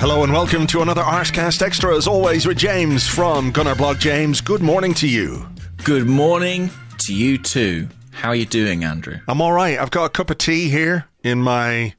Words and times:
Hello 0.00 0.24
and 0.24 0.32
welcome 0.32 0.66
to 0.68 0.80
another 0.80 1.02
Arsecast 1.02 1.60
Extra, 1.60 1.94
as 1.94 2.06
always, 2.06 2.46
with 2.46 2.56
James 2.56 3.06
from 3.06 3.52
Gunnerblog. 3.52 3.98
James, 3.98 4.40
good 4.40 4.62
morning 4.62 4.94
to 4.94 5.06
you. 5.06 5.46
Good 5.84 6.06
morning 6.06 6.70
to 7.00 7.14
you 7.14 7.36
too. 7.36 7.86
How 8.12 8.30
are 8.30 8.34
you 8.34 8.46
doing, 8.46 8.82
Andrew? 8.82 9.18
I'm 9.28 9.42
all 9.42 9.52
right. 9.52 9.78
I've 9.78 9.90
got 9.90 10.06
a 10.06 10.08
cup 10.08 10.30
of 10.30 10.38
tea 10.38 10.70
here 10.70 11.06
in 11.22 11.42
my 11.42 11.94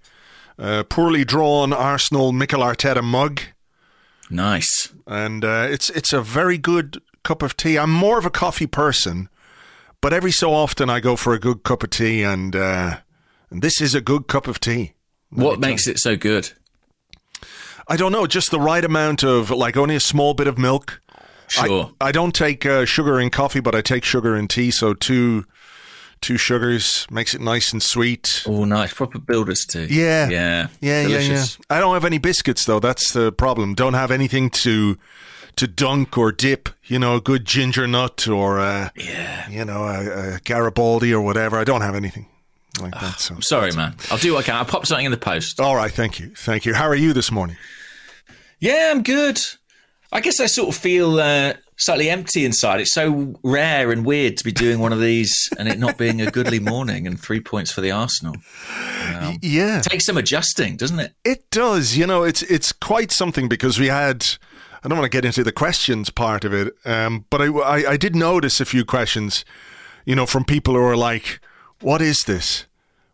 uh, 0.58 0.82
poorly 0.90 1.24
drawn 1.24 1.74
Arsenal 1.74 2.32
Mikel 2.32 2.62
Arteta 2.62 3.04
mug, 3.04 3.42
Nice. 4.32 4.92
and 5.06 5.46
uh, 5.46 5.68
it's 5.70 5.92
it's 5.92 6.12
a 6.12 6.22
very 6.24 6.58
good 6.58 7.02
cup 7.24 7.44
of 7.44 7.56
tea. 7.56 7.78
I'm 7.78 7.92
more 7.92 8.18
of 8.18 8.26
a 8.26 8.32
coffee 8.32 8.68
person, 8.68 9.30
but 10.02 10.12
every 10.12 10.32
so 10.32 10.54
often 10.56 10.90
I 10.90 11.02
go 11.02 11.16
for 11.16 11.34
a 11.34 11.40
good 11.40 11.62
cup 11.62 11.84
of 11.84 11.92
tea, 11.92 12.24
and 12.24 12.56
uh, 12.56 12.98
and 13.52 13.62
this 13.62 13.80
is 13.80 13.94
a 13.94 14.02
good 14.02 14.28
cup 14.28 14.48
of 14.48 14.60
tea. 14.60 14.94
What 15.30 15.60
makes 15.60 15.88
it 15.88 16.00
so 16.00 16.16
good? 16.18 16.52
I 17.88 17.98
don't 17.98 18.12
know, 18.12 18.26
just 18.28 18.52
the 18.52 18.60
right 18.60 18.84
amount 18.84 19.24
of 19.24 19.50
like 19.52 19.78
only 19.78 19.96
a 19.96 20.00
small 20.00 20.34
bit 20.34 20.48
of 20.48 20.58
milk. 20.58 21.02
Sure. 21.48 21.92
I, 22.00 22.08
I 22.08 22.12
don't 22.12 22.34
take 22.34 22.66
uh, 22.66 22.86
sugar 22.86 23.20
in 23.20 23.30
coffee, 23.30 23.60
but 23.60 23.76
I 23.76 23.82
take 23.82 24.06
sugar 24.06 24.36
in 24.38 24.48
tea. 24.48 24.72
So 24.72 24.94
two 24.94 25.46
two 26.22 26.38
sugars 26.38 27.08
makes 27.10 27.34
it 27.34 27.42
nice 27.42 27.74
and 27.74 27.82
sweet. 27.82 28.44
oh, 28.48 28.64
nice. 28.64 28.94
Proper 28.94 29.18
builders 29.20 29.66
tea. 29.66 29.88
Yeah. 29.90 30.30
Yeah. 30.30 30.68
Yeah, 30.80 31.04
Delicious. 31.04 31.58
yeah, 31.58 31.66
yeah. 31.72 31.78
I 31.78 31.80
don't 31.82 31.94
have 31.96 32.06
any 32.06 32.20
biscuits 32.20 32.66
though. 32.66 32.80
That's 32.80 33.12
the 33.12 33.32
problem. 33.32 33.74
Don't 33.74 33.96
have 33.96 34.12
anything 34.12 34.50
to 34.52 34.98
to 35.58 35.68
dunk 35.68 36.18
or 36.18 36.32
dip. 36.32 36.70
You 36.86 37.00
know, 37.00 37.16
a 37.18 37.22
good 37.22 37.44
ginger 37.46 37.86
nut 37.88 38.28
or 38.28 38.60
uh, 38.60 38.90
Yeah. 38.96 39.50
you 39.50 39.66
know 39.66 39.84
a, 39.84 40.36
a 40.36 40.40
Garibaldi 40.46 41.14
or 41.14 41.22
whatever. 41.22 41.58
I 41.58 41.64
don't 41.66 41.82
have 41.82 41.96
anything 41.96 42.28
like 42.80 42.94
that. 43.00 43.20
So 43.20 43.36
I'm 43.36 43.42
sorry, 43.42 43.72
man. 43.74 43.96
I'll 44.12 44.18
do 44.18 44.34
what 44.34 44.40
I 44.40 44.44
can. 44.44 44.56
I'll 44.56 44.66
pop 44.66 44.86
something 44.86 45.06
in 45.06 45.12
the 45.12 45.18
post. 45.18 45.60
all 45.60 45.76
right. 45.76 45.92
Thank 45.92 46.20
you. 46.20 46.30
Thank 46.36 46.66
you. 46.66 46.74
How 46.74 46.88
are 46.88 46.96
you 46.96 47.14
this 47.14 47.32
morning? 47.32 47.58
Yeah, 48.60 48.92
I'm 48.92 49.04
good. 49.04 49.40
I 50.14 50.20
guess 50.22 50.40
I 50.40 50.46
sort 50.46 50.70
of 50.70 50.76
feel 50.76 51.20
uh, 51.20 51.54
slightly 51.78 52.10
empty 52.10 52.44
inside. 52.46 52.82
It's 52.82 52.94
so 52.94 53.40
rare 53.44 53.92
and 53.92 54.06
weird 54.06 54.38
to 54.38 54.44
be 54.44 54.52
doing 54.52 54.80
one 54.80 54.92
of 54.92 55.00
these 55.00 55.50
and 55.58 55.68
it 55.70 55.80
not 55.80 55.98
being 55.98 56.22
a 56.22 56.30
goodly 56.30 56.60
morning 56.60 57.08
and 57.08 57.20
three 57.20 57.40
points 57.40 57.72
for 57.72 57.80
the 57.82 57.92
Arsenal. 57.92 58.36
Um, 59.20 59.38
Yeah. 59.42 59.82
takes 59.82 60.06
some 60.06 60.18
adjusting, 60.18 60.76
doesn't 60.78 61.00
it? 61.00 61.14
It 61.24 61.50
does. 61.50 61.96
You 61.98 62.06
know, 62.08 62.24
it's 62.24 62.42
it's 62.44 62.72
quite 62.72 63.12
something 63.12 63.48
because 63.48 63.80
we 63.80 63.88
had. 63.88 64.26
I 64.84 64.88
don't 64.90 64.98
want 64.98 65.12
to 65.12 65.16
get 65.16 65.26
into 65.26 65.44
the 65.44 65.52
questions 65.52 66.10
part 66.10 66.44
of 66.44 66.54
it, 66.54 66.74
um, 66.86 67.26
but 67.30 67.40
I, 67.42 67.46
I 67.46 67.92
I 67.92 67.98
did 67.98 68.16
notice 68.16 68.60
a 68.60 68.66
few 68.66 68.84
questions, 68.84 69.46
you 70.06 70.16
know, 70.16 70.26
from 70.26 70.44
people 70.44 70.74
who 70.74 70.82
are 70.82 70.98
like, 70.98 71.40
"What 71.82 72.02
is 72.02 72.20
this? 72.26 72.66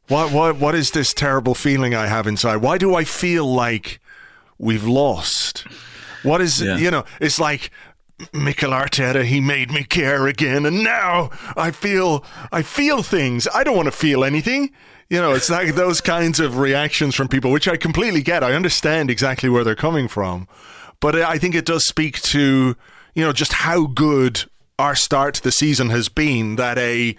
What 0.07 0.31
what 0.31 0.55
what 0.57 0.75
is 0.75 0.91
this 0.91 1.13
terrible 1.13 1.55
feeling 1.55 1.93
I 1.95 2.07
have 2.07 2.27
inside? 2.27 2.57
Why 2.57 2.77
do 2.77 2.95
I 2.95 3.03
feel 3.03 3.45
like 3.51 3.99
we've 4.57 4.85
lost? 4.85 5.65
What 6.23 6.41
is 6.41 6.61
Yeah. 6.61 6.77
you 6.77 6.91
know? 6.91 7.05
It's 7.19 7.39
like." 7.39 7.71
Mikel 8.33 8.71
Arteta, 8.71 9.23
he 9.23 9.39
made 9.39 9.69
me 9.71 9.83
care 9.83 10.25
again, 10.25 10.65
and 10.65 10.83
now 10.83 11.29
I 11.55 11.69
feel 11.69 12.25
I 12.51 12.63
feel 12.63 13.03
things. 13.03 13.47
I 13.53 13.63
don't 13.63 13.75
want 13.75 13.85
to 13.85 13.91
feel 13.91 14.23
anything. 14.23 14.71
You 15.07 15.21
know, 15.21 15.33
it's 15.33 15.51
like 15.51 15.75
those 15.75 16.01
kinds 16.01 16.39
of 16.39 16.57
reactions 16.57 17.13
from 17.13 17.27
people, 17.27 17.51
which 17.51 17.67
I 17.67 17.77
completely 17.77 18.23
get. 18.23 18.43
I 18.43 18.53
understand 18.53 19.11
exactly 19.11 19.49
where 19.49 19.63
they're 19.63 19.75
coming 19.75 20.07
from, 20.07 20.47
but 20.99 21.15
I 21.15 21.37
think 21.37 21.53
it 21.53 21.63
does 21.63 21.85
speak 21.85 22.19
to 22.23 22.75
you 23.13 23.23
know 23.23 23.33
just 23.33 23.53
how 23.53 23.85
good 23.85 24.45
our 24.79 24.95
start 24.95 25.35
to 25.35 25.43
the 25.43 25.51
season 25.51 25.91
has 25.91 26.09
been. 26.09 26.55
That 26.55 26.79
a 26.79 27.15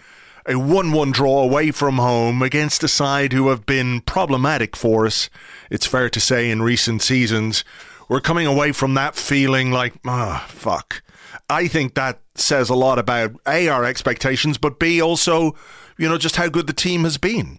a 0.48 0.58
one-one 0.58 1.12
draw 1.12 1.42
away 1.42 1.70
from 1.70 1.98
home 1.98 2.42
against 2.42 2.82
a 2.82 2.88
side 2.88 3.32
who 3.32 3.48
have 3.48 3.66
been 3.66 4.00
problematic 4.00 4.74
for 4.74 5.06
us. 5.06 5.28
It's 5.70 5.86
fair 5.86 6.08
to 6.08 6.20
say 6.20 6.50
in 6.50 6.62
recent 6.62 7.02
seasons 7.02 7.64
we're 8.08 8.20
coming 8.20 8.46
away 8.46 8.72
from 8.72 8.94
that 8.94 9.14
feeling 9.14 9.70
like, 9.70 9.94
ah, 10.06 10.46
fuck. 10.48 11.02
I 11.50 11.68
think 11.68 11.94
that 11.94 12.20
says 12.34 12.70
a 12.70 12.74
lot 12.74 12.98
about 12.98 13.32
A, 13.46 13.68
our 13.68 13.84
expectations, 13.84 14.58
but 14.58 14.78
B, 14.78 15.00
also, 15.00 15.54
you 15.98 16.08
know, 16.08 16.18
just 16.18 16.36
how 16.36 16.48
good 16.48 16.66
the 16.66 16.72
team 16.72 17.04
has 17.04 17.18
been. 17.18 17.58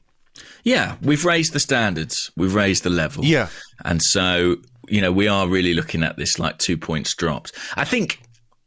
Yeah, 0.63 0.95
we've 1.01 1.25
raised 1.25 1.53
the 1.53 1.59
standards, 1.59 2.31
we've 2.35 2.55
raised 2.55 2.83
the 2.83 2.89
level. 2.89 3.23
Yeah. 3.23 3.49
And 3.85 4.01
so, 4.01 4.57
you 4.87 5.01
know, 5.01 5.11
we 5.11 5.27
are 5.27 5.47
really 5.47 5.73
looking 5.73 6.03
at 6.03 6.17
this 6.17 6.39
like 6.39 6.57
two 6.57 6.77
points 6.77 7.15
dropped. 7.15 7.55
I 7.75 7.85
think, 7.85 8.19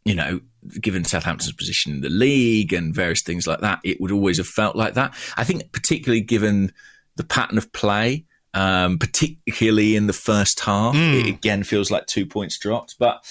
you 0.04 0.14
know, 0.14 0.40
given 0.80 1.04
Southampton's 1.04 1.52
position 1.52 1.92
in 1.92 2.00
the 2.00 2.08
league 2.08 2.72
and 2.72 2.94
various 2.94 3.22
things 3.22 3.46
like 3.46 3.60
that, 3.60 3.80
it 3.84 4.00
would 4.00 4.12
always 4.12 4.38
have 4.38 4.46
felt 4.46 4.76
like 4.76 4.94
that. 4.94 5.14
I 5.36 5.44
think, 5.44 5.72
particularly 5.72 6.20
given 6.20 6.72
the 7.16 7.24
pattern 7.24 7.58
of 7.58 7.72
play, 7.72 8.24
um, 8.54 8.98
particularly 8.98 9.96
in 9.96 10.06
the 10.06 10.12
first 10.12 10.60
half, 10.60 10.94
it 10.94 11.26
again 11.26 11.62
feels 11.62 11.90
like 11.90 12.06
two 12.06 12.26
points 12.26 12.58
dropped. 12.58 12.96
But, 12.98 13.24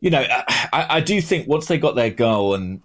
you 0.00 0.10
know, 0.10 0.24
I, 0.28 0.86
I 0.90 1.00
do 1.00 1.20
think 1.20 1.48
once 1.48 1.66
they 1.66 1.78
got 1.78 1.94
their 1.94 2.10
goal 2.10 2.54
and 2.54 2.82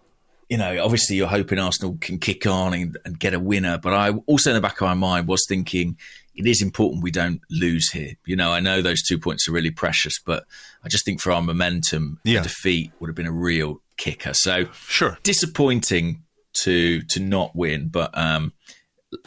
you 0.50 0.58
know, 0.58 0.84
obviously 0.84 1.16
you're 1.16 1.28
hoping 1.28 1.58
Arsenal 1.58 1.98
can 2.00 2.20
kick 2.20 2.46
on 2.46 2.74
and, 2.76 2.98
and 3.06 3.18
get 3.18 3.34
a 3.34 3.40
winner. 3.40 3.80
But 3.80 3.94
I 3.94 4.12
also 4.28 4.52
in 4.52 4.56
the 4.56 4.62
back 4.62 4.80
of 4.82 4.88
my 4.88 4.94
mind 4.94 5.28
was 5.28 5.46
thinking 5.48 5.98
it 6.36 6.48
is 6.48 6.62
important 6.62 7.04
we 7.04 7.12
don't 7.12 7.42
lose 7.50 7.92
here. 7.92 8.14
You 8.26 8.36
know, 8.36 8.52
I 8.52 8.60
know 8.60 8.82
those 8.82 9.04
two 9.04 9.18
points 9.20 9.48
are 9.48 9.52
really 9.52 9.72
precious, 9.72 10.20
but 10.26 10.46
I 10.84 10.90
just 10.90 11.06
think 11.06 11.22
for 11.22 11.32
our 11.32 11.42
momentum, 11.42 12.20
Yeah. 12.24 12.40
the 12.40 12.48
defeat 12.50 12.92
would 13.00 13.08
have 13.10 13.16
been 13.16 13.28
a 13.28 13.32
real 13.32 13.82
kicker. 13.98 14.34
So 14.34 14.66
Sure. 14.88 15.18
disappointing 15.24 16.24
to 16.64 17.02
to 17.04 17.20
not 17.20 17.56
win, 17.56 17.90
but 17.90 18.16
um, 18.18 18.54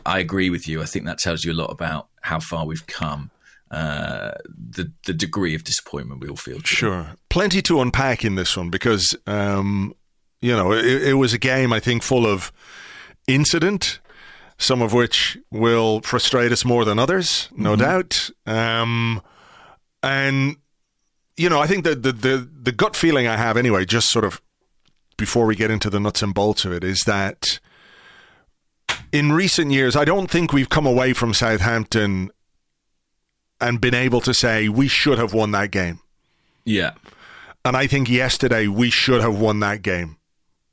I 0.05 0.19
agree 0.21 0.51
with 0.51 0.67
you. 0.69 0.83
I 0.83 0.87
think 0.87 1.05
that 1.07 1.19
tells 1.19 1.45
you 1.45 1.53
a 1.53 1.55
lot 1.63 1.71
about 1.71 2.09
how 2.23 2.41
far 2.41 2.67
we've 2.67 2.87
come. 2.87 3.31
Uh, 3.71 4.31
the 4.47 4.93
the 5.07 5.13
degree 5.13 5.55
of 5.55 5.65
disappointment 5.65 6.21
we 6.21 6.29
all 6.29 6.37
feel. 6.37 6.61
Sure. 6.61 7.17
Plenty 7.31 7.61
to 7.63 7.81
unpack 7.81 8.25
in 8.25 8.37
this 8.37 8.57
one 8.57 8.71
because, 8.71 9.17
um, 9.27 9.93
you 10.41 10.53
know, 10.55 10.73
it, 10.73 10.85
it 11.03 11.15
was 11.15 11.33
a 11.35 11.39
game, 11.39 11.73
I 11.73 11.81
think, 11.81 12.03
full 12.05 12.27
of 12.27 12.53
incident, 13.27 13.99
some 14.59 14.83
of 14.83 14.93
which 14.93 15.39
will 15.51 16.01
frustrate 16.01 16.53
us 16.53 16.65
more 16.65 16.85
than 16.85 16.99
others, 16.99 17.49
no 17.57 17.77
doubt. 17.77 18.31
Um, 18.47 19.23
and, 20.03 20.57
you 21.37 21.49
know, 21.49 21.61
I 21.61 21.67
think 21.67 21.85
that 21.85 22.03
the, 22.03 22.13
the, 22.13 22.49
the 22.63 22.73
gut 22.73 22.97
feeling 22.97 23.27
I 23.27 23.37
have 23.37 23.57
anyway, 23.57 23.85
just 23.85 24.11
sort 24.11 24.25
of 24.25 24.41
before 25.17 25.47
we 25.47 25.57
get 25.57 25.71
into 25.71 25.91
the 25.91 26.01
nuts 26.01 26.23
and 26.23 26.35
bolts 26.35 26.65
of 26.65 26.73
it, 26.73 26.85
is 26.85 27.01
that 27.07 27.61
in 29.13 29.33
recent 29.33 29.71
years, 29.73 29.97
I 29.97 30.05
don't 30.05 30.31
think 30.31 30.53
we've 30.53 30.69
come 30.69 30.87
away 30.87 31.13
from 31.13 31.35
Southampton 31.35 32.31
and 33.61 33.81
been 33.81 33.95
able 33.95 34.21
to 34.23 34.35
say 34.35 34.69
we 34.69 34.89
should 34.89 35.19
have 35.19 35.33
won 35.33 35.51
that 35.53 35.71
game. 35.71 36.01
Yeah, 36.65 36.93
And 37.65 37.77
I 37.77 37.87
think 37.87 38.09
yesterday 38.11 38.67
we 38.67 38.91
should 38.91 39.21
have 39.21 39.39
won 39.39 39.61
that 39.61 39.83
game. 39.83 40.16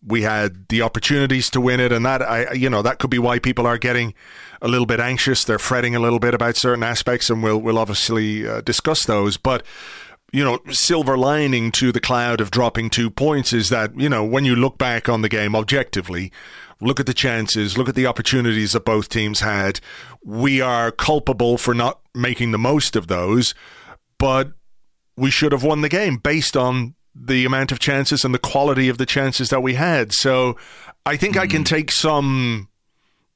We 0.05 0.23
had 0.23 0.67
the 0.67 0.81
opportunities 0.81 1.49
to 1.51 1.61
win 1.61 1.79
it, 1.79 1.91
and 1.91 2.05
that 2.05 2.21
I, 2.21 2.51
you 2.53 2.69
know, 2.69 2.81
that 2.81 2.99
could 2.99 3.09
be 3.09 3.19
why 3.19 3.39
people 3.39 3.65
are 3.65 3.77
getting 3.77 4.13
a 4.61 4.67
little 4.67 4.85
bit 4.85 4.99
anxious. 4.99 5.43
They're 5.43 5.59
fretting 5.59 5.95
a 5.95 5.99
little 5.99 6.19
bit 6.19 6.33
about 6.33 6.57
certain 6.57 6.83
aspects, 6.83 7.29
and 7.29 7.41
we'll 7.41 7.59
we'll 7.59 7.77
obviously 7.77 8.47
uh, 8.47 8.61
discuss 8.61 9.05
those. 9.05 9.37
But 9.37 9.65
you 10.31 10.43
know, 10.43 10.59
silver 10.71 11.17
lining 11.17 11.71
to 11.73 11.91
the 11.91 11.99
cloud 11.99 12.41
of 12.41 12.51
dropping 12.51 12.89
two 12.89 13.09
points 13.09 13.53
is 13.53 13.69
that 13.69 13.97
you 13.99 14.09
know 14.09 14.23
when 14.23 14.45
you 14.45 14.55
look 14.55 14.77
back 14.77 15.07
on 15.07 15.21
the 15.21 15.29
game 15.29 15.55
objectively, 15.55 16.31
look 16.81 16.99
at 16.99 17.05
the 17.05 17.13
chances, 17.13 17.77
look 17.77 17.87
at 17.87 17.95
the 17.95 18.07
opportunities 18.07 18.73
that 18.73 18.85
both 18.85 19.09
teams 19.09 19.41
had. 19.41 19.79
We 20.23 20.59
are 20.59 20.91
culpable 20.91 21.57
for 21.57 21.73
not 21.73 22.01
making 22.15 22.51
the 22.51 22.57
most 22.57 22.95
of 22.95 23.07
those, 23.07 23.53
but 24.17 24.53
we 25.15 25.29
should 25.29 25.51
have 25.51 25.63
won 25.63 25.81
the 25.81 25.89
game 25.89 26.17
based 26.17 26.57
on 26.57 26.95
the 27.15 27.45
amount 27.45 27.71
of 27.71 27.79
chances 27.79 28.23
and 28.23 28.33
the 28.33 28.39
quality 28.39 28.89
of 28.89 28.97
the 28.97 29.05
chances 29.05 29.49
that 29.49 29.61
we 29.61 29.75
had. 29.75 30.13
So 30.13 30.57
I 31.05 31.17
think 31.17 31.35
mm. 31.35 31.41
I 31.41 31.47
can 31.47 31.63
take 31.63 31.91
some 31.91 32.69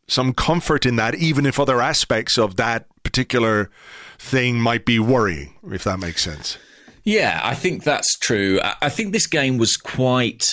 some 0.09 0.33
comfort 0.33 0.85
in 0.85 0.95
that, 0.95 1.15
even 1.15 1.45
if 1.45 1.59
other 1.59 1.81
aspects 1.81 2.37
of 2.37 2.55
that 2.55 2.85
particular 3.03 3.69
thing 4.17 4.59
might 4.59 4.85
be 4.85 4.99
worrying, 4.99 5.53
if 5.71 5.83
that 5.83 5.99
makes 5.99 6.23
sense. 6.23 6.57
Yeah, 7.03 7.41
I 7.43 7.55
think 7.55 7.83
that's 7.83 8.17
true. 8.17 8.59
I 8.81 8.89
think 8.89 9.11
this 9.11 9.27
game 9.27 9.57
was 9.57 9.75
quite 9.75 10.43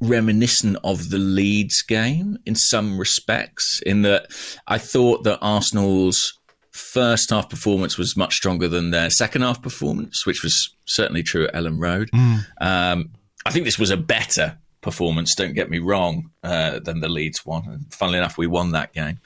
reminiscent 0.00 0.76
of 0.84 1.10
the 1.10 1.18
Leeds 1.18 1.82
game 1.82 2.38
in 2.44 2.54
some 2.54 2.98
respects, 2.98 3.80
in 3.86 4.02
that 4.02 4.26
I 4.66 4.78
thought 4.78 5.24
that 5.24 5.38
Arsenal's 5.40 6.38
first 6.70 7.30
half 7.30 7.48
performance 7.48 7.98
was 7.98 8.16
much 8.16 8.34
stronger 8.34 8.68
than 8.68 8.90
their 8.90 9.10
second 9.10 9.42
half 9.42 9.62
performance, 9.62 10.26
which 10.26 10.42
was 10.42 10.74
certainly 10.94 11.22
true 11.22 11.46
at 11.46 11.54
Elland 11.54 11.80
Road. 11.80 12.10
Mm. 12.14 12.46
Um, 12.60 13.10
I 13.44 13.50
think 13.50 13.64
this 13.64 13.78
was 13.78 13.90
a 13.90 13.96
better 13.96 14.58
performance, 14.80 15.34
don't 15.34 15.54
get 15.54 15.70
me 15.70 15.78
wrong, 15.78 16.30
uh, 16.42 16.80
than 16.80 17.00
the 17.00 17.08
Leeds 17.08 17.44
one. 17.46 17.68
And 17.68 17.94
funnily 17.94 18.18
enough, 18.18 18.36
we 18.36 18.46
won 18.46 18.72
that 18.72 18.92
game. 18.92 19.18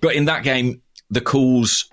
But 0.00 0.14
in 0.14 0.26
that 0.26 0.42
game, 0.42 0.82
the 1.10 1.20
calls 1.20 1.90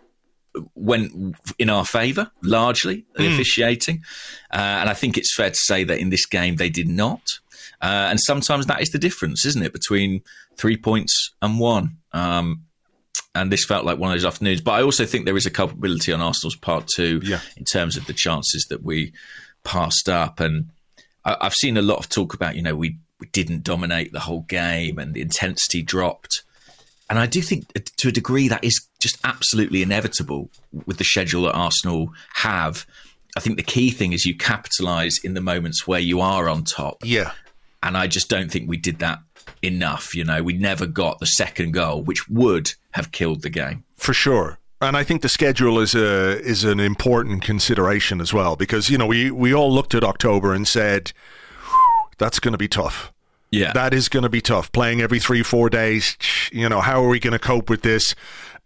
went 0.75 1.35
in 1.57 1.69
our 1.69 1.85
favour 1.85 2.31
largely, 2.41 3.05
the 3.15 3.23
mm. 3.23 3.33
officiating. 3.33 4.03
Uh, 4.51 4.57
and 4.57 4.89
I 4.89 4.93
think 4.93 5.17
it's 5.17 5.33
fair 5.35 5.49
to 5.49 5.55
say 5.55 5.83
that 5.83 5.99
in 5.99 6.09
this 6.09 6.25
game, 6.25 6.57
they 6.57 6.69
did 6.69 6.87
not. 6.87 7.39
Uh, 7.81 8.07
and 8.09 8.19
sometimes 8.19 8.65
that 8.67 8.81
is 8.81 8.89
the 8.89 8.99
difference, 8.99 9.45
isn't 9.45 9.63
it, 9.63 9.73
between 9.73 10.21
three 10.57 10.77
points 10.77 11.31
and 11.41 11.59
one. 11.59 11.97
Um, 12.11 12.63
and 13.35 13.51
this 13.51 13.65
felt 13.65 13.85
like 13.85 13.97
one 13.97 14.11
of 14.11 14.15
those 14.15 14.25
afternoons. 14.25 14.61
But 14.61 14.73
I 14.73 14.83
also 14.83 15.05
think 15.05 15.25
there 15.25 15.37
is 15.37 15.45
a 15.45 15.51
culpability 15.51 16.13
on 16.13 16.21
Arsenal's 16.21 16.55
part 16.55 16.87
too, 16.87 17.19
yeah. 17.23 17.39
in 17.57 17.63
terms 17.65 17.97
of 17.97 18.05
the 18.05 18.13
chances 18.13 18.65
that 18.69 18.83
we 18.83 19.13
passed 19.63 20.07
up. 20.07 20.39
And 20.39 20.69
I, 21.25 21.37
have 21.41 21.53
seen 21.53 21.77
a 21.77 21.81
lot 21.81 21.97
of 21.97 22.09
talk 22.09 22.33
about, 22.33 22.55
you 22.55 22.61
know, 22.61 22.75
we, 22.75 22.97
we 23.19 23.27
didn't 23.27 23.63
dominate 23.63 24.11
the 24.11 24.19
whole 24.19 24.41
game 24.41 24.99
and 24.99 25.13
the 25.13 25.21
intensity 25.21 25.81
dropped. 25.81 26.43
And 27.09 27.17
I 27.17 27.25
do 27.25 27.41
think 27.41 27.65
uh, 27.75 27.79
to 27.97 28.09
a 28.09 28.11
degree 28.11 28.47
that 28.49 28.63
is 28.63 28.87
just 28.99 29.17
absolutely 29.23 29.81
inevitable 29.81 30.49
with 30.85 30.97
the 30.97 31.03
schedule 31.03 31.43
that 31.43 31.53
Arsenal 31.53 32.11
have. 32.35 32.85
I 33.35 33.39
think 33.39 33.57
the 33.57 33.63
key 33.63 33.89
thing 33.89 34.13
is 34.13 34.25
you 34.25 34.37
capitalise 34.37 35.23
in 35.23 35.33
the 35.33 35.41
moments 35.41 35.87
where 35.87 35.99
you 35.99 36.21
are 36.21 36.47
on 36.47 36.63
top. 36.63 36.97
Yeah. 37.03 37.31
And 37.81 37.97
I 37.97 38.05
just 38.05 38.29
don't 38.29 38.51
think 38.51 38.69
we 38.69 38.77
did 38.77 38.99
that 38.99 39.19
enough. 39.63 40.15
You 40.15 40.23
know, 40.23 40.43
we 40.43 40.53
never 40.53 40.85
got 40.85 41.19
the 41.19 41.25
second 41.25 41.73
goal, 41.73 42.03
which 42.03 42.29
would 42.29 42.73
have 42.93 43.11
killed 43.11 43.41
the 43.41 43.49
game. 43.49 43.83
For 43.97 44.13
sure. 44.13 44.59
And 44.81 44.97
I 44.97 45.03
think 45.03 45.21
the 45.21 45.29
schedule 45.29 45.79
is 45.79 45.95
a 45.95 46.39
is 46.41 46.63
an 46.63 46.79
important 46.79 47.41
consideration 47.41 48.19
as 48.19 48.33
well 48.33 48.55
because 48.55 48.89
you 48.89 48.97
know 48.97 49.05
we 49.05 49.31
we 49.31 49.53
all 49.53 49.73
looked 49.73 49.95
at 49.95 50.03
October 50.03 50.53
and 50.53 50.67
said 50.67 51.13
that's 52.17 52.39
going 52.39 52.51
to 52.51 52.57
be 52.57 52.67
tough. 52.67 53.13
Yeah, 53.49 53.71
that 53.73 53.93
is 53.93 54.09
going 54.09 54.23
to 54.23 54.29
be 54.29 54.41
tough. 54.41 54.71
Playing 54.71 54.99
every 54.99 55.19
three 55.19 55.41
four 55.41 55.69
days, 55.69 56.17
you 56.51 56.67
know, 56.67 56.81
how 56.81 57.01
are 57.03 57.07
we 57.07 57.19
going 57.19 57.33
to 57.33 57.39
cope 57.39 57.69
with 57.69 57.83
this? 57.83 58.13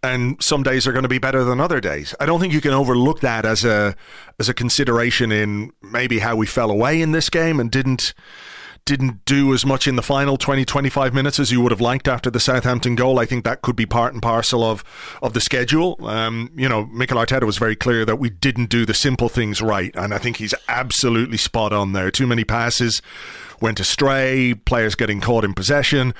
And 0.02 0.42
some 0.42 0.64
days 0.64 0.88
are 0.88 0.92
going 0.92 1.04
to 1.04 1.10
be 1.10 1.18
better 1.18 1.44
than 1.44 1.60
other 1.60 1.82
days. 1.82 2.16
I 2.20 2.26
don't 2.26 2.40
think 2.40 2.54
you 2.54 2.62
can 2.62 2.72
overlook 2.72 3.20
that 3.20 3.46
as 3.46 3.64
a 3.64 3.96
as 4.40 4.50
a 4.50 4.54
consideration 4.54 5.32
in 5.32 5.72
maybe 5.84 6.20
how 6.20 6.36
we 6.36 6.48
fell 6.48 6.72
away 6.72 7.00
in 7.02 7.12
this 7.12 7.30
game 7.30 7.60
and 7.60 7.70
didn't 7.70 8.14
didn't 8.88 9.26
do 9.26 9.54
as 9.54 9.66
much 9.66 9.86
in 9.86 9.98
the 9.98 10.02
final 10.02 10.38
20 10.38 10.64
25 10.64 11.14
minutes 11.14 11.40
as 11.40 11.52
you 11.52 11.60
would 11.62 11.72
have 11.72 11.82
liked 11.82 12.08
after 12.08 12.32
the 12.32 12.40
Southampton 12.40 12.96
goal. 12.96 13.20
I 13.20 13.26
think 13.26 13.44
that 13.44 13.62
could 13.62 13.76
be 13.76 13.86
part 13.86 14.14
and 14.14 14.22
parcel 14.22 14.64
of 14.64 14.84
of 15.22 15.34
the 15.34 15.42
schedule. 15.42 15.98
Um, 16.08 16.50
you 16.56 16.70
know, 16.70 16.86
Mikel 16.88 17.18
Arteta 17.18 17.44
was 17.44 17.58
very 17.58 17.76
clear 17.76 18.06
that 18.06 18.16
we 18.16 18.30
didn't 18.30 18.70
do 18.70 18.86
the 18.86 18.94
simple 18.94 19.28
things 19.28 19.62
right, 19.62 19.94
and 19.96 20.14
I 20.14 20.18
think 20.18 20.38
he's 20.38 20.56
absolutely 20.70 21.38
spot 21.38 21.74
on 21.74 21.92
there. 21.92 22.10
Too 22.10 22.26
many 22.26 22.46
passes 22.46 23.02
went 23.62 23.80
astray, 23.80 24.54
players 24.54 24.96
getting 24.96 25.20
caught 25.20 25.44
in 25.44 25.54
possession. 25.54 26.14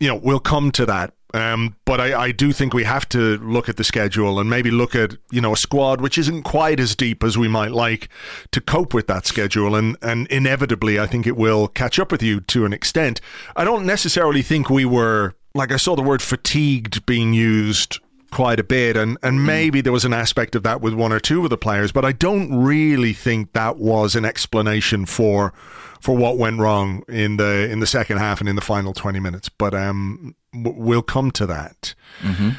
You 0.00 0.08
know, 0.08 0.16
we'll 0.16 0.40
come 0.40 0.72
to 0.72 0.86
that, 0.86 1.14
um, 1.34 1.76
but 1.84 2.00
I, 2.00 2.24
I, 2.24 2.32
do 2.32 2.52
think 2.52 2.74
we 2.74 2.84
have 2.84 3.08
to 3.10 3.38
look 3.38 3.68
at 3.68 3.76
the 3.76 3.84
schedule 3.84 4.40
and 4.40 4.50
maybe 4.50 4.70
look 4.70 4.94
at 4.94 5.16
you 5.30 5.40
know 5.40 5.52
a 5.52 5.56
squad 5.56 6.00
which 6.00 6.18
isn't 6.18 6.42
quite 6.42 6.80
as 6.80 6.96
deep 6.96 7.22
as 7.22 7.38
we 7.38 7.48
might 7.48 7.70
like 7.70 8.08
to 8.52 8.60
cope 8.60 8.94
with 8.94 9.06
that 9.06 9.26
schedule, 9.26 9.74
and 9.74 9.96
and 10.02 10.26
inevitably 10.28 10.98
I 10.98 11.06
think 11.06 11.26
it 11.26 11.36
will 11.36 11.68
catch 11.68 11.98
up 11.98 12.10
with 12.10 12.22
you 12.22 12.40
to 12.40 12.64
an 12.64 12.72
extent. 12.72 13.20
I 13.56 13.64
don't 13.64 13.86
necessarily 13.86 14.42
think 14.42 14.70
we 14.70 14.84
were 14.84 15.34
like 15.54 15.72
I 15.72 15.76
saw 15.76 15.96
the 15.96 16.02
word 16.02 16.22
fatigued 16.22 17.06
being 17.06 17.32
used 17.32 17.98
quite 18.30 18.60
a 18.60 18.64
bit, 18.64 18.96
and 18.96 19.18
and 19.22 19.38
hmm. 19.38 19.46
maybe 19.46 19.80
there 19.80 19.92
was 19.92 20.04
an 20.04 20.12
aspect 20.12 20.54
of 20.54 20.62
that 20.62 20.80
with 20.80 20.94
one 20.94 21.12
or 21.12 21.20
two 21.20 21.44
of 21.44 21.50
the 21.50 21.58
players, 21.58 21.92
but 21.92 22.04
I 22.04 22.12
don't 22.12 22.54
really 22.64 23.12
think 23.12 23.52
that 23.52 23.76
was 23.76 24.14
an 24.16 24.24
explanation 24.24 25.06
for 25.06 25.52
for 26.00 26.16
what 26.16 26.38
went 26.38 26.58
wrong 26.58 27.04
in 27.08 27.36
the 27.36 27.68
in 27.70 27.80
the 27.80 27.86
second 27.86 28.18
half 28.18 28.40
and 28.40 28.48
in 28.48 28.56
the 28.56 28.62
final 28.62 28.92
20 28.92 29.20
minutes. 29.20 29.48
But 29.48 29.74
um, 29.74 30.34
we'll 30.54 31.02
come 31.02 31.30
to 31.32 31.46
that. 31.46 31.94
Mm-hmm. 32.22 32.50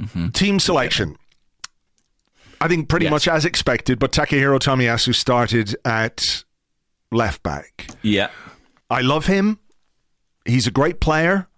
Mm-hmm. 0.00 0.28
Team 0.28 0.58
selection. 0.58 1.16
I 2.60 2.68
think 2.68 2.88
pretty 2.88 3.04
yes. 3.04 3.10
much 3.10 3.28
as 3.28 3.44
expected, 3.44 3.98
but 3.98 4.12
Takehiro 4.12 4.58
Tomiyasu 4.58 5.14
started 5.14 5.76
at 5.84 6.44
left 7.12 7.42
back. 7.42 7.88
Yeah. 8.02 8.30
I 8.88 9.02
love 9.02 9.26
him. 9.26 9.58
He's 10.44 10.66
a 10.66 10.70
great 10.70 11.00
player. 11.00 11.48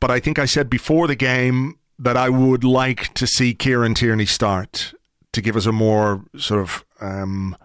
But 0.00 0.10
I 0.10 0.20
think 0.20 0.38
I 0.38 0.44
said 0.44 0.70
before 0.70 1.06
the 1.06 1.16
game 1.16 1.78
that 1.98 2.16
I 2.16 2.28
would 2.28 2.62
like 2.64 3.12
to 3.14 3.26
see 3.26 3.54
Kieran 3.54 3.94
Tierney 3.94 4.26
start 4.26 4.94
to 5.32 5.40
give 5.40 5.56
us 5.56 5.66
a 5.66 5.72
more 5.72 6.24
sort 6.36 6.60
of 6.60 6.84
um, 7.00 7.56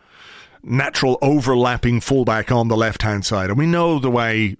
natural 0.63 1.17
overlapping 1.21 1.99
fullback 1.99 2.51
on 2.51 2.67
the 2.67 2.77
left 2.77 3.03
hand 3.03 3.25
side. 3.25 3.49
And 3.49 3.57
we 3.57 3.67
know 3.67 3.99
the 3.99 4.09
way 4.09 4.57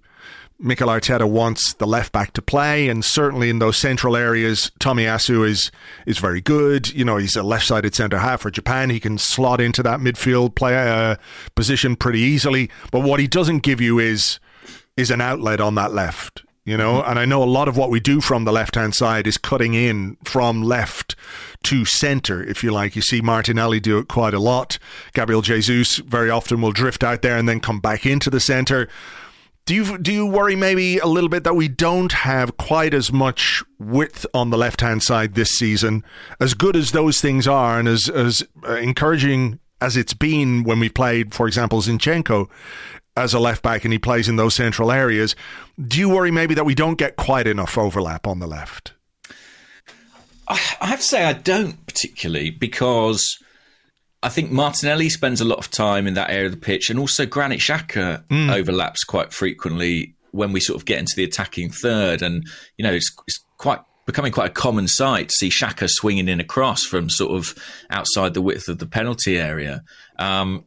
Mikel 0.58 0.88
Arteta 0.88 1.28
wants 1.28 1.74
the 1.74 1.86
left 1.86 2.12
back 2.12 2.32
to 2.34 2.42
play, 2.42 2.88
and 2.88 3.04
certainly 3.04 3.50
in 3.50 3.58
those 3.58 3.76
central 3.76 4.16
areas, 4.16 4.70
Tomiyasu 4.78 5.46
is 5.46 5.70
is 6.06 6.18
very 6.18 6.40
good. 6.40 6.92
You 6.92 7.04
know, 7.04 7.16
he's 7.16 7.36
a 7.36 7.42
left 7.42 7.66
sided 7.66 7.94
centre 7.94 8.18
half 8.18 8.42
for 8.42 8.50
Japan. 8.50 8.90
He 8.90 9.00
can 9.00 9.18
slot 9.18 9.60
into 9.60 9.82
that 9.82 10.00
midfield 10.00 10.54
play 10.54 10.76
uh, 10.76 11.16
position 11.54 11.96
pretty 11.96 12.20
easily. 12.20 12.70
But 12.92 13.00
what 13.00 13.20
he 13.20 13.26
doesn't 13.26 13.60
give 13.60 13.80
you 13.80 13.98
is 13.98 14.38
is 14.96 15.10
an 15.10 15.20
outlet 15.20 15.60
on 15.60 15.74
that 15.74 15.92
left 15.92 16.44
you 16.64 16.76
know 16.76 17.00
mm-hmm. 17.00 17.10
and 17.10 17.18
i 17.18 17.24
know 17.24 17.42
a 17.42 17.44
lot 17.44 17.68
of 17.68 17.76
what 17.76 17.90
we 17.90 18.00
do 18.00 18.20
from 18.20 18.44
the 18.44 18.52
left 18.52 18.74
hand 18.74 18.94
side 18.94 19.26
is 19.26 19.36
cutting 19.36 19.74
in 19.74 20.16
from 20.24 20.62
left 20.62 21.14
to 21.62 21.84
center 21.84 22.42
if 22.42 22.62
you 22.62 22.70
like 22.70 22.96
you 22.96 23.02
see 23.02 23.20
martinelli 23.20 23.80
do 23.80 23.98
it 23.98 24.08
quite 24.08 24.34
a 24.34 24.38
lot 24.38 24.78
gabriel 25.12 25.42
jesus 25.42 25.96
very 25.98 26.30
often 26.30 26.60
will 26.60 26.72
drift 26.72 27.04
out 27.04 27.22
there 27.22 27.36
and 27.36 27.48
then 27.48 27.60
come 27.60 27.80
back 27.80 28.06
into 28.06 28.30
the 28.30 28.40
center 28.40 28.88
do 29.66 29.74
you 29.74 29.98
do 29.98 30.12
you 30.12 30.26
worry 30.26 30.56
maybe 30.56 30.98
a 30.98 31.06
little 31.06 31.28
bit 31.30 31.44
that 31.44 31.54
we 31.54 31.68
don't 31.68 32.12
have 32.12 32.56
quite 32.56 32.94
as 32.94 33.12
much 33.12 33.62
width 33.78 34.26
on 34.34 34.50
the 34.50 34.58
left 34.58 34.80
hand 34.80 35.02
side 35.02 35.34
this 35.34 35.50
season 35.50 36.04
as 36.40 36.54
good 36.54 36.76
as 36.76 36.92
those 36.92 37.20
things 37.20 37.48
are 37.48 37.78
and 37.78 37.88
as 37.88 38.08
as 38.08 38.42
uh, 38.68 38.74
encouraging 38.74 39.58
as 39.80 39.96
it's 39.96 40.14
been 40.14 40.64
when 40.64 40.80
we 40.80 40.88
played 40.88 41.34
for 41.34 41.46
example 41.46 41.80
zinchenko 41.80 42.48
as 43.16 43.34
a 43.34 43.38
left 43.38 43.62
back 43.62 43.84
and 43.84 43.92
he 43.92 43.98
plays 43.98 44.28
in 44.28 44.36
those 44.36 44.54
central 44.54 44.90
areas. 44.90 45.36
Do 45.80 45.98
you 45.98 46.08
worry 46.08 46.30
maybe 46.30 46.54
that 46.54 46.64
we 46.64 46.74
don't 46.74 46.98
get 46.98 47.16
quite 47.16 47.46
enough 47.46 47.78
overlap 47.78 48.26
on 48.26 48.40
the 48.40 48.46
left? 48.46 48.92
I 50.48 50.56
have 50.80 51.00
to 51.00 51.06
say 51.06 51.24
I 51.24 51.32
don't 51.32 51.86
particularly 51.86 52.50
because 52.50 53.38
I 54.24 54.30
think 54.30 54.50
Martinelli 54.50 55.10
spends 55.10 55.42
a 55.42 55.44
lot 55.44 55.58
of 55.58 55.70
time 55.70 56.06
in 56.06 56.14
that 56.14 56.30
area 56.30 56.46
of 56.46 56.52
the 56.52 56.58
pitch, 56.58 56.88
and 56.88 56.98
also 56.98 57.26
Granit 57.26 57.60
Xhaka 57.60 58.24
mm. 58.26 58.52
overlaps 58.52 59.04
quite 59.04 59.34
frequently 59.34 60.14
when 60.30 60.50
we 60.50 60.60
sort 60.60 60.76
of 60.80 60.86
get 60.86 60.98
into 60.98 61.12
the 61.14 61.24
attacking 61.24 61.70
third. 61.70 62.22
And 62.22 62.48
you 62.78 62.84
know, 62.84 62.92
it's, 62.92 63.14
it's 63.26 63.44
quite 63.58 63.80
becoming 64.06 64.32
quite 64.32 64.50
a 64.50 64.52
common 64.54 64.88
sight 64.88 65.28
to 65.28 65.34
see 65.34 65.50
Xhaka 65.50 65.88
swinging 65.90 66.28
in 66.28 66.40
across 66.40 66.84
from 66.84 67.10
sort 67.10 67.32
of 67.32 67.54
outside 67.90 68.32
the 68.32 68.40
width 68.40 68.68
of 68.68 68.78
the 68.78 68.86
penalty 68.86 69.38
area. 69.38 69.84
Um, 70.18 70.64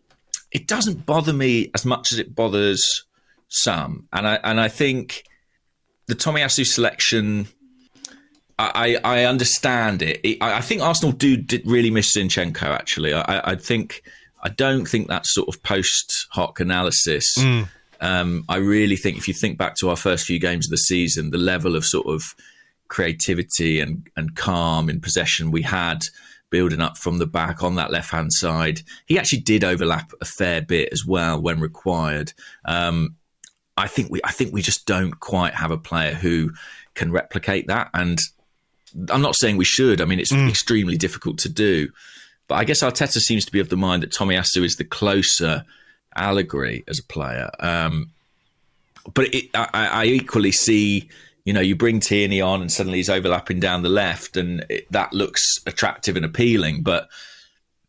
it 0.51 0.67
doesn't 0.67 1.07
bother 1.07 1.33
me 1.33 1.71
as 1.73 1.83
much 1.83 2.11
as 2.11 2.19
it 2.19 2.35
bothers 2.35 2.83
some, 3.47 4.07
and 4.13 4.27
I 4.27 4.35
and 4.43 4.59
I 4.61 4.67
think 4.67 5.23
the 6.05 6.15
Tomiyasu 6.15 6.63
selection. 6.63 7.47
I, 8.59 8.97
I 9.03 9.23
understand 9.25 10.01
it. 10.01 10.19
it 10.23 10.37
I, 10.41 10.57
I, 10.57 10.61
think 10.61 10.81
Arsenal 10.81 11.11
do 11.11 11.43
really 11.65 11.91
miss 11.91 12.15
Zinchenko. 12.15 12.63
Actually, 12.63 13.13
I, 13.13 13.51
I 13.51 13.55
think 13.55 14.03
I 14.41 14.49
don't 14.49 14.85
think 14.85 15.07
that 15.07 15.25
sort 15.27 15.47
of 15.47 15.61
post 15.61 16.27
hoc 16.31 16.59
analysis. 16.59 17.37
Mm. 17.37 17.69
Um, 18.01 18.45
I 18.49 18.57
really 18.57 18.95
think 18.95 19.17
if 19.17 19.27
you 19.27 19.33
think 19.33 19.57
back 19.57 19.75
to 19.75 19.89
our 19.89 19.95
first 19.95 20.25
few 20.25 20.39
games 20.39 20.67
of 20.67 20.71
the 20.71 20.77
season, 20.77 21.29
the 21.29 21.37
level 21.37 21.75
of 21.75 21.85
sort 21.85 22.07
of 22.07 22.23
creativity 22.87 23.79
and 23.79 24.07
and 24.15 24.35
calm 24.35 24.89
in 24.89 25.01
possession 25.01 25.51
we 25.51 25.61
had 25.61 25.99
building 26.49 26.79
up 26.79 26.97
from 26.97 27.17
the 27.17 27.27
back 27.27 27.61
on 27.61 27.75
that 27.75 27.91
left 27.91 28.11
hand 28.11 28.31
side. 28.33 28.81
He 29.05 29.19
actually 29.19 29.41
did 29.41 29.63
overlap 29.63 30.11
a 30.21 30.25
fair 30.25 30.61
bit 30.61 30.89
as 30.91 31.05
well 31.05 31.41
when 31.41 31.59
required. 31.59 32.33
Um, 32.65 33.15
I 33.75 33.87
think 33.87 34.09
we 34.09 34.19
I 34.23 34.31
think 34.31 34.53
we 34.53 34.61
just 34.61 34.85
don't 34.85 35.19
quite 35.19 35.53
have 35.53 35.71
a 35.71 35.77
player 35.77 36.13
who 36.13 36.51
can 36.95 37.11
replicate 37.11 37.67
that. 37.67 37.89
And 37.93 38.17
I'm 39.09 39.21
not 39.21 39.35
saying 39.35 39.57
we 39.57 39.65
should. 39.65 40.01
I 40.01 40.05
mean, 40.05 40.19
it's 40.19 40.31
mm. 40.31 40.49
extremely 40.49 40.97
difficult 40.97 41.37
to 41.39 41.49
do. 41.49 41.89
But 42.47 42.55
I 42.55 42.63
guess 42.63 42.81
Arteta 42.81 43.19
seems 43.19 43.45
to 43.45 43.51
be 43.51 43.59
of 43.59 43.69
the 43.69 43.77
mind 43.77 44.03
that 44.03 44.11
Tomiyasu 44.11 44.63
is 44.63 44.77
the 44.77 44.85
closer 44.85 45.65
allegory 46.15 46.83
as 46.87 46.99
a 46.99 47.03
player. 47.03 47.49
Um, 47.59 48.11
but 49.13 49.33
it, 49.33 49.49
I, 49.53 49.67
I, 49.73 50.05
equally 50.05 50.51
see, 50.51 51.09
you 51.45 51.53
know, 51.53 51.61
you 51.61 51.75
bring 51.75 51.99
Tierney 51.99 52.41
on 52.41 52.61
and 52.61 52.71
suddenly 52.71 52.99
he's 52.99 53.09
overlapping 53.09 53.59
down 53.59 53.83
the 53.83 53.89
left, 53.89 54.37
and 54.37 54.65
it, 54.69 54.91
that 54.91 55.13
looks 55.13 55.41
attractive 55.65 56.15
and 56.15 56.25
appealing. 56.25 56.83
But 56.83 57.09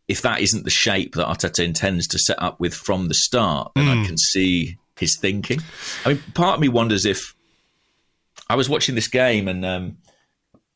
if 0.08 0.22
that 0.22 0.40
isn't 0.40 0.64
the 0.64 0.70
shape 0.70 1.14
that 1.14 1.26
Arteta 1.26 1.64
intends 1.64 2.06
to 2.08 2.18
set 2.18 2.40
up 2.42 2.60
with 2.60 2.74
from 2.74 3.08
the 3.08 3.14
start, 3.14 3.72
then 3.74 3.86
mm. 3.86 4.02
I 4.02 4.06
can 4.06 4.18
see 4.18 4.78
his 4.98 5.16
thinking. 5.16 5.60
I 6.04 6.10
mean, 6.10 6.22
part 6.34 6.54
of 6.54 6.60
me 6.60 6.68
wonders 6.68 7.04
if 7.04 7.34
I 8.48 8.56
was 8.56 8.68
watching 8.68 8.94
this 8.94 9.08
game 9.08 9.48
and 9.48 9.64
um, 9.64 9.96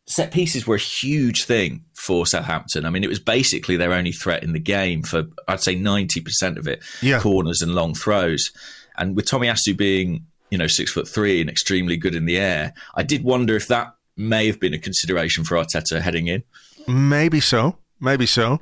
set 0.07 0.33
pieces 0.33 0.67
were 0.67 0.77
a 0.77 0.81
huge 0.81 1.45
thing 1.45 1.85
for 1.95 2.27
Southampton. 2.27 2.85
I 2.85 2.91
mean, 2.91 3.05
it 3.05 3.09
was 3.09 3.21
basically 3.21 3.77
their 3.77 3.93
only 3.93 4.13
threat 4.13 4.43
in 4.43 4.53
the 4.53 4.59
game 4.59 5.03
for 5.03 5.25
I'd 5.49 5.63
say 5.63 5.75
ninety 5.75 6.21
percent 6.21 6.59
of 6.59 6.67
it, 6.67 6.83
yeah. 7.01 7.21
corners 7.21 7.61
and 7.63 7.75
long 7.75 7.95
throws. 7.95 8.51
And 8.97 9.17
with 9.17 9.27
Tomiyasu 9.27 9.77
being 9.77 10.27
you 10.51 10.59
know 10.59 10.67
six 10.67 10.93
foot 10.93 11.09
three 11.09 11.41
and 11.41 11.49
extremely 11.49 11.97
good 11.97 12.15
in 12.15 12.25
the 12.25 12.39
air, 12.39 12.75
I 12.95 13.03
did 13.03 13.25
wonder 13.25 13.55
if 13.57 13.69
that 13.69 13.95
may 14.17 14.47
have 14.47 14.61
been 14.61 14.75
a 14.75 14.79
consideration 14.79 15.45
for 15.45 15.57
Arteta 15.57 16.01
heading 16.01 16.27
in. 16.29 16.43
Maybe 16.87 17.41
so. 17.41 17.79
Maybe 18.01 18.27
so. 18.27 18.61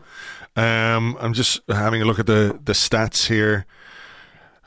Um, 0.56 1.16
I'm 1.20 1.32
just 1.32 1.61
having 1.68 2.02
a 2.02 2.04
look 2.04 2.18
at 2.18 2.26
the 2.26 2.59
the 2.62 2.73
stats 2.73 3.26
here. 3.26 3.66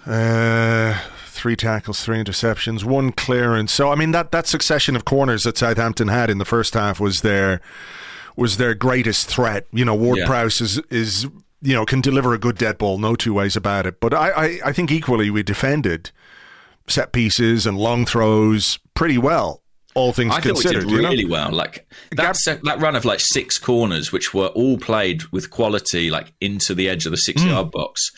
Uh, 0.06 1.00
three 1.44 1.58
tackles, 1.58 2.02
three 2.02 2.18
interceptions, 2.24 2.86
one 2.86 3.12
clearance. 3.12 3.74
So 3.74 3.92
I 3.92 3.96
mean 3.96 4.12
that 4.12 4.32
that 4.32 4.48
succession 4.48 4.96
of 4.96 5.04
corners 5.04 5.44
that 5.44 5.58
Southampton 5.58 6.08
had 6.08 6.30
in 6.30 6.38
the 6.38 6.46
first 6.46 6.74
half 6.74 7.02
was 7.02 7.20
their 7.20 7.60
was 8.38 8.56
their 8.56 8.74
greatest 8.74 9.28
threat. 9.28 9.68
You 9.74 9.84
know, 9.84 9.94
Ward 9.94 10.20
yeah. 10.20 10.26
Prowse 10.26 10.62
is 10.62 10.80
is 10.90 11.26
you 11.62 11.74
know 11.74 11.86
can 11.86 12.00
deliver 12.00 12.34
a 12.34 12.38
good 12.38 12.58
dead 12.58 12.78
ball, 12.78 12.98
no 12.98 13.14
two 13.18 13.34
ways 13.34 13.58
about 13.58 13.86
it. 13.86 14.00
But 14.00 14.14
I, 14.14 14.30
I, 14.30 14.60
I 14.68 14.72
think 14.72 14.90
equally 14.90 15.30
we 15.30 15.44
defended 15.44 16.12
set 16.88 17.12
pieces 17.12 17.68
and 17.68 17.78
long 17.78 18.06
throws 18.06 18.80
pretty 18.94 19.18
well. 19.18 19.62
All 19.96 20.14
things 20.14 20.34
I 20.34 20.40
considered, 20.40 20.86
we 20.86 20.92
did 20.92 20.98
really 20.98 21.18
you 21.18 21.28
know? 21.28 21.34
well. 21.34 21.52
Like 21.52 21.86
that, 22.12 22.38
that 22.46 22.80
run 22.80 22.96
of 22.96 23.04
like 23.04 23.20
six 23.20 23.60
corners, 23.60 24.14
which 24.14 24.34
were 24.34 24.48
all 24.48 24.78
played 24.78 25.24
with 25.34 25.50
quality, 25.50 26.10
like 26.10 26.32
into 26.40 26.74
the 26.74 26.88
edge 26.90 27.06
of 27.06 27.12
the 27.12 27.18
six-yard 27.18 27.68
mm. 27.68 27.72
box 27.72 28.12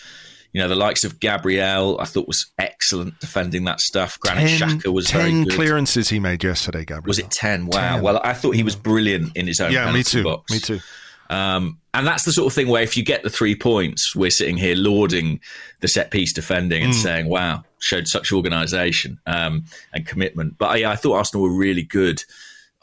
you 0.55 0.61
know, 0.61 0.69
the 0.69 0.75
likes 0.75 1.03
of 1.03 1.19
Gabriel, 1.19 1.99
I 1.99 2.05
thought 2.05 2.29
was 2.29 2.49
excellent 2.57 3.19
defending 3.19 3.65
that 3.65 3.81
stuff. 3.81 4.17
Granit 4.21 4.51
Xhaka 4.51 4.87
was 4.87 5.11
very 5.11 5.43
good. 5.43 5.51
clearances 5.51 6.07
he 6.07 6.17
made 6.17 6.45
yesterday, 6.45 6.85
Gabriel. 6.85 7.09
Was 7.09 7.19
it 7.19 7.29
10? 7.29 7.65
Wow. 7.65 7.95
10. 7.95 8.01
Well, 8.01 8.21
I 8.23 8.31
thought 8.31 8.55
he 8.55 8.63
was 8.63 8.73
brilliant 8.73 9.35
in 9.35 9.47
his 9.47 9.59
own 9.59 9.73
Yeah, 9.73 9.91
me 9.91 10.01
too. 10.01 10.23
Box. 10.23 10.49
Me 10.49 10.59
too. 10.59 10.79
Um, 11.29 11.79
and 11.93 12.07
that's 12.07 12.23
the 12.23 12.31
sort 12.31 12.47
of 12.47 12.53
thing 12.53 12.69
where 12.69 12.81
if 12.81 12.95
you 12.95 13.03
get 13.03 13.21
the 13.21 13.29
three 13.29 13.53
points, 13.53 14.15
we're 14.15 14.29
sitting 14.29 14.55
here 14.55 14.77
lauding 14.77 15.41
the 15.81 15.89
set 15.89 16.09
piece 16.09 16.31
defending 16.31 16.83
and 16.83 16.93
mm. 16.93 17.03
saying, 17.03 17.27
wow, 17.27 17.65
showed 17.79 18.07
such 18.07 18.31
organisation 18.31 19.19
um, 19.25 19.65
and 19.91 20.07
commitment. 20.07 20.57
But 20.57 20.79
yeah, 20.79 20.89
I 20.89 20.95
thought 20.95 21.17
Arsenal 21.17 21.43
were 21.43 21.53
really 21.53 21.83
good 21.83 22.23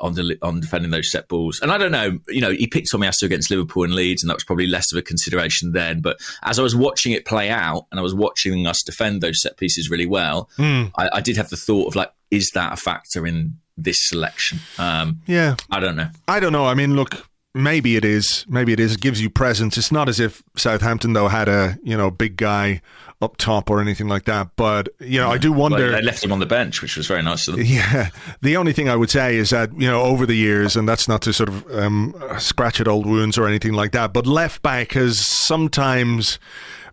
on 0.03 0.15
the, 0.15 0.37
on 0.43 0.61
defending 0.61 0.91
those 0.91 1.11
set 1.11 1.29
balls. 1.29 1.61
And 1.61 1.71
I 1.71 1.79
don't 1.79 1.93
know, 1.93 2.19
you 2.29 2.41
know, 2.41 2.51
he 2.51 2.67
picked 2.67 2.91
Tomiyasu 2.91 3.23
against 3.23 3.51
Liverpool 3.51 3.85
and 3.85 3.95
Leeds, 3.95 4.23
and 4.23 4.29
that 4.29 4.35
was 4.35 4.45
probably 4.45 4.67
less 4.67 4.93
of 4.93 4.99
a 4.99 5.03
consideration 5.03 5.73
then. 5.73 6.01
But 6.01 6.19
as 6.43 6.59
I 6.59 6.63
was 6.63 6.77
watching 6.77 7.13
it 7.13 7.25
play 7.25 7.49
out, 7.49 7.87
and 7.91 7.99
I 7.99 8.03
was 8.03 8.15
watching 8.15 8.67
us 8.67 8.83
defend 8.83 9.23
those 9.23 9.41
set 9.41 9.57
pieces 9.57 9.89
really 9.89 10.07
well, 10.07 10.51
mm. 10.59 10.91
I, 10.99 11.09
I, 11.15 11.21
did 11.21 11.37
have 11.37 11.51
the 11.51 11.57
thought 11.57 11.87
of 11.87 11.95
like, 11.95 12.13
is 12.31 12.51
that 12.51 12.73
a 12.73 12.77
factor 12.77 13.27
in 13.27 13.59
this 13.77 14.09
selection? 14.09 14.59
Um, 14.79 15.23
yeah, 15.27 15.57
I 15.71 15.79
don't 15.79 15.97
know. 15.97 16.09
I 16.27 16.41
don't 16.41 16.53
know. 16.53 16.67
I 16.67 16.75
mean, 16.75 16.97
look, 16.97 17.29
maybe 17.55 17.97
it 17.97 18.05
is. 18.05 18.45
Maybe 18.49 18.73
it 18.73 18.81
is. 18.81 18.95
It 18.95 19.01
gives 19.01 19.21
you 19.21 19.31
presence. 19.31 19.77
It's 19.77 19.93
not 19.93 20.09
as 20.09 20.21
if 20.21 20.43
Southampton 20.57 21.13
though 21.13 21.29
had 21.29 21.49
a 21.49 21.79
you 21.83 21.97
know 21.97 22.11
big 22.11 22.37
guy 22.37 22.81
up 23.21 23.37
top 23.37 23.71
or 23.71 23.81
anything 23.81 24.09
like 24.09 24.25
that. 24.25 24.51
But 24.57 24.89
you 24.99 25.21
know, 25.21 25.29
yeah. 25.29 25.35
I 25.35 25.39
do 25.39 25.53
wonder. 25.53 25.91
They 25.91 26.03
left 26.03 26.25
him 26.25 26.33
on 26.33 26.41
the 26.41 26.47
bench, 26.47 26.83
which 26.83 26.97
was 26.97 27.07
very 27.07 27.23
nice 27.23 27.49
of 27.49 27.57
them. 27.57 27.65
Yeah. 27.67 28.11
The 28.41 28.57
only 28.57 28.73
thing 28.73 28.89
I 28.89 28.97
would 28.97 29.11
say 29.11 29.37
is 29.37 29.51
that 29.51 29.73
you 29.73 29.89
know 29.89 30.03
over 30.03 30.27
the 30.27 30.37
years, 30.37 30.77
and 30.77 30.89
that's 30.89 31.09
not 31.09 31.23
to 31.23 31.33
sort 31.33 31.49
of 31.49 31.71
um, 31.77 32.15
scratch 32.39 32.81
at 32.81 32.89
old 32.89 33.07
wounds 33.07 33.39
or 33.39 33.47
anything 33.47 33.73
like 33.73 33.93
that, 33.93 34.13
but 34.13 34.27
left 34.27 34.63
back 34.63 34.93
has 34.93 35.25
sometimes 35.25 36.39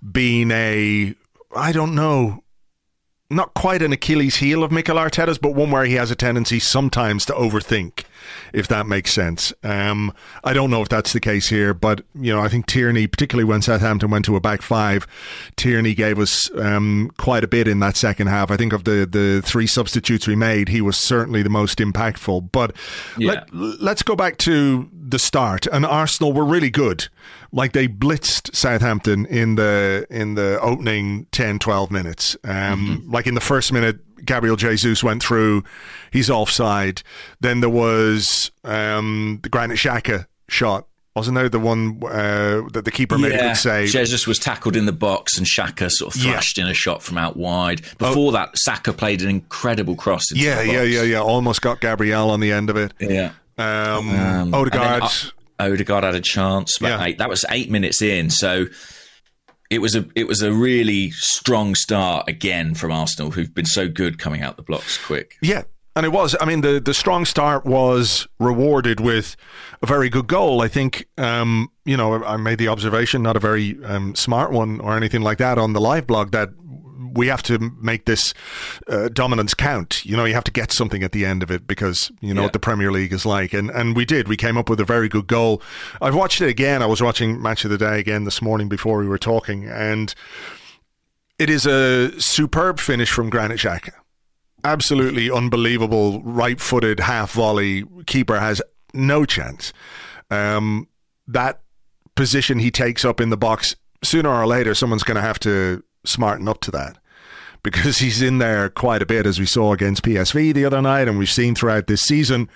been 0.02 0.52
a 0.52 1.16
I 1.56 1.72
don't 1.72 1.96
know 1.96 2.44
not 3.30 3.54
quite 3.54 3.82
an 3.82 3.94
Achilles 3.94 4.38
heel 4.38 4.64
of 4.64 4.72
Mikel 4.72 4.98
Arteta's, 4.98 5.38
but 5.38 5.54
one 5.54 5.72
where 5.72 5.86
he 5.86 5.94
has 5.94 6.10
a 6.10 6.16
tendency 6.16 6.60
sometimes 6.60 7.26
to 7.26 7.34
overthink, 7.34 8.04
if 8.54 8.68
that 8.68 8.88
makes 8.88 9.14
sense. 9.14 9.54
Um, 9.64 10.14
I 10.44 10.54
don't 10.54 10.70
know 10.70 10.82
if 10.82 10.90
that's 10.90 11.14
the 11.14 11.20
case 11.20 11.50
here, 11.50 11.74
but 11.74 12.02
you 12.16 12.34
know, 12.34 12.42
I 12.42 12.48
think 12.48 12.66
Tierney, 12.66 13.08
particularly 13.08 13.46
when 13.46 13.62
Southampton 13.62 14.10
went 14.10 14.26
to 14.26 14.36
a 14.36 14.40
back 14.40 14.62
five, 14.62 15.08
Tierney 15.56 15.94
gave 15.94 16.20
us 16.20 16.50
um, 16.56 17.12
quite 17.18 17.44
a 17.44 17.48
bit 17.48 17.68
in 17.68 17.80
that 17.80 17.98
second 17.98 18.28
half. 18.28 18.52
I 18.52 18.58
think 18.58 18.74
of 18.74 18.84
the 18.84 19.08
the 19.10 19.42
three 19.44 19.68
substitutes 19.68 20.28
we 20.28 20.36
made, 20.36 20.70
he 20.70 20.82
was 20.82 20.98
certainly 20.98 21.44
the 21.44 21.50
most 21.50 21.80
impactful. 21.80 22.52
But 22.52 22.76
yeah. 23.18 23.44
let, 23.52 23.82
let's 23.82 24.04
go 24.04 24.16
back 24.16 24.38
to 24.40 24.90
the 24.94 25.20
start, 25.20 25.68
and 25.68 25.86
Arsenal 25.86 26.34
were 26.34 26.46
really 26.46 26.70
good 26.70 27.08
like 27.52 27.74
they 27.74 27.88
blitzed 27.88 28.56
Southampton 28.56 29.26
in 29.26 29.56
the 29.56 30.06
in 30.10 30.36
the 30.36 30.60
opening 30.62 31.26
10 31.32 31.60
12 31.60 31.92
minutes 31.92 32.38
um, 32.44 32.52
mm-hmm. 32.52 33.12
like 33.12 33.28
in 33.28 33.34
the 33.34 33.42
first 33.42 33.74
minute 33.74 34.00
Gabriel 34.26 34.56
Jesus 34.56 35.04
went 35.04 35.24
through 35.24 35.64
he's 36.12 36.30
offside 36.30 37.04
then 37.40 37.62
there 37.62 37.70
was 37.70 38.52
um, 38.64 39.40
the 39.44 39.50
Granit 39.50 39.78
Xhaka 39.78 40.26
shot 40.48 40.88
wasn't 41.16 41.36
there 41.36 41.50
the 41.50 41.60
one 41.60 42.02
uh, 42.06 42.62
that 42.72 42.84
the 42.86 42.92
keeper 42.92 43.18
made 43.18 43.34
yeah. 43.34 43.38
a 43.40 43.48
good 43.50 43.58
save? 43.58 43.90
Jesus 43.90 44.26
was 44.26 44.40
tackled 44.40 44.78
in 44.78 44.86
the 44.86 44.94
box 44.94 45.38
and 45.38 45.46
Xhaka 45.46 45.92
sort 45.92 46.16
of 46.16 46.22
thrashed 46.22 46.58
yeah. 46.58 46.64
in 46.64 46.70
a 46.70 46.74
shot 46.74 47.04
from 47.04 47.18
out 47.18 47.36
wide. 47.36 47.82
Before 47.98 48.30
oh. 48.30 48.32
that, 48.32 48.58
Saka 48.58 48.94
played 48.94 49.22
an 49.22 49.28
incredible 49.28 49.96
cross. 49.96 50.32
yeah, 50.34 50.62
yeah, 50.62 50.84
yeah, 50.84 51.02
yeah. 51.02 51.20
Almost 51.20 51.62
got 51.62 51.82
Gabriel 51.82 52.30
on 52.30 52.40
the 52.40 52.54
end 52.54 52.70
of 52.70 52.78
it. 52.78 52.94
Yeah. 53.00 53.32
Um, 53.58 54.16
um, 54.16 54.54
Odegaard. 54.54 55.12
Odegaard 55.60 56.06
had 56.06 56.16
a 56.16 56.22
chance, 56.22 56.78
but 56.80 56.88
yeah. 56.88 57.04
eight, 57.04 57.18
that 57.18 57.28
was 57.28 57.44
eight 57.50 57.70
minutes 57.70 58.02
in. 58.02 58.30
So 58.30 58.68
it 59.70 59.80
was 59.80 59.96
a 59.96 60.06
it 60.16 60.28
was 60.28 60.42
a 60.42 60.52
really 60.52 61.12
strong 61.12 61.76
start 61.76 62.28
again 62.28 62.74
from 62.74 62.92
Arsenal, 62.92 63.32
who've 63.32 63.54
been 63.54 63.66
so 63.66 63.88
good 63.88 64.18
coming 64.18 64.42
out 64.42 64.58
the 64.58 64.64
blocks 64.64 64.98
quick. 64.98 65.38
Yeah, 65.42 65.64
and 65.96 66.06
it 66.06 66.10
was. 66.10 66.36
I 66.42 66.46
mean, 66.46 66.62
the 66.62 66.80
the 66.80 66.94
strong 66.94 67.26
start 67.26 67.66
was 67.66 68.28
rewarded 68.40 69.00
with 69.00 69.36
a 69.82 69.86
very 69.86 70.10
good 70.10 70.28
goal. 70.28 70.62
I 70.62 70.68
think, 70.68 71.06
um, 71.18 71.70
you 71.86 71.96
know, 71.96 72.24
I 72.24 72.38
made 72.38 72.58
the 72.58 72.68
observation, 72.68 73.22
not 73.22 73.36
a 73.36 73.40
very 73.40 73.78
um, 73.84 74.16
smart 74.16 74.52
one 74.52 74.80
or 74.80 74.98
anything 74.98 75.22
like 75.22 75.38
that, 75.38 75.58
on 75.58 75.74
the 75.74 75.82
live 75.82 76.08
blog 76.08 76.32
that 76.32 76.50
we 77.14 77.28
have 77.28 77.44
to 77.44 77.60
make 77.82 78.06
this 78.06 78.34
uh, 78.88 79.10
dominance 79.10 79.54
count. 79.54 80.06
You 80.06 80.18
know, 80.18 80.26
you 80.26 80.34
have 80.34 80.44
to 80.46 80.52
get 80.52 80.72
something 80.72 81.04
at 81.04 81.12
the 81.12 81.26
end 81.26 81.44
of 81.44 81.52
it 81.52 81.68
because 81.68 82.12
you 82.22 82.34
know 82.34 82.42
yeah. 82.42 82.46
what 82.46 82.54
the 82.54 82.60
Premier 82.60 82.92
League 82.92 83.14
is 83.14 83.26
like, 83.26 83.54
and 83.54 83.70
and 83.72 83.96
we 83.96 84.06
did. 84.06 84.28
We 84.28 84.38
came 84.38 84.58
up 84.58 84.70
with 84.70 84.80
a 84.80 84.86
very 84.86 85.10
good 85.10 85.28
goal. 85.28 85.62
I've 86.02 86.16
watched 86.16 86.42
it 86.42 86.50
again. 86.50 86.82
I 86.82 86.86
was 86.86 87.02
watching 87.02 87.42
Match 87.42 87.64
of 87.66 87.72
the 87.72 87.78
Day 87.78 88.00
again 88.00 88.26
this 88.26 88.42
morning 88.42 88.70
before 88.70 89.00
we 89.00 89.08
were 89.08 89.18
talking, 89.18 89.66
and 89.66 90.14
it 91.38 91.50
is 91.50 91.66
a 91.66 92.20
superb 92.20 92.80
finish 92.80 93.12
from 93.12 93.30
Granit 93.30 93.60
Xhaka. 93.60 93.92
Absolutely 94.64 95.32
unbelievable 95.32 96.22
right-footed 96.24 97.00
half 97.00 97.32
volley. 97.32 97.86
Keeper 98.08 98.40
has 98.40 98.62
no 98.94 99.24
chance. 99.24 99.72
Um, 100.30 100.90
that 101.28 101.62
position 102.16 102.60
he 102.60 102.72
takes 102.72 103.06
up 103.06 103.22
in 103.22 103.30
the 103.30 103.38
box 103.38 103.78
sooner 104.04 104.30
or 104.30 104.46
later, 104.46 104.74
someone's 104.74 105.04
going 105.04 105.16
to 105.16 105.22
have 105.22 105.40
to 105.40 105.84
smarten 106.06 106.48
up 106.48 106.62
to 106.62 106.72
that 106.72 106.98
because 107.64 107.98
he's 107.98 108.22
in 108.22 108.38
there 108.38 108.70
quite 108.70 109.02
a 109.02 109.06
bit, 109.06 109.26
as 109.26 109.40
we 109.40 109.46
saw 109.46 109.74
against 109.74 110.04
PSV 110.04 110.54
the 110.54 110.66
other 110.66 110.82
night, 110.82 111.08
and 111.08 111.18
we've 111.18 111.30
seen 111.30 111.56
throughout 111.56 111.88
this 111.88 112.02
season. 112.02 112.50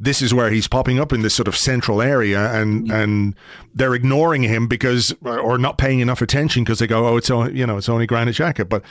This 0.00 0.22
is 0.22 0.34
where 0.34 0.50
he's 0.50 0.68
popping 0.68 0.98
up 1.00 1.12
in 1.12 1.22
this 1.22 1.34
sort 1.34 1.48
of 1.48 1.56
central 1.56 2.02
area, 2.02 2.52
and 2.52 2.84
mm-hmm. 2.84 2.92
and 2.92 3.34
they're 3.74 3.94
ignoring 3.94 4.42
him 4.42 4.66
because, 4.66 5.14
or 5.24 5.58
not 5.58 5.78
paying 5.78 6.00
enough 6.00 6.22
attention 6.22 6.64
because 6.64 6.78
they 6.80 6.86
go, 6.86 7.06
oh, 7.06 7.16
it's 7.16 7.30
only, 7.30 7.56
you 7.56 7.66
know, 7.66 7.76
it's 7.76 7.88
only 7.88 8.06
Granit 8.06 8.34
Xhaka, 8.34 8.68
but 8.68 8.82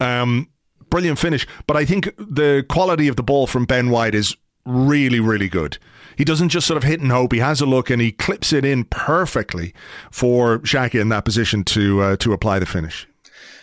um, 0.00 0.48
brilliant 0.90 1.18
finish. 1.18 1.46
But 1.66 1.76
I 1.76 1.84
think 1.84 2.14
the 2.18 2.64
quality 2.68 3.08
of 3.08 3.16
the 3.16 3.22
ball 3.22 3.46
from 3.46 3.64
Ben 3.64 3.90
White 3.90 4.14
is 4.14 4.36
really, 4.66 5.20
really 5.20 5.48
good. 5.48 5.78
He 6.16 6.24
doesn't 6.24 6.50
just 6.50 6.66
sort 6.66 6.76
of 6.76 6.84
hit 6.84 7.00
and 7.00 7.10
hope. 7.10 7.32
He 7.32 7.40
has 7.40 7.60
a 7.60 7.66
look 7.66 7.90
and 7.90 8.00
he 8.00 8.12
clips 8.12 8.52
it 8.52 8.64
in 8.64 8.84
perfectly 8.84 9.74
for 10.10 10.58
Xhaka 10.60 11.00
in 11.00 11.08
that 11.08 11.24
position 11.24 11.64
to 11.64 12.00
uh, 12.00 12.16
to 12.16 12.32
apply 12.32 12.58
the 12.58 12.66
finish. 12.66 13.06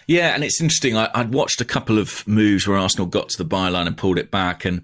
Yeah, 0.07 0.33
and 0.33 0.43
it's 0.43 0.61
interesting. 0.61 0.97
I, 0.97 1.09
would 1.15 1.33
watched 1.33 1.61
a 1.61 1.65
couple 1.65 1.97
of 1.97 2.27
moves 2.27 2.67
where 2.67 2.77
Arsenal 2.77 3.07
got 3.07 3.29
to 3.29 3.37
the 3.37 3.45
byline 3.45 3.87
and 3.87 3.97
pulled 3.97 4.17
it 4.17 4.31
back, 4.31 4.65
and, 4.65 4.81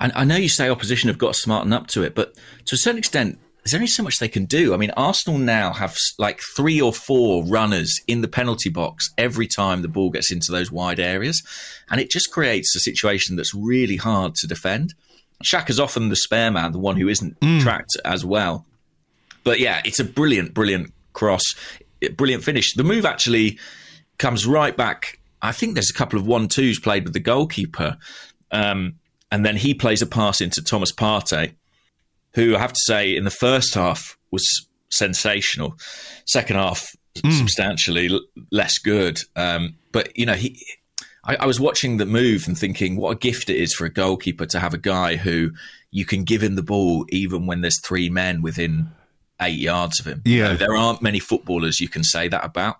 and 0.00 0.12
I 0.14 0.24
know 0.24 0.36
you 0.36 0.48
say 0.48 0.68
opposition 0.68 1.08
have 1.08 1.18
got 1.18 1.34
to 1.34 1.40
smarten 1.40 1.72
up 1.72 1.88
to 1.88 2.02
it, 2.02 2.14
but 2.14 2.34
to 2.66 2.74
a 2.74 2.78
certain 2.78 2.98
extent, 2.98 3.38
there's 3.66 3.74
only 3.74 3.88
so 3.88 4.04
much 4.04 4.20
they 4.20 4.28
can 4.28 4.44
do. 4.44 4.72
I 4.72 4.76
mean, 4.76 4.92
Arsenal 4.96 5.40
now 5.40 5.72
have 5.72 5.96
like 6.20 6.40
three 6.54 6.80
or 6.80 6.92
four 6.92 7.44
runners 7.44 8.00
in 8.06 8.20
the 8.20 8.28
penalty 8.28 8.70
box 8.70 9.12
every 9.18 9.48
time 9.48 9.82
the 9.82 9.88
ball 9.88 10.10
gets 10.10 10.30
into 10.30 10.52
those 10.52 10.70
wide 10.70 11.00
areas, 11.00 11.42
and 11.90 12.00
it 12.00 12.08
just 12.08 12.30
creates 12.30 12.76
a 12.76 12.80
situation 12.80 13.34
that's 13.34 13.52
really 13.52 13.96
hard 13.96 14.36
to 14.36 14.46
defend. 14.46 14.94
Xhaka's 15.44 15.80
often 15.80 16.08
the 16.08 16.16
spare 16.16 16.50
man, 16.50 16.72
the 16.72 16.78
one 16.78 16.96
who 16.96 17.08
isn't 17.08 17.38
mm. 17.40 17.60
tracked 17.60 17.96
as 18.04 18.24
well. 18.24 18.64
But 19.42 19.58
yeah, 19.58 19.82
it's 19.84 19.98
a 19.98 20.04
brilliant, 20.04 20.54
brilliant 20.54 20.92
cross, 21.12 21.42
brilliant 22.16 22.44
finish. 22.44 22.74
The 22.74 22.84
move 22.84 23.04
actually 23.04 23.58
comes 24.18 24.46
right 24.46 24.76
back. 24.76 25.18
I 25.42 25.52
think 25.52 25.74
there's 25.74 25.90
a 25.90 25.94
couple 25.94 26.18
of 26.18 26.26
one 26.26 26.48
twos 26.48 26.78
played 26.78 27.04
with 27.04 27.12
the 27.12 27.20
goalkeeper, 27.20 27.96
um, 28.50 28.96
and 29.30 29.44
then 29.44 29.56
he 29.56 29.74
plays 29.74 30.02
a 30.02 30.06
pass 30.06 30.40
into 30.40 30.62
Thomas 30.62 30.92
Partey, 30.92 31.54
who 32.34 32.56
I 32.56 32.58
have 32.58 32.72
to 32.72 32.80
say 32.84 33.14
in 33.14 33.24
the 33.24 33.30
first 33.30 33.74
half 33.74 34.16
was 34.30 34.44
sensational. 34.90 35.76
Second 36.26 36.56
half, 36.56 36.86
mm. 37.16 37.32
substantially 37.32 38.08
l- 38.08 38.20
less 38.50 38.78
good. 38.78 39.20
Um, 39.34 39.76
but 39.92 40.16
you 40.16 40.26
know, 40.26 40.34
he. 40.34 40.58
I, 41.24 41.36
I 41.36 41.46
was 41.46 41.58
watching 41.58 41.96
the 41.96 42.06
move 42.06 42.46
and 42.46 42.56
thinking, 42.56 42.96
what 42.96 43.10
a 43.10 43.18
gift 43.18 43.50
it 43.50 43.56
is 43.56 43.74
for 43.74 43.84
a 43.84 43.92
goalkeeper 43.92 44.46
to 44.46 44.60
have 44.60 44.74
a 44.74 44.78
guy 44.78 45.16
who 45.16 45.50
you 45.90 46.04
can 46.04 46.22
give 46.24 46.42
him 46.42 46.54
the 46.54 46.62
ball 46.62 47.04
even 47.08 47.46
when 47.46 47.62
there's 47.62 47.80
three 47.80 48.08
men 48.08 48.42
within 48.42 48.88
eight 49.40 49.58
yards 49.58 49.98
of 50.00 50.06
him. 50.06 50.22
Yeah, 50.24 50.34
you 50.34 50.42
know, 50.42 50.56
there 50.56 50.76
aren't 50.76 51.02
many 51.02 51.18
footballers 51.18 51.80
you 51.80 51.88
can 51.88 52.04
say 52.04 52.28
that 52.28 52.44
about, 52.44 52.76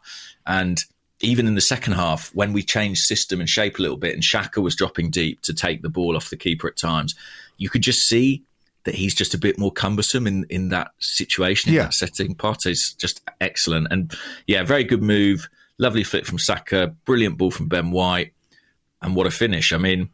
and 0.47 0.79
even 1.21 1.47
in 1.47 1.55
the 1.55 1.61
second 1.61 1.95
half, 1.95 2.35
when 2.35 2.53
we 2.53 2.63
changed 2.63 3.01
system 3.01 3.41
and 3.41 3.49
shape 3.49 3.79
a 3.79 3.83
little 3.83 3.97
bit, 3.97 4.15
and 4.15 4.23
Xhaka 4.23 4.63
was 4.63 4.77
dropping 4.77 5.11
deep 5.11 5.41
to 5.43 5.55
take 5.55 5.83
the 5.83 5.89
ball 5.89 6.17
off 6.17 6.31
the 6.31 6.37
keeper 6.37 6.69
at 6.69 6.77
times, 6.77 7.15
you 7.57 7.71
could 7.71 7.83
just 7.83 8.01
see 8.01 8.43
that 8.85 8.95
he's 8.95 9.15
just 9.15 9.35
a 9.35 9.39
bit 9.39 9.59
more 9.59 9.73
cumbersome 9.73 10.27
in, 10.27 10.45
in 10.49 10.69
that 10.69 10.93
situation, 11.01 11.71
in 11.71 11.77
yeah. 11.77 11.83
that 11.85 11.95
setting. 11.95 12.35
Partey's 12.35 12.95
just 12.95 13.21
excellent. 13.41 13.89
And 13.91 14.15
yeah, 14.47 14.63
very 14.63 14.85
good 14.85 15.03
move. 15.03 15.49
Lovely 15.79 16.05
flick 16.05 16.25
from 16.25 16.39
Saka. 16.39 16.95
Brilliant 17.05 17.37
ball 17.37 17.51
from 17.51 17.69
Ben 17.69 17.91
White. 17.91 18.33
And 19.03 19.17
what 19.17 19.27
a 19.27 19.31
finish. 19.31 19.73
I 19.73 19.79
mean, 19.79 20.11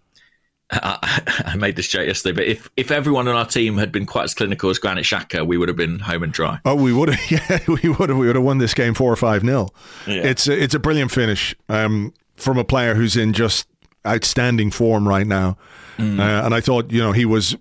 I, 0.72 1.42
I, 1.52 1.56
made 1.56 1.76
this 1.76 1.88
joke 1.88 2.06
yesterday, 2.06 2.34
but 2.34 2.46
if, 2.46 2.70
if 2.76 2.90
everyone 2.90 3.28
on 3.28 3.36
our 3.36 3.46
team 3.46 3.76
had 3.78 3.92
been 3.92 4.06
quite 4.06 4.24
as 4.24 4.34
clinical 4.34 4.70
as 4.70 4.78
Granit 4.78 5.04
Xhaka, 5.04 5.46
we 5.46 5.56
would 5.56 5.68
have 5.68 5.76
been 5.76 5.98
home 5.98 6.22
and 6.22 6.32
dry. 6.32 6.58
Oh, 6.64 6.74
we 6.74 6.92
would 6.92 7.08
have. 7.08 7.22
Yeah, 7.32 7.58
we 7.66 7.88
would 7.88 8.08
have. 8.08 8.18
We 8.18 8.26
would 8.26 8.36
have 8.36 8.44
won 8.44 8.58
this 8.58 8.74
game 8.74 8.94
four 8.94 9.12
or 9.12 9.16
five 9.16 9.42
nil. 9.42 9.74
Yeah. 10.06 10.22
It's 10.22 10.48
a, 10.48 10.62
it's 10.62 10.74
a 10.74 10.78
brilliant 10.78 11.10
finish 11.10 11.54
um, 11.68 12.12
from 12.36 12.58
a 12.58 12.64
player 12.64 12.94
who's 12.94 13.16
in 13.16 13.32
just 13.32 13.66
outstanding 14.06 14.70
form 14.70 15.08
right 15.08 15.26
now, 15.26 15.56
mm. 15.96 16.18
uh, 16.18 16.44
and 16.44 16.54
I 16.54 16.60
thought 16.60 16.90
you 16.90 17.00
know 17.00 17.12
he 17.12 17.24
was 17.24 17.56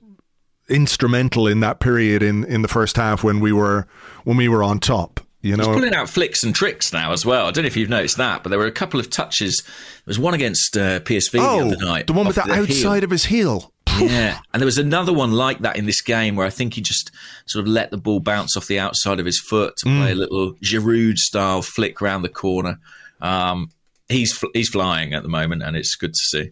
instrumental 0.67 1.47
in 1.47 1.59
that 1.59 1.79
period 1.79 2.23
in, 2.23 2.43
in 2.45 2.61
the 2.61 2.67
first 2.67 2.95
half 2.95 3.23
when 3.23 3.39
we 3.39 3.51
were 3.51 3.87
when 4.23 4.37
we 4.37 4.47
were 4.47 4.63
on 4.63 4.79
top. 4.79 5.19
You 5.41 5.57
know, 5.57 5.65
he's 5.65 5.75
pulling 5.75 5.93
out 5.95 6.07
flicks 6.07 6.43
and 6.43 6.53
tricks 6.53 6.93
now 6.93 7.11
as 7.13 7.25
well. 7.25 7.47
I 7.47 7.51
don't 7.51 7.63
know 7.63 7.67
if 7.67 7.75
you've 7.75 7.89
noticed 7.89 8.17
that, 8.17 8.43
but 8.43 8.49
there 8.49 8.59
were 8.59 8.67
a 8.67 8.71
couple 8.71 8.99
of 8.99 9.09
touches. 9.09 9.61
There 9.65 10.03
was 10.05 10.19
one 10.19 10.33
against 10.33 10.77
uh, 10.77 10.99
PSV 10.99 11.39
oh, 11.39 11.57
the 11.69 11.75
other 11.75 11.85
night, 11.85 12.07
the 12.07 12.13
one 12.13 12.27
with 12.27 12.35
the, 12.35 12.43
the 12.43 12.53
outside 12.53 12.97
heel. 12.97 13.03
of 13.03 13.09
his 13.09 13.25
heel. 13.25 13.73
yeah, 13.99 14.39
and 14.53 14.61
there 14.61 14.65
was 14.65 14.77
another 14.77 15.11
one 15.11 15.31
like 15.31 15.59
that 15.59 15.77
in 15.77 15.85
this 15.85 16.01
game 16.01 16.35
where 16.35 16.45
I 16.45 16.51
think 16.51 16.75
he 16.75 16.81
just 16.81 17.11
sort 17.47 17.65
of 17.65 17.67
let 17.67 17.89
the 17.91 17.97
ball 17.97 18.19
bounce 18.19 18.55
off 18.55 18.67
the 18.67 18.79
outside 18.79 19.19
of 19.19 19.25
his 19.25 19.39
foot 19.39 19.75
to 19.77 19.87
mm. 19.87 19.99
play 19.99 20.11
a 20.11 20.15
little 20.15 20.53
Giroud 20.55 21.17
style 21.17 21.61
flick 21.61 22.01
around 22.01 22.21
the 22.21 22.29
corner. 22.29 22.79
Um, 23.19 23.71
he's 24.07 24.43
he's 24.53 24.69
flying 24.69 25.13
at 25.13 25.23
the 25.23 25.29
moment, 25.29 25.63
and 25.63 25.75
it's 25.75 25.95
good 25.95 26.13
to 26.13 26.19
see. 26.19 26.51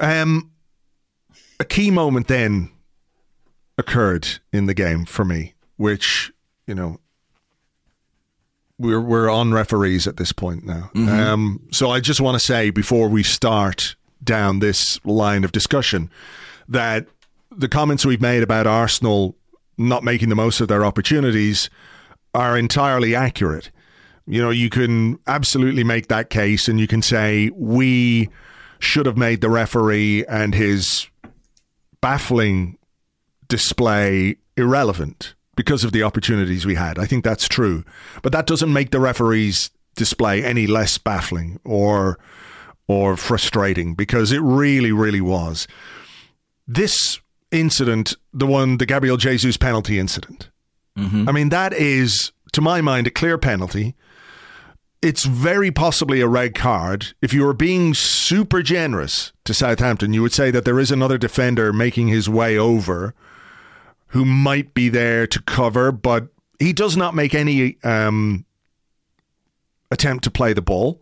Um, 0.00 0.50
a 1.60 1.64
key 1.64 1.90
moment 1.90 2.28
then 2.28 2.70
occurred 3.76 4.26
in 4.52 4.66
the 4.66 4.74
game 4.74 5.04
for 5.04 5.24
me, 5.24 5.54
which 5.76 6.32
you 6.66 6.74
know 6.74 6.98
we're 8.78 9.00
we're 9.00 9.28
on 9.28 9.52
referees 9.52 10.06
at 10.06 10.16
this 10.16 10.32
point 10.32 10.64
now. 10.64 10.90
Mm-hmm. 10.94 11.08
Um, 11.08 11.60
so 11.72 11.90
I 11.90 12.00
just 12.00 12.20
want 12.20 12.34
to 12.36 12.44
say 12.44 12.70
before 12.70 13.08
we 13.08 13.22
start 13.22 13.96
down 14.22 14.58
this 14.58 15.04
line 15.04 15.44
of 15.44 15.52
discussion 15.52 16.10
that 16.68 17.06
the 17.50 17.68
comments 17.68 18.04
we've 18.04 18.20
made 18.20 18.42
about 18.42 18.66
Arsenal 18.66 19.36
not 19.76 20.02
making 20.04 20.28
the 20.28 20.34
most 20.34 20.60
of 20.60 20.68
their 20.68 20.84
opportunities 20.84 21.70
are 22.34 22.58
entirely 22.58 23.14
accurate. 23.14 23.70
You 24.26 24.42
know, 24.42 24.50
you 24.50 24.68
can 24.68 25.18
absolutely 25.26 25.84
make 25.84 26.08
that 26.08 26.30
case, 26.30 26.68
and 26.68 26.78
you 26.78 26.86
can 26.86 27.00
say 27.00 27.50
we 27.54 28.28
should 28.78 29.06
have 29.06 29.16
made 29.16 29.40
the 29.40 29.48
referee 29.48 30.26
and 30.26 30.54
his 30.54 31.08
baffling 32.00 32.76
display 33.48 34.36
irrelevant 34.56 35.34
because 35.58 35.82
of 35.82 35.90
the 35.90 36.04
opportunities 36.04 36.64
we 36.64 36.76
had. 36.76 37.00
I 37.00 37.04
think 37.04 37.24
that's 37.24 37.48
true. 37.48 37.84
But 38.22 38.30
that 38.30 38.46
doesn't 38.46 38.72
make 38.72 38.92
the 38.92 39.00
referee's 39.00 39.70
display 39.96 40.44
any 40.44 40.68
less 40.68 40.98
baffling 40.98 41.58
or 41.64 42.16
or 42.86 43.16
frustrating 43.16 43.94
because 43.94 44.30
it 44.30 44.40
really, 44.40 44.92
really 44.92 45.20
was. 45.20 45.66
This 46.68 47.20
incident, 47.50 48.14
the 48.32 48.46
one, 48.46 48.78
the 48.78 48.86
Gabriel 48.86 49.16
Jesus 49.16 49.56
penalty 49.56 49.98
incident, 49.98 50.48
mm-hmm. 50.96 51.28
I 51.28 51.32
mean, 51.32 51.48
that 51.48 51.72
is, 51.72 52.30
to 52.52 52.60
my 52.60 52.80
mind, 52.80 53.08
a 53.08 53.10
clear 53.10 53.36
penalty. 53.36 53.96
It's 55.02 55.26
very 55.26 55.72
possibly 55.72 56.20
a 56.20 56.28
red 56.28 56.54
card. 56.54 57.14
If 57.20 57.34
you 57.34 57.44
were 57.44 57.52
being 57.52 57.94
super 57.94 58.62
generous 58.62 59.32
to 59.44 59.52
Southampton, 59.52 60.12
you 60.12 60.22
would 60.22 60.32
say 60.32 60.52
that 60.52 60.64
there 60.64 60.78
is 60.78 60.92
another 60.92 61.18
defender 61.18 61.72
making 61.72 62.08
his 62.08 62.28
way 62.28 62.56
over 62.56 63.12
who 64.08 64.24
might 64.24 64.74
be 64.74 64.88
there 64.88 65.26
to 65.26 65.42
cover, 65.42 65.92
but 65.92 66.28
he 66.58 66.72
does 66.72 66.96
not 66.96 67.14
make 67.14 67.34
any 67.34 67.76
um, 67.84 68.44
attempt 69.90 70.24
to 70.24 70.30
play 70.30 70.52
the 70.52 70.62
ball. 70.62 71.00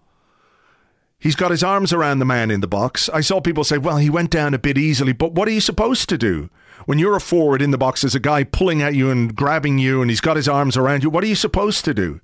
He's 1.19 1.37
got 1.37 1.51
his 1.51 1.62
arms 1.62 1.92
around 1.92 2.19
the 2.19 2.25
man 2.25 2.51
in 2.51 2.61
the 2.61 2.69
box. 2.69 3.09
I 3.09 3.21
saw 3.21 3.40
people 3.40 3.64
say, 3.64 3.79
well, 3.79 3.97
he 3.97 4.11
went 4.11 4.31
down 4.31 4.55
a 4.55 4.59
bit 4.59 4.77
easily, 4.77 5.12
but 5.12 5.33
what 5.33 5.49
are 5.49 5.53
you 5.53 5.61
supposed 5.61 6.09
to 6.11 6.19
do? 6.19 6.51
When 6.85 6.99
you're 6.99 7.16
a 7.16 7.21
forward 7.21 7.62
in 7.62 7.71
the 7.71 7.79
box, 7.79 8.03
there's 8.03 8.14
a 8.14 8.21
guy 8.21 8.45
pulling 8.45 8.83
at 8.83 8.95
you 8.95 9.11
and 9.11 9.35
grabbing 9.35 9.79
you, 9.79 10.03
and 10.03 10.11
he's 10.11 10.21
got 10.21 10.37
his 10.37 10.49
arms 10.49 10.77
around 10.77 11.03
you. 11.03 11.11
What 11.11 11.25
are 11.25 11.29
you 11.29 11.35
supposed 11.35 11.85
to 11.87 11.95
do? 11.95 12.21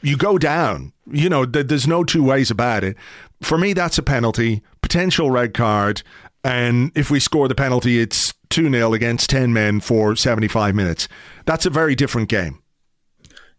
You 0.00 0.16
go 0.16 0.38
down. 0.38 0.92
You 1.10 1.28
know, 1.28 1.44
there's 1.44 1.88
no 1.88 2.04
two 2.04 2.22
ways 2.22 2.50
about 2.50 2.84
it. 2.84 2.96
For 3.42 3.58
me, 3.58 3.72
that's 3.72 3.98
a 3.98 4.02
penalty, 4.02 4.62
potential 4.80 5.30
red 5.30 5.52
card, 5.52 6.02
and 6.44 6.92
if 6.94 7.10
we 7.10 7.20
score 7.20 7.48
the 7.48 7.54
penalty, 7.54 8.00
it's 8.00 8.32
2 8.50 8.70
0 8.70 8.92
against 8.92 9.30
10 9.30 9.52
men 9.52 9.80
for 9.80 10.16
75 10.16 10.74
minutes. 10.74 11.08
That's 11.44 11.66
a 11.66 11.70
very 11.70 11.94
different 11.94 12.28
game. 12.28 12.62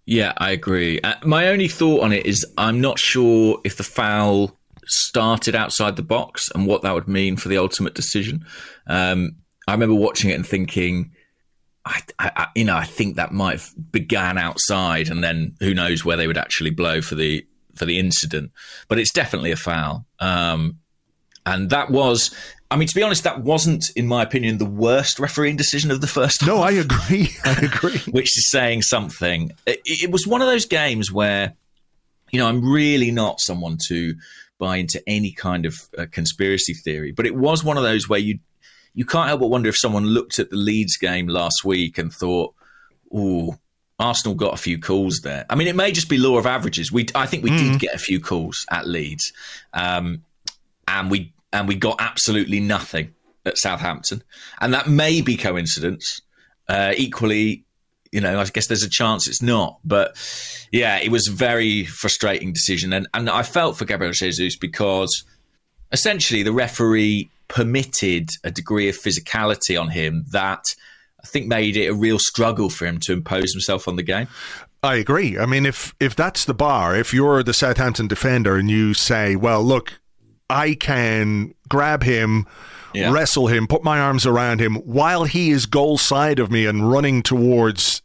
Yeah, 0.05 0.33
I 0.37 0.51
agree. 0.51 0.99
Uh, 1.01 1.15
my 1.23 1.47
only 1.47 1.67
thought 1.67 2.01
on 2.01 2.11
it 2.11 2.25
is 2.25 2.45
I'm 2.57 2.81
not 2.81 2.99
sure 2.99 3.59
if 3.63 3.77
the 3.77 3.83
foul 3.83 4.57
started 4.85 5.55
outside 5.55 5.95
the 5.95 6.03
box 6.03 6.49
and 6.53 6.65
what 6.67 6.81
that 6.81 6.93
would 6.93 7.07
mean 7.07 7.37
for 7.37 7.49
the 7.49 7.57
ultimate 7.57 7.93
decision. 7.93 8.45
Um, 8.87 9.35
I 9.67 9.73
remember 9.73 9.95
watching 9.95 10.31
it 10.31 10.33
and 10.33 10.45
thinking, 10.45 11.11
I, 11.85 12.01
I, 12.19 12.47
you 12.55 12.65
know, 12.65 12.75
I 12.75 12.83
think 12.83 13.15
that 13.15 13.31
might 13.31 13.53
have 13.53 13.91
began 13.91 14.37
outside, 14.37 15.09
and 15.09 15.23
then 15.23 15.55
who 15.59 15.73
knows 15.73 16.05
where 16.05 16.17
they 16.17 16.27
would 16.27 16.37
actually 16.37 16.71
blow 16.71 17.01
for 17.01 17.15
the 17.15 17.45
for 17.75 17.85
the 17.85 17.97
incident. 17.97 18.51
But 18.87 18.99
it's 18.99 19.11
definitely 19.11 19.51
a 19.51 19.55
foul, 19.55 20.05
um, 20.19 20.77
and 21.45 21.69
that 21.69 21.89
was 21.89 22.35
I 22.71 22.77
mean, 22.77 22.87
to 22.87 22.95
be 22.95 23.03
honest, 23.03 23.25
that 23.25 23.41
wasn't, 23.41 23.83
in 23.97 24.07
my 24.07 24.23
opinion, 24.23 24.57
the 24.57 24.65
worst 24.65 25.19
refereeing 25.19 25.57
decision 25.57 25.91
of 25.91 25.99
the 25.99 26.07
first. 26.07 26.47
No, 26.47 26.61
I 26.61 26.71
agree. 26.71 27.29
I 27.43 27.51
agree. 27.51 27.97
which 28.11 28.37
is 28.37 28.49
saying 28.49 28.83
something. 28.83 29.51
It, 29.65 29.81
it, 29.83 30.09
was 30.09 30.25
one 30.25 30.41
of 30.41 30.47
those 30.47 30.65
games 30.65 31.11
where, 31.11 31.53
you 32.31 32.39
know, 32.39 32.47
I'm 32.47 32.63
really 32.71 33.11
not 33.11 33.41
someone 33.41 33.77
to 33.89 34.15
buy 34.57 34.77
into 34.77 35.03
any 35.05 35.33
kind 35.33 35.65
of 35.65 35.75
uh, 35.97 36.05
conspiracy 36.11 36.73
theory, 36.73 37.11
but 37.11 37.25
it 37.25 37.35
was 37.35 37.61
one 37.61 37.75
of 37.75 37.83
those 37.83 38.07
where 38.07 38.19
you 38.19 38.39
you 38.93 39.05
can't 39.05 39.27
help 39.27 39.39
but 39.39 39.47
wonder 39.47 39.69
if 39.69 39.77
someone 39.77 40.05
looked 40.05 40.37
at 40.39 40.49
the 40.49 40.57
Leeds 40.57 40.97
game 40.97 41.27
last 41.27 41.65
week 41.65 41.97
and 41.97 42.13
thought, 42.13 42.53
"Oh, 43.13 43.57
Arsenal 43.99 44.35
got 44.35 44.53
a 44.53 44.57
few 44.57 44.79
calls 44.79 45.21
there." 45.23 45.45
I 45.49 45.55
mean, 45.55 45.67
it 45.67 45.75
may 45.75 45.91
just 45.91 46.09
be 46.09 46.17
law 46.17 46.37
of 46.37 46.45
averages. 46.45 46.91
We, 46.91 47.07
I 47.15 47.25
think, 47.25 47.43
we 47.43 47.51
mm. 47.51 47.57
did 47.57 47.79
get 47.79 47.95
a 47.95 47.99
few 47.99 48.19
calls 48.19 48.65
at 48.69 48.87
Leeds, 48.87 49.31
um, 49.73 50.23
and 50.87 51.09
we 51.09 51.33
and 51.53 51.67
we 51.67 51.75
got 51.75 51.97
absolutely 51.99 52.59
nothing 52.59 53.13
at 53.45 53.57
Southampton. 53.57 54.23
And 54.59 54.73
that 54.73 54.87
may 54.87 55.21
be 55.21 55.37
coincidence. 55.37 56.21
Uh, 56.67 56.93
equally, 56.95 57.65
you 58.11 58.21
know, 58.21 58.39
I 58.39 58.45
guess 58.45 58.67
there's 58.67 58.83
a 58.83 58.89
chance 58.89 59.27
it's 59.27 59.41
not. 59.41 59.79
But 59.83 60.15
yeah, 60.71 60.97
it 60.99 61.11
was 61.11 61.27
a 61.27 61.31
very 61.31 61.85
frustrating 61.85 62.53
decision. 62.53 62.93
And, 62.93 63.07
and 63.13 63.29
I 63.29 63.43
felt 63.43 63.77
for 63.77 63.85
Gabriel 63.85 64.13
Jesus 64.13 64.55
because 64.55 65.23
essentially 65.91 66.43
the 66.43 66.53
referee 66.53 67.29
permitted 67.47 68.29
a 68.43 68.51
degree 68.51 68.87
of 68.87 68.97
physicality 68.97 69.79
on 69.79 69.89
him 69.89 70.25
that 70.31 70.63
I 71.21 71.27
think 71.27 71.47
made 71.47 71.75
it 71.75 71.87
a 71.87 71.93
real 71.93 72.17
struggle 72.19 72.69
for 72.69 72.85
him 72.85 72.99
to 73.01 73.13
impose 73.13 73.51
himself 73.51 73.87
on 73.87 73.95
the 73.95 74.03
game. 74.03 74.27
I 74.83 74.95
agree. 74.95 75.37
I 75.37 75.45
mean, 75.45 75.65
if 75.67 75.93
if 75.99 76.15
that's 76.15 76.45
the 76.45 76.55
bar, 76.55 76.95
if 76.95 77.13
you're 77.13 77.43
the 77.43 77.53
Southampton 77.53 78.07
defender 78.07 78.55
and 78.55 78.67
you 78.67 78.95
say, 78.95 79.35
"Well, 79.35 79.63
look, 79.63 79.99
I 80.51 80.75
can 80.75 81.55
grab 81.69 82.03
him, 82.03 82.45
yeah. 82.93 83.11
wrestle 83.11 83.47
him, 83.47 83.67
put 83.67 83.83
my 83.83 83.99
arms 83.99 84.25
around 84.25 84.59
him 84.59 84.75
while 84.75 85.23
he 85.23 85.49
is 85.49 85.65
goal 85.65 85.97
side 85.97 86.39
of 86.39 86.51
me 86.51 86.65
and 86.65 86.91
running 86.91 87.23
towards 87.23 88.01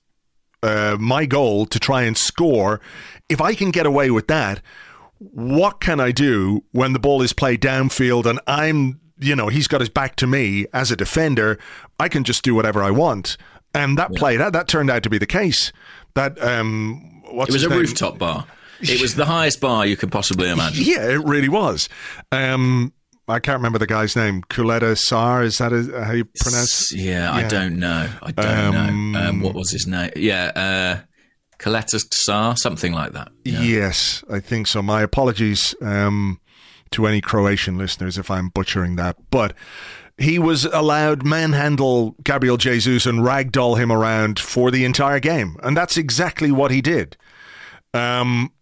uh, 0.63 0.97
my 0.99 1.27
goal 1.27 1.67
to 1.67 1.81
try 1.81 2.03
and 2.03 2.17
score. 2.17 2.81
If 3.29 3.41
I 3.41 3.55
can 3.55 3.73
get 3.73 3.85
away 3.85 4.11
with 4.11 4.29
that, 4.29 4.63
what 5.19 5.81
can 5.81 5.99
I 5.99 6.13
do 6.13 6.63
when 6.71 6.93
the 6.93 6.99
ball 7.01 7.21
is 7.21 7.33
played 7.33 7.61
downfield 7.61 8.27
and 8.27 8.39
I'm, 8.47 9.01
you 9.19 9.35
know, 9.35 9.49
he's 9.49 9.67
got 9.67 9.81
his 9.81 9.89
back 9.89 10.15
to 10.17 10.27
me 10.27 10.67
as 10.73 10.93
a 10.93 10.97
defender? 10.97 11.59
I 11.99 12.09
can 12.09 12.23
just 12.23 12.45
do 12.45 12.55
whatever 12.55 12.83
I 12.83 12.93
want. 12.93 13.37
And 13.75 13.99
that 13.99 14.13
yeah. 14.13 14.19
play, 14.19 14.37
that, 14.37 14.53
that 14.53 14.69
turned 14.69 14.91
out 14.91 15.03
to 15.03 15.11
be 15.11 15.19
the 15.19 15.27
case. 15.27 15.73
That, 16.15 16.41
um, 16.41 17.23
what's 17.25 17.51
it 17.51 17.55
was 17.55 17.65
a 17.65 17.69
name? 17.69 17.81
rooftop 17.81 18.19
bar. 18.19 18.47
It 18.81 19.01
was 19.01 19.15
the 19.15 19.25
highest 19.25 19.61
bar 19.61 19.87
you 19.87 19.97
could 19.97 20.13
possibly 20.13 20.51
imagine. 20.51 20.85
Yeah, 20.87 21.09
it 21.09 21.25
really 21.25 21.49
was. 21.49 21.89
Um, 22.31 22.93
I 23.29 23.41
can't 23.41 23.59
remember 23.59 23.79
the 23.79 23.87
guy's 23.87 24.15
name. 24.15 24.43
Caleta-Car, 24.43 25.43
is 25.43 25.59
that 25.59 25.73
a, 25.73 26.05
how 26.05 26.13
you 26.13 26.25
pronounce 26.25 26.93
it? 26.93 26.99
Yeah, 26.99 27.33
I 27.33 27.49
don't 27.49 27.79
know. 27.79 28.09
I 28.23 28.31
don't 28.31 28.77
um, 28.77 29.13
know. 29.13 29.21
Um, 29.21 29.41
what 29.41 29.55
was 29.55 29.71
his 29.71 29.87
name? 29.87 30.11
Yeah, 30.15 30.53
uh, 30.55 31.07
Kaleta 31.59 32.01
Sar, 32.13 32.57
something 32.57 32.93
like 32.93 33.13
that. 33.13 33.33
Yeah. 33.45 33.63
Yes, 33.63 34.23
I 34.31 34.41
think 34.41 34.67
so. 34.67 34.83
My 34.83 35.03
apologies 35.03 35.75
um, 35.81 36.41
to 36.93 37.07
any 37.07 37.21
Croatian 37.21 37.79
listeners 37.79 38.19
if 38.19 38.31
I'm 38.31 38.49
butchering 38.51 38.97
that. 38.97 39.17
But 39.31 39.55
he 40.19 40.39
was 40.39 40.65
allowed 40.67 41.25
manhandle 41.25 42.15
Gabriel 42.23 42.57
Jesus 42.57 43.07
and 43.07 43.21
ragdoll 43.21 43.79
him 43.79 43.91
around 43.91 44.39
for 44.39 44.71
the 44.71 44.85
entire 44.85 45.21
game. 45.21 45.57
And 45.63 45.77
that's 45.77 45.97
exactly 45.97 46.51
what 46.51 46.71
he 46.71 46.81
did. 46.81 47.17
Um, 47.93 48.53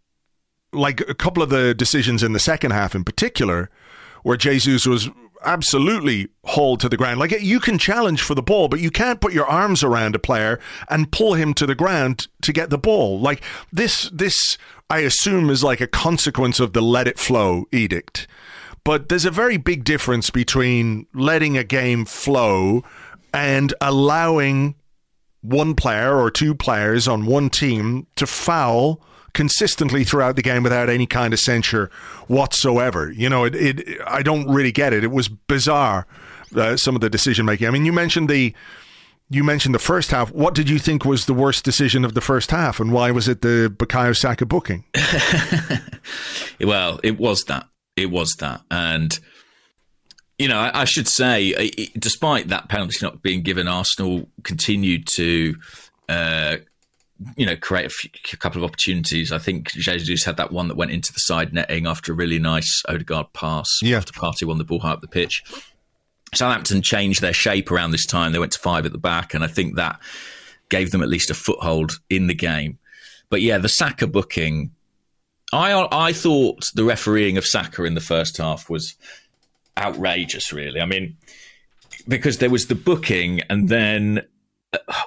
like 0.74 1.00
a 1.08 1.14
couple 1.14 1.42
of 1.42 1.50
the 1.50 1.74
decisions 1.74 2.22
in 2.22 2.32
the 2.32 2.40
second 2.40 2.72
half 2.72 2.94
in 2.94 3.04
particular– 3.04 3.70
where 4.24 4.36
Jesus 4.36 4.86
was 4.86 5.08
absolutely 5.44 6.28
hauled 6.44 6.80
to 6.80 6.88
the 6.88 6.96
ground. 6.96 7.20
Like 7.20 7.30
you 7.42 7.60
can 7.60 7.78
challenge 7.78 8.22
for 8.22 8.34
the 8.34 8.42
ball, 8.42 8.68
but 8.68 8.80
you 8.80 8.90
can't 8.90 9.20
put 9.20 9.34
your 9.34 9.46
arms 9.46 9.84
around 9.84 10.16
a 10.16 10.18
player 10.18 10.58
and 10.88 11.12
pull 11.12 11.34
him 11.34 11.54
to 11.54 11.66
the 11.66 11.74
ground 11.74 12.26
to 12.42 12.52
get 12.52 12.70
the 12.70 12.78
ball. 12.78 13.20
Like 13.20 13.42
this, 13.70 14.10
this 14.12 14.58
I 14.90 15.00
assume 15.00 15.50
is 15.50 15.62
like 15.62 15.82
a 15.82 15.86
consequence 15.86 16.58
of 16.58 16.72
the 16.72 16.80
let 16.80 17.06
it 17.06 17.18
flow 17.18 17.66
edict. 17.70 18.26
But 18.82 19.08
there's 19.08 19.26
a 19.26 19.30
very 19.30 19.58
big 19.58 19.84
difference 19.84 20.30
between 20.30 21.06
letting 21.14 21.56
a 21.56 21.64
game 21.64 22.06
flow 22.06 22.82
and 23.32 23.74
allowing 23.80 24.74
one 25.42 25.74
player 25.74 26.18
or 26.18 26.30
two 26.30 26.54
players 26.54 27.06
on 27.06 27.26
one 27.26 27.50
team 27.50 28.06
to 28.16 28.26
foul 28.26 29.02
consistently 29.34 30.04
throughout 30.04 30.36
the 30.36 30.42
game 30.42 30.62
without 30.62 30.88
any 30.88 31.06
kind 31.06 31.34
of 31.34 31.40
censure 31.40 31.90
whatsoever. 32.26 33.12
You 33.12 33.28
know, 33.28 33.44
it, 33.44 33.54
it 33.54 33.98
I 34.06 34.22
don't 34.22 34.48
really 34.48 34.72
get 34.72 34.92
it. 34.92 35.04
It 35.04 35.10
was 35.10 35.28
bizarre 35.28 36.06
uh, 36.56 36.76
some 36.76 36.94
of 36.94 37.02
the 37.02 37.10
decision 37.10 37.44
making. 37.44 37.66
I 37.66 37.70
mean, 37.70 37.84
you 37.84 37.92
mentioned 37.92 38.28
the 38.28 38.54
you 39.30 39.42
mentioned 39.42 39.74
the 39.74 39.80
first 39.80 40.10
half. 40.10 40.30
What 40.32 40.54
did 40.54 40.68
you 40.70 40.78
think 40.78 41.04
was 41.04 41.26
the 41.26 41.34
worst 41.34 41.64
decision 41.64 42.04
of 42.04 42.14
the 42.14 42.20
first 42.20 42.50
half, 42.50 42.78
and 42.80 42.92
why 42.92 43.10
was 43.10 43.28
it 43.28 43.42
the 43.42 43.74
Bukayo 43.74 44.16
Saka 44.16 44.46
booking? 44.46 44.84
well, 46.60 47.00
it 47.02 47.18
was 47.18 47.44
that. 47.44 47.68
It 47.96 48.10
was 48.10 48.34
that, 48.40 48.62
and 48.70 49.18
you 50.38 50.48
know, 50.48 50.58
I, 50.58 50.82
I 50.82 50.84
should 50.84 51.08
say, 51.08 51.70
despite 51.98 52.48
that 52.48 52.68
penalty 52.68 52.96
not 53.02 53.22
being 53.22 53.42
given, 53.42 53.68
Arsenal 53.68 54.28
continued 54.42 55.06
to 55.14 55.54
uh, 56.08 56.56
you 57.36 57.46
know, 57.46 57.56
create 57.56 57.86
a, 57.86 57.90
few, 57.90 58.10
a, 58.32 58.36
couple 58.36 58.62
of 58.62 58.68
opportunities. 58.68 59.32
I 59.32 59.38
think 59.38 59.72
Jesus 59.72 60.24
had 60.24 60.36
that 60.36 60.52
one 60.52 60.68
that 60.68 60.76
went 60.76 60.90
into 60.90 61.12
the 61.12 61.20
side 61.20 61.52
netting 61.52 61.86
after 61.86 62.12
a 62.12 62.14
really 62.14 62.38
nice 62.38 62.82
Odegaard 62.88 63.32
pass. 63.32 63.68
Yeah. 63.82 63.98
After 63.98 64.12
Partey 64.12 64.44
won 64.44 64.58
the 64.58 64.64
ball 64.64 64.80
high 64.80 64.92
up 64.92 65.00
the 65.00 65.08
pitch. 65.08 65.42
Southampton 66.34 66.82
changed 66.82 67.20
their 67.20 67.32
shape 67.32 67.70
around 67.70 67.92
this 67.92 68.06
time. 68.06 68.32
They 68.32 68.38
went 68.38 68.52
to 68.52 68.58
five 68.58 68.86
at 68.86 68.92
the 68.92 68.98
back, 68.98 69.34
and 69.34 69.44
I 69.44 69.46
think 69.46 69.76
that 69.76 70.00
gave 70.68 70.90
them 70.90 71.02
at 71.02 71.08
least 71.08 71.30
a 71.30 71.34
foothold 71.34 71.92
in 72.10 72.26
the 72.26 72.34
game. 72.34 72.78
But 73.30 73.42
yeah, 73.42 73.58
the 73.58 73.68
Saka 73.68 74.06
booking. 74.06 74.72
I 75.52 75.86
I 75.92 76.12
thought 76.12 76.64
the 76.74 76.84
refereeing 76.84 77.36
of 77.36 77.46
Saka 77.46 77.84
in 77.84 77.94
the 77.94 78.00
first 78.00 78.38
half 78.38 78.68
was 78.68 78.96
outrageous. 79.78 80.52
Really, 80.52 80.80
I 80.80 80.86
mean, 80.86 81.16
because 82.08 82.38
there 82.38 82.50
was 82.50 82.66
the 82.66 82.74
booking, 82.74 83.40
and 83.48 83.68
then 83.68 84.22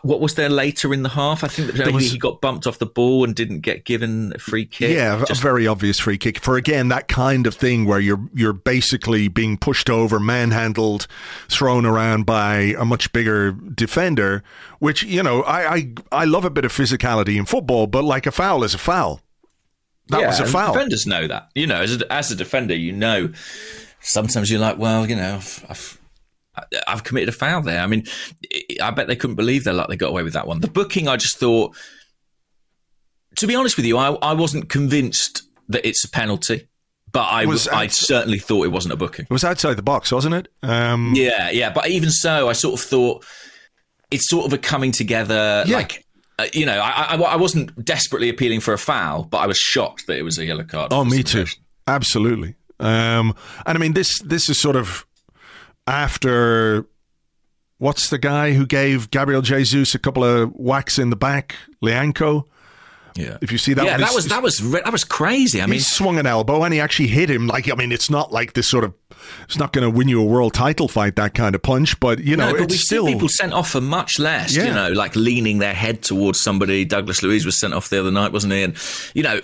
what 0.02 0.20
was 0.20 0.36
there 0.36 0.50
later 0.50 0.94
in 0.94 1.04
the 1.04 1.10
half? 1.10 1.44
I 1.44 1.48
think 1.48 1.74
that 1.74 1.94
was, 1.94 2.12
he 2.12 2.18
got 2.18 2.42
bumped 2.42 2.68
off 2.68 2.80
the 2.80 2.86
ball 2.86 3.24
and 3.24 3.36
didn't 3.36 3.62
get 3.62 3.86
given 3.86 4.34
a 4.36 4.40
free 4.40 4.66
kick. 4.66 4.96
Yeah, 4.96 5.24
Just, 5.28 5.42
a 5.42 5.44
very 5.44 5.68
obvious 5.68 6.00
free 6.00 6.18
kick 6.18 6.40
for 6.40 6.58
again 6.58 6.88
that 6.90 7.08
kind 7.08 7.48
of 7.48 7.56
thing 7.56 7.86
where 7.86 8.00
you're 8.00 8.20
you're 8.34 8.54
basically 8.54 9.28
being 9.28 9.58
pushed 9.58 9.90
over, 9.90 10.20
manhandled, 10.20 11.08
thrown 11.50 11.86
around 11.86 12.26
by 12.26 12.76
a 12.78 12.86
much 12.86 13.12
bigger 13.14 13.52
defender. 13.52 14.44
Which 14.80 15.04
you 15.04 15.24
know, 15.24 15.44
I 15.44 15.74
I, 15.74 15.94
I 16.12 16.26
love 16.26 16.46
a 16.46 16.50
bit 16.50 16.66
of 16.66 16.72
physicality 16.72 17.38
in 17.38 17.46
football, 17.46 17.88
but 17.88 18.04
like 18.04 18.26
a 18.26 18.32
foul 18.32 18.64
is 18.64 18.74
a 18.74 18.80
foul. 18.80 19.22
That 20.10 20.22
yeah, 20.22 20.28
was 20.28 20.40
a 20.40 20.46
foul. 20.46 20.74
Defenders 20.74 21.06
know 21.06 21.28
that. 21.28 21.50
You 21.54 21.68
know, 21.68 21.82
as 21.82 22.02
a, 22.02 22.14
as 22.14 22.32
a 22.32 22.36
defender, 22.36 22.76
you 22.76 22.94
know. 22.94 23.32
Sometimes 24.00 24.50
you're 24.50 24.60
like, 24.60 24.78
well, 24.78 25.10
you 25.10 25.16
know, 25.16 25.36
I've, 25.36 25.66
I've 25.68 25.97
I've 26.88 27.04
committed 27.04 27.30
a 27.30 27.34
foul 27.34 27.62
there. 27.62 27.82
I 27.82 27.88
mean, 27.88 28.06
I 28.82 28.92
bet 28.92 29.08
they 29.08 29.16
couldn't 29.16 29.36
believe 29.36 29.64
they 29.64 29.72
like 29.72 29.88
they 29.88 29.96
got 29.96 30.10
away 30.10 30.24
with 30.24 30.34
that 30.34 30.48
one. 30.48 30.62
The 30.62 30.68
booking, 30.68 31.08
I 31.08 31.18
just 31.18 31.38
thought, 31.38 31.76
to 33.38 33.48
be 33.48 33.56
honest 33.56 33.78
with 33.78 33.86
you, 33.86 33.98
I, 33.98 34.12
I 34.14 34.34
wasn't 34.34 34.70
convinced 34.70 35.44
that 35.70 35.86
it's 35.88 36.04
a 36.04 36.10
penalty. 36.10 36.68
But 37.12 37.30
I 37.32 37.46
was, 37.46 37.68
I 37.70 37.88
certainly 37.88 38.38
thought 38.38 38.66
it 38.66 38.72
wasn't 38.72 38.94
a 38.94 38.98
booking. 38.98 39.26
It 39.30 39.34
was 39.34 39.46
outside 39.46 39.76
the 39.76 39.82
box, 39.82 40.12
wasn't 40.12 40.36
it? 40.36 40.50
Um, 40.62 41.14
yeah, 41.16 41.50
yeah. 41.50 41.72
But 41.72 41.90
even 41.90 42.12
so, 42.12 42.50
I 42.50 42.54
sort 42.54 42.80
of 42.80 42.86
thought 42.86 43.26
it's 44.12 44.30
sort 44.30 44.46
of 44.46 44.54
a 44.54 44.58
coming 44.58 44.92
together. 44.92 45.64
Yeah. 45.66 45.78
Like, 45.78 46.06
uh, 46.38 46.48
you 46.54 46.66
know, 46.66 46.80
I, 46.80 47.16
I, 47.16 47.16
I, 47.16 47.36
wasn't 47.38 47.84
desperately 47.84 48.30
appealing 48.30 48.60
for 48.60 48.74
a 48.74 48.78
foul, 48.78 49.24
but 49.24 49.38
I 49.38 49.48
was 49.48 49.58
shocked 49.58 50.06
that 50.08 50.18
it 50.18 50.24
was 50.24 50.38
a 50.38 50.46
yellow 50.46 50.66
card. 50.66 50.94
Oh, 50.94 51.06
me 51.06 51.24
too. 51.24 51.46
Absolutely. 51.88 52.56
Um, 52.80 53.36
and 53.66 53.78
I 53.78 53.80
mean, 53.80 53.94
this 53.94 54.20
this 54.22 54.50
is 54.50 54.60
sort 54.60 54.76
of 54.76 55.06
after 55.88 56.86
what's 57.80 58.10
the 58.10 58.18
guy 58.18 58.54
who 58.54 58.66
gave 58.66 59.10
Gabriel 59.12 59.42
Jesus 59.42 59.96
a 59.96 60.00
couple 60.00 60.24
of 60.24 60.50
whacks 60.52 61.00
in 61.00 61.10
the 61.10 61.16
back, 61.16 61.56
Lyanco. 61.82 62.46
Yeah. 63.16 63.38
If 63.42 63.52
you 63.52 63.58
see 63.58 63.74
that, 63.74 63.84
yeah, 63.84 63.94
one, 63.94 64.02
that 64.02 64.14
was 64.14 64.28
that 64.28 64.44
was 64.44 64.72
that 64.72 64.92
was 64.92 65.04
crazy. 65.04 65.60
I 65.60 65.66
mean, 65.66 65.74
he 65.74 65.80
swung 65.80 66.20
an 66.20 66.28
elbow 66.28 66.64
and 66.64 66.72
he 66.72 66.80
actually 66.80 67.08
hit 67.08 67.32
him. 67.32 67.48
Like, 67.48 67.68
I 67.72 67.74
mean, 67.74 67.92
it's 67.92 68.12
not 68.12 68.32
like 68.32 68.54
this 68.54 68.70
sort 68.70 68.84
of. 68.84 68.94
It's 69.46 69.58
not 69.58 69.74
going 69.74 69.84
to 69.84 69.90
win 69.90 70.08
you 70.08 70.22
a 70.22 70.26
world 70.26 70.54
title 70.54 70.88
fight 70.88 71.16
that 71.16 71.34
kind 71.34 71.56
of 71.56 71.64
punch, 71.64 72.00
but 72.00 72.20
you 72.20 72.38
know, 72.38 72.52
no, 72.52 72.60
but 72.60 72.72
it's 72.72 72.86
still 72.86 73.08
people 73.08 73.28
sent 73.28 73.54
off 73.54 73.72
for 73.72 73.82
much 73.82 74.20
less. 74.20 74.56
Yeah. 74.56 74.66
You 74.66 74.74
know, 74.74 74.92
like 74.92 75.16
leaning 75.16 75.58
their 75.58 75.74
head 75.74 76.04
towards 76.04 76.40
somebody. 76.40 76.86
Douglas 76.86 77.24
Luiz 77.24 77.44
was 77.44 77.60
sent 77.60 77.74
off 77.74 77.90
the 77.90 78.00
other 78.00 78.12
night, 78.12 78.32
wasn't 78.32 78.54
he? 78.54 78.62
And 78.62 78.78
you 79.16 79.24
know, 79.24 79.42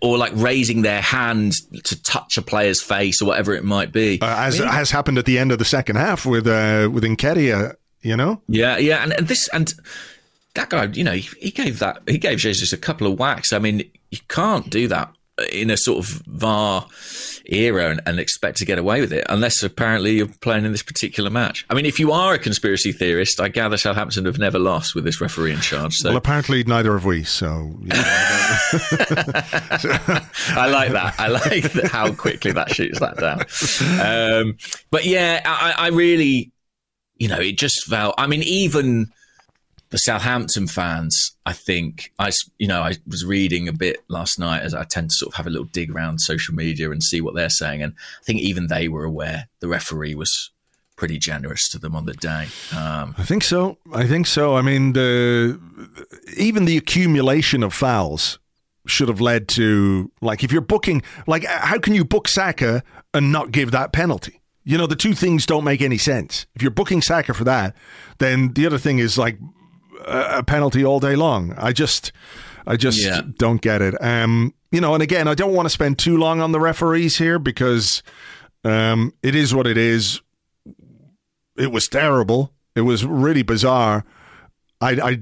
or 0.00 0.18
like 0.18 0.32
raising 0.34 0.82
their 0.82 1.00
hand 1.00 1.52
to 1.84 2.02
touch 2.02 2.36
a 2.36 2.42
player's 2.42 2.82
face 2.82 3.22
or 3.22 3.26
whatever 3.26 3.54
it 3.54 3.64
might 3.64 3.92
be. 3.92 4.20
Uh, 4.20 4.26
as 4.26 4.60
I 4.60 4.64
mean, 4.64 4.72
has 4.72 4.90
happened 4.90 5.18
at 5.18 5.24
the 5.24 5.38
end 5.38 5.52
of 5.52 5.58
the 5.58 5.64
second 5.64 5.96
half 5.96 6.26
with 6.26 6.46
uh, 6.46 6.88
with 6.92 7.04
Nketiah, 7.04 7.74
you 8.02 8.16
know. 8.16 8.42
Yeah, 8.48 8.78
yeah, 8.78 9.02
and, 9.02 9.12
and 9.12 9.28
this 9.28 9.48
and 9.48 9.72
that 10.54 10.70
guy, 10.70 10.84
you 10.84 11.04
know, 11.04 11.12
he, 11.12 11.28
he 11.38 11.50
gave 11.50 11.78
that 11.78 12.02
he 12.06 12.18
gave 12.18 12.38
Jesus 12.38 12.72
a 12.72 12.78
couple 12.78 13.06
of 13.06 13.18
whacks. 13.18 13.52
I 13.52 13.58
mean, 13.58 13.90
you 14.10 14.18
can't 14.28 14.68
do 14.70 14.88
that 14.88 15.12
in 15.50 15.70
a 15.70 15.76
sort 15.76 15.98
of 16.04 16.22
VAR 16.26 16.86
era 17.46 17.90
and, 17.90 18.00
and, 18.06 18.20
expect 18.20 18.58
to 18.58 18.64
get 18.64 18.78
away 18.78 19.00
with 19.00 19.12
it, 19.12 19.26
unless 19.28 19.62
apparently 19.62 20.16
you're 20.16 20.28
playing 20.28 20.64
in 20.64 20.72
this 20.72 20.82
particular 20.82 21.30
match. 21.30 21.64
I 21.70 21.74
mean, 21.74 21.86
if 21.86 21.98
you 21.98 22.12
are 22.12 22.34
a 22.34 22.38
conspiracy 22.38 22.92
theorist, 22.92 23.40
I 23.40 23.48
gather 23.48 23.76
Southampton 23.76 24.26
have 24.26 24.38
never 24.38 24.58
lost 24.58 24.94
with 24.94 25.04
this 25.04 25.20
referee 25.20 25.52
in 25.52 25.60
charge. 25.60 25.96
So. 25.96 26.10
Well, 26.10 26.18
apparently 26.18 26.62
neither 26.64 26.92
have 26.92 27.04
we. 27.04 27.24
So, 27.24 27.74
you 27.80 27.88
know, 27.88 27.94
I, 27.96 28.60
I 30.50 30.68
like 30.68 30.92
that. 30.92 31.14
I 31.18 31.28
like 31.28 31.72
how 31.90 32.12
quickly 32.12 32.52
that 32.52 32.70
shoots 32.70 33.00
that 33.00 33.16
down. 33.16 33.40
Um, 34.00 34.56
but 34.90 35.04
yeah, 35.04 35.40
I, 35.44 35.86
I 35.86 35.88
really, 35.88 36.52
you 37.16 37.28
know, 37.28 37.40
it 37.40 37.58
just 37.58 37.86
felt. 37.86 38.14
I 38.18 38.26
mean, 38.26 38.42
even 38.42 39.10
the 39.92 39.98
Southampton 39.98 40.66
fans, 40.66 41.36
I 41.44 41.52
think 41.52 42.12
I, 42.18 42.32
you 42.58 42.66
know, 42.66 42.80
I 42.80 42.96
was 43.06 43.26
reading 43.26 43.68
a 43.68 43.74
bit 43.74 44.02
last 44.08 44.38
night 44.38 44.62
as 44.62 44.74
I 44.74 44.84
tend 44.84 45.10
to 45.10 45.16
sort 45.16 45.32
of 45.32 45.36
have 45.36 45.46
a 45.46 45.50
little 45.50 45.66
dig 45.66 45.90
around 45.90 46.18
social 46.18 46.54
media 46.54 46.90
and 46.90 47.02
see 47.02 47.20
what 47.20 47.34
they're 47.34 47.50
saying, 47.50 47.82
and 47.82 47.92
I 48.20 48.24
think 48.24 48.40
even 48.40 48.66
they 48.66 48.88
were 48.88 49.04
aware 49.04 49.48
the 49.60 49.68
referee 49.68 50.14
was 50.14 50.50
pretty 50.96 51.18
generous 51.18 51.68
to 51.68 51.78
them 51.78 51.94
on 51.94 52.06
the 52.06 52.14
day. 52.14 52.46
Um, 52.74 53.14
I 53.18 53.24
think 53.24 53.44
so. 53.44 53.76
I 53.92 54.06
think 54.06 54.26
so. 54.26 54.56
I 54.56 54.62
mean, 54.62 54.94
the 54.94 55.60
even 56.38 56.64
the 56.64 56.78
accumulation 56.78 57.62
of 57.62 57.74
fouls 57.74 58.38
should 58.86 59.08
have 59.08 59.20
led 59.20 59.46
to 59.48 60.10
like 60.22 60.42
if 60.42 60.50
you're 60.50 60.60
booking 60.60 61.02
like 61.26 61.44
how 61.44 61.78
can 61.78 61.94
you 61.94 62.04
book 62.04 62.28
Saka 62.28 62.82
and 63.12 63.30
not 63.30 63.52
give 63.52 63.72
that 63.72 63.92
penalty? 63.92 64.40
You 64.64 64.78
know, 64.78 64.86
the 64.86 64.96
two 64.96 65.12
things 65.12 65.44
don't 65.44 65.64
make 65.64 65.82
any 65.82 65.98
sense. 65.98 66.46
If 66.54 66.62
you're 66.62 66.70
booking 66.70 67.02
Saka 67.02 67.34
for 67.34 67.44
that, 67.44 67.76
then 68.18 68.54
the 68.54 68.64
other 68.64 68.78
thing 68.78 68.98
is 68.98 69.18
like 69.18 69.38
a 70.06 70.42
penalty 70.42 70.84
all 70.84 71.00
day 71.00 71.16
long. 71.16 71.54
I 71.56 71.72
just, 71.72 72.12
I 72.66 72.76
just 72.76 73.04
yeah. 73.04 73.22
don't 73.38 73.60
get 73.60 73.82
it. 73.82 73.94
Um, 74.02 74.54
you 74.70 74.80
know, 74.80 74.94
and 74.94 75.02
again, 75.02 75.28
I 75.28 75.34
don't 75.34 75.54
want 75.54 75.66
to 75.66 75.70
spend 75.70 75.98
too 75.98 76.16
long 76.16 76.40
on 76.40 76.52
the 76.52 76.60
referees 76.60 77.18
here 77.18 77.38
because 77.38 78.02
um, 78.64 79.12
it 79.22 79.34
is 79.34 79.54
what 79.54 79.66
it 79.66 79.76
is. 79.76 80.20
It 81.56 81.70
was 81.70 81.88
terrible. 81.88 82.52
It 82.74 82.82
was 82.82 83.04
really 83.04 83.42
bizarre. 83.42 84.04
I, 84.80 84.90
I, 84.90 85.20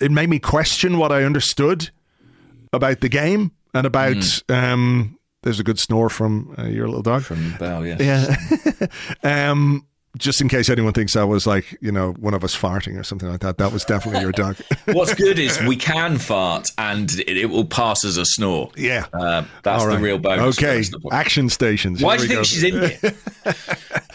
it 0.00 0.10
made 0.10 0.28
me 0.28 0.38
question 0.38 0.98
what 0.98 1.12
I 1.12 1.24
understood 1.24 1.90
about 2.72 3.00
the 3.00 3.08
game 3.08 3.52
and 3.74 3.86
about. 3.86 4.16
Mm. 4.16 4.54
Um, 4.54 5.18
there's 5.42 5.60
a 5.60 5.64
good 5.64 5.78
snore 5.78 6.10
from 6.10 6.54
uh, 6.58 6.64
your 6.64 6.88
little 6.88 7.02
dog 7.02 7.22
from 7.22 7.54
Bell. 7.58 7.86
Yeah. 7.86 7.96
Yeah. 8.00 8.86
um, 9.50 9.86
just 10.16 10.40
in 10.40 10.48
case 10.48 10.68
anyone 10.68 10.92
thinks 10.92 11.12
that 11.14 11.26
was 11.26 11.46
like 11.46 11.76
you 11.80 11.92
know 11.92 12.12
one 12.14 12.34
of 12.34 12.42
us 12.42 12.56
farting 12.56 12.98
or 12.98 13.02
something 13.02 13.28
like 13.28 13.40
that, 13.40 13.58
that 13.58 13.72
was 13.72 13.84
definitely 13.84 14.20
your 14.20 14.32
dog. 14.32 14.56
What's 14.86 15.14
good 15.14 15.38
is 15.38 15.60
we 15.62 15.76
can 15.76 16.18
fart 16.18 16.70
and 16.78 17.10
it, 17.20 17.36
it 17.36 17.46
will 17.46 17.64
pass 17.64 18.04
as 18.04 18.16
a 18.16 18.24
snore. 18.24 18.70
Yeah, 18.76 19.06
uh, 19.12 19.44
that's 19.62 19.84
the 19.84 19.98
real 19.98 20.18
bonus. 20.18 20.58
Okay, 20.58 20.82
action 21.12 21.48
stations. 21.48 22.02
Why 22.02 22.16
do 22.16 22.22
you 22.22 22.28
think 22.28 22.38
go. 22.38 22.44
she's 22.44 22.64
in 22.64 22.82
here? 22.82 23.14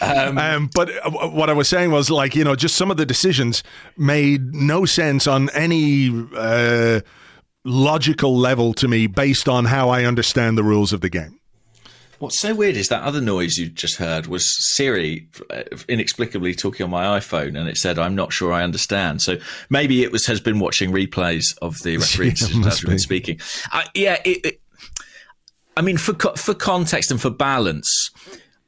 um, 0.00 0.38
um, 0.38 0.70
but 0.74 0.90
uh, 1.04 1.28
what 1.28 1.48
I 1.48 1.52
was 1.52 1.68
saying 1.68 1.90
was 1.90 2.10
like 2.10 2.34
you 2.34 2.44
know 2.44 2.56
just 2.56 2.76
some 2.76 2.90
of 2.90 2.96
the 2.96 3.06
decisions 3.06 3.62
made 3.96 4.54
no 4.54 4.84
sense 4.84 5.26
on 5.26 5.50
any. 5.50 6.26
Uh, 6.36 7.00
logical 7.66 8.36
level 8.36 8.74
to 8.74 8.86
me 8.86 9.06
based 9.06 9.48
on 9.48 9.64
how 9.64 9.88
I 9.88 10.04
understand 10.04 10.58
the 10.58 10.62
rules 10.62 10.92
of 10.92 11.00
the 11.00 11.08
game. 11.08 11.40
What's 12.24 12.40
so 12.40 12.54
weird 12.54 12.78
is 12.78 12.88
that 12.88 13.02
other 13.02 13.20
noise 13.20 13.58
you 13.58 13.68
just 13.68 13.96
heard 13.96 14.28
was 14.28 14.46
Siri 14.74 15.28
uh, 15.50 15.64
inexplicably 15.90 16.54
talking 16.54 16.84
on 16.84 16.88
my 16.90 17.18
iPhone, 17.18 17.54
and 17.54 17.68
it 17.68 17.76
said, 17.76 17.98
"I'm 17.98 18.14
not 18.14 18.32
sure 18.32 18.50
I 18.50 18.62
understand." 18.62 19.20
So 19.20 19.36
maybe 19.68 20.02
it 20.02 20.10
was 20.10 20.24
has 20.24 20.40
been 20.40 20.58
watching 20.58 20.90
replays 20.90 21.44
of 21.60 21.76
the 21.82 21.98
referee 21.98 22.32
we've 22.88 22.98
speaking. 22.98 23.40
Uh, 23.70 23.82
yeah, 23.94 24.22
it, 24.24 24.38
it, 24.42 24.60
I 25.76 25.82
mean, 25.82 25.98
for 25.98 26.14
for 26.34 26.54
context 26.54 27.10
and 27.10 27.20
for 27.20 27.28
balance, 27.28 28.10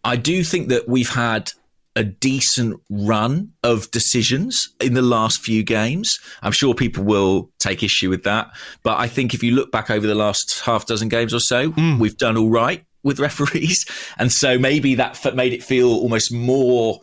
I 0.05 0.17
do 0.17 0.45
think 0.45 0.69
that 0.69 0.87
we've 0.87 1.15
had 1.15 1.51
a 1.97 2.05
decent 2.05 2.79
run 2.91 3.53
of 3.63 3.91
decisions 3.91 4.69
in 4.83 4.93
the 4.93 5.01
last 5.01 5.41
few 5.41 5.63
games. 5.63 6.15
I'm 6.43 6.53
sure 6.53 6.75
people 6.75 7.05
will 7.05 7.49
take 7.59 7.83
issue 7.83 8.11
with 8.11 8.25
that, 8.25 8.51
but 8.83 8.99
I 8.99 9.09
think 9.09 9.33
if 9.33 9.43
you 9.43 9.53
look 9.53 9.73
back 9.73 9.89
over 9.89 10.07
the 10.07 10.15
last 10.15 10.61
half 10.61 10.85
dozen 10.85 11.09
games 11.09 11.33
or 11.33 11.41
so, 11.41 11.71
mm. 11.71 11.99
we've 11.99 12.19
done 12.19 12.37
all 12.37 12.51
right 12.51 12.85
with 13.07 13.21
referees. 13.21 13.87
And 14.19 14.33
so 14.33 14.59
maybe 14.59 14.95
that 14.97 15.35
made 15.35 15.53
it 15.53 15.63
feel 15.63 15.89
almost 15.89 16.33
more 16.33 17.01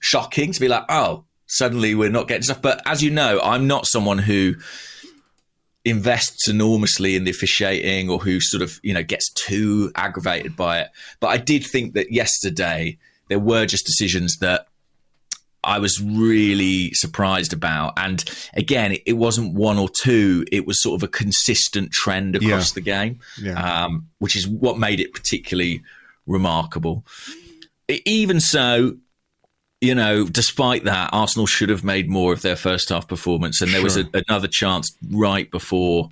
shocking 0.00 0.52
to 0.52 0.60
be 0.60 0.68
like, 0.68 0.84
oh, 0.88 1.24
suddenly 1.46 1.94
we're 1.94 2.10
not 2.10 2.28
getting 2.28 2.42
stuff. 2.42 2.62
But 2.62 2.80
as 2.86 3.02
you 3.02 3.10
know, 3.10 3.40
I'm 3.42 3.66
not 3.66 3.86
someone 3.86 4.18
who 4.18 4.54
invests 5.84 6.48
enormously 6.48 7.16
in 7.16 7.24
the 7.24 7.30
officiating 7.30 8.08
or 8.08 8.18
who 8.18 8.40
sort 8.40 8.62
of, 8.62 8.78
you 8.82 8.94
know, 8.94 9.02
gets 9.02 9.30
too 9.32 9.90
aggravated 9.94 10.56
by 10.56 10.80
it. 10.80 10.90
But 11.20 11.28
I 11.28 11.36
did 11.36 11.64
think 11.64 11.94
that 11.94 12.12
yesterday 12.12 12.98
there 13.28 13.40
were 13.40 13.66
just 13.66 13.86
decisions 13.86 14.38
that 14.38 14.68
I 15.64 15.78
was 15.78 16.02
really 16.02 16.92
surprised 16.92 17.52
about. 17.52 17.94
And 17.96 18.24
again, 18.54 18.96
it, 19.06 19.14
wasn't 19.14 19.54
one 19.54 19.78
or 19.78 19.88
two, 19.88 20.44
it 20.50 20.66
was 20.66 20.82
sort 20.82 21.00
of 21.00 21.08
a 21.08 21.10
consistent 21.10 21.92
trend 21.92 22.36
across 22.36 22.70
yeah. 22.70 22.74
the 22.74 22.80
game, 22.80 23.20
yeah. 23.40 23.84
um, 23.84 24.08
which 24.18 24.36
is 24.36 24.48
what 24.48 24.78
made 24.78 25.00
it 25.00 25.14
particularly 25.14 25.82
remarkable. 26.26 27.04
Even 27.88 28.40
so, 28.40 28.96
you 29.80 29.94
know, 29.94 30.24
despite 30.24 30.84
that, 30.84 31.10
Arsenal 31.12 31.46
should 31.46 31.68
have 31.68 31.84
made 31.84 32.08
more 32.08 32.32
of 32.32 32.42
their 32.42 32.56
first 32.56 32.88
half 32.88 33.06
performance. 33.06 33.60
And 33.60 33.70
there 33.70 33.78
sure. 33.78 33.84
was 33.84 33.96
a, 33.96 34.08
another 34.28 34.48
chance 34.48 34.96
right 35.10 35.50
before 35.50 36.08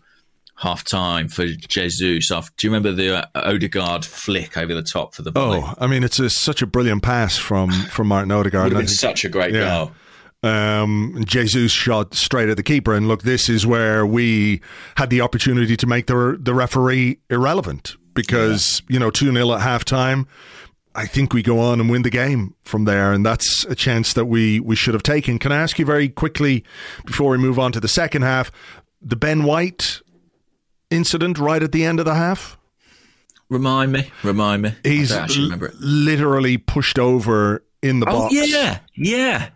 half 0.60 0.84
time 0.84 1.28
for 1.28 1.46
Jesus. 1.46 2.30
Off. 2.30 2.54
Do 2.56 2.66
you 2.66 2.72
remember 2.72 2.92
the 2.92 3.18
uh, 3.18 3.26
Odegaard 3.34 4.04
flick 4.04 4.56
over 4.56 4.74
the 4.74 4.82
top 4.82 5.14
for 5.14 5.22
the 5.22 5.30
volley? 5.30 5.60
Oh, 5.62 5.74
I 5.78 5.86
mean, 5.86 6.04
it's 6.04 6.18
a, 6.18 6.30
such 6.30 6.62
a 6.62 6.66
brilliant 6.66 7.02
pass 7.02 7.36
from 7.36 7.70
from 7.70 8.08
Martin 8.08 8.30
Odegaard. 8.30 8.72
Would 8.72 8.90
such 8.90 9.24
a 9.24 9.28
great 9.28 9.54
yeah. 9.54 9.60
goal. 9.60 9.92
Um, 10.42 11.22
Jesus 11.26 11.70
shot 11.70 12.14
straight 12.14 12.48
at 12.48 12.56
the 12.56 12.62
keeper, 12.62 12.94
and 12.94 13.08
look, 13.08 13.22
this 13.22 13.48
is 13.48 13.66
where 13.66 14.06
we 14.06 14.62
had 14.96 15.10
the 15.10 15.20
opportunity 15.20 15.76
to 15.76 15.86
make 15.86 16.06
the 16.06 16.38
the 16.40 16.54
referee 16.54 17.18
irrelevant 17.28 17.96
because 18.14 18.82
yeah. 18.88 18.94
you 18.94 19.00
know 19.00 19.10
two 19.10 19.32
0 19.32 19.52
at 19.52 19.60
halftime. 19.60 20.26
I 20.92 21.06
think 21.06 21.32
we 21.32 21.42
go 21.42 21.60
on 21.60 21.78
and 21.80 21.88
win 21.88 22.02
the 22.02 22.10
game 22.10 22.54
from 22.62 22.84
there, 22.84 23.12
and 23.12 23.24
that's 23.24 23.64
a 23.66 23.74
chance 23.74 24.12
that 24.14 24.26
we 24.26 24.60
we 24.60 24.76
should 24.76 24.94
have 24.94 25.02
taken. 25.02 25.38
Can 25.38 25.52
I 25.52 25.56
ask 25.56 25.78
you 25.78 25.86
very 25.86 26.08
quickly 26.08 26.64
before 27.06 27.30
we 27.30 27.38
move 27.38 27.58
on 27.58 27.72
to 27.72 27.80
the 27.80 27.88
second 27.88 28.22
half? 28.22 28.50
The 29.00 29.16
Ben 29.16 29.44
White 29.44 30.00
incident 30.90 31.38
right 31.38 31.62
at 31.62 31.72
the 31.72 31.84
end 31.84 31.98
of 31.98 32.06
the 32.06 32.14
half? 32.14 32.58
Remind 33.48 33.92
me. 33.92 34.10
Remind 34.22 34.62
me. 34.62 34.74
He's 34.84 35.10
l- 35.10 35.28
literally 35.80 36.56
pushed 36.56 36.98
over 36.98 37.64
in 37.82 38.00
the 38.00 38.08
oh, 38.08 38.12
box. 38.12 38.34
Yeah, 38.34 38.78
yeah. 38.96 39.50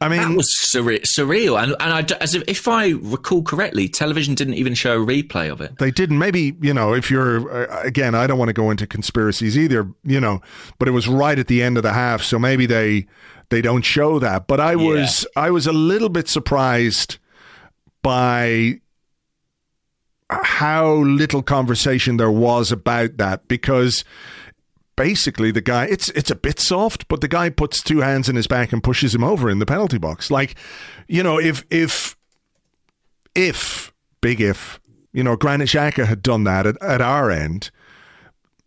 I 0.00 0.08
mean, 0.08 0.20
that 0.20 0.36
was 0.36 0.54
surreal, 0.62 1.62
and 1.62 1.74
and 1.80 2.12
I, 2.12 2.16
as 2.20 2.34
if, 2.34 2.42
if, 2.46 2.68
I 2.68 2.90
recall 2.90 3.42
correctly, 3.42 3.88
television 3.88 4.34
didn't 4.34 4.54
even 4.54 4.74
show 4.74 5.00
a 5.00 5.06
replay 5.06 5.50
of 5.50 5.62
it. 5.62 5.78
They 5.78 5.90
didn't. 5.90 6.18
Maybe 6.18 6.54
you 6.60 6.74
know, 6.74 6.92
if 6.92 7.10
you're 7.10 7.70
uh, 7.70 7.80
again, 7.82 8.14
I 8.14 8.26
don't 8.26 8.38
want 8.38 8.50
to 8.50 8.54
go 8.54 8.70
into 8.70 8.86
conspiracies 8.86 9.56
either, 9.56 9.88
you 10.02 10.20
know, 10.20 10.42
but 10.78 10.88
it 10.88 10.90
was 10.90 11.08
right 11.08 11.38
at 11.38 11.46
the 11.46 11.62
end 11.62 11.78
of 11.78 11.84
the 11.84 11.92
half, 11.92 12.22
so 12.22 12.38
maybe 12.38 12.66
they 12.66 13.06
they 13.48 13.62
don't 13.62 13.82
show 13.82 14.18
that. 14.18 14.46
But 14.46 14.60
I 14.60 14.76
was 14.76 15.26
yeah. 15.36 15.44
I 15.44 15.50
was 15.50 15.66
a 15.66 15.72
little 15.72 16.10
bit 16.10 16.28
surprised 16.28 17.16
by 18.02 18.80
how 20.42 20.94
little 20.94 21.42
conversation 21.42 22.16
there 22.16 22.30
was 22.30 22.72
about 22.72 23.16
that 23.18 23.46
because 23.48 24.04
basically 24.96 25.50
the 25.50 25.60
guy 25.60 25.86
it's 25.86 26.08
it's 26.10 26.30
a 26.30 26.36
bit 26.36 26.60
soft 26.60 27.08
but 27.08 27.20
the 27.20 27.28
guy 27.28 27.48
puts 27.50 27.82
two 27.82 28.00
hands 28.00 28.28
in 28.28 28.36
his 28.36 28.46
back 28.46 28.72
and 28.72 28.82
pushes 28.84 29.14
him 29.14 29.24
over 29.24 29.50
in 29.50 29.58
the 29.58 29.66
penalty 29.66 29.98
box. 29.98 30.30
Like 30.30 30.54
you 31.08 31.22
know 31.22 31.38
if 31.38 31.64
if 31.70 32.16
if 33.34 33.92
big 34.20 34.40
if 34.40 34.80
you 35.12 35.22
know 35.24 35.36
Granit 35.36 35.68
Xhaka 35.68 36.06
had 36.06 36.22
done 36.22 36.44
that 36.44 36.66
at, 36.66 36.80
at 36.82 37.00
our 37.00 37.30
end 37.30 37.70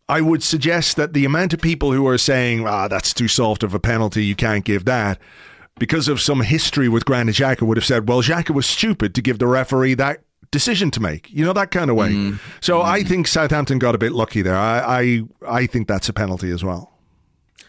I 0.10 0.22
would 0.22 0.44
suggest 0.44 0.96
that 0.96 1.14
the 1.14 1.26
amount 1.26 1.54
of 1.54 1.62
people 1.62 1.92
who 1.92 2.08
are 2.08 2.18
saying 2.18 2.68
ah 2.68 2.88
that's 2.88 3.14
too 3.14 3.28
soft 3.28 3.64
of 3.64 3.74
a 3.74 3.80
penalty 3.80 4.26
you 4.26 4.36
can't 4.36 4.66
give 4.66 4.86
that 4.86 5.20
because 5.80 6.08
of 6.08 6.20
some 6.20 6.42
history 6.42 6.90
with 6.90 7.06
Granit 7.06 7.36
Xhaka 7.36 7.62
would 7.62 7.78
have 7.78 7.86
said 7.86 8.10
well 8.10 8.22
Xhaka 8.22 8.54
was 8.54 8.66
stupid 8.66 9.16
to 9.16 9.22
give 9.22 9.40
the 9.40 9.48
referee 9.48 9.94
that 9.96 10.24
decision 10.52 10.92
to 10.92 11.00
make. 11.00 11.30
You 11.32 11.46
know 11.46 11.54
that 11.54 11.72
kind 11.72 11.90
of 11.90 11.96
way. 11.96 12.10
Mm. 12.10 12.40
So 12.62 12.80
mm. 12.80 12.86
I 12.86 13.04
think 13.04 13.28
Southampton 13.28 13.80
got 13.80 13.96
a 13.96 13.98
bit 13.98 14.12
lucky 14.12 14.42
there. 14.42 14.56
I 14.56 14.80
I, 14.80 15.22
I 15.48 15.66
think 15.68 15.88
that's 15.88 16.10
a 16.10 16.14
penalty 16.14 16.52
as 16.52 16.64
well. 16.64 16.94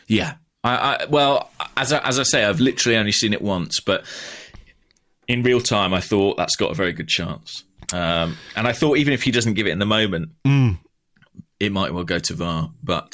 Yeah. 0.07 0.35
I, 0.65 0.75
I 0.77 1.05
well 1.07 1.51
as 1.77 1.93
I, 1.93 1.99
as 2.07 2.19
I 2.19 2.25
say, 2.25 2.45
I've 2.45 2.61
literally 2.61 2.99
only 2.99 3.13
seen 3.13 3.33
it 3.33 3.43
once, 3.43 3.81
but 3.81 4.05
in 5.29 5.43
real 5.43 5.61
time, 5.61 5.95
I 5.95 6.01
thought 6.01 6.37
that's 6.37 6.57
got 6.57 6.71
a 6.71 6.75
very 6.75 6.93
good 6.93 7.09
chance. 7.09 7.65
Um, 7.93 8.37
and 8.57 8.67
I 8.67 8.73
thought 8.73 8.97
even 8.97 9.13
if 9.13 9.23
he 9.23 9.31
doesn't 9.31 9.55
give 9.55 9.67
it 9.67 9.71
in 9.71 9.79
the 9.79 9.87
moment, 9.87 10.31
mm. 10.45 10.79
it 11.61 11.73
might 11.73 11.95
well 11.95 12.05
go 12.05 12.19
to 12.19 12.35
VAR. 12.35 12.71
But 12.83 13.13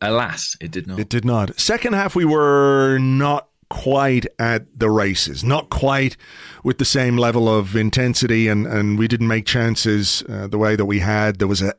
alas, 0.00 0.56
it 0.60 0.70
did 0.70 0.86
not. 0.86 0.98
It 0.98 1.08
did 1.08 1.24
not. 1.24 1.58
Second 1.60 1.94
half, 1.94 2.14
we 2.14 2.24
were 2.24 2.98
not 2.98 3.49
quite 3.70 4.26
at 4.38 4.66
the 4.78 4.90
races, 4.90 5.42
not 5.42 5.70
quite 5.70 6.16
with 6.62 6.78
the 6.78 6.84
same 6.84 7.16
level 7.16 7.48
of 7.48 7.74
intensity, 7.74 8.48
and, 8.48 8.66
and 8.66 8.98
we 8.98 9.08
didn't 9.08 9.28
make 9.28 9.46
chances 9.46 10.22
uh, 10.28 10.46
the 10.46 10.58
way 10.58 10.76
that 10.76 10.84
we 10.84 10.98
had. 10.98 11.38
There 11.38 11.48
was 11.48 11.62
a 11.62 11.72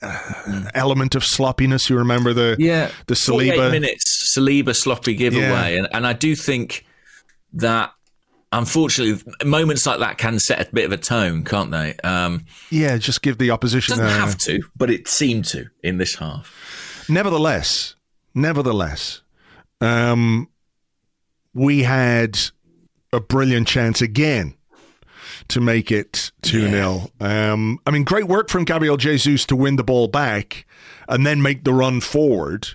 element 0.74 1.14
of 1.14 1.24
sloppiness. 1.24 1.90
You 1.90 1.98
remember 1.98 2.34
the 2.34 2.56
yeah 2.58 2.90
the 3.06 3.14
Saliba 3.14 3.70
minutes 3.70 4.34
Saliba 4.36 4.76
sloppy 4.76 5.14
giveaway, 5.14 5.74
yeah. 5.74 5.80
and 5.80 5.88
and 5.94 6.08
I 6.08 6.14
do 6.14 6.36
think 6.36 6.86
that 7.54 7.94
unfortunately, 8.52 9.22
moments 9.46 9.86
like 9.86 10.00
that 10.00 10.18
can 10.18 10.40
set 10.40 10.68
a 10.68 10.72
bit 10.74 10.86
of 10.86 10.92
a 10.92 10.98
tone, 10.98 11.44
can't 11.44 11.72
they? 11.72 11.96
Um, 12.04 12.46
yeah, 12.70 12.98
just 12.98 13.22
give 13.22 13.38
the 13.38 13.52
opposition. 13.52 13.98
Doesn't 13.98 14.20
have 14.20 14.38
to, 14.40 14.62
but 14.76 14.90
it 14.90 15.08
seemed 15.08 15.46
to 15.46 15.68
in 15.84 15.98
this 15.98 16.16
half. 16.16 17.06
Nevertheless, 17.10 17.96
nevertheless, 18.34 19.22
um, 19.80 20.48
we 21.54 21.84
had 21.84 22.40
a 23.14 23.20
brilliant 23.20 23.68
chance 23.68 24.02
again 24.02 24.56
to 25.48 25.60
make 25.60 25.92
it 25.92 26.32
2 26.44 26.70
0. 26.70 27.12
Yeah. 27.20 27.52
Um, 27.54 27.80
I 27.86 27.92
mean, 27.92 28.04
great 28.04 28.28
work 28.28 28.50
from 28.50 28.64
Gabriel 28.64 28.98
Jesus 28.98 29.46
to 29.48 29.56
win 29.56 29.76
the 29.76 29.84
ball 29.84 30.08
back 30.08 30.66
and 31.08 31.26
then 31.26 31.42
make 31.42 31.64
the 31.64 31.74
run 31.74 32.00
forward. 32.02 32.70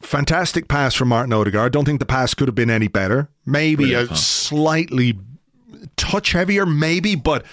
Fantastic 0.00 0.68
pass 0.68 0.94
from 0.94 1.08
Martin 1.08 1.32
Odegaard. 1.32 1.66
I 1.66 1.68
Don't 1.70 1.84
think 1.84 2.00
the 2.00 2.06
pass 2.06 2.34
could 2.34 2.48
have 2.48 2.54
been 2.54 2.70
any 2.70 2.88
better. 2.88 3.28
Maybe 3.44 3.84
Brilliant, 3.84 4.10
a 4.10 4.14
huh? 4.14 4.16
slightly 4.16 5.18
touch 5.96 6.32
heavier, 6.32 6.66
maybe, 6.66 7.14
but 7.16 7.44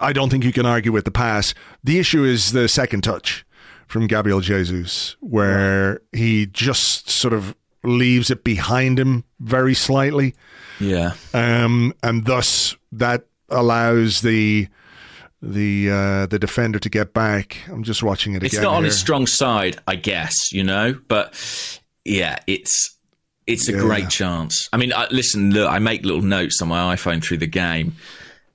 I 0.00 0.12
don't 0.12 0.30
think 0.30 0.44
you 0.44 0.52
can 0.52 0.66
argue 0.66 0.90
with 0.92 1.04
the 1.04 1.10
pass. 1.10 1.54
The 1.84 1.98
issue 1.98 2.24
is 2.24 2.52
the 2.52 2.68
second 2.68 3.02
touch 3.02 3.44
from 3.86 4.06
Gabriel 4.06 4.40
Jesus, 4.40 5.14
where 5.20 6.00
he 6.12 6.46
just 6.46 7.08
sort 7.10 7.34
of 7.34 7.54
leaves 7.84 8.30
it 8.30 8.44
behind 8.44 8.98
him 8.98 9.24
very 9.40 9.74
slightly. 9.74 10.34
Yeah. 10.80 11.14
Um, 11.32 11.94
and 12.02 12.24
thus 12.24 12.76
that 12.92 13.26
allows 13.48 14.22
the 14.22 14.68
the 15.42 15.90
uh, 15.90 16.26
the 16.26 16.38
defender 16.38 16.78
to 16.78 16.88
get 16.88 17.12
back. 17.12 17.58
I'm 17.68 17.82
just 17.82 18.02
watching 18.02 18.34
it 18.34 18.42
it's 18.42 18.54
again. 18.54 18.60
It's 18.60 18.64
not 18.64 18.70
here. 18.70 18.78
on 18.78 18.84
his 18.84 18.98
strong 18.98 19.26
side, 19.26 19.76
I 19.86 19.96
guess, 19.96 20.52
you 20.52 20.64
know, 20.64 20.98
but 21.08 21.34
yeah, 22.04 22.38
it's 22.46 22.98
it's 23.46 23.68
a 23.68 23.72
yeah. 23.72 23.78
great 23.78 24.08
chance. 24.08 24.68
I 24.72 24.78
mean, 24.78 24.92
I, 24.92 25.06
listen, 25.10 25.50
look, 25.52 25.70
I 25.70 25.78
make 25.78 26.04
little 26.04 26.22
notes 26.22 26.62
on 26.62 26.68
my 26.68 26.94
iPhone 26.94 27.22
through 27.22 27.38
the 27.38 27.46
game. 27.46 27.94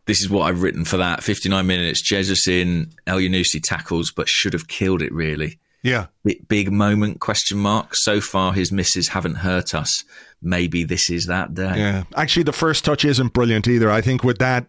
This 0.06 0.22
is 0.22 0.30
what 0.30 0.50
I've 0.50 0.64
written 0.64 0.86
for 0.86 0.98
that. 0.98 1.24
59 1.24 1.68
minutes, 1.68 2.02
Jesus 2.02 2.48
in, 2.48 2.92
Elyounoussi 3.06 3.62
tackles, 3.64 4.12
but 4.12 4.28
should 4.28 4.54
have 4.54 4.68
killed 4.68 5.04
it, 5.04 5.14
really. 5.14 5.60
Yeah. 5.82 6.08
big, 6.24 6.48
big 6.48 6.72
moment 6.72 7.20
question 7.20 7.58
mark. 7.58 7.96
So 7.96 8.20
far, 8.22 8.54
his 8.54 8.72
misses 8.72 9.10
haven't 9.10 9.36
hurt 9.36 9.74
us. 9.74 10.04
Maybe 10.42 10.84
this 10.84 11.10
is 11.10 11.26
that 11.28 11.54
day. 11.54 11.78
Yeah. 11.78 12.04
Actually, 12.16 12.44
the 12.44 12.54
first 12.54 12.86
touch 12.86 13.06
isn't 13.06 13.34
brilliant 13.34 13.68
either. 13.68 13.90
I 13.90 14.02
think 14.02 14.24
with 14.24 14.40
that, 14.40 14.68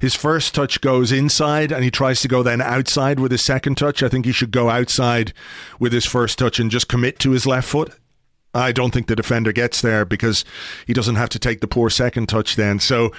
his 0.00 0.14
first 0.14 0.54
touch 0.54 0.80
goes 0.80 1.12
inside 1.12 1.72
and 1.72 1.84
he 1.84 1.90
tries 1.90 2.20
to 2.22 2.28
go 2.28 2.42
then 2.42 2.60
outside 2.60 3.20
with 3.20 3.30
his 3.30 3.44
second 3.44 3.76
touch. 3.76 4.02
I 4.02 4.08
think 4.08 4.24
he 4.24 4.32
should 4.32 4.50
go 4.50 4.70
outside 4.70 5.32
with 5.78 5.92
his 5.92 6.06
first 6.06 6.38
touch 6.38 6.58
and 6.58 6.70
just 6.70 6.88
commit 6.88 7.18
to 7.20 7.30
his 7.30 7.46
left 7.46 7.68
foot. 7.68 7.94
I 8.54 8.72
don't 8.72 8.92
think 8.92 9.06
the 9.06 9.16
defender 9.16 9.52
gets 9.52 9.82
there 9.82 10.04
because 10.04 10.44
he 10.86 10.92
doesn't 10.92 11.16
have 11.16 11.28
to 11.30 11.38
take 11.38 11.60
the 11.60 11.68
poor 11.68 11.90
second 11.90 12.28
touch 12.28 12.56
then. 12.56 12.80
So 12.80 13.12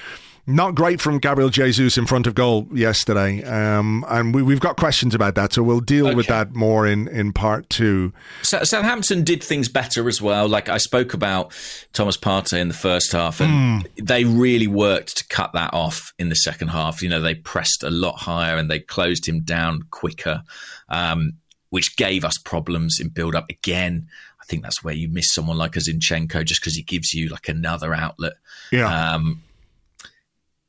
not 0.48 0.76
great 0.76 1.00
from 1.02 1.20
Gabriel 1.20 1.50
Jesus 1.50 1.98
in 1.98 2.06
front 2.06 2.28
of 2.28 2.36
goal 2.36 2.68
yesterday. 2.74 3.44
Um, 3.44 4.06
and 4.10 4.34
we, 4.34 4.54
have 4.54 4.60
got 4.60 4.78
questions 4.78 5.14
about 5.14 5.36
that. 5.36 5.54
So 5.54 5.64
we'll 5.64 5.80
deal 5.80 6.08
okay. 6.08 6.16
with 6.16 6.28
that 6.28 6.54
more 6.54 6.88
in, 6.88 7.08
in 7.08 7.34
part 7.34 7.70
two. 7.70 8.14
So, 8.42 8.64
Southampton 8.64 9.24
did 9.24 9.44
things 9.44 9.70
better 9.70 10.08
as 10.08 10.22
well. 10.22 10.48
Like 10.48 10.70
I 10.70 10.78
spoke 10.78 11.14
about 11.14 11.54
Thomas 11.94 12.18
Partey 12.18 12.60
in 12.60 12.68
the 12.68 12.74
first 12.74 13.12
half, 13.12 13.40
and 13.40 13.84
mm. 13.86 14.06
they 14.06 14.24
really 14.26 14.68
worked 14.68 15.18
to 15.18 15.28
cut 15.28 15.54
that 15.54 15.74
off 15.74 16.14
in 16.18 16.30
the 16.30 16.36
second 16.36 16.70
half. 16.70 17.02
You 17.02 17.10
know, 17.10 17.22
they 17.22 17.36
pressed 17.36 17.84
a 17.84 17.90
lot 17.90 18.20
higher 18.20 18.58
and 18.58 18.70
they 18.70 18.80
closed 18.80 19.28
him 19.28 19.42
down 19.42 19.84
quicker. 19.92 20.44
Um, 20.90 21.34
which 21.72 21.96
gave 21.98 22.26
us 22.26 22.36
problems 22.40 22.98
in 23.00 23.10
build 23.10 23.36
up 23.36 23.48
again 23.48 24.08
I 24.42 24.46
think 24.50 24.64
that's 24.64 24.84
where 24.84 24.96
you 24.96 25.08
miss 25.08 25.32
someone 25.32 25.58
like 25.58 25.76
a 25.76 25.80
Zinchenko 25.80 26.44
just 26.44 26.62
because 26.62 26.74
he 26.76 26.82
gives 26.82 27.14
you 27.14 27.30
like 27.30 27.48
another 27.48 27.94
outlet. 27.94 28.34
Yeah. 28.72 29.14
Um, 29.14 29.44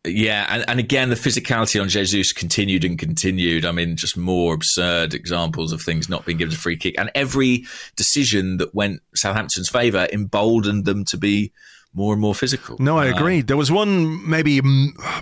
yeah, 0.06 0.46
and, 0.48 0.64
and 0.68 0.80
again, 0.80 1.10
the 1.10 1.14
physicality 1.14 1.80
on 1.80 1.88
Jesus 1.88 2.32
continued 2.32 2.84
and 2.84 2.98
continued. 2.98 3.66
I 3.66 3.72
mean, 3.72 3.96
just 3.96 4.16
more 4.16 4.54
absurd 4.54 5.12
examples 5.12 5.72
of 5.72 5.82
things 5.82 6.08
not 6.08 6.24
being 6.24 6.38
given 6.38 6.54
a 6.54 6.56
free 6.56 6.76
kick. 6.76 6.94
And 6.98 7.10
every 7.14 7.66
decision 7.96 8.56
that 8.58 8.74
went 8.74 9.02
Southampton's 9.14 9.68
favour 9.68 10.08
emboldened 10.10 10.86
them 10.86 11.04
to 11.06 11.18
be 11.18 11.52
more 11.92 12.14
and 12.14 12.20
more 12.20 12.34
physical. 12.34 12.76
No, 12.78 12.96
I 12.96 13.06
agree. 13.06 13.40
Uh, 13.40 13.44
there 13.46 13.56
was 13.56 13.70
one 13.70 14.28
maybe 14.28 14.60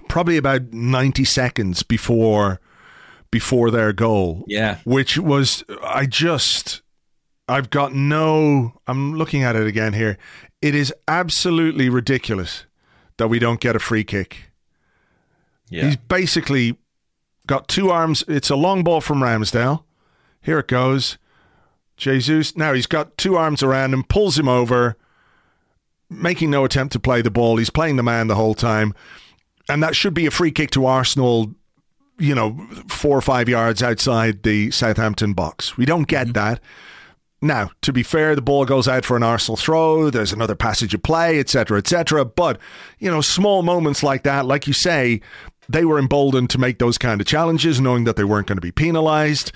probably 0.08 0.36
about 0.36 0.72
90 0.72 1.24
seconds 1.24 1.82
before 1.82 2.60
before 3.30 3.70
their 3.70 3.92
goal. 3.92 4.44
Yeah. 4.46 4.78
Which 4.84 5.18
was 5.18 5.64
I 5.82 6.06
just 6.06 6.82
I've 7.48 7.70
got 7.70 7.94
no. 7.94 8.74
I'm 8.86 9.14
looking 9.14 9.42
at 9.42 9.56
it 9.56 9.66
again 9.66 9.94
here. 9.94 10.18
It 10.60 10.74
is 10.74 10.92
absolutely 11.08 11.88
ridiculous 11.88 12.66
that 13.16 13.28
we 13.28 13.38
don't 13.38 13.60
get 13.60 13.74
a 13.74 13.78
free 13.78 14.04
kick. 14.04 14.47
Yeah. 15.70 15.86
He's 15.86 15.96
basically 15.96 16.76
got 17.46 17.68
two 17.68 17.90
arms. 17.90 18.24
It's 18.28 18.50
a 18.50 18.56
long 18.56 18.84
ball 18.84 19.00
from 19.00 19.20
Ramsdale. 19.20 19.84
Here 20.42 20.58
it 20.58 20.68
goes. 20.68 21.18
Jesus. 21.96 22.56
Now 22.56 22.72
he's 22.72 22.86
got 22.86 23.16
two 23.16 23.36
arms 23.36 23.62
around 23.62 23.92
him, 23.92 24.04
pulls 24.04 24.38
him 24.38 24.48
over, 24.48 24.96
making 26.08 26.50
no 26.50 26.64
attempt 26.64 26.92
to 26.92 27.00
play 27.00 27.22
the 27.22 27.30
ball. 27.30 27.56
He's 27.56 27.70
playing 27.70 27.96
the 27.96 28.02
man 28.02 28.28
the 28.28 28.36
whole 28.36 28.54
time. 28.54 28.94
And 29.68 29.82
that 29.82 29.96
should 29.96 30.14
be 30.14 30.26
a 30.26 30.30
free 30.30 30.50
kick 30.50 30.70
to 30.70 30.86
Arsenal, 30.86 31.54
you 32.18 32.34
know, 32.34 32.66
four 32.88 33.16
or 33.18 33.20
five 33.20 33.48
yards 33.48 33.82
outside 33.82 34.42
the 34.42 34.70
Southampton 34.70 35.34
box. 35.34 35.76
We 35.76 35.84
don't 35.84 36.08
get 36.08 36.28
mm-hmm. 36.28 36.32
that. 36.32 36.60
Now, 37.40 37.70
to 37.82 37.92
be 37.92 38.02
fair, 38.02 38.34
the 38.34 38.42
ball 38.42 38.64
goes 38.64 38.88
out 38.88 39.04
for 39.04 39.16
an 39.16 39.22
Arsenal 39.22 39.56
throw. 39.56 40.10
There's 40.10 40.32
another 40.32 40.56
passage 40.56 40.92
of 40.92 41.02
play, 41.04 41.38
etc., 41.38 41.78
etc. 41.78 42.24
But 42.24 42.58
you 42.98 43.10
know, 43.10 43.20
small 43.20 43.62
moments 43.62 44.02
like 44.02 44.24
that, 44.24 44.46
like 44.46 44.66
you 44.66 44.72
say, 44.72 45.20
they 45.68 45.84
were 45.84 45.98
emboldened 45.98 46.50
to 46.50 46.58
make 46.58 46.78
those 46.78 46.98
kind 46.98 47.20
of 47.20 47.26
challenges, 47.26 47.80
knowing 47.80 48.04
that 48.04 48.16
they 48.16 48.24
weren't 48.24 48.46
going 48.46 48.56
to 48.56 48.62
be 48.62 48.72
penalised. 48.72 49.52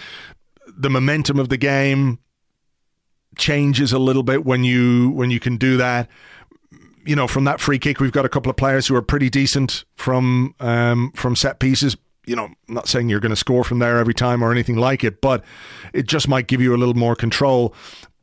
The 0.67 0.91
momentum 0.91 1.39
of 1.39 1.49
the 1.49 1.57
game 1.57 2.19
changes 3.39 3.93
a 3.93 3.99
little 3.99 4.23
bit 4.23 4.45
when 4.45 4.65
you 4.65 5.11
when 5.11 5.31
you 5.31 5.41
can 5.41 5.57
do 5.57 5.77
that. 5.79 6.09
You 7.05 7.17
know, 7.17 7.27
from 7.27 7.45
that 7.45 7.61
free 7.61 7.79
kick, 7.79 7.99
we've 7.99 8.13
got 8.13 8.25
a 8.25 8.29
couple 8.29 8.51
of 8.51 8.57
players 8.57 8.87
who 8.87 8.95
are 8.95 9.03
pretty 9.03 9.31
decent 9.31 9.85
from 9.97 10.55
um, 10.61 11.13
from 11.15 11.35
set 11.35 11.59
pieces 11.59 11.97
you 12.27 12.37
know, 12.37 12.45
I'm 12.45 12.57
not 12.69 12.89
saying 12.89 13.09
you're 13.09 13.21
going 13.21 13.31
to 13.31 13.37
score 13.37 13.65
from 13.65 13.81
there 13.81 13.99
every 13.99 14.15
time 14.15 14.43
or 14.43 14.53
anything 14.53 14.77
like 14.77 15.03
it, 15.03 15.21
but 15.21 15.45
it 15.93 16.07
just 16.07 16.29
might 16.29 16.47
give 16.47 16.61
you 16.61 16.75
a 16.75 16.79
little 16.79 16.95
more 16.95 17.17
control. 17.17 17.75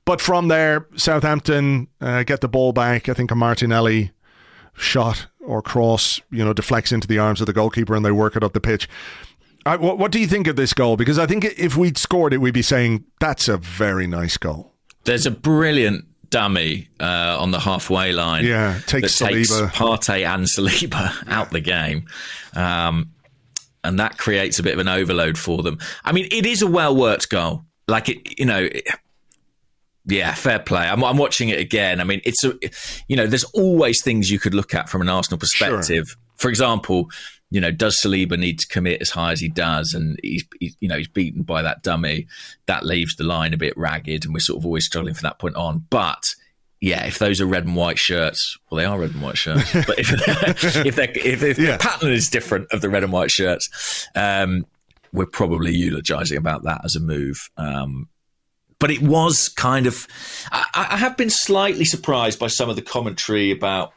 But 0.06 0.22
from 0.22 0.48
there, 0.48 0.88
Southampton 0.96 1.88
uh, 2.02 2.24
get 2.24 2.42
the 2.42 2.48
ball 2.48 2.72
back. 2.72 3.10
I 3.10 3.14
think 3.14 3.32
a 3.32 3.36
Martinelli 3.36 4.12
shot 4.74 5.28
or 5.50 5.64
cross, 5.64 6.22
you 6.30 6.46
know, 6.46 6.54
deflects 6.54 6.92
into 6.92 7.08
the 7.08 7.18
arms 7.18 7.42
of 7.42 7.48
the 7.48 7.54
goalkeeper 7.54 7.96
and 7.96 8.06
they 8.06 8.12
work 8.12 8.36
it 8.36 8.44
up 8.44 8.54
the 8.54 8.62
pitch. 8.62 8.88
I, 9.66 9.76
what, 9.78 9.98
what 9.98 10.12
do 10.12 10.20
you 10.20 10.28
think 10.28 10.48
of 10.48 10.56
this 10.56 10.74
goal? 10.74 10.96
Because 10.96 11.18
I 11.18 11.26
think 11.26 11.44
if 11.44 11.76
we'd 11.76 11.98
scored 11.98 12.34
it, 12.34 12.38
we'd 12.38 12.54
be 12.54 12.62
saying 12.62 13.04
that's 13.20 13.48
a 13.48 13.58
very 13.58 14.06
nice 14.06 14.38
goal. 14.38 14.74
There's 15.06 15.26
a 15.26 15.32
brilliant 15.32 16.06
dummy 16.30 16.88
uh, 17.00 17.38
on 17.40 17.50
the 17.50 17.60
halfway 17.60 18.12
line. 18.12 18.46
Yeah, 18.46 18.80
takes 18.86 19.18
that 19.18 19.32
Saliba. 19.32 19.34
takes 19.34 19.78
Partey 19.78 20.26
and 20.26 20.46
Saliba 20.46 21.28
out 21.28 21.50
the 21.50 21.62
game. 21.62 22.06
Um, 22.56 23.12
and 23.84 24.00
that 24.00 24.18
creates 24.18 24.60
a 24.60 24.64
bit 24.64 24.74
of 24.74 24.80
an 24.80 24.88
overload 24.88 25.38
for 25.38 25.64
them. 25.64 25.80
I 26.06 26.12
mean, 26.12 26.28
it 26.32 26.46
is 26.46 26.62
a 26.62 26.68
well 26.68 26.96
worked 26.96 27.30
goal. 27.30 27.64
Like 27.88 28.08
it, 28.08 28.40
you 28.40 28.46
know. 28.46 28.64
It, 28.64 28.88
yeah, 30.06 30.34
fair 30.34 30.60
play. 30.60 30.88
I'm, 30.88 31.04
I'm, 31.04 31.18
watching 31.18 31.50
it 31.50 31.60
again. 31.60 32.00
I 32.00 32.04
mean, 32.04 32.22
it's 32.24 32.44
a, 32.44 32.54
you 33.08 33.16
know, 33.16 33.28
there's 33.28 33.44
always 33.46 34.02
things 34.04 34.32
you 34.32 34.40
could 34.40 34.54
look 34.54 34.74
at 34.74 34.90
from 34.90 35.02
an 35.02 35.10
Arsenal 35.10 35.38
perspective. 35.38 36.08
Sure. 36.08 36.18
For 36.38 36.50
example, 36.50 37.10
you 37.52 37.60
know, 37.60 37.72
does 37.72 38.00
Saliba 38.04 38.38
need 38.38 38.60
to 38.60 38.68
commit 38.68 39.02
as 39.02 39.10
high 39.10 39.32
as 39.32 39.40
he 39.40 39.50
does? 39.50 39.94
And 39.94 40.20
he's, 40.22 40.46
he's, 40.60 40.78
you 40.80 40.88
know, 40.88 40.98
he's 40.98 41.08
beaten 41.08 41.44
by 41.44 41.62
that 41.62 41.84
dummy. 41.84 42.28
That 42.68 42.86
leaves 42.86 43.16
the 43.16 43.24
line 43.24 43.54
a 43.54 43.58
bit 43.58 43.78
ragged, 43.78 44.26
and 44.26 44.34
we're 44.34 44.40
sort 44.40 44.60
of 44.60 44.66
always 44.66 44.86
struggling 44.86 45.16
from 45.16 45.28
that 45.28 45.40
point 45.40 45.56
on. 45.56 45.86
But 45.90 46.24
yeah, 46.80 47.06
if 47.06 47.20
those 47.20 47.42
are 47.42 47.46
red 47.46 47.66
and 47.66 47.76
white 47.76 47.98
shirts, 47.98 48.58
well, 48.70 48.78
they 48.78 48.86
are 48.86 49.00
red 49.00 49.12
and 49.12 49.22
white 49.22 49.38
shirts. 49.38 49.74
but 49.74 50.00
if 50.00 50.12
if, 50.86 50.98
if, 50.98 51.44
if 51.44 51.60
yeah. 51.60 51.74
the 51.74 51.78
pattern 51.80 52.12
is 52.12 52.30
different 52.30 52.72
of 52.72 52.82
the 52.82 52.90
red 52.90 53.04
and 53.04 53.12
white 53.12 53.32
shirts, 53.32 54.08
um, 54.16 54.66
we're 55.12 55.26
probably 55.26 55.74
eulogizing 55.74 56.38
about 56.38 56.64
that 56.64 56.82
as 56.86 56.96
a 56.96 57.00
move. 57.00 57.50
Um, 57.58 58.08
but 58.80 58.92
it 58.92 59.02
was 59.02 59.50
kind 59.50 59.88
of. 59.88 60.08
I, 60.52 60.88
I, 60.92 60.98
have 60.98 61.18
been 61.18 61.30
slightly 61.30 61.86
surprised 61.86 62.40
by 62.40 62.48
some 62.48 62.70
of 62.70 62.76
the 62.76 62.82
commentary 62.82 63.52
about 63.52 63.94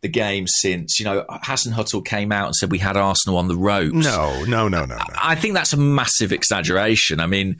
the 0.00 0.08
game 0.08 0.46
since. 0.46 0.98
You 0.98 1.04
know, 1.04 1.24
Hasenhüttl 1.28 2.04
came 2.04 2.32
out 2.32 2.46
and 2.46 2.56
said 2.56 2.70
we 2.70 2.78
had 2.78 2.96
Arsenal 2.96 3.38
on 3.38 3.48
the 3.48 3.56
ropes. 3.56 3.92
No, 3.92 4.44
no, 4.44 4.68
no, 4.68 4.84
no, 4.84 4.96
no. 4.96 5.04
I 5.22 5.34
think 5.34 5.54
that's 5.54 5.72
a 5.72 5.76
massive 5.78 6.32
exaggeration. 6.32 7.20
I 7.20 7.26
mean, 7.26 7.58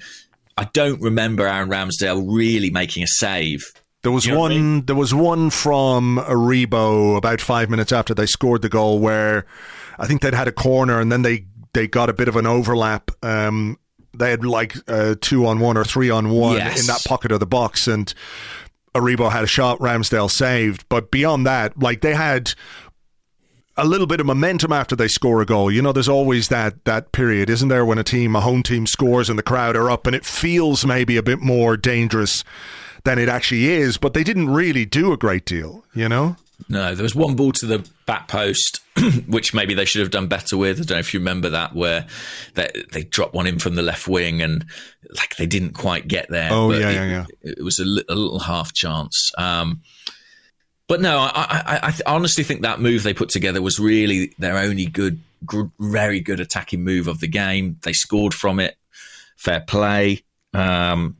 I 0.56 0.64
don't 0.72 1.00
remember 1.00 1.46
Aaron 1.46 1.68
Ramsdale 1.68 2.24
really 2.26 2.70
making 2.70 3.02
a 3.02 3.08
save 3.08 3.72
there 4.02 4.12
was 4.12 4.26
you 4.26 4.32
know 4.32 4.40
one. 4.40 4.52
I 4.52 4.54
mean? 4.56 4.86
There 4.86 4.96
was 4.96 5.14
one 5.14 5.50
from 5.50 6.18
Aribo 6.18 7.16
about 7.16 7.40
five 7.40 7.70
minutes 7.70 7.92
after 7.92 8.14
they 8.14 8.26
scored 8.26 8.62
the 8.62 8.68
goal, 8.68 8.98
where 8.98 9.46
I 9.98 10.06
think 10.06 10.22
they'd 10.22 10.34
had 10.34 10.48
a 10.48 10.52
corner 10.52 11.00
and 11.00 11.10
then 11.10 11.22
they 11.22 11.46
they 11.72 11.86
got 11.86 12.10
a 12.10 12.12
bit 12.12 12.28
of 12.28 12.36
an 12.36 12.46
overlap. 12.46 13.10
Um, 13.22 13.78
they 14.14 14.30
had 14.30 14.44
like 14.44 14.76
uh, 14.88 15.14
two 15.20 15.46
on 15.46 15.60
one 15.60 15.76
or 15.76 15.84
three 15.84 16.10
on 16.10 16.30
one 16.30 16.56
yes. 16.56 16.80
in 16.80 16.86
that 16.86 17.04
pocket 17.04 17.32
of 17.32 17.40
the 17.40 17.46
box, 17.46 17.86
and 17.86 18.12
Aribo 18.94 19.30
had 19.30 19.44
a 19.44 19.48
shot. 19.48 19.78
Ramsdale 19.78 20.30
saved, 20.30 20.84
but 20.88 21.10
beyond 21.10 21.46
that, 21.46 21.78
like 21.78 22.00
they 22.00 22.14
had 22.14 22.52
a 23.76 23.86
little 23.86 24.06
bit 24.06 24.20
of 24.20 24.26
momentum 24.26 24.72
after 24.72 24.94
they 24.94 25.08
score 25.08 25.40
a 25.40 25.46
goal. 25.46 25.70
You 25.70 25.80
know, 25.80 25.92
there's 25.92 26.08
always 26.08 26.48
that 26.48 26.84
that 26.84 27.12
period, 27.12 27.48
isn't 27.48 27.68
there, 27.68 27.84
when 27.84 27.98
a 27.98 28.04
team, 28.04 28.36
a 28.36 28.40
home 28.40 28.62
team, 28.62 28.86
scores 28.86 29.30
and 29.30 29.38
the 29.38 29.42
crowd 29.42 29.76
are 29.76 29.90
up, 29.90 30.06
and 30.06 30.14
it 30.14 30.24
feels 30.24 30.84
maybe 30.84 31.16
a 31.16 31.22
bit 31.22 31.40
more 31.40 31.76
dangerous 31.76 32.44
than 33.04 33.18
it 33.18 33.28
actually 33.28 33.68
is. 33.68 33.96
But 33.96 34.14
they 34.14 34.24
didn't 34.24 34.50
really 34.50 34.84
do 34.84 35.12
a 35.12 35.16
great 35.16 35.46
deal, 35.46 35.84
you 35.94 36.08
know. 36.08 36.36
No, 36.68 36.94
there 36.94 37.02
was 37.02 37.14
one 37.14 37.36
ball 37.36 37.52
to 37.52 37.66
the 37.66 37.88
back 38.06 38.28
post, 38.28 38.80
which 39.26 39.54
maybe 39.54 39.74
they 39.74 39.84
should 39.84 40.00
have 40.00 40.10
done 40.10 40.26
better 40.26 40.56
with. 40.56 40.80
I 40.80 40.84
don't 40.84 40.96
know 40.96 41.00
if 41.00 41.14
you 41.14 41.20
remember 41.20 41.50
that, 41.50 41.74
where 41.74 42.06
they, 42.54 42.70
they 42.92 43.04
dropped 43.04 43.34
one 43.34 43.46
in 43.46 43.58
from 43.58 43.74
the 43.74 43.82
left 43.82 44.08
wing 44.08 44.42
and 44.42 44.64
like 45.16 45.36
they 45.36 45.46
didn't 45.46 45.72
quite 45.72 46.08
get 46.08 46.28
there. 46.28 46.50
Oh 46.52 46.72
yeah, 46.72 46.90
it, 46.90 46.94
yeah, 46.94 47.04
yeah. 47.04 47.24
It 47.42 47.64
was 47.64 47.78
a, 47.78 47.84
a 47.84 48.14
little 48.14 48.40
half 48.40 48.72
chance. 48.72 49.30
Um, 49.38 49.82
but 50.88 51.00
no, 51.00 51.18
I, 51.18 51.30
I, 51.34 51.78
I, 51.88 52.12
honestly 52.12 52.44
think 52.44 52.62
that 52.62 52.80
move 52.80 53.02
they 53.02 53.14
put 53.14 53.30
together 53.30 53.62
was 53.62 53.78
really 53.78 54.34
their 54.38 54.58
only 54.58 54.86
good, 54.86 55.20
good, 55.46 55.70
very 55.80 56.20
good 56.20 56.40
attacking 56.40 56.84
move 56.84 57.08
of 57.08 57.20
the 57.20 57.28
game. 57.28 57.78
They 57.82 57.92
scored 57.94 58.34
from 58.34 58.60
it. 58.60 58.76
Fair 59.36 59.60
play. 59.60 60.22
Um, 60.52 61.16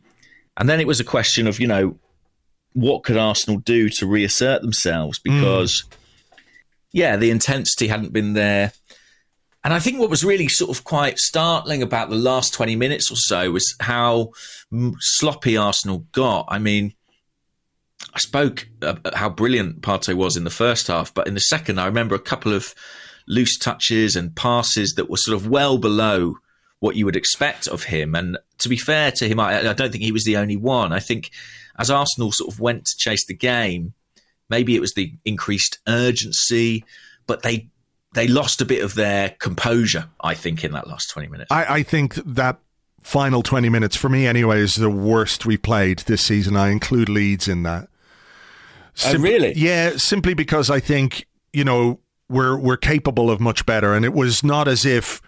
and 0.57 0.69
then 0.69 0.81
it 0.81 0.87
was 0.87 1.01
a 1.01 1.05
question 1.05 1.47
of, 1.47 1.59
you 1.59 1.66
know, 1.66 1.99
what 2.73 3.05
could 3.05 3.16
Arsenal 3.16 3.59
do 3.61 3.89
to 3.91 4.07
reassert 4.07 4.62
themselves? 4.62 5.20
Hmm. 5.27 5.35
Because, 5.35 5.85
mm. 5.91 6.39
yeah, 6.93 7.16
the 7.16 7.31
intensity 7.31 7.89
hadn't 7.89 8.12
been 8.12 8.33
there. 8.35 8.73
And 9.64 9.73
I 9.73 9.79
think 9.79 10.01
what 10.01 10.11
was 10.11 10.25
really 10.25 10.49
sort 10.49 10.77
of 10.77 10.85
quite 10.85 11.18
startling 11.18 11.83
about 11.83 12.11
the 12.11 12.16
last 12.16 12.53
20 12.53 12.75
minutes 12.75 13.12
or 13.12 13.16
so 13.16 13.53
was 13.53 13.77
how 13.79 14.33
sloppy 14.99 15.57
Arsenal 15.57 16.05
got. 16.11 16.47
I 16.49 16.59
mean, 16.59 16.95
I 18.12 18.18
spoke 18.18 18.68
about 18.81 19.14
how 19.14 19.31
brilliant 19.31 19.81
Partey 19.81 20.14
was 20.14 20.37
in 20.37 20.43
the 20.43 20.51
first 20.51 20.89
half, 20.89 21.14
but 21.14 21.29
in 21.29 21.35
the 21.35 21.41
second, 21.41 21.79
I 21.79 21.87
remember 21.87 22.16
a 22.16 22.20
couple 22.20 22.53
of 22.53 22.75
loose 23.29 23.57
touches 23.57 24.16
and 24.16 24.35
passes 24.35 24.95
that 24.97 25.09
were 25.09 25.16
sort 25.16 25.37
of 25.37 25.47
well 25.47 25.79
below 25.79 26.35
what 26.83 26.97
you 26.97 27.05
would 27.05 27.14
expect 27.14 27.68
of 27.68 27.85
him. 27.85 28.16
And 28.16 28.37
to 28.59 28.68
be 28.68 28.76
fair 28.76 29.12
to 29.12 29.28
him, 29.28 29.39
I, 29.39 29.61
I 29.61 29.72
don't 29.72 29.93
think 29.93 30.03
he 30.03 30.11
was 30.11 30.24
the 30.24 30.37
only 30.37 30.57
one. 30.57 30.93
I 30.93 30.99
think 30.99 31.30
as 31.78 31.93
Arsenal 31.93 32.33
sort 32.33 32.53
of 32.53 32.59
went 32.59 32.87
to 32.87 32.97
chase 32.99 33.24
the 33.24 33.35
game, 33.35 33.95
maybe 34.51 34.74
it 34.74 34.80
was 34.80 34.95
the 34.95 35.12
increased 35.24 35.78
urgency, 35.87 36.85
but 37.28 37.45
they 37.45 37.68
they 38.14 38.26
lost 38.26 38.61
a 38.61 38.64
bit 38.64 38.83
of 38.83 38.97
their 38.97 39.30
composure. 39.39 40.09
I 40.20 40.35
think 40.35 40.64
in 40.64 40.72
that 40.72 40.89
last 40.89 41.09
twenty 41.09 41.28
minutes. 41.28 41.53
I, 41.53 41.76
I 41.76 41.83
think 41.85 42.14
that 42.16 42.59
final 43.01 43.45
20 43.45 43.68
minutes, 43.68 43.95
for 43.95 44.09
me 44.09 44.26
anyway, 44.26 44.59
is 44.59 44.74
the 44.74 44.91
worst 44.91 45.47
we 45.47 45.57
played 45.57 46.01
this 46.01 46.24
season. 46.24 46.57
I 46.57 46.70
include 46.70 47.09
Leeds 47.09 47.47
in 47.47 47.62
that. 47.62 47.89
oh, 49.07 49.18
really? 49.18 49.53
Yeah, 49.55 49.97
simply 49.99 50.35
because 50.35 50.68
I 50.68 50.80
think, 50.80 51.26
you 51.53 51.64
know, 51.64 52.01
we're 52.28 52.59
we're 52.59 52.76
capable 52.76 53.30
of 53.30 53.41
much 53.41 53.66
better. 53.66 53.95
And 53.95 54.05
it 54.05 54.12
was 54.12 54.43
not 54.43 54.66
as 54.66 54.85
if 54.85 55.22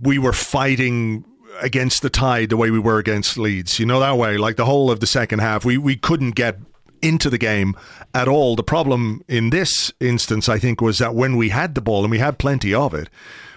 we 0.00 0.18
were 0.18 0.32
fighting 0.32 1.24
against 1.60 2.02
the 2.02 2.10
tide 2.10 2.50
the 2.50 2.56
way 2.56 2.70
we 2.70 2.78
were 2.78 2.98
against 2.98 3.36
Leeds. 3.36 3.78
You 3.78 3.86
know 3.86 4.00
that 4.00 4.16
way. 4.16 4.36
Like 4.36 4.56
the 4.56 4.64
whole 4.64 4.90
of 4.90 5.00
the 5.00 5.06
second 5.06 5.40
half, 5.40 5.64
we, 5.64 5.76
we 5.78 5.96
couldn't 5.96 6.32
get 6.32 6.58
into 7.02 7.30
the 7.30 7.38
game 7.38 7.76
at 8.14 8.28
all. 8.28 8.56
The 8.56 8.62
problem 8.62 9.22
in 9.28 9.50
this 9.50 9.92
instance, 10.00 10.48
I 10.48 10.58
think, 10.58 10.80
was 10.80 10.98
that 10.98 11.14
when 11.14 11.36
we 11.36 11.50
had 11.50 11.74
the 11.74 11.80
ball 11.80 12.04
and 12.04 12.10
we 12.10 12.18
had 12.18 12.38
plenty 12.38 12.74
of 12.74 12.94
it, 12.94 13.08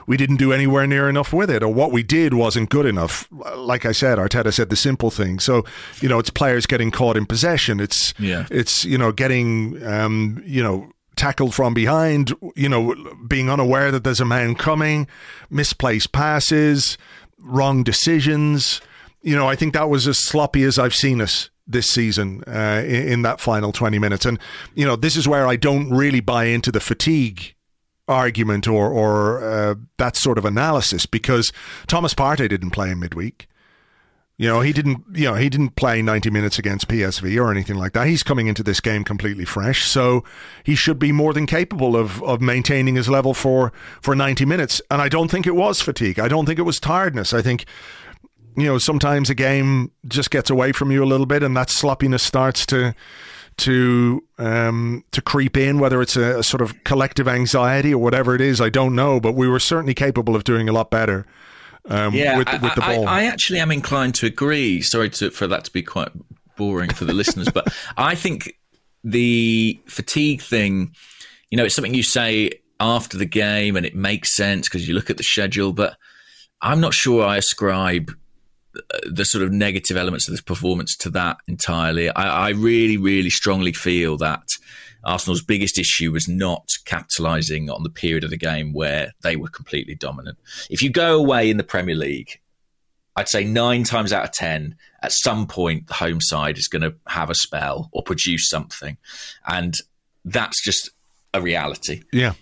we 0.08 0.18
didn't 0.18 0.38
do 0.38 0.52
anywhere 0.52 0.88
near 0.88 1.08
enough 1.08 1.32
with 1.32 1.50
it, 1.50 1.64
or 1.64 1.70
what 1.70 1.92
we 1.92 2.04
did 2.04 2.34
wasn't 2.34 2.70
good 2.70 2.86
enough. 2.86 3.28
Like 3.56 3.86
I 3.86 3.92
said, 3.92 4.18
Arteta 4.18 4.52
said 4.52 4.70
the 4.70 4.76
simple 4.76 5.12
thing. 5.12 5.39
So, 5.39 5.64
you 6.02 6.10
know, 6.10 6.20
it's 6.20 6.30
players 6.30 6.66
getting 6.66 6.92
caught 6.92 7.18
in 7.18 7.26
possession. 7.26 7.80
It's 7.80 8.14
yeah. 8.20 8.48
it's 8.50 8.84
you 8.84 8.98
know 8.98 9.12
getting 9.12 9.82
um, 9.86 10.42
you 10.46 10.64
know 10.64 10.92
tackled 11.16 11.53
from 11.53 11.74
behind. 11.74 12.34
You 12.55 12.70
know, 12.70 12.95
being 13.28 13.49
unaware 13.49 13.91
that 13.91 14.03
there's 14.03 14.22
a 14.22 14.26
man 14.26 14.55
coming, 14.55 15.07
misplaced 15.49 16.12
passes, 16.12 16.97
wrong 17.39 17.84
decisions. 17.84 18.82
You 19.22 19.36
know, 19.36 19.47
I 19.47 19.55
think 19.55 19.74
that 19.74 19.89
was 19.89 20.07
as 20.07 20.18
sloppy 20.24 20.64
as 20.64 20.80
I've 20.80 20.95
seen 20.95 21.22
us 21.22 21.49
this 21.68 21.88
season 21.88 22.43
uh, 22.47 22.84
in, 22.86 23.07
in 23.07 23.22
that 23.22 23.39
final 23.39 23.72
20 23.72 23.99
minutes. 23.99 24.26
And, 24.26 24.39
you 24.74 24.86
know, 24.86 24.95
this 24.95 25.16
is 25.16 25.28
where 25.28 25.47
I 25.47 25.55
don't 25.55 25.89
really 25.91 26.20
buy 26.20 26.45
into 26.45 26.72
the 26.72 26.80
fatigue 26.80 27.55
argument 28.07 28.68
or 28.68 28.91
or 28.91 29.43
uh, 29.43 29.76
that 29.97 30.18
sort 30.18 30.38
of 30.38 30.45
analysis 30.45 31.05
because 31.05 31.51
Thomas 31.88 32.14
Partey 32.14 32.49
didn't 32.49 32.72
play 32.72 32.91
in 32.91 32.99
midweek. 32.99 33.47
You 34.42 34.48
know, 34.48 34.62
he 34.62 34.74
didn't. 34.74 35.04
You 35.14 35.26
know, 35.26 35.36
he 35.36 35.50
didn't 35.50 35.76
play 35.76 36.02
ninety 36.02 36.32
minutes 36.32 36.58
against 36.58 36.88
PSV 36.88 37.39
or 37.39 37.52
anything 37.52 37.76
like 37.76 37.94
that. 37.94 38.08
He's 38.08 38.24
coming 38.24 38.48
into 38.48 38.64
this 38.64 38.80
game 38.80 39.04
completely 39.04 39.46
fresh, 39.46 39.86
so 39.86 40.24
he 40.64 40.74
should 40.74 40.98
be 40.98 41.12
more 41.12 41.32
than 41.32 41.46
capable 41.46 41.96
of 41.96 42.24
of 42.24 42.42
maintaining 42.42 42.96
his 42.96 43.08
level 43.08 43.36
for 43.36 43.72
for 44.02 44.16
ninety 44.16 44.44
minutes. 44.44 44.82
And 44.89 45.00
I 45.00 45.10
don't 45.10 45.30
think 45.30 45.46
it 45.46 45.56
was 45.56 45.80
fatigue. 45.80 46.20
I 46.20 46.28
don't 46.28 46.48
think 46.48 46.58
it 46.58 46.64
was 46.64 46.80
tiredness. 46.80 47.36
I 47.36 47.44
think 47.44 47.66
you 48.58 48.66
know 48.66 48.80
sometimes 48.80 49.30
a 49.30 49.36
game 49.36 49.92
just 50.08 50.32
gets 50.32 50.50
away 50.50 50.72
from 50.72 50.89
you 50.89 51.04
a 51.04 51.06
little 51.06 51.28
bit, 51.28 51.44
and 51.44 51.56
that 51.56 51.70
sloppiness 51.70 52.24
starts 52.24 52.66
to 52.66 52.96
to 53.58 54.24
um, 54.39 55.04
to 55.12 55.22
creep 55.22 55.56
in, 55.56 55.78
whether 55.78 56.02
it's 56.02 56.18
a, 56.18 56.39
a, 56.39 56.44
sort 56.44 56.62
of 56.62 56.84
collective 56.84 57.28
anxiety 57.28 57.94
or 57.94 58.02
whatever 58.02 58.34
it 58.34 58.42
is, 58.42 58.60
I 58.60 58.70
don't 58.70 58.96
know. 58.96 59.20
But 59.20 59.34
we 59.34 59.48
were 59.48 59.60
certainly 59.60 59.94
capable 59.94 60.36
of 60.36 60.44
doing 60.44 60.68
a 60.68 60.72
lot 60.72 60.89
better. 60.89 61.28
Um, 61.86 62.14
yeah, 62.14 62.38
with, 62.38 62.52
with 62.62 62.76
the 62.76 62.82
ball. 62.82 63.08
I, 63.08 63.22
I, 63.22 63.24
actually 63.24 63.60
am 63.60 63.72
inclined 63.72 64.16
to 64.16 64.28
agree. 64.28 64.82
Sorry 64.82 65.10
to, 65.12 65.32
for 65.32 65.48
that 65.48 65.66
to 65.66 65.72
be 65.72 65.82
quite 65.82 66.10
boring 66.56 66.94
for 66.94 67.06
the 67.06 67.14
listeners, 67.14 67.50
but 67.50 67.68
I 67.98 68.16
think 68.16 68.54
the 69.04 69.80
fatigue 69.88 70.42
thing, 70.42 70.94
you 71.50 71.58
know, 71.58 71.66
it's 71.66 71.76
something 71.76 71.94
you 71.94 72.04
say 72.04 72.52
after 72.80 73.18
the 73.18 73.26
game 73.26 73.76
and 73.76 73.86
it 73.86 73.96
makes 73.96 74.36
sense 74.36 74.68
because 74.68 74.88
you 74.88 74.94
look 74.94 75.10
at 75.10 75.18
the 75.18 75.24
schedule, 75.24 75.74
but 75.74 75.98
I'm 76.62 76.80
not 76.80 76.94
sure 76.94 77.26
I 77.26 77.38
ascribe 77.38 78.12
the 79.04 79.26
sort 79.26 79.44
of 79.44 79.52
negative 79.52 79.98
elements 79.98 80.28
of 80.28 80.34
this 80.34 80.42
performance 80.42 80.96
to 80.98 81.10
that 81.12 81.38
entirely. 81.48 82.10
I, 82.10 82.48
I, 82.48 82.50
really, 82.50 82.98
really 82.98 83.30
strongly 83.30 83.74
feel 83.74 84.18
that 84.18 84.44
Arsenal's 85.04 85.43
biggest 85.43 85.78
issue 85.78 86.12
was 86.12 86.28
not 86.28 86.68
capitalising 86.86 87.74
on 87.74 87.84
the 87.84 87.89
period 87.89 88.24
of 88.24 88.30
the 88.30 88.38
game 88.38 88.74
where 88.74 89.14
they 89.22 89.36
were 89.36 89.47
completely 89.47 89.95
dominant. 89.95 90.38
If 90.70 90.82
you 90.82 90.89
go 90.89 91.18
away 91.18 91.49
in 91.49 91.58
the 91.58 91.64
Premier 91.64 91.95
League, 91.95 92.39
I'd 93.16 93.30
say 93.30 93.43
nine 93.43 93.84
times 93.84 94.14
out 94.14 94.24
of 94.24 94.32
ten, 94.32 94.76
at 95.02 95.12
some 95.12 95.47
point, 95.47 95.88
the 95.88 95.95
home 95.95 96.22
side 96.22 96.58
is 96.58 96.68
going 96.68 96.84
to 96.84 96.95
have 97.08 97.30
a 97.30 97.36
spell 97.36 97.89
or 97.91 98.04
produce 98.04 98.47
something. 98.47 98.97
And 99.47 99.74
that's 100.24 100.64
just 100.64 100.91
a 101.34 101.41
reality. 101.41 102.04
Yeah. 102.14 102.34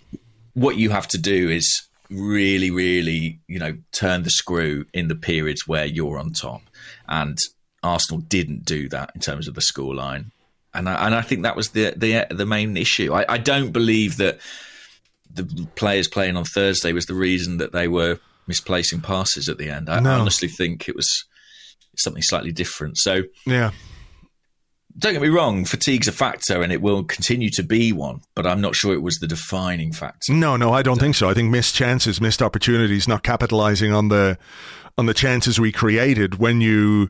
What 0.53 0.77
you 0.77 0.89
have 0.89 1.07
to 1.09 1.17
do 1.17 1.49
is 1.49 1.87
really, 2.09 2.71
really, 2.71 3.39
you 3.47 3.59
know, 3.59 3.77
turn 3.91 4.23
the 4.23 4.29
screw 4.29 4.85
in 4.93 5.07
the 5.07 5.15
periods 5.15 5.67
where 5.67 5.85
you're 5.85 6.17
on 6.17 6.33
top. 6.33 6.61
And 7.07 7.37
Arsenal 7.81 8.21
didn't 8.21 8.65
do 8.65 8.89
that 8.89 9.11
in 9.15 9.21
terms 9.21 9.47
of 9.47 9.55
the 9.55 9.61
scoreline. 9.61 10.31
And 10.79 10.89
I, 10.89 11.05
and 11.05 11.13
I 11.13 11.21
think 11.21 11.43
that 11.43 11.55
was 11.55 11.69
the 11.69 11.93
the 11.95 12.25
the 12.33 12.45
main 12.45 12.75
issue. 12.77 13.13
I, 13.13 13.25
I 13.27 13.37
don't 13.37 13.71
believe 13.71 14.17
that 14.17 14.39
the 15.31 15.43
players 15.75 16.07
playing 16.07 16.37
on 16.37 16.45
Thursday 16.45 16.93
was 16.93 17.05
the 17.05 17.13
reason 17.13 17.57
that 17.57 17.71
they 17.71 17.87
were 17.87 18.19
misplacing 18.47 19.01
passes 19.01 19.47
at 19.47 19.57
the 19.57 19.69
end. 19.69 19.89
I, 19.89 19.99
no. 19.99 20.11
I 20.11 20.13
honestly 20.15 20.47
think 20.47 20.89
it 20.89 20.95
was 20.95 21.25
something 21.97 22.23
slightly 22.23 22.51
different. 22.51 22.97
So 22.97 23.23
yeah, 23.45 23.71
don't 24.97 25.13
get 25.13 25.21
me 25.21 25.29
wrong, 25.29 25.65
fatigue's 25.65 26.07
a 26.07 26.11
factor 26.11 26.61
and 26.61 26.71
it 26.71 26.81
will 26.81 27.03
continue 27.03 27.49
to 27.51 27.63
be 27.63 27.91
one, 27.91 28.21
but 28.35 28.45
I'm 28.45 28.61
not 28.61 28.75
sure 28.75 28.93
it 28.93 29.01
was 29.01 29.17
the 29.17 29.27
defining 29.27 29.93
factor. 29.93 30.33
No, 30.33 30.57
no, 30.57 30.71
I 30.71 30.81
don't 30.81 30.99
think 30.99 31.15
so. 31.15 31.29
I 31.29 31.33
think 31.33 31.49
missed 31.49 31.75
chances, 31.75 32.19
missed 32.19 32.41
opportunities, 32.41 33.07
not 33.07 33.23
capitalizing 33.23 33.93
on 33.93 34.09
the 34.09 34.37
on 34.97 35.05
the 35.05 35.13
chances 35.13 35.59
we 35.59 35.71
created 35.71 36.39
when 36.39 36.59
you 36.59 37.09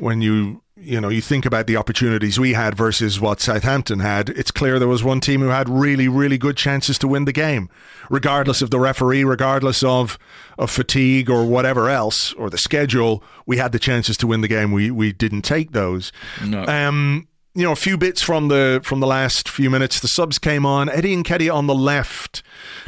when 0.00 0.20
you 0.20 0.62
you 0.76 1.00
know 1.00 1.08
you 1.08 1.20
think 1.20 1.44
about 1.44 1.66
the 1.66 1.76
opportunities 1.76 2.38
we 2.38 2.52
had 2.52 2.76
versus 2.76 3.20
what 3.20 3.40
Southampton 3.40 3.98
had 3.98 4.28
it's 4.30 4.50
clear 4.52 4.78
there 4.78 4.86
was 4.86 5.02
one 5.02 5.20
team 5.20 5.40
who 5.40 5.48
had 5.48 5.68
really 5.68 6.06
really 6.06 6.38
good 6.38 6.56
chances 6.56 6.98
to 6.98 7.08
win 7.08 7.24
the 7.24 7.32
game 7.32 7.68
regardless 8.10 8.62
of 8.62 8.70
the 8.70 8.78
referee 8.78 9.24
regardless 9.24 9.82
of 9.82 10.18
of 10.56 10.70
fatigue 10.70 11.28
or 11.28 11.44
whatever 11.44 11.88
else 11.88 12.32
or 12.34 12.50
the 12.50 12.58
schedule. 12.58 13.22
We 13.46 13.56
had 13.56 13.72
the 13.72 13.78
chances 13.78 14.16
to 14.18 14.26
win 14.26 14.40
the 14.40 14.48
game. 14.48 14.72
We 14.72 14.90
we 14.90 15.12
didn't 15.12 15.42
take 15.42 15.72
those. 15.72 16.12
No. 16.44 16.64
um 16.66 17.28
you 17.54 17.64
know 17.64 17.72
a 17.72 17.76
few 17.76 17.98
bits 17.98 18.22
from 18.22 18.48
the 18.48 18.80
from 18.84 19.00
the 19.00 19.06
last 19.06 19.48
few 19.48 19.70
minutes. 19.70 20.00
The 20.00 20.08
subs 20.08 20.38
came 20.38 20.64
on. 20.64 20.88
Eddie 20.88 21.16
Nketiah 21.16 21.52
on 21.54 21.66
the 21.66 21.74
left. 21.74 22.42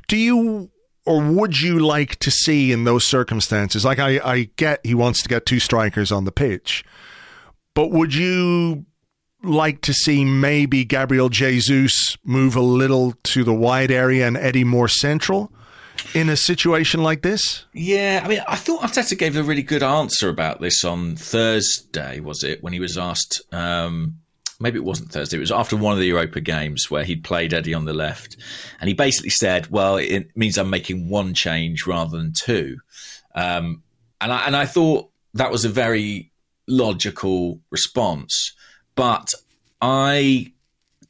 Do 0.07 0.17
you 0.17 0.71
or 1.07 1.23
would 1.23 1.61
you 1.61 1.79
like 1.79 2.17
to 2.21 2.31
see 2.31 2.73
in 2.73 2.85
those 2.85 3.07
circumstances? 3.07 3.85
Like 3.85 3.99
I, 3.99 4.21
I 4.25 4.51
get 4.57 4.81
he 4.85 4.95
wants 4.95 5.23
to 5.23 5.29
get 5.29 5.47
two 5.47 5.61
strikers 5.61 6.13
on 6.13 6.25
the 6.25 6.33
pitch, 6.33 6.85
but 7.75 7.91
would 7.91 8.15
you 8.15 8.85
like 9.43 9.81
to 9.83 9.95
see 9.95 10.25
maybe 10.25 10.85
Gabriel 10.85 11.29
Jesus 11.29 12.17
move 12.25 12.57
a 12.57 12.61
little 12.61 13.15
to 13.25 13.45
the 13.45 13.55
wide 13.55 13.91
area 13.91 14.27
and 14.27 14.37
Eddie 14.37 14.65
more 14.65 14.89
central 14.89 15.53
in 16.15 16.29
a 16.29 16.37
situation 16.37 17.03
like 17.03 17.23
this? 17.23 17.65
Yeah, 17.73 18.21
I 18.25 18.29
mean, 18.29 18.41
I 18.47 18.57
thought 18.57 18.83
Arteta 18.83 19.17
gave 19.19 19.37
a 19.37 19.43
really 19.43 19.63
good 19.63 19.83
answer 19.83 20.29
about 20.29 20.61
this 20.61 20.85
on 20.85 21.17
Thursday, 21.17 22.21
was 22.21 22.45
it, 22.45 22.63
when 22.63 22.73
he 22.73 22.81
was 22.81 22.99
asked. 22.99 23.43
Um, 23.53 24.19
maybe 24.61 24.79
it 24.79 24.85
wasn't 24.85 25.11
Thursday. 25.11 25.39
It 25.39 25.41
was 25.41 25.51
after 25.51 25.77
one 25.77 25.95
of 25.95 25.99
the 25.99 26.07
Europa 26.07 26.41
games 26.41 26.91
where 26.91 27.05
he'd 27.05 27.25
played 27.25 27.53
Eddie 27.53 27.75
on 27.75 27.87
the 27.87 27.93
left, 27.93 28.37
and 28.81 28.89
he 28.89 28.95
basically 28.95 29.31
said, 29.31 29.69
"Well, 29.69 29.97
it 29.97 30.37
means 30.37 30.59
I'm 30.59 30.71
making 30.71 31.09
one 31.09 31.35
change 31.35 31.87
rather 31.87 32.17
than 32.17 32.33
two. 32.33 32.79
Um, 33.35 33.83
and 34.21 34.33
I 34.33 34.47
and 34.47 34.57
I 34.57 34.67
thought 34.67 35.11
that 35.35 35.51
was 35.51 35.65
a 35.65 35.69
very 35.69 36.31
logical 36.69 37.61
response. 37.71 38.55
But 38.95 39.33
I 39.81 40.53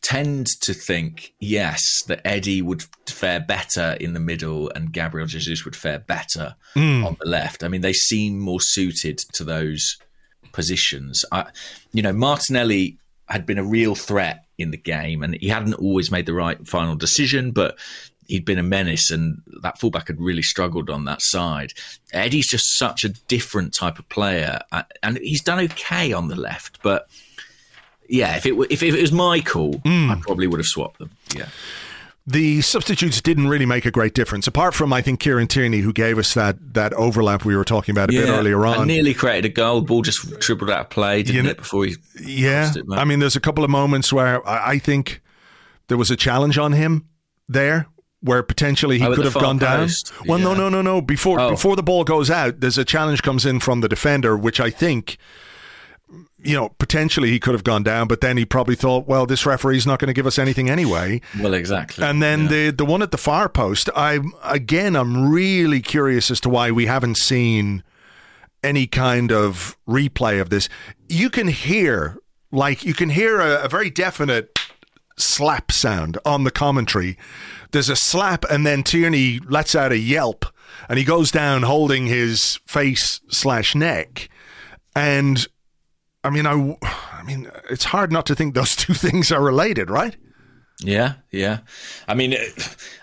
tend 0.02 0.46
to 0.62 0.72
think, 0.72 1.34
yes, 1.40 1.82
that 2.06 2.22
Eddie 2.24 2.62
would 2.62 2.84
fare 3.06 3.40
better 3.40 3.96
in 4.00 4.14
the 4.14 4.20
middle 4.20 4.70
and 4.74 4.92
Gabriel 4.92 5.26
Jesus 5.26 5.64
would 5.64 5.76
fare 5.76 5.98
better 5.98 6.56
mm. 6.74 7.04
on 7.04 7.16
the 7.20 7.28
left. 7.28 7.62
I 7.62 7.68
mean, 7.68 7.82
they 7.82 7.92
seem 7.92 8.38
more 8.38 8.60
suited 8.60 9.18
to 9.34 9.44
those 9.44 9.98
positions. 10.52 11.24
I, 11.30 11.46
you 11.92 12.02
know, 12.02 12.12
Martinelli 12.12 12.98
had 13.30 13.46
been 13.46 13.58
a 13.58 13.64
real 13.64 13.94
threat 13.94 14.44
in 14.58 14.70
the 14.70 14.76
game 14.76 15.22
and 15.22 15.34
he 15.36 15.48
hadn't 15.48 15.74
always 15.74 16.10
made 16.10 16.26
the 16.26 16.34
right 16.34 16.66
final 16.66 16.96
decision, 16.96 17.52
but 17.52 17.78
he'd 18.30 18.44
been 18.44 18.58
a 18.58 18.62
menace, 18.62 19.10
and 19.10 19.42
that 19.62 19.78
fullback 19.78 20.06
had 20.06 20.20
really 20.20 20.42
struggled 20.42 20.88
on 20.88 21.04
that 21.04 21.20
side. 21.20 21.72
Eddie's 22.12 22.48
just 22.48 22.78
such 22.78 23.04
a 23.04 23.08
different 23.08 23.74
type 23.74 23.98
of 23.98 24.08
player, 24.08 24.60
uh, 24.72 24.84
and 25.02 25.18
he's 25.18 25.42
done 25.42 25.58
okay 25.58 26.12
on 26.12 26.28
the 26.28 26.36
left. 26.36 26.80
But 26.82 27.08
yeah, 28.08 28.36
if 28.36 28.46
it 28.46 28.54
if 28.70 28.82
it 28.82 29.00
was 29.00 29.12
Michael, 29.12 29.74
mm. 29.74 30.10
I 30.10 30.20
probably 30.20 30.46
would 30.46 30.60
have 30.60 30.66
swapped 30.66 30.98
them. 30.98 31.10
Yeah. 31.34 31.48
The 32.30 32.60
substitutes 32.62 33.20
didn't 33.20 33.48
really 33.48 33.66
make 33.66 33.84
a 33.86 33.90
great 33.90 34.14
difference, 34.14 34.46
apart 34.46 34.74
from 34.74 34.92
I 34.92 35.02
think 35.02 35.18
Kieran 35.20 35.48
Tierney, 35.48 35.78
who 35.80 35.92
gave 35.92 36.16
us 36.18 36.32
that 36.34 36.74
that 36.74 36.92
overlap 36.94 37.44
we 37.44 37.56
were 37.56 37.64
talking 37.64 37.92
about 37.92 38.10
a 38.10 38.12
yeah, 38.14 38.20
bit 38.22 38.28
earlier 38.30 38.64
on. 38.66 38.86
nearly 38.86 39.14
created 39.14 39.46
a 39.46 39.54
goal. 39.54 39.80
Ball 39.80 40.02
just 40.02 40.40
tripled 40.40 40.70
out 40.70 40.80
of 40.82 40.90
play, 40.90 41.22
didn't 41.22 41.36
you 41.36 41.42
know, 41.42 41.50
it? 41.50 41.56
Before 41.56 41.84
he, 41.86 41.96
yeah. 42.22 42.72
It, 42.74 42.84
I 42.92 43.04
mean, 43.04 43.18
there's 43.18 43.36
a 43.36 43.40
couple 43.40 43.64
of 43.64 43.70
moments 43.70 44.12
where 44.12 44.46
I, 44.48 44.72
I 44.72 44.78
think 44.78 45.22
there 45.88 45.96
was 45.98 46.10
a 46.10 46.16
challenge 46.16 46.56
on 46.58 46.72
him 46.72 47.06
there 47.48 47.86
where 48.20 48.42
potentially 48.42 48.98
he 48.98 49.04
Oh, 49.06 49.14
could 49.14 49.24
have 49.24 49.34
gone 49.34 49.58
far 49.58 49.68
down. 49.78 49.86
post. 49.86 50.12
Well, 50.26 50.38
no, 50.38 50.52
Yeah. 50.52 50.58
no, 50.58 50.68
no, 50.68 50.82
no. 50.82 51.00
Before 51.00 51.40
Oh. 51.40 51.50
before 51.50 51.74
the 51.74 51.82
ball 51.82 52.04
goes 52.04 52.30
out, 52.30 52.60
there's 52.60 52.78
a 52.78 52.84
challenge 52.84 53.22
comes 53.22 53.44
in 53.46 53.60
from 53.60 53.80
the 53.80 53.88
defender, 53.88 54.36
which 54.36 54.60
I 54.60 54.70
think. 54.70 55.16
You 56.42 56.56
know, 56.56 56.70
potentially 56.78 57.30
he 57.30 57.38
could 57.38 57.54
have 57.54 57.62
gone 57.64 57.82
down, 57.82 58.08
but 58.08 58.20
then 58.20 58.36
he 58.36 58.44
probably 58.44 58.74
thought, 58.74 59.06
well, 59.06 59.26
this 59.26 59.46
referee's 59.46 59.86
not 59.86 59.98
going 60.00 60.08
to 60.08 60.12
give 60.14 60.26
us 60.26 60.38
anything 60.38 60.68
anyway. 60.68 61.20
Well, 61.38 61.54
exactly. 61.54 62.04
And 62.04 62.20
then 62.22 62.42
Yeah. 62.42 62.48
the 62.48 62.70
the 62.78 62.84
one 62.84 63.02
at 63.02 63.10
the 63.12 63.18
far 63.18 63.48
post, 63.48 63.88
I 63.94 64.18
again, 64.42 64.96
I'm 64.96 65.30
really 65.30 65.80
curious 65.80 66.30
as 66.30 66.40
to 66.40 66.48
why 66.48 66.70
we 66.72 66.86
haven't 66.86 67.16
seen 67.18 67.82
any 68.64 68.86
kind 68.86 69.30
of 69.30 69.76
replay 69.88 70.40
of 70.40 70.50
this. 70.50 70.68
You 71.08 71.30
can 71.30 71.48
hear, 71.48 72.16
like, 72.50 72.84
you 72.84 72.92
can 72.94 73.10
hear 73.10 73.40
a, 73.40 73.64
a 73.64 73.68
very 73.68 73.88
definite 73.90 74.58
slap 75.16 75.70
sound 75.70 76.18
on 76.24 76.44
the 76.44 76.50
commentary. 76.50 77.16
There's 77.72 77.88
a 77.88 77.96
slap, 77.96 78.44
and 78.50 78.66
then 78.66 78.82
Tierney 78.82 79.38
lets 79.48 79.74
out 79.74 79.92
a 79.92 79.98
yelp, 79.98 80.44
and 80.88 80.98
he 80.98 81.04
goes 81.04 81.30
down 81.30 81.62
holding 81.62 82.06
his 82.06 82.58
face 82.66 83.20
slash 83.28 83.74
neck, 83.76 84.28
and. 84.96 85.46
I 86.22 86.30
mean, 86.30 86.46
I, 86.46 86.76
I 86.82 87.22
mean, 87.24 87.50
it's 87.70 87.84
hard 87.84 88.12
not 88.12 88.26
to 88.26 88.34
think 88.34 88.54
those 88.54 88.76
two 88.76 88.94
things 88.94 89.32
are 89.32 89.42
related, 89.42 89.90
right? 89.90 90.16
Yeah, 90.82 91.14
yeah. 91.30 91.58
I 92.08 92.14
mean, 92.14 92.34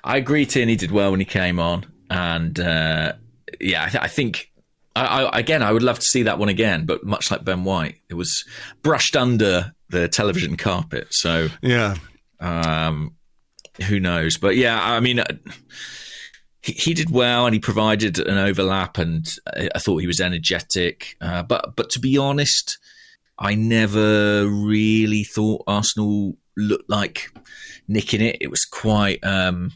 I 0.04 0.18
agree. 0.18 0.46
Tierney 0.46 0.76
did 0.76 0.92
well 0.92 1.12
when 1.12 1.20
he 1.20 1.26
came 1.26 1.60
on, 1.60 1.86
and 2.10 2.60
uh, 2.60 3.14
yeah, 3.60 3.84
I, 3.86 3.90
th- 3.90 4.04
I 4.04 4.08
think. 4.08 4.52
I, 4.96 5.26
I, 5.26 5.38
again, 5.40 5.62
I 5.62 5.72
would 5.72 5.84
love 5.84 6.00
to 6.00 6.06
see 6.06 6.24
that 6.24 6.40
one 6.40 6.50
again, 6.50 6.88
but 6.88 7.04
much 7.06 7.30
like 7.30 7.44
Ben 7.44 7.64
White, 7.64 7.98
it 8.10 8.16
was 8.16 8.44
brushed 8.82 9.16
under 9.16 9.74
the 9.90 10.08
television 10.08 10.58
carpet. 10.58 11.08
So 11.12 11.50
Yeah. 11.62 11.98
um, 12.40 13.14
who 13.88 14.00
knows? 14.00 14.38
But 14.38 14.56
yeah, 14.56 14.80
I 14.82 15.00
mean, 15.00 15.20
uh, 15.20 15.26
he, 16.64 16.72
he 16.74 16.94
did 16.96 17.12
well, 17.12 17.46
and 17.46 17.54
he 17.54 17.60
provided 17.60 18.18
an 18.18 18.40
overlap, 18.40 18.98
and 18.98 19.28
I, 19.56 19.70
I 19.76 19.78
thought 19.78 19.98
he 20.02 20.08
was 20.08 20.20
energetic. 20.20 21.16
Uh, 21.22 21.44
but 21.44 21.76
but 21.76 21.92
to 21.92 22.00
be 22.00 22.18
honest, 22.18 22.80
I 23.40 23.56
never 23.56 24.48
really 24.48 25.24
thought 25.24 25.64
Arsenal 25.68 26.36
looked 26.56 26.90
like 26.90 27.32
nicking 27.88 28.22
it. 28.22 28.38
It 28.42 28.50
was 28.50 28.66
quite 28.66 29.24
um, 29.24 29.74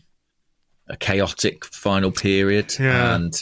a 0.88 0.98
chaotic 0.98 1.66
final 1.66 2.12
period, 2.12 2.74
Yeah. 2.80 3.16
and. 3.16 3.34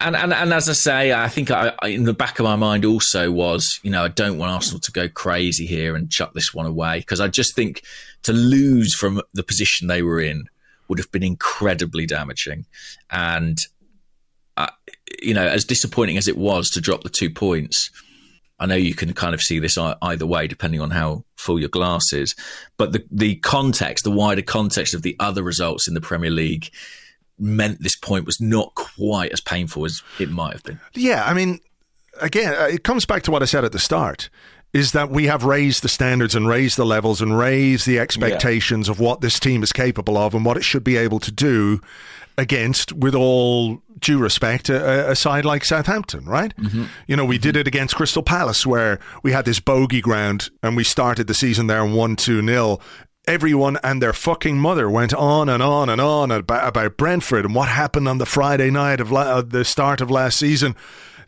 And, 0.00 0.16
and 0.16 0.34
and 0.34 0.52
as 0.52 0.68
I 0.68 0.72
say, 0.74 1.12
I 1.14 1.28
think 1.28 1.50
I, 1.50 1.72
I, 1.80 1.88
in 1.88 2.02
the 2.04 2.12
back 2.12 2.38
of 2.38 2.44
my 2.44 2.56
mind 2.56 2.84
also 2.84 3.30
was, 3.30 3.80
you 3.82 3.90
know, 3.90 4.04
I 4.04 4.08
don't 4.08 4.36
want 4.36 4.52
Arsenal 4.52 4.80
to 4.80 4.92
go 4.92 5.08
crazy 5.08 5.64
here 5.64 5.94
and 5.94 6.10
chuck 6.10 6.34
this 6.34 6.52
one 6.52 6.66
away 6.66 6.98
because 6.98 7.20
I 7.20 7.28
just 7.28 7.54
think 7.54 7.82
to 8.24 8.32
lose 8.32 8.94
from 8.94 9.22
the 9.32 9.42
position 9.44 9.86
they 9.86 10.02
were 10.02 10.20
in 10.20 10.44
would 10.88 10.98
have 10.98 11.10
been 11.10 11.22
incredibly 11.22 12.04
damaging. 12.04 12.66
And 13.08 13.56
uh, 14.58 14.68
you 15.22 15.32
know, 15.32 15.46
as 15.46 15.64
disappointing 15.64 16.18
as 16.18 16.28
it 16.28 16.36
was 16.36 16.68
to 16.70 16.82
drop 16.82 17.02
the 17.02 17.08
two 17.08 17.30
points, 17.30 17.90
I 18.58 18.66
know 18.66 18.76
you 18.76 18.94
can 18.94 19.12
kind 19.14 19.34
of 19.34 19.40
see 19.40 19.58
this 19.58 19.76
either 19.78 20.26
way 20.26 20.46
depending 20.46 20.80
on 20.80 20.90
how 20.90 21.24
full 21.36 21.58
your 21.58 21.68
glass 21.68 22.12
is. 22.12 22.34
But 22.76 22.92
the 22.92 23.04
the 23.10 23.36
context, 23.36 24.04
the 24.04 24.10
wider 24.10 24.42
context 24.42 24.94
of 24.94 25.02
the 25.02 25.16
other 25.18 25.42
results 25.42 25.88
in 25.88 25.94
the 25.94 26.00
Premier 26.00 26.30
League 26.30 26.70
meant 27.38 27.82
this 27.82 27.96
point 27.96 28.26
was 28.26 28.40
not 28.40 28.74
quite 28.74 29.32
as 29.32 29.40
painful 29.40 29.84
as 29.84 30.02
it 30.18 30.30
might 30.30 30.52
have 30.52 30.62
been. 30.62 30.80
Yeah, 30.94 31.24
I 31.24 31.34
mean, 31.34 31.58
again, 32.20 32.54
uh, 32.54 32.66
it 32.66 32.84
comes 32.84 33.06
back 33.06 33.22
to 33.24 33.30
what 33.30 33.42
I 33.42 33.46
said 33.46 33.64
at 33.64 33.72
the 33.72 33.78
start 33.78 34.30
is 34.72 34.90
that 34.90 35.08
we 35.08 35.26
have 35.26 35.44
raised 35.44 35.82
the 35.82 35.88
standards 35.88 36.34
and 36.34 36.48
raised 36.48 36.76
the 36.76 36.84
levels 36.84 37.20
and 37.20 37.38
raised 37.38 37.86
the 37.86 37.98
expectations 37.98 38.88
of 38.88 38.98
what 38.98 39.20
this 39.20 39.38
team 39.38 39.62
is 39.62 39.72
capable 39.72 40.16
of 40.16 40.34
and 40.34 40.44
what 40.44 40.56
it 40.56 40.64
should 40.64 40.82
be 40.82 40.96
able 40.96 41.20
to 41.20 41.30
do 41.30 41.80
against, 42.36 42.92
with 42.92 43.14
all 43.14 43.82
due 44.00 44.18
respect, 44.18 44.68
a, 44.68 45.10
a 45.12 45.16
side 45.16 45.44
like 45.44 45.64
Southampton, 45.64 46.24
right? 46.26 46.52
You 47.06 47.16
know, 47.16 47.24
we 47.24 47.38
did 47.38 47.56
it 47.56 47.66
against 47.68 47.94
Crystal 47.94 48.22
Palace 48.22 48.66
where 48.66 48.98
we 49.22 49.32
had 49.32 49.44
this 49.44 49.60
bogey 49.60 50.00
ground 50.00 50.50
and 50.62 50.76
we 50.76 50.84
started 50.84 51.26
the 51.26 51.34
season 51.34 51.66
there 51.68 51.82
and 51.84 51.94
1 51.94 52.16
2 52.16 52.42
nil. 52.42 52.80
Everyone 53.26 53.78
and 53.82 54.02
their 54.02 54.12
fucking 54.12 54.58
mother 54.58 54.90
went 54.90 55.14
on 55.14 55.48
and 55.48 55.62
on 55.62 55.88
and 55.88 56.00
on 56.00 56.30
about, 56.30 56.68
about 56.68 56.96
Brentford 56.98 57.46
and 57.46 57.54
what 57.54 57.68
happened 57.68 58.06
on 58.08 58.18
the 58.18 58.26
Friday 58.26 58.70
night 58.70 59.00
of 59.00 59.10
la- 59.10 59.22
uh, 59.22 59.42
the 59.42 59.64
start 59.64 60.00
of 60.02 60.10
last 60.10 60.38
season. 60.38 60.76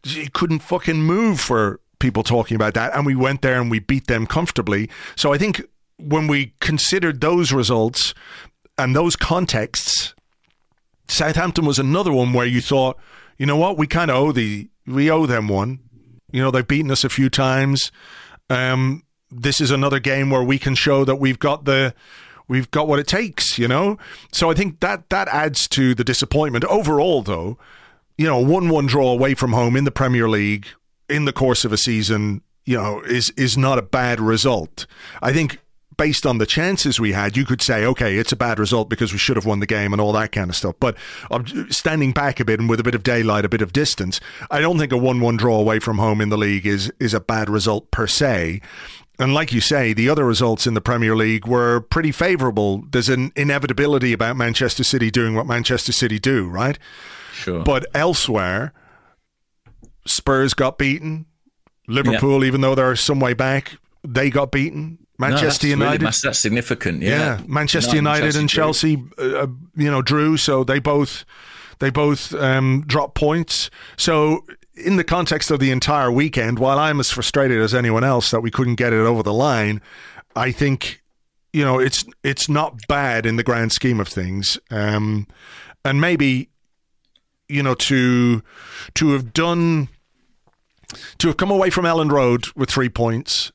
You 0.05 0.29
couldn't 0.31 0.59
fucking 0.59 1.01
move 1.03 1.41
for 1.41 1.81
people 1.99 2.23
talking 2.23 2.55
about 2.57 2.75
that. 2.75 2.95
And 2.95 3.07
we 3.07 3.15
went 3.15 3.41
there 3.41 3.59
and 3.61 3.71
we 3.71 3.79
beat 3.79 4.09
them 4.09 4.27
comfortably. 4.27 4.91
So 5.15 5.33
I 5.33 5.39
think 5.39 5.63
when 5.99 6.27
we 6.27 6.53
considered 6.61 7.23
those 7.23 7.51
results 7.53 8.13
and 8.77 8.95
those 8.95 9.17
contexts, 9.17 10.15
Southampton 11.09 11.65
was 11.65 11.79
another 11.79 12.13
one 12.13 12.33
where 12.33 12.47
you 12.47 12.61
thought, 12.61 12.99
you 13.39 13.47
know 13.47 13.57
what, 13.57 13.79
we 13.79 13.87
kind 13.87 14.11
of 14.11 14.17
owe 14.17 14.33
the 14.33 14.69
we 14.87 15.11
owe 15.11 15.27
them 15.27 15.49
one. 15.49 15.81
You 16.33 16.43
know, 16.43 16.51
they've 16.51 16.67
beaten 16.67 16.91
us 16.91 17.05
a 17.05 17.09
few 17.09 17.29
times. 17.29 17.91
Um, 18.51 19.03
this 19.31 19.61
is 19.61 19.71
another 19.71 19.99
game 19.99 20.31
where 20.31 20.43
we 20.43 20.59
can 20.59 20.75
show 20.75 21.05
that 21.05 21.17
we've 21.17 21.39
got 21.39 21.65
the 21.65 21.95
we've 22.49 22.71
got 22.71 22.89
what 22.89 22.99
it 22.99 23.07
takes. 23.07 23.59
You 23.59 23.69
know, 23.69 23.99
so 24.33 24.51
I 24.51 24.55
think 24.55 24.81
that 24.81 25.09
that 25.11 25.29
adds 25.29 25.69
to 25.69 25.95
the 25.95 26.05
disappointment 26.05 26.65
overall. 26.65 27.23
Though, 27.23 27.59
you 28.19 28.27
know, 28.27 28.39
one-one 28.39 28.87
draw 28.87 29.11
away 29.13 29.35
from 29.35 29.53
home 29.53 29.77
in 29.77 29.85
the 29.85 29.91
Premier 29.91 30.29
League 30.29 30.67
in 31.09 31.25
the 31.25 31.33
course 31.33 31.65
of 31.65 31.73
a 31.73 31.79
season, 31.79 32.43
you 32.65 32.77
know, 32.77 33.01
is 33.03 33.31
is 33.37 33.57
not 33.57 33.79
a 33.79 33.83
bad 33.83 34.21
result. 34.21 34.87
I 35.23 35.33
think 35.33 35.61
based 35.97 36.27
on 36.27 36.39
the 36.39 36.47
chances 36.47 37.01
we 37.01 37.13
had, 37.13 37.37
you 37.37 37.45
could 37.45 37.63
say, 37.63 37.85
okay, 37.85 38.17
it's 38.17 38.33
a 38.33 38.37
bad 38.37 38.59
result 38.59 38.89
because 38.89 39.13
we 39.13 39.19
should 39.19 39.37
have 39.37 39.47
won 39.47 39.61
the 39.61 39.67
game 39.67 39.93
and 39.93 40.01
all 40.01 40.13
that 40.13 40.33
kind 40.33 40.51
of 40.51 40.57
stuff. 40.57 40.75
But 40.79 40.97
um, 41.31 41.47
standing 41.71 42.13
back 42.13 42.41
a 42.41 42.45
bit 42.45 42.61
and 42.61 42.69
with 42.69 42.81
a 42.81 42.85
bit 42.85 42.95
of 42.95 43.03
daylight, 43.03 43.45
a 43.45 43.49
bit 43.49 43.63
of 43.63 43.73
distance, 43.73 44.21
I 44.51 44.61
don't 44.61 44.79
think 44.79 44.93
a 44.93 44.97
one-one 44.97 45.37
draw 45.37 45.59
away 45.59 45.79
from 45.79 45.99
home 45.99 46.21
in 46.21 46.29
the 46.29 46.39
league 46.39 46.67
is 46.67 46.93
is 46.99 47.15
a 47.15 47.21
bad 47.21 47.49
result 47.49 47.91
per 47.91 48.07
se. 48.07 48.61
And 49.19 49.33
like 49.33 49.53
you 49.53 49.63
say, 49.63 49.95
the 49.95 50.11
other 50.11 50.27
results 50.27 50.67
in 50.67 50.75
the 50.75 50.83
Premier 50.83 51.17
League 51.17 51.47
were 51.47 51.81
pretty 51.81 52.13
favourable. 52.13 52.85
There's 52.91 53.09
an 53.09 53.33
inevitability 53.35 54.13
about 54.13 54.37
Manchester 54.37 54.85
City 54.85 55.11
doing 55.11 55.35
what 55.35 55.47
Manchester 55.47 55.93
City 55.93 56.19
do, 56.19 56.47
right? 56.47 56.79
Sure. 57.33 57.63
But 57.63 57.87
elsewhere, 57.95 58.75
Spurs 60.05 60.53
got 60.53 60.77
beaten. 60.77 61.27
Liverpool, 61.89 62.45
even 62.45 62.61
though 62.61 62.75
they're 62.75 62.97
some 62.97 63.21
way 63.21 63.33
back, 63.33 63.79
they 64.07 64.29
got 64.29 64.51
beaten. 64.51 64.99
No, 65.19 65.29
Manchester 65.29 65.67
that's 65.67 65.71
United, 65.71 66.03
mass- 66.03 66.21
that's 66.23 66.39
significant. 66.39 67.03
yeah. 67.03 67.11
Yeah, 67.39 67.41
Manchester 67.47 67.93
No, 67.93 67.97
United 68.11 68.37
and. 68.37 68.49
Chelsea, 68.51 69.03
uh, 69.19 69.23
uh, 69.23 69.47
you 69.77 69.91
know, 69.91 70.03
drew. 70.03 70.37
So 70.37 70.63
they 70.65 70.79
both 70.79 71.25
they 71.79 71.91
both 71.91 72.35
um, 72.35 72.85
dropped 72.87 73.15
points. 73.15 73.71
So 73.97 74.45
in 74.75 74.97
the 74.97 75.05
context 75.05 75.51
of 75.51 75.59
the 75.59 75.71
entire 75.71 76.11
weekend, 76.13 76.59
while 76.59 76.79
I'm 76.79 77.01
as 77.01 77.11
frustrated 77.11 77.61
as 77.61 77.75
anyone 77.75 78.05
else 78.05 78.31
that 78.31 78.41
we 78.41 78.51
couldn't 78.51 78.75
get 78.75 78.93
it 78.93 78.99
over 79.01 79.23
the 79.23 79.33
line, 79.33 79.81
I 80.35 80.53
think 80.53 81.03
you 81.53 81.65
know 81.65 81.79
it's 81.79 82.05
it's 82.23 82.49
not 82.49 82.79
bad 82.89 83.25
in 83.25 83.37
the 83.37 83.43
grand 83.43 83.73
scheme 83.73 84.01
of 84.01 84.09
things. 84.09 84.59
Um, 84.71 85.27
and 85.85 86.01
maybe 86.01 86.51
you 87.49 87.63
know 87.63 87.75
to 87.75 88.43
to 88.95 89.13
have 89.13 89.33
done 89.33 89.89
to 91.19 91.29
have 91.29 91.37
come 91.37 91.51
away 91.51 91.71
from 91.71 91.85
Elland 91.85 92.11
Road 92.13 92.47
with 92.55 92.71
three 92.71 92.89
points 92.89 93.51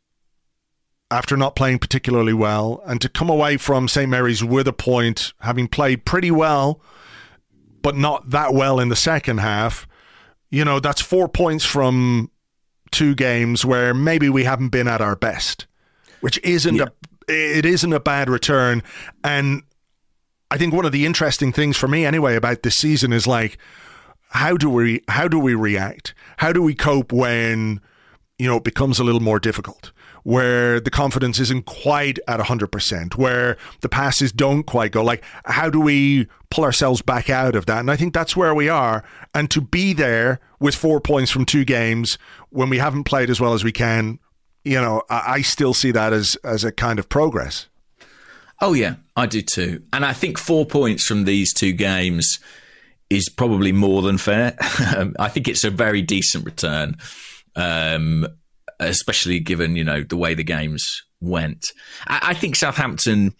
after 1.11 1.35
not 1.35 1.55
playing 1.55 1.79
particularly 1.79 2.33
well, 2.33 2.81
and 2.85 3.01
to 3.01 3.09
come 3.09 3.29
away 3.29 3.57
from 3.57 3.87
St 3.87 4.09
Mary's 4.09 4.43
with 4.43 4.67
a 4.67 4.73
point, 4.73 5.33
having 5.41 5.67
played 5.67 6.05
pretty 6.05 6.31
well, 6.31 6.81
but 7.81 7.95
not 7.95 8.29
that 8.29 8.53
well 8.53 8.79
in 8.79 8.89
the 8.89 8.95
second 8.95 9.39
half. 9.39 9.87
You 10.49 10.65
know, 10.65 10.79
that's 10.79 11.01
four 11.01 11.27
points 11.27 11.65
from 11.65 12.31
two 12.91 13.15
games 13.15 13.65
where 13.65 13.93
maybe 13.93 14.29
we 14.29 14.43
haven't 14.43 14.69
been 14.69 14.87
at 14.87 15.01
our 15.01 15.15
best, 15.15 15.67
which 16.21 16.39
isn't 16.43 16.79
a 16.79 16.91
it 17.27 17.65
isn't 17.65 17.93
a 17.93 17.99
bad 17.99 18.29
return. 18.29 18.83
And 19.23 19.63
I 20.49 20.57
think 20.57 20.73
one 20.73 20.85
of 20.85 20.91
the 20.91 21.05
interesting 21.05 21.51
things 21.51 21.77
for 21.77 21.87
me 21.87 22.05
anyway 22.05 22.35
about 22.35 22.63
this 22.63 22.75
season 22.75 23.13
is 23.13 23.27
like 23.27 23.57
how 24.29 24.55
do 24.55 24.69
we 24.69 25.01
how 25.07 25.27
do 25.27 25.37
we 25.39 25.55
react? 25.55 26.13
How 26.37 26.53
do 26.53 26.61
we 26.61 26.73
cope 26.73 27.11
when 27.11 27.81
you 28.39 28.47
know 28.47 28.57
it 28.57 28.63
becomes 28.63 28.99
a 28.99 29.03
little 29.03 29.21
more 29.21 29.39
difficult? 29.39 29.91
Where 30.23 30.79
the 30.79 30.91
confidence 30.91 31.39
isn't 31.39 31.65
quite 31.65 32.19
at 32.27 32.39
100%, 32.39 33.15
where 33.15 33.57
the 33.81 33.89
passes 33.89 34.31
don't 34.31 34.63
quite 34.63 34.91
go. 34.91 35.03
Like, 35.03 35.23
how 35.45 35.69
do 35.69 35.79
we 35.79 36.27
pull 36.49 36.63
ourselves 36.63 37.01
back 37.01 37.29
out 37.29 37.55
of 37.55 37.65
that? 37.65 37.79
And 37.79 37.89
I 37.89 37.95
think 37.95 38.13
that's 38.13 38.35
where 38.35 38.53
we 38.53 38.69
are. 38.69 39.03
And 39.33 39.49
to 39.51 39.61
be 39.61 39.93
there 39.93 40.39
with 40.59 40.75
four 40.75 41.01
points 41.01 41.31
from 41.31 41.45
two 41.45 41.65
games 41.65 42.17
when 42.49 42.69
we 42.69 42.77
haven't 42.77 43.05
played 43.05 43.29
as 43.29 43.41
well 43.41 43.53
as 43.53 43.63
we 43.63 43.71
can, 43.71 44.19
you 44.63 44.79
know, 44.79 45.01
I, 45.09 45.23
I 45.25 45.41
still 45.41 45.73
see 45.73 45.91
that 45.91 46.13
as, 46.13 46.35
as 46.43 46.63
a 46.63 46.71
kind 46.71 46.99
of 46.99 47.09
progress. 47.09 47.67
Oh 48.61 48.73
yeah, 48.73 48.95
I 49.15 49.25
do 49.25 49.41
too. 49.41 49.81
And 49.91 50.05
I 50.05 50.13
think 50.13 50.37
four 50.37 50.65
points 50.65 51.03
from 51.05 51.25
these 51.25 51.51
two 51.51 51.73
games 51.73 52.39
is 53.09 53.27
probably 53.27 53.71
more 53.71 54.03
than 54.03 54.17
fair. 54.17 54.55
I 55.19 55.29
think 55.29 55.47
it's 55.47 55.63
a 55.63 55.71
very 55.71 56.01
decent 56.01 56.45
return, 56.45 56.95
um, 57.55 58.27
especially 58.87 59.39
given 59.39 59.75
you 59.75 59.83
know 59.83 60.03
the 60.03 60.17
way 60.17 60.33
the 60.33 60.43
games 60.43 61.03
went. 61.19 61.65
I, 62.07 62.19
I 62.23 62.33
think 62.33 62.55
Southampton, 62.55 63.33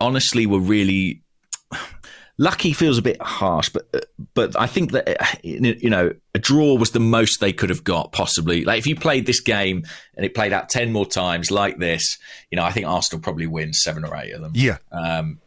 honestly, 0.00 0.46
were 0.46 0.60
really 0.60 1.22
lucky 2.38 2.72
feels 2.72 2.98
a 2.98 3.02
bit 3.02 3.20
harsh, 3.20 3.68
but 3.68 4.06
but 4.34 4.58
I 4.58 4.66
think 4.66 4.92
that 4.92 5.40
you 5.44 5.90
know 5.90 6.12
a 6.34 6.38
draw 6.38 6.74
was 6.74 6.90
the 6.90 7.00
most 7.00 7.40
they 7.40 7.52
could 7.52 7.70
have 7.70 7.84
got 7.84 8.12
possibly. 8.12 8.64
Like 8.64 8.78
if 8.78 8.86
you 8.86 8.96
played 8.96 9.26
this 9.26 9.40
game 9.40 9.84
and 10.16 10.24
it 10.26 10.34
played 10.34 10.52
out 10.52 10.68
ten 10.68 10.92
more 10.92 11.06
times 11.06 11.50
like 11.50 11.78
this, 11.78 12.18
you 12.50 12.56
know 12.56 12.64
I 12.64 12.72
think 12.72 12.86
Arsenal 12.86 13.22
probably 13.22 13.46
win 13.46 13.72
seven 13.72 14.04
or 14.04 14.16
eight 14.16 14.32
of 14.32 14.40
them. 14.40 14.52
Yeah. 14.54 14.78
Um, 14.90 15.38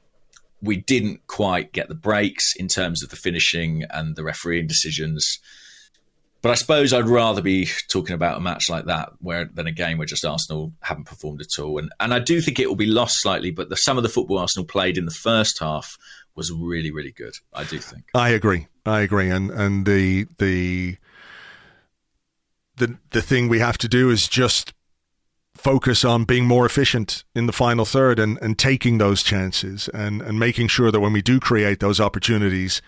we 0.62 0.78
didn't 0.78 1.28
quite 1.28 1.74
get 1.74 1.90
the 1.90 1.96
breaks 1.96 2.56
in 2.56 2.68
terms 2.68 3.04
of 3.04 3.10
the 3.10 3.16
finishing 3.16 3.84
and 3.92 4.16
the 4.16 4.24
refereeing 4.24 4.68
decisions. 4.68 5.40
But 6.46 6.52
I 6.52 6.56
suppose 6.58 6.94
I'd 6.94 7.10
rather 7.10 7.42
be 7.42 7.68
talking 7.90 8.14
about 8.14 8.38
a 8.38 8.40
match 8.40 8.70
like 8.70 8.86
that 8.86 9.14
where 9.18 9.46
than 9.46 9.66
a 9.66 9.72
game 9.72 9.98
where 9.98 10.06
just 10.06 10.24
Arsenal 10.24 10.74
haven't 10.80 11.06
performed 11.06 11.42
at 11.42 11.60
all. 11.60 11.80
And 11.80 11.92
and 12.00 12.14
I 12.14 12.20
do 12.20 12.40
think 12.40 12.60
it 12.60 12.68
will 12.68 12.76
be 12.76 12.86
lost 12.86 13.20
slightly, 13.20 13.50
but 13.50 13.70
the, 13.70 13.76
some 13.76 13.98
of 13.98 14.04
the 14.04 14.10
football 14.10 14.38
Arsenal 14.38 14.64
played 14.64 15.00
in 15.00 15.06
the 15.06 15.12
first 15.12 15.58
half 15.60 15.98
was 16.36 16.52
really, 16.52 16.92
really 16.92 17.12
good. 17.12 17.34
I 17.52 17.64
do 17.64 17.80
think. 17.80 18.04
I 18.14 18.30
agree. 18.30 18.68
I 18.86 19.00
agree. 19.00 19.32
And 19.32 19.50
and 19.50 19.88
the 19.88 20.28
the 20.38 20.98
the 22.78 22.96
the 23.10 23.24
thing 23.24 23.50
we 23.50 23.58
have 23.58 23.80
to 23.80 23.88
do 23.88 24.12
is 24.12 24.28
just 24.28 24.72
focus 25.56 26.06
on 26.06 26.26
being 26.26 26.46
more 26.46 26.68
efficient 26.68 27.24
in 27.34 27.48
the 27.48 27.54
final 27.54 27.86
third 27.86 28.20
and, 28.20 28.38
and 28.44 28.60
taking 28.60 29.00
those 29.00 29.24
chances 29.24 29.88
and, 29.96 30.22
and 30.22 30.40
making 30.40 30.68
sure 30.68 30.92
that 30.92 31.00
when 31.00 31.12
we 31.12 31.24
do 31.24 31.40
create 31.40 31.80
those 31.80 32.00
opportunities, 32.00 32.84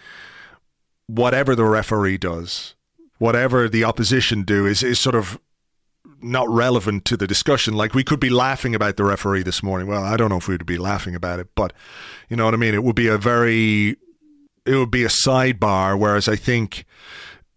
whatever 1.07 1.55
the 1.55 1.65
referee 1.65 2.19
does, 2.19 2.75
whatever 3.17 3.67
the 3.69 3.83
opposition 3.83 4.43
do 4.43 4.65
is, 4.65 4.83
is 4.83 4.99
sort 4.99 5.15
of 5.15 5.39
not 6.21 6.49
relevant 6.49 7.05
to 7.05 7.17
the 7.17 7.27
discussion. 7.27 7.73
Like 7.75 7.93
we 7.93 8.03
could 8.03 8.19
be 8.19 8.29
laughing 8.29 8.73
about 8.73 8.97
the 8.97 9.03
referee 9.03 9.43
this 9.43 9.61
morning. 9.61 9.87
Well, 9.87 10.03
I 10.03 10.17
don't 10.17 10.29
know 10.29 10.37
if 10.37 10.47
we 10.47 10.53
would 10.55 10.65
be 10.65 10.77
laughing 10.77 11.15
about 11.15 11.39
it, 11.39 11.47
but 11.55 11.73
you 12.29 12.35
know 12.35 12.45
what 12.45 12.53
I 12.53 12.57
mean? 12.57 12.73
It 12.73 12.83
would 12.83 12.95
be 12.95 13.07
a 13.07 13.17
very, 13.17 13.97
it 14.65 14.75
would 14.75 14.91
be 14.91 15.03
a 15.03 15.09
sidebar. 15.09 15.97
Whereas 15.97 16.27
I 16.27 16.35
think 16.35 16.85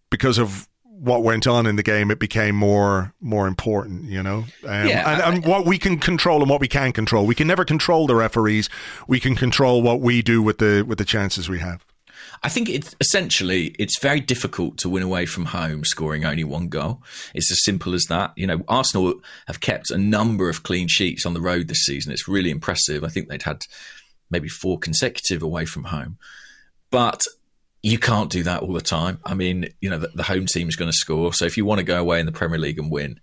because 0.09 0.37
of 0.37 0.67
what 0.85 1.23
went 1.23 1.47
on 1.47 1.65
in 1.65 1.75
the 1.77 1.83
game, 1.83 2.11
it 2.11 2.19
became 2.19 2.55
more 2.55 3.11
more 3.19 3.47
important, 3.47 4.03
you 4.05 4.21
know. 4.21 4.45
Um, 4.67 4.87
Yeah, 4.87 5.29
and, 5.29 5.43
I- 5.43 5.47
what 5.49 5.65
we 5.65 5.79
can 5.79 5.97
control 5.97 6.41
and 6.41 6.49
what 6.49 6.61
we 6.61 6.67
can't 6.67 6.93
control. 6.93 7.25
We 7.25 7.33
can 7.33 7.47
never 7.47 7.65
control 7.65 8.05
the 8.05 8.13
referees. 8.15 8.69
We 9.07 9.19
can 9.19 9.35
control 9.35 9.81
what 9.81 9.99
we 9.99 10.21
do 10.21 10.43
with 10.43 10.59
the 10.59 10.83
with 10.87 10.99
the 10.99 11.05
chances 11.05 11.49
we 11.49 11.57
have. 11.59 11.83
I 12.43 12.49
think 12.49 12.69
it's 12.69 12.95
essentially 12.99 13.75
it's 13.77 13.99
very 13.99 14.19
difficult 14.19 14.77
to 14.79 14.89
win 14.89 15.03
away 15.03 15.25
from 15.27 15.45
home 15.45 15.83
scoring 15.85 16.25
only 16.25 16.43
one 16.43 16.69
goal. 16.69 17.03
It's 17.35 17.51
as 17.51 17.63
simple 17.63 17.93
as 17.93 18.05
that. 18.09 18.33
You 18.35 18.47
know, 18.47 18.63
Arsenal 18.67 19.21
have 19.47 19.59
kept 19.59 19.91
a 19.91 19.97
number 19.97 20.49
of 20.49 20.63
clean 20.63 20.87
sheets 20.87 21.25
on 21.25 21.33
the 21.33 21.41
road 21.41 21.67
this 21.67 21.85
season. 21.85 22.11
It's 22.11 22.27
really 22.27 22.49
impressive. 22.49 23.03
I 23.03 23.09
think 23.09 23.27
they'd 23.29 23.43
had 23.43 23.61
maybe 24.31 24.47
four 24.47 24.79
consecutive 24.79 25.43
away 25.43 25.65
from 25.65 25.85
home. 25.85 26.17
But 26.89 27.21
you 27.83 27.99
can't 27.99 28.29
do 28.29 28.43
that 28.43 28.61
all 28.61 28.73
the 28.73 28.81
time. 28.81 29.19
I 29.25 29.33
mean, 29.33 29.69
you 29.79 29.89
know, 29.89 29.97
the, 29.97 30.09
the 30.09 30.23
home 30.23 30.45
team 30.45 30.67
is 30.67 30.75
going 30.75 30.91
to 30.91 30.97
score. 30.97 31.33
So 31.33 31.45
if 31.45 31.57
you 31.57 31.65
want 31.65 31.79
to 31.79 31.85
go 31.85 31.99
away 31.99 32.19
in 32.19 32.25
the 32.25 32.31
Premier 32.31 32.59
League 32.59 32.79
and 32.79 32.91
win, 32.91 33.19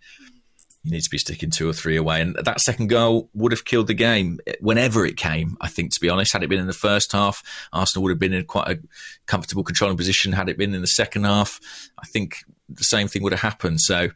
you 0.85 0.93
need 0.93 1.03
to 1.03 1.11
be 1.11 1.18
sticking 1.18 1.51
two 1.51 1.68
or 1.68 1.72
three 1.72 1.97
away. 1.97 2.20
And 2.20 2.37
that 2.37 2.61
second 2.61 2.89
goal 2.89 3.29
would 3.35 3.53
have 3.53 3.64
killed 3.64 3.89
the 3.89 3.95
game 3.95 4.39
whenever 4.61 5.05
it 5.05 5.16
came, 5.16 5.57
I 5.61 5.68
think, 5.68 5.93
to 5.93 6.01
be 6.01 6.09
honest. 6.09 6.33
Had 6.33 6.43
it 6.43 6.49
been 6.49 6.61
in 6.61 6.66
the 6.66 6.72
first 6.72 7.12
half, 7.12 7.43
Arsenal 7.72 8.05
would 8.05 8.11
have 8.11 8.18
been 8.18 8.33
in 8.33 8.45
quite 8.45 8.68
a 8.68 8.79
comfortable 9.26 9.64
controlling 9.64 9.97
position. 9.97 10.33
Had 10.33 10.49
it 10.49 10.57
been 10.57 10.74
in 10.74 10.81
the 10.81 10.87
second 10.87 11.24
half, 11.24 11.59
I 11.99 12.07
think 12.07 12.37
the 12.68 12.85
same 12.85 13.09
thing 13.09 13.22
would 13.22 13.33
have 13.33 13.41
happened. 13.41 13.81
So 13.81 14.11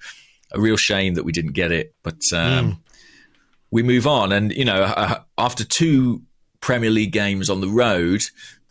a 0.52 0.60
real 0.60 0.76
shame 0.76 1.14
that 1.14 1.24
we 1.24 1.32
didn't 1.32 1.52
get 1.52 1.72
it. 1.72 1.94
But 2.02 2.20
um, 2.34 2.82
we 3.70 3.82
move 3.82 4.06
on. 4.06 4.32
And, 4.32 4.52
you 4.52 4.64
know, 4.64 4.82
uh, 4.82 5.20
after 5.38 5.64
two 5.64 6.22
Premier 6.60 6.90
League 6.90 7.12
games 7.12 7.50
on 7.50 7.60
the 7.60 7.68
road, 7.68 8.22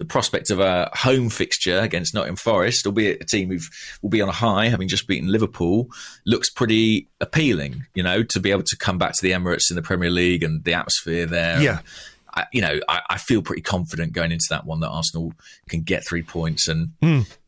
the 0.02 0.06
prospect 0.06 0.50
of 0.50 0.60
a 0.60 0.90
home 0.94 1.30
fixture 1.30 1.78
against 1.78 2.16
Nottingham 2.16 2.36
Forest, 2.36 2.88
albeit 2.88 3.22
a 3.22 3.26
team 3.26 3.52
who 3.52 3.60
will 4.02 4.10
be 4.10 4.20
on 4.20 4.30
a 4.30 4.32
high, 4.32 4.68
having 4.68 4.88
just 4.88 5.06
beaten 5.06 5.30
Liverpool, 5.32 5.90
looks 6.26 6.50
pretty 6.50 7.08
appealing. 7.20 7.86
You 7.94 8.02
know, 8.02 8.24
to 8.24 8.40
be 8.40 8.50
able 8.50 8.64
to 8.64 8.76
come 8.76 8.98
back 8.98 9.14
to 9.14 9.22
the 9.22 9.30
Emirates 9.30 9.70
in 9.70 9.76
the 9.76 9.84
Premier 9.84 10.10
League 10.10 10.42
and 10.42 10.64
the 10.64 10.74
atmosphere 10.74 11.28
there. 11.28 11.62
Yeah. 11.62 11.82
I, 12.34 12.46
you 12.52 12.62
know, 12.62 12.80
I, 12.90 13.02
I 13.12 13.18
feel 13.20 13.44
pretty 13.44 13.62
confident 13.62 14.14
going 14.14 14.32
into 14.32 14.48
that 14.50 14.66
one 14.66 14.80
that 14.80 14.90
Arsenal 14.90 15.34
can 15.70 15.84
get 15.84 16.04
three 16.04 16.24
points 16.24 16.68
and. 16.68 16.94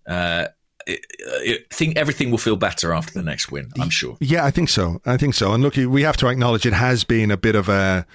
Uh, 0.06 0.48
I 0.86 1.00
I 1.26 1.60
think 1.72 1.98
everything 1.98 2.30
will 2.30 2.38
feel 2.38 2.58
better 2.58 2.94
after 2.94 3.14
the 3.14 3.24
next 3.24 3.50
win. 3.52 3.72
I'm 3.80 3.90
sure. 3.90 4.18
Yeah, 4.20 4.46
I 4.46 4.52
think 4.52 4.68
so. 4.70 5.02
I 5.06 5.16
think 5.16 5.34
so. 5.34 5.54
And 5.54 5.64
look, 5.64 5.76
we 5.78 6.02
have 6.04 6.18
to 6.18 6.28
acknowledge 6.28 6.66
it 6.66 6.74
has 6.74 7.06
been 7.06 7.32
a 7.32 7.38
bit 7.38 7.56
of 7.56 7.70
a 7.70 8.06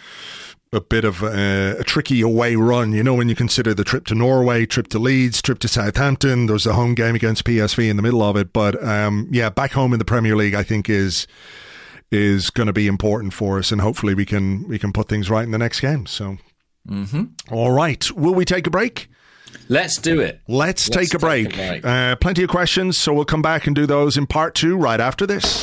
a 0.73 0.81
bit 0.81 1.05
of 1.05 1.23
a, 1.23 1.77
a 1.79 1.85
tricky 1.85 2.21
away 2.21 2.57
run. 2.57 2.93
You 2.93 3.03
know, 3.03 3.15
when 3.15 3.29
you 3.29 3.35
consider 3.35 3.75
the 3.75 3.85
trip 3.85 4.05
to 4.07 4.15
Norway, 4.15 4.67
trip 4.67 4.89
to 4.89 4.99
Leeds, 4.99 5.41
trip 5.41 5.59
to 5.61 5.69
Southampton, 5.69 6.47
there's 6.47 6.67
a 6.67 6.75
home 6.75 6.95
game 6.95 7.15
against 7.15 7.45
PSV 7.45 7.89
in 7.89 7.97
the 7.97 8.03
middle 8.03 8.23
of 8.23 8.37
it. 8.37 8.53
But 8.53 8.83
um, 8.85 9.29
yeah, 9.31 9.51
back 9.51 9.73
home 9.73 9.93
in 9.93 9.99
the 9.99 10.05
Premier 10.05 10.37
League, 10.37 10.55
I 10.55 10.63
think 10.63 10.89
is 10.89 11.27
is 12.11 12.51
going 12.51 12.67
to 12.67 12.73
be 12.73 12.87
important 12.87 13.35
for 13.35 13.59
us, 13.59 13.71
and 13.71 13.81
hopefully 13.81 14.15
we 14.15 14.25
can 14.25 14.67
we 14.69 14.79
can 14.79 14.93
put 14.93 15.09
things 15.09 15.29
right 15.31 15.45
in 15.45 15.51
the 15.51 15.59
next 15.59 15.81
game. 15.81 16.07
So, 16.07 16.39
All 17.51 17.73
right, 17.73 18.11
will 18.13 18.35
we 18.35 18.45
take 18.45 18.67
a 18.67 18.71
break? 18.71 19.09
Let's 19.71 19.99
do 19.99 20.21
it. 20.21 20.41
Let's, 20.49 20.89
take, 20.89 20.97
a 20.97 21.01
take 21.01 21.15
a 21.15 21.19
break. 21.19 21.55
break. 21.55 21.85
Uh, 21.85 22.17
plenty 22.17 22.43
of 22.43 22.49
questions, 22.49 22.97
so 22.97 23.13
we'll 23.13 23.27
come 23.27 23.43
back 23.43 23.67
and 23.67 23.77
do 23.77 23.87
those 23.87 24.17
in 24.17 24.27
part 24.27 24.55
two 24.55 24.77
right 24.77 25.01
after 25.01 25.27
this. 25.27 25.63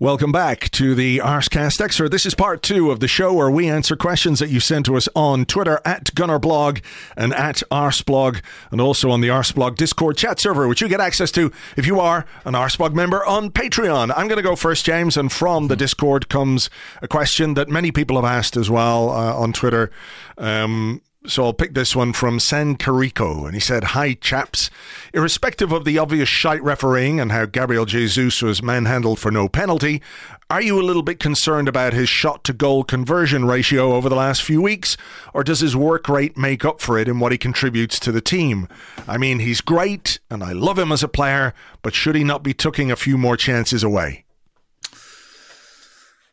Welcome 0.00 0.32
back 0.32 0.70
to 0.70 0.96
the 0.96 1.18
Arsecast 1.18 1.80
Extra. 1.80 2.08
This 2.08 2.26
is 2.26 2.34
part 2.34 2.64
two 2.64 2.90
of 2.90 2.98
the 2.98 3.06
show 3.06 3.32
where 3.32 3.48
we 3.48 3.68
answer 3.68 3.94
questions 3.94 4.40
that 4.40 4.50
you 4.50 4.58
send 4.58 4.86
to 4.86 4.96
us 4.96 5.08
on 5.14 5.44
Twitter 5.44 5.80
at 5.84 6.06
GunnerBlog 6.06 6.82
and 7.16 7.32
at 7.32 7.62
Arsblog, 7.70 8.42
and 8.72 8.80
also 8.80 9.12
on 9.12 9.20
the 9.20 9.28
Arsblog 9.28 9.76
Discord 9.76 10.16
chat 10.16 10.40
server, 10.40 10.66
which 10.66 10.80
you 10.80 10.88
get 10.88 10.98
access 10.98 11.30
to 11.30 11.52
if 11.76 11.86
you 11.86 12.00
are 12.00 12.26
an 12.44 12.54
Arsblog 12.54 12.92
member 12.92 13.24
on 13.24 13.50
Patreon. 13.50 14.12
I'm 14.16 14.26
going 14.26 14.36
to 14.36 14.42
go 14.42 14.56
first, 14.56 14.84
James, 14.84 15.16
and 15.16 15.30
from 15.30 15.68
the 15.68 15.76
Discord 15.76 16.28
comes 16.28 16.70
a 17.00 17.06
question 17.06 17.54
that 17.54 17.68
many 17.68 17.92
people 17.92 18.16
have 18.16 18.24
asked 18.24 18.56
as 18.56 18.68
well 18.68 19.10
uh, 19.10 19.32
on 19.32 19.52
Twitter. 19.52 19.92
Um, 20.36 21.02
so 21.26 21.44
I'll 21.44 21.52
pick 21.54 21.74
this 21.74 21.96
one 21.96 22.12
from 22.12 22.38
San 22.38 22.76
Carico, 22.76 23.46
and 23.46 23.54
he 23.54 23.60
said, 23.60 23.84
"Hi 23.84 24.14
chaps, 24.14 24.70
irrespective 25.12 25.72
of 25.72 25.84
the 25.84 25.98
obvious 25.98 26.28
shite 26.28 26.62
refereeing 26.62 27.18
and 27.18 27.32
how 27.32 27.46
Gabriel 27.46 27.86
Jesus 27.86 28.42
was 28.42 28.62
manhandled 28.62 29.18
for 29.18 29.30
no 29.30 29.48
penalty, 29.48 30.02
are 30.50 30.60
you 30.60 30.78
a 30.78 30.84
little 30.84 31.02
bit 31.02 31.18
concerned 31.18 31.66
about 31.66 31.94
his 31.94 32.08
shot 32.08 32.44
to 32.44 32.52
goal 32.52 32.84
conversion 32.84 33.46
ratio 33.46 33.94
over 33.94 34.08
the 34.08 34.14
last 34.14 34.42
few 34.42 34.60
weeks, 34.60 34.96
or 35.32 35.42
does 35.42 35.60
his 35.60 35.74
work 35.74 36.08
rate 36.08 36.36
make 36.36 36.64
up 36.64 36.80
for 36.80 36.98
it 36.98 37.08
in 37.08 37.18
what 37.18 37.32
he 37.32 37.38
contributes 37.38 37.98
to 38.00 38.12
the 38.12 38.20
team? 38.20 38.68
I 39.08 39.16
mean, 39.16 39.38
he's 39.38 39.62
great, 39.62 40.18
and 40.30 40.44
I 40.44 40.52
love 40.52 40.78
him 40.78 40.92
as 40.92 41.02
a 41.02 41.08
player, 41.08 41.54
but 41.80 41.94
should 41.94 42.14
he 42.14 42.24
not 42.24 42.42
be 42.42 42.52
tucking 42.52 42.90
a 42.90 42.96
few 42.96 43.16
more 43.16 43.36
chances 43.36 43.82
away?" 43.82 44.24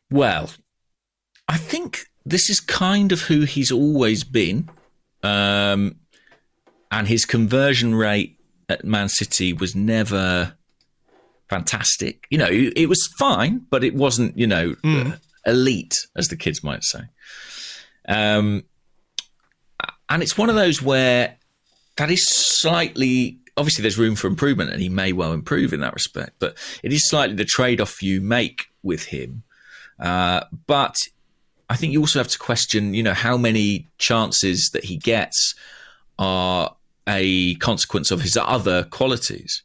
Well, 0.09 0.51
I 1.47 1.57
think 1.57 2.07
this 2.25 2.49
is 2.49 2.59
kind 2.59 3.13
of 3.13 3.21
who 3.21 3.41
he's 3.45 3.71
always 3.71 4.25
been. 4.25 4.69
Um, 5.23 5.95
and 6.91 7.07
his 7.07 7.25
conversion 7.25 7.95
rate 7.95 8.39
at 8.69 8.83
Man 8.83 9.09
City 9.09 9.53
was 9.53 9.75
never 9.75 10.53
fantastic. 11.49 12.25
You 12.29 12.37
know, 12.37 12.49
it 12.49 12.87
was 12.87 13.07
fine, 13.17 13.65
but 13.69 13.83
it 13.83 13.93
wasn't, 13.93 14.37
you 14.37 14.47
know, 14.47 14.75
mm. 14.83 15.19
elite, 15.45 15.95
as 16.15 16.29
the 16.29 16.37
kids 16.37 16.63
might 16.63 16.83
say. 16.83 17.01
Um, 18.07 18.63
and 20.09 20.23
it's 20.23 20.37
one 20.37 20.49
of 20.49 20.55
those 20.55 20.81
where 20.81 21.37
that 21.97 22.09
is 22.09 22.27
slightly 22.27 23.41
obviously 23.57 23.81
there's 23.81 23.97
room 23.97 24.15
for 24.15 24.27
improvement, 24.27 24.71
and 24.71 24.81
he 24.81 24.89
may 24.89 25.13
well 25.13 25.33
improve 25.33 25.73
in 25.73 25.81
that 25.81 25.93
respect. 25.93 26.33
But 26.39 26.57
it 26.83 26.91
is 26.93 27.07
slightly 27.09 27.35
the 27.35 27.45
trade-off 27.45 28.01
you 28.01 28.21
make 28.21 28.67
with 28.83 29.05
him. 29.05 29.43
Uh, 29.99 30.45
but 30.67 30.95
I 31.71 31.77
think 31.77 31.93
you 31.93 32.01
also 32.01 32.19
have 32.19 32.27
to 32.27 32.37
question, 32.37 32.93
you 32.93 33.01
know, 33.01 33.13
how 33.13 33.37
many 33.37 33.87
chances 33.97 34.71
that 34.71 34.83
he 34.83 34.97
gets 34.97 35.55
are 36.19 36.75
a 37.07 37.55
consequence 37.55 38.11
of 38.11 38.19
his 38.19 38.35
other 38.35 38.83
qualities. 38.83 39.63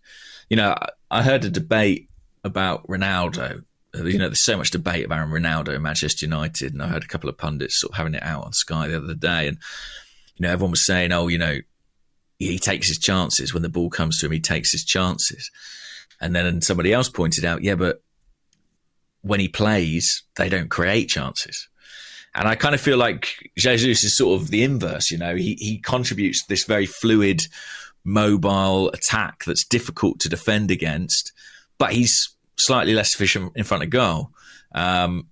You 0.48 0.56
know, 0.56 0.76
I 1.10 1.24
heard 1.24 1.44
a 1.44 1.50
debate 1.50 2.08
about 2.44 2.86
Ronaldo. 2.86 3.64
You 3.92 4.18
know, 4.18 4.28
there's 4.28 4.44
so 4.44 4.56
much 4.56 4.70
debate 4.70 5.04
about 5.04 5.30
Ronaldo 5.30 5.74
in 5.74 5.82
Manchester 5.82 6.26
United, 6.26 6.74
and 6.74 6.80
I 6.80 6.86
heard 6.86 7.02
a 7.02 7.08
couple 7.08 7.28
of 7.28 7.38
pundits 7.38 7.80
sort 7.80 7.94
of 7.94 7.96
having 7.96 8.14
it 8.14 8.22
out 8.22 8.44
on 8.44 8.52
Sky 8.52 8.86
the 8.86 8.98
other 8.98 9.14
day, 9.14 9.48
and 9.48 9.58
you 10.36 10.46
know, 10.46 10.52
everyone 10.52 10.70
was 10.70 10.86
saying, 10.86 11.10
"Oh, 11.10 11.26
you 11.26 11.38
know, 11.38 11.58
he 12.38 12.60
takes 12.60 12.86
his 12.86 12.98
chances 12.98 13.52
when 13.52 13.64
the 13.64 13.68
ball 13.68 13.90
comes 13.90 14.20
to 14.20 14.26
him. 14.26 14.32
He 14.32 14.38
takes 14.38 14.70
his 14.70 14.84
chances." 14.84 15.50
And 16.20 16.36
then 16.36 16.62
somebody 16.62 16.92
else 16.92 17.08
pointed 17.08 17.44
out, 17.44 17.64
"Yeah, 17.64 17.74
but 17.74 18.00
when 19.22 19.40
he 19.40 19.48
plays, 19.48 20.22
they 20.36 20.48
don't 20.48 20.70
create 20.70 21.08
chances." 21.08 21.66
And 22.36 22.46
I 22.46 22.54
kind 22.54 22.74
of 22.74 22.80
feel 22.80 22.98
like 22.98 23.50
Jesus 23.56 24.04
is 24.04 24.16
sort 24.16 24.40
of 24.40 24.48
the 24.48 24.62
inverse. 24.62 25.10
You 25.10 25.18
know, 25.18 25.34
he 25.34 25.56
he 25.58 25.78
contributes 25.78 26.44
this 26.46 26.64
very 26.64 26.86
fluid 26.86 27.40
mobile 28.04 28.90
attack 28.90 29.44
that's 29.44 29.64
difficult 29.64 30.20
to 30.20 30.28
defend 30.28 30.70
against, 30.70 31.32
but 31.78 31.92
he's 31.92 32.36
slightly 32.58 32.94
less 32.94 33.14
efficient 33.14 33.52
in 33.56 33.64
front 33.64 33.82
of 33.82 33.90
goal. 33.90 34.30
Um, 34.72 35.28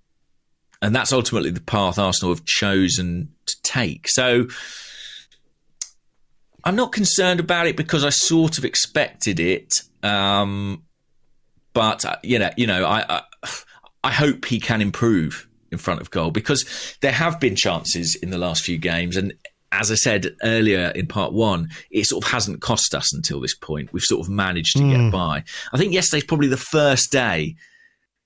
and 0.81 0.95
that's 0.95 1.13
ultimately 1.13 1.51
the 1.51 1.61
path 1.61 1.97
Arsenal 1.97 2.33
have 2.33 2.45
chosen 2.45 3.33
to 3.45 3.55
take. 3.63 4.07
So 4.09 4.47
I'm 6.63 6.75
not 6.75 6.91
concerned 6.91 7.39
about 7.39 7.67
it 7.67 7.77
because 7.77 8.03
I 8.03 8.09
sort 8.09 8.57
of 8.57 8.65
expected 8.65 9.39
it. 9.39 9.81
Um, 10.03 10.83
but 11.73 12.03
uh, 12.03 12.17
you 12.23 12.39
know, 12.39 12.49
you 12.57 12.67
know, 12.67 12.85
I, 12.85 13.05
I 13.07 13.21
I 14.03 14.11
hope 14.11 14.45
he 14.45 14.59
can 14.59 14.81
improve 14.81 15.47
in 15.75 15.79
front 15.79 16.01
of 16.01 16.09
goal 16.09 16.31
because 16.31 16.97
there 17.01 17.11
have 17.11 17.39
been 17.39 17.55
chances 17.55 18.15
in 18.15 18.29
the 18.29 18.37
last 18.37 18.63
few 18.63 18.77
games 18.77 19.17
and 19.17 19.33
as 19.71 19.91
I 19.91 19.95
said 19.95 20.35
earlier 20.41 20.91
in 20.95 21.07
part 21.07 21.33
one, 21.33 21.69
it 21.91 22.05
sort 22.05 22.23
of 22.23 22.31
hasn't 22.31 22.61
cost 22.61 22.95
us 22.95 23.13
until 23.13 23.41
this 23.41 23.55
point. 23.55 23.91
We've 23.91 24.03
sort 24.03 24.25
of 24.25 24.31
managed 24.31 24.77
to 24.77 24.83
mm. 24.83 24.91
get 24.91 24.99
hmm. 24.99 25.09
by. 25.09 25.43
I 25.73 25.77
think 25.77 25.91
yesterday's 25.91 26.23
probably 26.23 26.47
the 26.47 26.55
first 26.55 27.11
day 27.11 27.55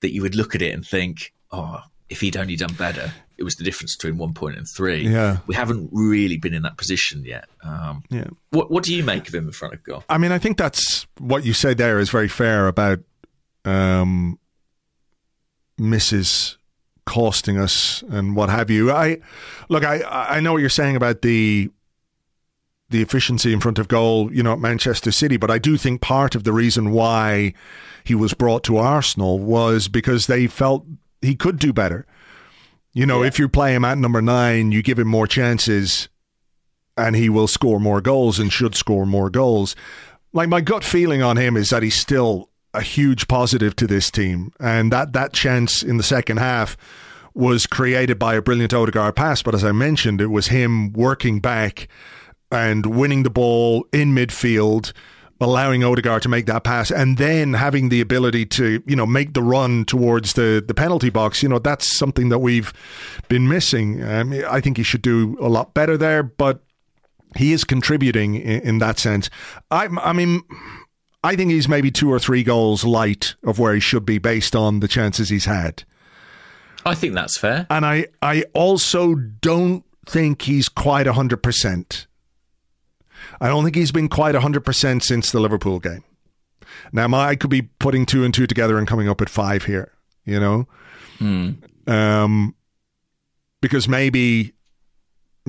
that 0.00 0.12
you 0.12 0.22
would 0.22 0.36
look 0.36 0.54
at 0.54 0.62
it 0.62 0.72
and 0.72 0.86
think, 0.86 1.32
oh, 1.50 1.80
if 2.08 2.20
he'd 2.20 2.36
only 2.36 2.54
done 2.56 2.74
better, 2.74 3.12
it 3.36 3.42
was 3.42 3.56
the 3.56 3.64
difference 3.64 3.96
between 3.96 4.18
one 4.18 4.34
point 4.34 4.56
and 4.58 4.66
three. 4.76 5.08
Yeah. 5.08 5.38
We 5.46 5.54
haven't 5.54 5.88
really 5.92 6.36
been 6.36 6.54
in 6.54 6.62
that 6.62 6.76
position 6.76 7.24
yet. 7.24 7.46
Um, 7.64 8.02
yeah. 8.10 8.26
What, 8.50 8.70
what 8.70 8.84
do 8.84 8.94
you 8.94 9.02
make 9.02 9.28
of 9.28 9.34
him 9.34 9.46
in 9.46 9.52
front 9.52 9.74
of 9.74 9.82
goal? 9.82 10.04
I 10.08 10.18
mean, 10.18 10.30
I 10.30 10.38
think 10.38 10.56
that's 10.56 11.06
what 11.18 11.44
you 11.44 11.52
say 11.52 11.74
there 11.74 11.98
is 11.98 12.10
very 12.10 12.28
fair 12.28 12.68
about 12.68 13.00
um, 13.64 14.38
Mrs 15.80 16.56
costing 17.10 17.58
us 17.58 18.04
and 18.08 18.36
what 18.36 18.48
have 18.50 18.70
you. 18.70 18.92
I 18.92 19.18
look, 19.68 19.84
I 19.84 20.02
I 20.02 20.38
know 20.38 20.52
what 20.52 20.60
you're 20.60 20.70
saying 20.70 20.94
about 20.94 21.22
the 21.22 21.68
the 22.88 23.02
efficiency 23.02 23.52
in 23.52 23.60
front 23.60 23.80
of 23.80 23.88
goal, 23.88 24.32
you 24.32 24.44
know, 24.44 24.52
at 24.52 24.60
Manchester 24.60 25.10
City, 25.10 25.36
but 25.36 25.50
I 25.50 25.58
do 25.58 25.76
think 25.76 26.00
part 26.00 26.36
of 26.36 26.44
the 26.44 26.52
reason 26.52 26.92
why 26.92 27.52
he 28.04 28.14
was 28.14 28.32
brought 28.32 28.62
to 28.64 28.76
Arsenal 28.76 29.40
was 29.40 29.88
because 29.88 30.26
they 30.26 30.46
felt 30.46 30.86
he 31.20 31.34
could 31.34 31.58
do 31.58 31.72
better. 31.72 32.06
You 32.92 33.06
know, 33.06 33.22
yeah. 33.22 33.28
if 33.28 33.38
you 33.38 33.48
play 33.48 33.74
him 33.74 33.84
at 33.84 33.98
number 33.98 34.22
nine, 34.22 34.70
you 34.70 34.82
give 34.82 34.98
him 34.98 35.08
more 35.08 35.26
chances 35.26 36.08
and 36.96 37.16
he 37.16 37.28
will 37.28 37.48
score 37.48 37.80
more 37.80 38.00
goals 38.00 38.38
and 38.38 38.52
should 38.52 38.76
score 38.76 39.06
more 39.06 39.30
goals. 39.30 39.74
Like 40.32 40.48
my 40.48 40.60
gut 40.60 40.84
feeling 40.84 41.22
on 41.22 41.36
him 41.36 41.56
is 41.56 41.70
that 41.70 41.82
he's 41.82 41.98
still 41.98 42.49
a 42.72 42.82
huge 42.82 43.28
positive 43.28 43.74
to 43.76 43.86
this 43.86 44.10
team. 44.10 44.52
And 44.60 44.92
that, 44.92 45.12
that 45.12 45.32
chance 45.32 45.82
in 45.82 45.96
the 45.96 46.02
second 46.02 46.38
half 46.38 46.76
was 47.34 47.66
created 47.66 48.18
by 48.18 48.34
a 48.34 48.42
brilliant 48.42 48.74
Odegaard 48.74 49.16
pass. 49.16 49.42
But 49.42 49.54
as 49.54 49.64
I 49.64 49.72
mentioned, 49.72 50.20
it 50.20 50.28
was 50.28 50.48
him 50.48 50.92
working 50.92 51.40
back 51.40 51.88
and 52.50 52.86
winning 52.86 53.22
the 53.22 53.30
ball 53.30 53.86
in 53.92 54.14
midfield, 54.14 54.92
allowing 55.40 55.84
Odegaard 55.84 56.22
to 56.22 56.28
make 56.28 56.46
that 56.46 56.64
pass, 56.64 56.90
and 56.90 57.16
then 57.16 57.54
having 57.54 57.88
the 57.88 58.00
ability 58.00 58.44
to, 58.46 58.82
you 58.86 58.96
know, 58.96 59.06
make 59.06 59.34
the 59.34 59.42
run 59.42 59.84
towards 59.84 60.34
the, 60.34 60.62
the 60.66 60.74
penalty 60.74 61.10
box. 61.10 61.42
You 61.42 61.48
know, 61.48 61.58
that's 61.58 61.96
something 61.96 62.28
that 62.28 62.40
we've 62.40 62.72
been 63.28 63.48
missing. 63.48 64.02
Um, 64.02 64.34
I 64.48 64.60
think 64.60 64.76
he 64.76 64.82
should 64.82 65.02
do 65.02 65.36
a 65.40 65.48
lot 65.48 65.72
better 65.72 65.96
there, 65.96 66.22
but 66.22 66.62
he 67.36 67.52
is 67.52 67.62
contributing 67.62 68.34
in, 68.34 68.60
in 68.62 68.78
that 68.78 68.98
sense. 68.98 69.30
I, 69.70 69.86
I 70.00 70.12
mean, 70.12 70.42
I 71.22 71.36
think 71.36 71.50
he's 71.50 71.68
maybe 71.68 71.90
two 71.90 72.10
or 72.10 72.18
three 72.18 72.42
goals 72.42 72.84
light 72.84 73.34
of 73.42 73.58
where 73.58 73.74
he 73.74 73.80
should 73.80 74.06
be 74.06 74.18
based 74.18 74.56
on 74.56 74.80
the 74.80 74.88
chances 74.88 75.28
he's 75.28 75.44
had. 75.44 75.84
I 76.84 76.94
think 76.94 77.14
that's 77.14 77.38
fair. 77.38 77.66
And 77.68 77.84
I, 77.84 78.06
I 78.22 78.44
also 78.54 79.14
don't 79.14 79.84
think 80.06 80.42
he's 80.42 80.68
quite 80.68 81.06
100%. 81.06 82.06
I 83.40 83.48
don't 83.48 83.64
think 83.64 83.76
he's 83.76 83.92
been 83.92 84.08
quite 84.08 84.34
100% 84.34 85.02
since 85.02 85.30
the 85.30 85.40
Liverpool 85.40 85.78
game. 85.78 86.04
Now, 86.92 87.12
I 87.14 87.36
could 87.36 87.50
be 87.50 87.62
putting 87.62 88.06
two 88.06 88.24
and 88.24 88.32
two 88.32 88.46
together 88.46 88.78
and 88.78 88.86
coming 88.86 89.08
up 89.08 89.20
at 89.20 89.28
five 89.28 89.64
here, 89.64 89.92
you 90.24 90.40
know? 90.40 90.66
Hmm. 91.18 91.50
Um, 91.86 92.54
because 93.60 93.88
maybe 93.88 94.54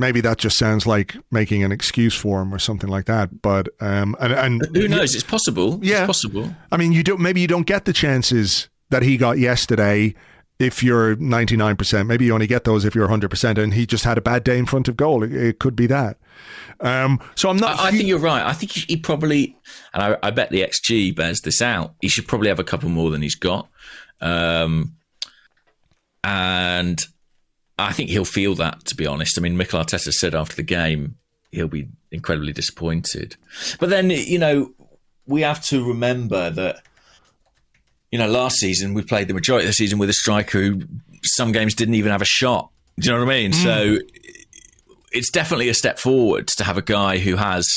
maybe 0.01 0.19
that 0.19 0.37
just 0.37 0.57
sounds 0.57 0.85
like 0.85 1.15
making 1.31 1.63
an 1.63 1.71
excuse 1.71 2.13
for 2.13 2.41
him 2.41 2.53
or 2.53 2.59
something 2.59 2.89
like 2.89 3.05
that. 3.05 3.41
But 3.41 3.69
um, 3.79 4.17
and, 4.19 4.33
and 4.33 4.75
who 4.75 4.89
knows? 4.89 5.15
It's 5.15 5.23
possible. 5.23 5.79
Yeah, 5.81 5.99
it's 5.99 6.07
possible. 6.07 6.53
I 6.73 6.77
mean, 6.77 6.91
you 6.91 7.03
don't. 7.03 7.21
Maybe 7.21 7.39
you 7.39 7.47
don't 7.47 7.65
get 7.65 7.85
the 7.85 7.93
chances 7.93 8.67
that 8.89 9.03
he 9.03 9.15
got 9.15 9.37
yesterday. 9.37 10.13
If 10.59 10.83
you're 10.83 11.15
99%, 11.15 12.05
maybe 12.05 12.25
you 12.25 12.35
only 12.35 12.45
get 12.45 12.65
those 12.65 12.85
if 12.85 12.93
you're 12.93 13.07
100%, 13.07 13.57
and 13.57 13.73
he 13.73 13.87
just 13.87 14.03
had 14.03 14.19
a 14.19 14.21
bad 14.21 14.43
day 14.43 14.59
in 14.59 14.67
front 14.67 14.87
of 14.87 14.95
goal. 14.95 15.23
It, 15.23 15.33
it 15.33 15.59
could 15.59 15.75
be 15.75 15.87
that. 15.87 16.17
Um, 16.81 17.19
so 17.33 17.49
I'm 17.49 17.57
not. 17.57 17.79
I, 17.79 17.87
I, 17.87 17.91
think 17.91 18.07
you're 18.07 18.19
right. 18.19 18.45
I 18.45 18.53
think 18.53 18.71
he 18.71 18.95
probably, 18.97 19.57
and 19.93 20.03
I, 20.03 20.17
I, 20.21 20.29
bet 20.29 20.51
the 20.51 20.61
XG 20.61 21.15
bears 21.15 21.41
this 21.41 21.63
out. 21.63 21.95
He 21.99 22.09
should 22.09 22.27
probably 22.27 22.49
have 22.49 22.59
a 22.59 22.63
couple 22.63 22.89
more 22.89 23.09
than 23.09 23.23
he's 23.23 23.33
got. 23.33 23.69
Um, 24.19 24.95
and 26.23 27.03
I 27.81 27.91
think 27.91 28.09
he'll 28.09 28.25
feel 28.25 28.55
that, 28.55 28.85
to 28.85 28.95
be 28.95 29.05
honest. 29.05 29.37
I 29.37 29.41
mean, 29.41 29.57
Mikel 29.57 29.79
Arteta 29.79 30.11
said 30.11 30.35
after 30.35 30.55
the 30.55 30.63
game 30.63 31.15
he'll 31.51 31.67
be 31.67 31.87
incredibly 32.11 32.53
disappointed. 32.53 33.35
But 33.79 33.89
then, 33.89 34.09
you 34.09 34.39
know, 34.39 34.73
we 35.25 35.41
have 35.41 35.63
to 35.65 35.85
remember 35.85 36.49
that, 36.49 36.81
you 38.11 38.19
know, 38.19 38.27
last 38.27 38.57
season 38.57 38.93
we 38.93 39.01
played 39.01 39.27
the 39.27 39.33
majority 39.33 39.65
of 39.65 39.69
the 39.69 39.73
season 39.73 39.99
with 39.99 40.09
a 40.09 40.13
striker 40.13 40.61
who 40.61 40.81
some 41.23 41.51
games 41.51 41.73
didn't 41.73 41.95
even 41.95 42.11
have 42.11 42.21
a 42.21 42.25
shot. 42.25 42.69
Do 42.99 43.09
you 43.09 43.15
know 43.15 43.25
what 43.25 43.31
I 43.31 43.39
mean? 43.41 43.51
Mm. 43.51 43.63
So 43.63 43.97
it's 45.11 45.29
definitely 45.29 45.69
a 45.69 45.73
step 45.73 45.99
forward 45.99 46.47
to 46.47 46.63
have 46.63 46.77
a 46.77 46.81
guy 46.81 47.17
who 47.17 47.35
has 47.35 47.67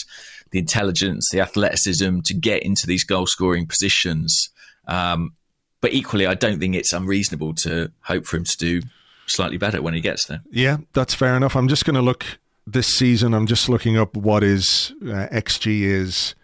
the 0.51 0.59
intelligence, 0.59 1.29
the 1.33 1.41
athleticism 1.41 2.21
to 2.25 2.35
get 2.35 2.63
into 2.63 2.87
these 2.87 3.05
goal 3.05 3.27
scoring 3.27 3.67
positions. 3.67 4.51
Um, 4.87 5.33
but 5.81 5.93
equally, 5.93 6.27
I 6.27 6.35
don't 6.35 6.61
think 6.61 6.75
it's 6.75 6.93
unreasonable 6.93 7.55
to 7.57 7.91
hope 8.03 8.25
for 8.25 8.37
him 8.37 8.45
to 8.45 8.57
do 8.57 8.81
slightly 9.27 9.57
better 9.57 9.83
when 9.83 9.95
he 9.95 10.01
gets 10.01 10.27
there. 10.27 10.43
Yeah, 10.51 10.79
that's 10.93 11.15
fair 11.15 11.37
enough. 11.37 11.57
I'm 11.57 11.69
just 11.69 11.85
going 11.85 11.95
to 11.95 12.03
look 12.03 12.25
this 12.67 12.89
season. 12.89 13.35
I'm 13.35 13.47
just 13.47 13.69
looking 13.69 13.97
up 13.97 14.17
what 14.17 14.43
his 14.43 14.93
uh, 15.03 15.29
XG 15.33 15.83
is. 15.83 16.35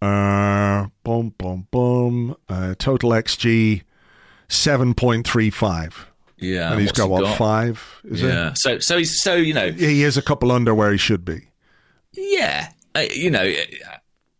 Uh, 0.00 0.88
boom, 1.04 1.34
boom, 1.38 1.68
boom. 1.70 2.36
Uh, 2.48 2.74
total 2.76 3.10
XG 3.10 3.82
seven 4.48 4.94
point 4.94 5.26
three 5.26 5.50
five. 5.50 6.08
Yeah, 6.38 6.72
and 6.72 6.80
he's 6.80 6.92
got 6.92 7.04
he 7.04 7.10
what 7.10 7.22
got? 7.22 7.38
five? 7.38 8.00
Is 8.04 8.22
yeah. 8.22 8.50
It? 8.50 8.58
So, 8.58 8.78
so 8.80 8.98
he's 8.98 9.22
so 9.22 9.34
you 9.34 9.54
know 9.54 9.70
he 9.70 10.02
is 10.02 10.16
a 10.16 10.22
couple 10.22 10.50
under 10.50 10.74
where 10.74 10.90
he 10.90 10.98
should 10.98 11.24
be. 11.24 11.48
Yeah, 12.12 12.70
uh, 12.94 13.04
you 13.14 13.30
know, 13.30 13.52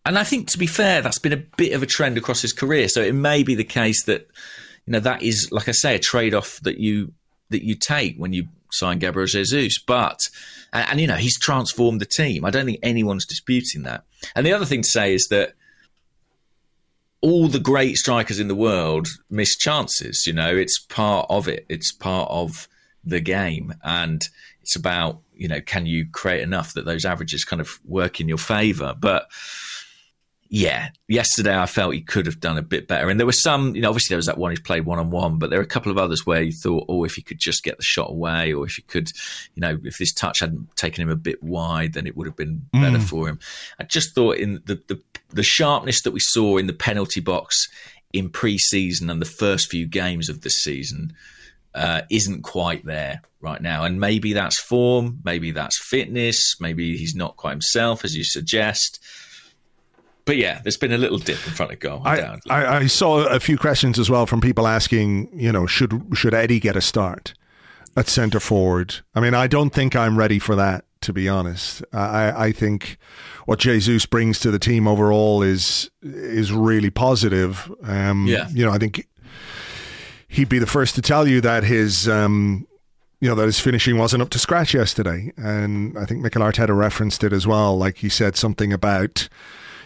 and 0.04 0.18
I 0.18 0.24
think 0.24 0.50
to 0.50 0.58
be 0.58 0.66
fair, 0.66 1.00
that's 1.00 1.20
been 1.20 1.32
a 1.32 1.36
bit 1.56 1.72
of 1.72 1.82
a 1.82 1.86
trend 1.86 2.18
across 2.18 2.42
his 2.42 2.52
career. 2.52 2.88
So 2.88 3.00
it 3.00 3.14
may 3.14 3.42
be 3.44 3.54
the 3.54 3.64
case 3.64 4.04
that 4.06 4.28
you 4.86 4.92
know 4.92 5.00
that 5.00 5.22
is, 5.22 5.48
like 5.52 5.68
I 5.68 5.72
say, 5.72 5.94
a 5.94 6.00
trade 6.00 6.34
off 6.34 6.58
that 6.62 6.78
you 6.78 7.12
that 7.52 7.64
you 7.64 7.74
take 7.74 8.16
when 8.16 8.32
you 8.32 8.48
sign 8.70 8.98
Gabriel 8.98 9.26
Jesus. 9.26 9.78
But 9.78 10.18
and, 10.72 10.90
and, 10.90 11.00
you 11.00 11.06
know 11.06 11.16
he's 11.16 11.38
transformed 11.38 12.00
the 12.00 12.06
team. 12.06 12.44
I 12.44 12.50
don't 12.50 12.66
think 12.66 12.80
anyone's 12.82 13.26
disputing 13.26 13.84
that. 13.84 14.04
And 14.34 14.46
the 14.46 14.52
other 14.52 14.66
thing 14.66 14.82
to 14.82 14.88
say 14.88 15.14
is 15.14 15.28
that 15.28 15.54
all 17.22 17.46
the 17.46 17.60
great 17.60 17.96
strikers 17.96 18.40
in 18.40 18.48
the 18.48 18.54
world 18.54 19.06
miss 19.30 19.56
chances. 19.56 20.24
You 20.26 20.32
know, 20.32 20.54
it's 20.54 20.78
part 20.78 21.26
of 21.30 21.48
it. 21.48 21.64
It's 21.68 21.92
part 21.92 22.28
of 22.30 22.68
the 23.04 23.20
game. 23.20 23.74
And 23.84 24.22
it's 24.60 24.76
about, 24.76 25.20
you 25.34 25.48
know, 25.48 25.60
can 25.60 25.86
you 25.86 26.06
create 26.10 26.42
enough 26.42 26.74
that 26.74 26.84
those 26.84 27.04
averages 27.04 27.44
kind 27.44 27.60
of 27.60 27.80
work 27.84 28.20
in 28.20 28.28
your 28.28 28.38
favor? 28.38 28.94
But 28.98 29.28
yeah, 30.54 30.90
yesterday 31.08 31.56
I 31.56 31.64
felt 31.64 31.94
he 31.94 32.02
could 32.02 32.26
have 32.26 32.38
done 32.38 32.58
a 32.58 32.62
bit 32.62 32.86
better. 32.86 33.08
And 33.08 33.18
there 33.18 33.24
were 33.24 33.32
some, 33.32 33.74
you 33.74 33.80
know, 33.80 33.88
obviously 33.88 34.12
there 34.12 34.18
was 34.18 34.26
that 34.26 34.36
one 34.36 34.50
he 34.50 34.58
played 34.58 34.84
one 34.84 34.98
on 34.98 35.08
one, 35.08 35.38
but 35.38 35.48
there 35.48 35.58
were 35.58 35.64
a 35.64 35.66
couple 35.66 35.90
of 35.90 35.96
others 35.96 36.26
where 36.26 36.42
you 36.42 36.52
thought, 36.52 36.84
oh, 36.90 37.04
if 37.04 37.14
he 37.14 37.22
could 37.22 37.38
just 37.38 37.64
get 37.64 37.78
the 37.78 37.82
shot 37.82 38.10
away, 38.10 38.52
or 38.52 38.66
if 38.66 38.74
he 38.74 38.82
could, 38.82 39.08
you 39.54 39.62
know, 39.62 39.78
if 39.82 39.96
this 39.96 40.12
touch 40.12 40.40
hadn't 40.40 40.76
taken 40.76 41.00
him 41.00 41.08
a 41.08 41.16
bit 41.16 41.42
wide, 41.42 41.94
then 41.94 42.06
it 42.06 42.18
would 42.18 42.26
have 42.26 42.36
been 42.36 42.66
better 42.70 42.98
mm. 42.98 43.08
for 43.08 43.30
him. 43.30 43.38
I 43.80 43.84
just 43.84 44.14
thought 44.14 44.36
in 44.36 44.60
the, 44.66 44.74
the 44.88 45.00
the 45.30 45.42
sharpness 45.42 46.02
that 46.02 46.10
we 46.10 46.20
saw 46.20 46.58
in 46.58 46.66
the 46.66 46.74
penalty 46.74 47.20
box 47.20 47.66
in 48.12 48.28
pre-season 48.28 49.08
and 49.08 49.22
the 49.22 49.26
first 49.26 49.70
few 49.70 49.86
games 49.86 50.28
of 50.28 50.42
the 50.42 50.50
season 50.50 51.14
uh, 51.74 52.02
isn't 52.10 52.42
quite 52.42 52.84
there 52.84 53.22
right 53.40 53.62
now. 53.62 53.84
And 53.84 53.98
maybe 53.98 54.34
that's 54.34 54.60
form, 54.60 55.20
maybe 55.24 55.50
that's 55.50 55.82
fitness, 55.82 56.60
maybe 56.60 56.98
he's 56.98 57.14
not 57.14 57.38
quite 57.38 57.52
himself, 57.52 58.04
as 58.04 58.14
you 58.14 58.22
suggest 58.22 59.02
but 60.24 60.36
yeah, 60.36 60.60
there's 60.62 60.76
been 60.76 60.92
a 60.92 60.98
little 60.98 61.18
dip 61.18 61.44
in 61.46 61.52
front 61.52 61.72
of 61.72 61.80
goal. 61.80 62.02
I, 62.04 62.38
I, 62.48 62.76
I, 62.76 62.86
saw 62.86 63.26
a 63.26 63.40
few 63.40 63.58
questions 63.58 63.98
as 63.98 64.08
well 64.08 64.26
from 64.26 64.40
people 64.40 64.66
asking, 64.66 65.28
you 65.32 65.50
know, 65.50 65.66
should 65.66 66.02
should 66.14 66.34
Eddie 66.34 66.60
get 66.60 66.76
a 66.76 66.80
start 66.80 67.34
at 67.96 68.08
centre 68.08 68.40
forward? 68.40 68.96
I 69.14 69.20
mean, 69.20 69.34
I 69.34 69.46
don't 69.46 69.70
think 69.70 69.96
I'm 69.96 70.16
ready 70.16 70.38
for 70.38 70.54
that, 70.56 70.84
to 71.02 71.12
be 71.12 71.28
honest. 71.28 71.82
I, 71.92 72.46
I 72.46 72.52
think 72.52 72.98
what 73.46 73.58
Jesus 73.58 74.06
brings 74.06 74.38
to 74.40 74.50
the 74.50 74.58
team 74.58 74.86
overall 74.86 75.42
is 75.42 75.90
is 76.02 76.52
really 76.52 76.90
positive. 76.90 77.70
Um, 77.82 78.26
yeah, 78.26 78.48
you 78.50 78.64
know, 78.64 78.72
I 78.72 78.78
think 78.78 79.08
he'd 80.28 80.48
be 80.48 80.58
the 80.58 80.66
first 80.66 80.94
to 80.94 81.02
tell 81.02 81.26
you 81.26 81.40
that 81.40 81.64
his 81.64 82.08
um, 82.08 82.66
you 83.22 83.28
know, 83.28 83.36
that 83.36 83.46
his 83.46 83.60
finishing 83.60 83.98
wasn't 83.98 84.20
up 84.20 84.30
to 84.30 84.38
scratch 84.38 84.74
yesterday. 84.74 85.32
And 85.36 85.96
I 85.96 86.06
think 86.06 86.22
Mikel 86.22 86.42
Arteta 86.42 86.76
referenced 86.76 87.22
it 87.22 87.32
as 87.32 87.46
well. 87.46 87.78
Like 87.78 87.98
he 87.98 88.08
said 88.08 88.34
something 88.34 88.72
about 88.72 89.28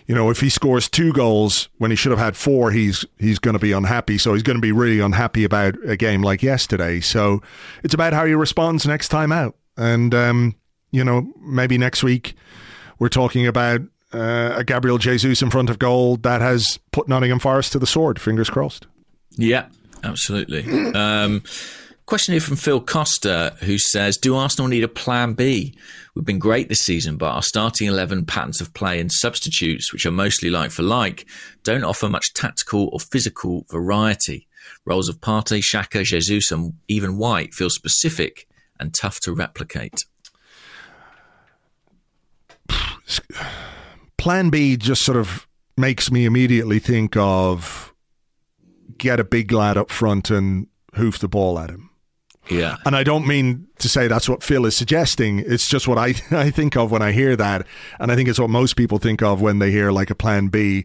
you 0.07 0.15
know, 0.15 0.31
if 0.31 0.41
he 0.41 0.49
scores 0.49 0.89
two 0.89 1.13
goals 1.13 1.69
when 1.79 1.91
he 1.91 1.97
should 1.97 2.11
have 2.11 2.19
had 2.19 2.37
four, 2.37 2.71
he's 2.71 3.05
he's 3.19 3.39
going 3.39 3.55
to 3.55 3.61
be 3.61 3.73
unhappy. 3.73 4.19
So 4.19 4.35
he's 4.35 4.43
going 4.43 4.57
to 4.57 4.63
be 4.63 4.73
really 4.73 5.01
unhappy 5.01 5.45
about 5.45 5.75
a 5.85 5.97
game 5.97 6.23
like 6.23 6.43
yesterday. 6.43 7.01
So 7.01 7.43
it's 7.83 7.95
about 7.95 8.13
how 8.13 8.25
he 8.25 8.35
responds 8.35 8.87
next 8.87 9.09
time 9.09 9.33
out. 9.33 9.57
And 9.77 10.15
um, 10.15 10.55
you 10.91 11.05
know, 11.05 11.33
maybe 11.41 11.77
next 11.77 12.03
week 12.03 12.35
we're 12.99 13.09
talking 13.09 13.47
about 13.47 13.81
uh, 14.13 14.55
a 14.57 14.65
Gabriel 14.65 14.99
Jesus 14.99 15.43
in 15.43 15.51
front 15.51 15.71
of 15.71 15.79
goal 15.79 16.17
that 16.19 16.41
has 16.41 16.79
put 16.93 17.09
Nottingham 17.09 17.41
Forest 17.41 17.73
to 17.73 17.79
the 17.79 17.87
sword. 17.87 18.21
Fingers 18.21 18.49
crossed. 18.49 18.87
Yeah, 19.33 19.67
absolutely. 20.05 20.65
Um, 20.95 21.43
Question 22.07 22.35
here 22.35 22.41
from 22.41 22.55
Phil 22.55 22.81
Costa, 22.81 23.57
who 23.63 23.79
says, 23.79 24.17
Do 24.17 24.37
Arsenal 24.37 24.69
need 24.69 24.85
a 24.85 24.89
plan 24.89 25.33
B? 25.33 25.77
We've 26.17 26.25
been 26.25 26.39
great 26.39 26.71
this 26.71 26.81
season, 26.81 27.19
but 27.19 27.31
our 27.31 27.43
starting 27.43 27.89
11 27.89 28.25
patterns 28.25 28.63
of 28.63 28.73
play 28.73 28.99
and 29.01 29.13
substitutes, 29.13 29.93
which 29.93 30.07
are 30.07 30.11
mostly 30.11 30.49
like 30.49 30.71
for 30.71 30.83
like, 30.83 31.29
don't 31.63 31.85
offer 31.85 32.09
much 32.09 32.33
tactical 32.33 32.89
or 32.91 33.01
physical 33.01 33.67
variety. 33.71 34.49
Roles 34.87 35.11
of 35.11 35.21
Partey, 35.21 35.61
Xhaka, 35.61 36.05
Jesus, 36.05 36.51
and 36.51 36.73
even 36.89 37.19
White 37.19 37.53
feel 37.53 37.69
specific 37.69 38.49
and 38.81 38.95
tough 38.95 39.21
to 39.21 39.35
replicate. 39.35 40.07
Plan 44.17 44.49
B 44.49 44.79
just 44.79 45.05
sort 45.05 45.19
of 45.19 45.47
makes 45.77 46.11
me 46.11 46.25
immediately 46.25 46.79
think 46.79 47.15
of 47.19 47.93
get 48.97 49.21
a 49.21 49.25
big 49.25 49.53
lad 49.53 49.77
up 49.77 49.91
front 49.91 50.31
and 50.31 50.69
hoof 50.95 51.19
the 51.19 51.29
ball 51.29 51.59
at 51.59 51.69
him. 51.69 51.86
Yeah. 52.49 52.77
And 52.85 52.97
I 52.97 53.03
don't 53.03 53.27
mean 53.27 53.67
to 53.79 53.89
say 53.89 54.09
that's 54.09 54.29
what 54.29 54.43
Phil 54.43 54.67
is 54.67 54.77
suggesting. 54.77 55.41
It's 55.41 55.69
just 55.69 55.89
what 55.89 55.99
I, 55.99 56.15
I 56.31 56.51
think 56.51 56.77
of 56.77 56.91
when 56.91 57.03
I 57.03 57.13
hear 57.13 57.37
that. 57.37 57.67
And 57.99 58.13
I 58.13 58.17
think 58.17 58.29
it's 58.29 58.39
what 58.39 58.51
most 58.51 58.77
people 58.77 58.99
think 58.99 59.23
of 59.23 59.41
when 59.41 59.59
they 59.59 59.71
hear 59.71 59.91
like 59.93 60.11
a 60.11 60.15
plan 60.15 60.49
B. 60.49 60.85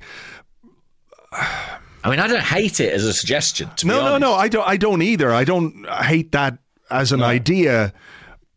I 2.04 2.10
mean, 2.10 2.20
I 2.20 2.28
don't 2.28 2.42
hate 2.42 2.80
it 2.80 2.92
as 2.94 3.06
a 3.06 3.14
suggestion. 3.14 3.70
no, 3.84 4.04
no, 4.04 4.18
no. 4.18 4.34
I 4.34 4.48
don't. 4.48 4.68
I 4.68 4.78
don't 4.78 5.02
either. 5.02 5.32
I 5.32 5.44
don't 5.44 5.88
hate 5.88 6.32
that 6.32 6.58
as 6.90 7.12
an 7.12 7.22
idea, 7.22 7.94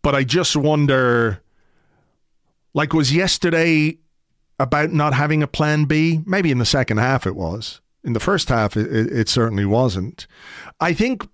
but 0.02 0.14
I 0.14 0.24
just 0.24 0.56
wonder. 0.56 1.40
Like, 2.72 2.92
was 2.92 3.14
yesterday 3.14 3.98
about 4.58 4.90
not 4.90 5.14
having 5.14 5.42
a 5.42 5.46
plan 5.46 5.84
B? 5.84 6.20
Maybe 6.26 6.50
in 6.50 6.58
the 6.58 6.64
second 6.64 6.96
half 6.96 7.26
it 7.26 7.36
was. 7.36 7.80
In 8.02 8.14
the 8.14 8.20
first 8.20 8.48
half, 8.48 8.76
it, 8.76 8.90
it 8.90 9.28
certainly 9.28 9.64
wasn't. 9.64 10.26
I 10.80 10.92
think 10.92 11.28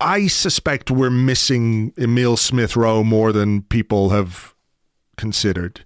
I 0.00 0.26
suspect 0.28 0.90
we're 0.90 1.10
missing 1.10 1.92
Emile 1.98 2.36
Smith 2.36 2.76
Rowe 2.76 3.04
more 3.04 3.32
than 3.32 3.62
people 3.62 4.10
have 4.10 4.54
considered. 5.16 5.84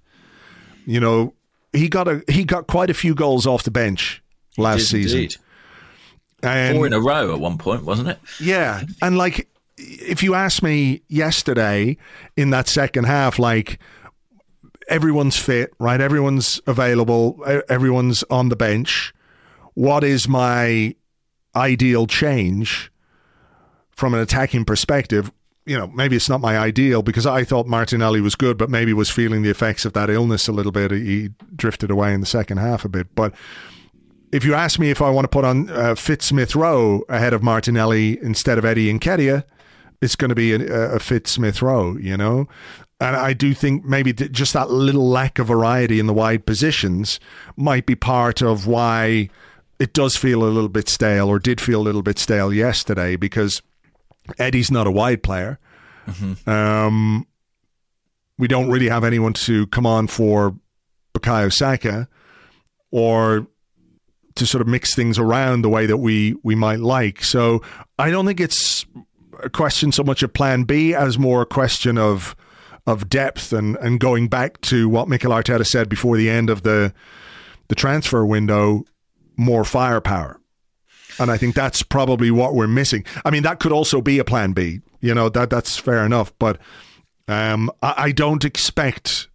You 0.87 1.01
know, 1.01 1.35
he 1.73 1.89
got 1.89 2.09
a 2.09 2.23
he 2.29 2.45
got 2.45 2.67
quite 2.67 2.91
a 2.91 2.95
few 2.95 3.15
goals 3.15 3.47
off 3.47 3.65
the 3.65 3.71
bench 3.71 4.23
last 4.57 4.89
season. 4.89 5.23
Indeed. 5.23 5.37
And, 6.43 6.77
Four 6.77 6.87
in 6.87 6.93
a 6.93 7.01
row 7.01 7.33
at 7.33 7.41
one 7.41 7.59
point, 7.59 7.85
wasn't 7.85 8.11
it? 8.11 8.19
Yeah. 8.41 8.83
And 9.03 9.17
like 9.17 9.49
if 9.77 10.23
you 10.23 10.35
asked 10.35 10.63
me 10.63 11.03
yesterday 11.09 11.97
in 12.37 12.51
that 12.51 12.69
second 12.69 13.05
half, 13.05 13.39
like 13.39 13.79
everyone's 14.89 15.37
fit, 15.37 15.73
right? 15.79 16.01
Everyone's 16.01 16.61
available, 16.67 17.43
everyone's 17.69 18.23
on 18.25 18.49
the 18.49 18.57
bench. 18.57 19.13
What 19.75 20.05
is 20.05 20.29
my 20.29 20.95
ideal 21.57 22.07
change? 22.07 22.93
From 23.97 24.15
an 24.15 24.21
attacking 24.21 24.65
perspective, 24.65 25.31
you 25.67 25.79
know, 25.79 25.87
maybe 25.89 26.17
it's 26.17 26.29
not 26.29 26.41
my 26.41 26.59
ideal 26.59 27.03
because 27.03 27.27
I 27.27 27.45
thought 27.45 27.67
Martinelli 27.67 28.21
was 28.21 28.35
good, 28.35 28.59
but 28.59 28.69
maybe 28.69 28.93
was 28.93 29.11
feeling 29.11 29.43
the 29.43 29.51
effects 29.51 29.85
of 29.85 29.95
that 29.95 30.11
illness 30.11 30.47
a 30.47 30.53
little 30.53 30.73
bit. 30.73 30.91
He 30.91 31.31
drifted 31.57 31.91
away 31.91 32.13
in 32.13 32.21
the 32.21 32.27
second 32.27 32.59
half 32.59 32.85
a 32.85 32.89
bit. 32.89 33.15
But 33.15 33.35
if 34.31 34.45
you 34.45 34.55
ask 34.55 34.79
me 34.79 34.91
if 34.91 35.01
I 35.01 35.11
want 35.11 35.25
to 35.25 35.29
put 35.29 35.45
on 35.45 35.71
uh, 35.71 35.95
Fitzsmith 35.95 36.55
Rowe 36.55 37.03
ahead 37.09 37.33
of 37.33 37.43
Martinelli 37.43 38.21
instead 38.21 38.59
of 38.59 38.65
Eddie 38.65 38.93
Nketiah, 38.93 39.45
it's 40.03 40.17
going 40.17 40.29
to 40.29 40.35
be 40.35 40.53
a, 40.53 40.97
a 40.97 40.99
Fitzsmith 40.99 41.63
Rowe, 41.63 41.97
you 41.97 42.17
know? 42.17 42.47
And 43.01 43.17
I 43.17 43.33
do 43.33 43.55
think 43.55 43.85
maybe 43.85 44.13
just 44.13 44.53
that 44.53 44.71
little 44.71 45.09
lack 45.09 45.39
of 45.39 45.47
variety 45.47 45.99
in 45.99 46.07
the 46.07 46.15
wide 46.15 46.47
positions 46.47 47.19
might 47.57 47.87
be 47.87 47.95
part 47.95 48.43
of 48.43 48.67
why 48.67 49.31
it 49.79 49.93
does 49.95 50.17
feel 50.17 50.45
a 50.45 50.47
little 50.47 50.69
bit 50.69 50.89
stale 50.89 51.29
or 51.29 51.39
did 51.39 51.61
feel 51.61 51.81
a 51.81 51.83
little 51.83 52.03
bit 52.03 52.19
stale 52.19 52.53
yesterday 52.53 53.17
because– 53.17 53.63
Eddie's 54.39 54.71
not 54.71 54.87
a 54.87 54.91
wide 54.91 55.23
player. 55.23 55.59
Mm-hmm. 56.07 56.49
Um, 56.49 57.27
we 58.39 58.49
don't 58.49 58.71
really 58.71 58.89
have 58.89 59.05
anyone 59.05 59.33
to 59.35 59.67
come 59.69 59.87
on 59.87 60.07
for 60.07 60.55
Bukayo 61.15 61.53
Saka 61.53 62.09
or 62.91 63.47
to 64.35 64.47
sort 64.47 64.61
of 64.61 64.67
mix 64.67 64.95
things 64.95 65.19
around 65.19 65.63
the 65.63 65.69
way 65.69 65.87
that 65.87 65.99
we 65.99 66.37
we 66.43 66.55
might 66.55 66.81
like. 66.81 67.23
So 67.23 67.63
I 67.99 68.11
don't 68.11 68.27
think 68.27 68.41
it's 68.41 68.85
a 69.43 69.51
question 69.51 69.93
so 69.93 70.03
much 70.03 70.23
of 70.23 70.33
plan 70.33 70.65
B 70.65 70.95
as 70.95 71.19
more 71.19 71.43
a 71.43 71.47
question 71.47 71.99
of 71.99 72.35
of 72.87 73.09
depth 73.09 73.53
and, 73.53 73.77
and 73.77 73.99
going 73.99 74.29
back 74.29 74.61
to 74.63 74.89
what 74.89 75.09
Mikel 75.09 75.33
Arteta 75.33 75.67
said 75.67 75.89
before 75.89 76.17
the 76.17 76.29
end 76.29 76.51
of 76.51 76.63
the 76.63 76.93
the 77.69 77.75
transfer 77.75 78.27
window, 78.27 78.85
more 79.37 79.65
firepower. 79.65 80.39
And 81.19 81.31
I 81.31 81.37
think 81.37 81.55
that's 81.55 81.83
probably 81.83 82.31
what 82.31 82.55
we're 82.55 82.67
missing. 82.67 83.05
I 83.25 83.31
mean, 83.31 83.43
that 83.45 83.61
could 83.61 83.73
also 83.73 84.01
be 84.01 84.19
a 84.19 84.25
plan 84.25 84.53
B. 84.53 84.81
You 85.01 85.15
know, 85.15 85.29
that 85.29 85.51
that's 85.51 85.77
fair 85.77 86.05
enough. 86.05 86.33
But 86.39 86.59
um, 87.29 87.71
I, 87.83 87.95
I, 87.97 88.13
don't 88.13 88.45
expect, 88.45 89.29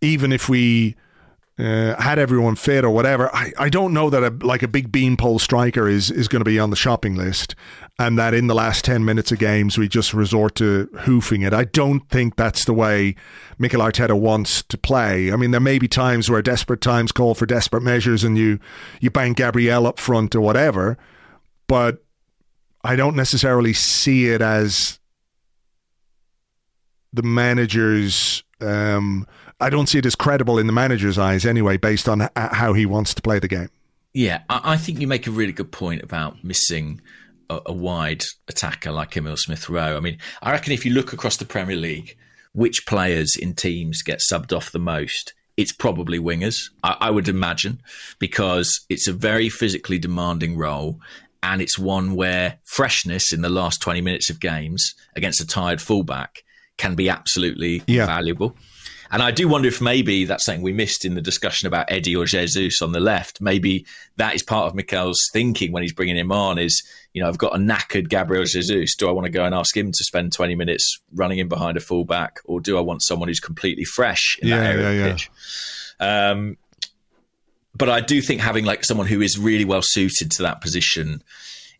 even 0.00 0.32
if 0.32 0.48
we 0.48 0.96
uh, 1.62 1.94
had 2.00 2.18
everyone 2.18 2.56
fit 2.56 2.84
or 2.84 2.90
whatever, 2.90 3.32
I, 3.34 3.52
I 3.56 3.68
don't 3.68 3.92
know 3.92 4.10
that 4.10 4.22
a, 4.24 4.30
like 4.44 4.62
a 4.62 4.68
big 4.68 4.90
beanpole 4.90 5.38
striker 5.38 5.88
is, 5.88 6.10
is 6.10 6.26
going 6.26 6.40
to 6.40 6.44
be 6.44 6.58
on 6.58 6.70
the 6.70 6.76
shopping 6.76 7.14
list 7.14 7.54
and 7.98 8.18
that 8.18 8.34
in 8.34 8.48
the 8.48 8.54
last 8.54 8.84
10 8.84 9.04
minutes 9.04 9.30
of 9.30 9.38
games 9.38 9.78
we 9.78 9.86
just 9.86 10.12
resort 10.12 10.56
to 10.56 10.88
hoofing 11.00 11.42
it. 11.42 11.54
I 11.54 11.64
don't 11.64 12.08
think 12.08 12.34
that's 12.34 12.64
the 12.64 12.72
way 12.72 13.14
Mikel 13.58 13.80
Arteta 13.80 14.18
wants 14.18 14.62
to 14.64 14.76
play. 14.76 15.30
I 15.30 15.36
mean, 15.36 15.52
there 15.52 15.60
may 15.60 15.78
be 15.78 15.86
times 15.86 16.28
where 16.28 16.42
desperate 16.42 16.80
times 16.80 17.12
call 17.12 17.34
for 17.34 17.46
desperate 17.46 17.82
measures 17.82 18.24
and 18.24 18.36
you, 18.36 18.58
you 19.00 19.10
bank 19.10 19.36
Gabriel 19.36 19.86
up 19.86 20.00
front 20.00 20.34
or 20.34 20.40
whatever, 20.40 20.98
but 21.68 22.02
I 22.82 22.96
don't 22.96 23.14
necessarily 23.14 23.72
see 23.72 24.30
it 24.30 24.40
as 24.42 24.98
the 27.12 27.22
manager's. 27.22 28.42
Um, 28.60 29.26
I 29.62 29.70
don't 29.70 29.88
see 29.88 29.98
it 29.98 30.06
as 30.06 30.14
credible 30.14 30.58
in 30.58 30.66
the 30.66 30.72
manager's 30.72 31.18
eyes 31.18 31.46
anyway, 31.46 31.76
based 31.76 32.08
on 32.08 32.28
how 32.36 32.72
he 32.72 32.84
wants 32.86 33.14
to 33.14 33.22
play 33.22 33.38
the 33.38 33.48
game. 33.48 33.68
Yeah, 34.14 34.42
I 34.50 34.76
think 34.76 35.00
you 35.00 35.06
make 35.06 35.26
a 35.26 35.30
really 35.30 35.52
good 35.52 35.72
point 35.72 36.02
about 36.02 36.44
missing 36.44 37.00
a, 37.48 37.60
a 37.66 37.72
wide 37.72 38.24
attacker 38.48 38.90
like 38.92 39.16
Emile 39.16 39.36
Smith 39.38 39.68
Rowe. 39.70 39.96
I 39.96 40.00
mean, 40.00 40.18
I 40.42 40.50
reckon 40.52 40.72
if 40.74 40.84
you 40.84 40.92
look 40.92 41.12
across 41.14 41.38
the 41.38 41.46
Premier 41.46 41.76
League, 41.76 42.16
which 42.52 42.84
players 42.86 43.34
in 43.40 43.54
teams 43.54 44.02
get 44.02 44.20
subbed 44.30 44.54
off 44.54 44.70
the 44.72 44.78
most? 44.78 45.32
It's 45.56 45.72
probably 45.72 46.18
wingers, 46.18 46.70
I, 46.82 46.96
I 47.00 47.10
would 47.10 47.28
imagine, 47.28 47.80
because 48.18 48.84
it's 48.88 49.06
a 49.08 49.12
very 49.12 49.48
physically 49.48 49.98
demanding 49.98 50.56
role 50.56 50.98
and 51.42 51.60
it's 51.60 51.78
one 51.78 52.14
where 52.14 52.58
freshness 52.64 53.32
in 53.32 53.42
the 53.42 53.48
last 53.50 53.80
20 53.82 54.00
minutes 54.00 54.30
of 54.30 54.40
games 54.40 54.94
against 55.16 55.40
a 55.40 55.46
tired 55.46 55.80
fullback 55.80 56.42
can 56.78 56.94
be 56.94 57.08
absolutely 57.08 57.82
Yeah. 57.86 58.06
valuable. 58.06 58.56
And 59.12 59.22
I 59.22 59.30
do 59.30 59.46
wonder 59.46 59.68
if 59.68 59.80
maybe 59.80 60.24
that's 60.24 60.46
something 60.46 60.62
we 60.62 60.72
missed 60.72 61.04
in 61.04 61.14
the 61.14 61.20
discussion 61.20 61.66
about 61.68 61.92
Eddie 61.92 62.16
or 62.16 62.24
Jesus 62.24 62.80
on 62.80 62.92
the 62.92 63.00
left. 63.00 63.42
Maybe 63.42 63.84
that 64.16 64.34
is 64.34 64.42
part 64.42 64.66
of 64.66 64.74
Mikel's 64.74 65.20
thinking 65.34 65.70
when 65.70 65.82
he's 65.82 65.92
bringing 65.92 66.16
him 66.16 66.32
on 66.32 66.58
is, 66.58 66.82
you 67.12 67.22
know, 67.22 67.28
I've 67.28 67.36
got 67.36 67.54
a 67.54 67.58
knackered 67.58 68.08
Gabriel 68.08 68.44
Jesus. 68.44 68.96
Do 68.96 69.08
I 69.08 69.12
want 69.12 69.26
to 69.26 69.30
go 69.30 69.44
and 69.44 69.54
ask 69.54 69.76
him 69.76 69.92
to 69.92 70.04
spend 70.04 70.32
20 70.32 70.54
minutes 70.54 70.98
running 71.14 71.38
in 71.38 71.48
behind 71.48 71.76
a 71.76 71.80
fullback 71.80 72.40
or 72.46 72.58
do 72.60 72.78
I 72.78 72.80
want 72.80 73.02
someone 73.02 73.28
who's 73.28 73.38
completely 73.38 73.84
fresh 73.84 74.38
in 74.40 74.48
Yeah, 74.48 74.56
that 74.56 74.66
area 74.66 74.82
yeah, 74.82 75.06
of 75.06 75.18
the 75.18 75.28
yeah. 76.00 76.30
Um, 76.30 76.56
but 77.74 77.90
I 77.90 78.00
do 78.00 78.22
think 78.22 78.40
having 78.40 78.64
like 78.64 78.84
someone 78.84 79.06
who 79.06 79.20
is 79.20 79.38
really 79.38 79.64
well 79.64 79.82
suited 79.82 80.30
to 80.32 80.42
that 80.42 80.62
position 80.62 81.22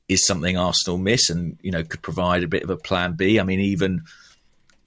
is 0.09 0.27
something 0.27 0.57
Arsenal 0.57 0.99
miss, 0.99 1.31
and 1.31 1.59
you 1.63 1.71
know 1.71 1.83
could 1.83 2.03
provide 2.03 2.43
a 2.43 2.49
bit 2.49 2.63
of 2.63 2.71
a 2.71 2.77
plan 2.77 3.15
B. 3.15 3.39
I 3.39 3.45
mean, 3.45 3.61
even 3.61 4.03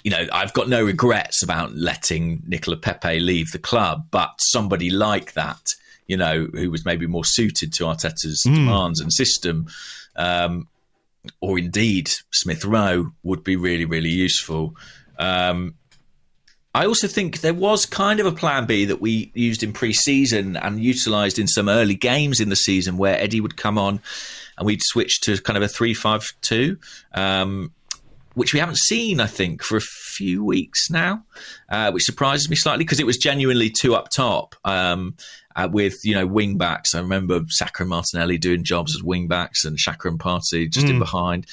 you 0.06 0.12
know 0.12 0.26
I've 0.32 0.54
got 0.54 0.70
no 0.70 0.86
regrets 0.86 1.44
about 1.44 1.76
letting 1.76 2.44
Nicolas 2.46 2.80
Pepe 2.82 3.20
leave 3.20 3.52
the 3.52 3.60
club, 3.60 4.06
but 4.12 4.36
somebody 4.38 4.92
like 4.92 5.34
that, 5.34 5.62
you 6.08 6.16
know, 6.16 6.48
who 6.54 6.70
was 6.70 6.86
maybe 6.86 7.08
more 7.08 7.26
suited 7.26 7.74
to 7.74 7.86
Arteta's 7.86 8.42
demands 8.46 9.02
and 9.02 9.12
system. 9.12 9.68
Um, 10.16 10.68
or 11.42 11.58
indeed 11.58 12.10
Smith 12.32 12.64
Rowe 12.64 13.12
would 13.24 13.44
be 13.44 13.56
really, 13.56 13.86
really 13.86 14.12
useful. 14.12 14.76
Um, 15.18 15.74
I 16.76 16.86
also 16.86 17.08
think 17.08 17.40
there 17.40 17.54
was 17.54 17.88
kind 17.88 18.20
of 18.20 18.28
a 18.28 18.32
plan 18.32 18.68
B 18.68 18.86
that 18.86 19.02
we 19.02 19.32
used 19.34 19.64
in 19.64 19.74
pre-season 19.74 20.56
and 20.56 20.80
utilised 20.80 21.40
in 21.40 21.48
some 21.48 21.68
early 21.68 21.96
games 21.96 22.40
in 22.40 22.50
the 22.50 22.56
season, 22.56 22.98
where 22.98 23.20
Eddie 23.20 23.42
would 23.42 23.58
come 23.58 23.80
on 23.80 24.02
and 24.58 24.68
we'd 24.68 24.84
switch 24.84 25.22
to 25.22 25.42
kind 25.42 25.58
of 25.58 25.64
a 25.64 25.68
three-five-two, 25.68 26.78
um, 27.14 27.72
which 28.36 28.54
we 28.54 28.60
haven't 28.60 28.78
seen, 28.78 29.20
I 29.20 29.28
think, 29.28 29.64
for 29.64 29.78
a 29.78 29.82
few 29.82 30.44
weeks 30.44 30.90
now, 30.90 31.24
uh, 31.70 31.92
which 31.92 32.04
surprises 32.04 32.50
me 32.50 32.56
slightly 32.56 32.84
because 32.84 33.00
it 33.00 33.06
was 33.06 33.18
genuinely 33.18 33.70
two 33.70 33.96
up 33.96 34.10
top. 34.16 34.56
Um, 34.64 35.16
uh, 35.56 35.70
with 35.72 35.96
you 36.04 36.14
know 36.14 36.28
wing 36.28 36.58
backs, 36.58 36.94
I 36.94 37.00
remember 37.00 37.40
Saka 37.48 37.84
and 37.84 37.90
Martinelli 37.90 38.38
doing 38.38 38.64
jobs 38.64 38.94
as 38.96 39.02
wing 39.02 39.28
backs, 39.28 39.64
and 39.64 39.78
Xhaka 39.78 40.10
and 40.10 40.20
Partey 40.20 40.70
just 40.70 40.88
in 40.88 41.00
behind. 41.00 41.48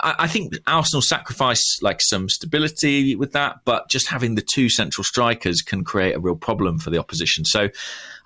I, 0.00 0.14
I 0.20 0.26
think 0.26 0.54
Arsenal 0.66 1.02
sacrifice 1.02 1.78
like 1.82 2.00
some 2.00 2.28
stability 2.28 3.14
with 3.14 3.32
that, 3.32 3.58
but 3.64 3.88
just 3.90 4.08
having 4.08 4.34
the 4.34 4.44
two 4.54 4.68
central 4.68 5.04
strikers 5.04 5.62
can 5.62 5.84
create 5.84 6.14
a 6.16 6.20
real 6.20 6.36
problem 6.36 6.78
for 6.78 6.90
the 6.90 6.98
opposition. 6.98 7.44
So 7.44 7.68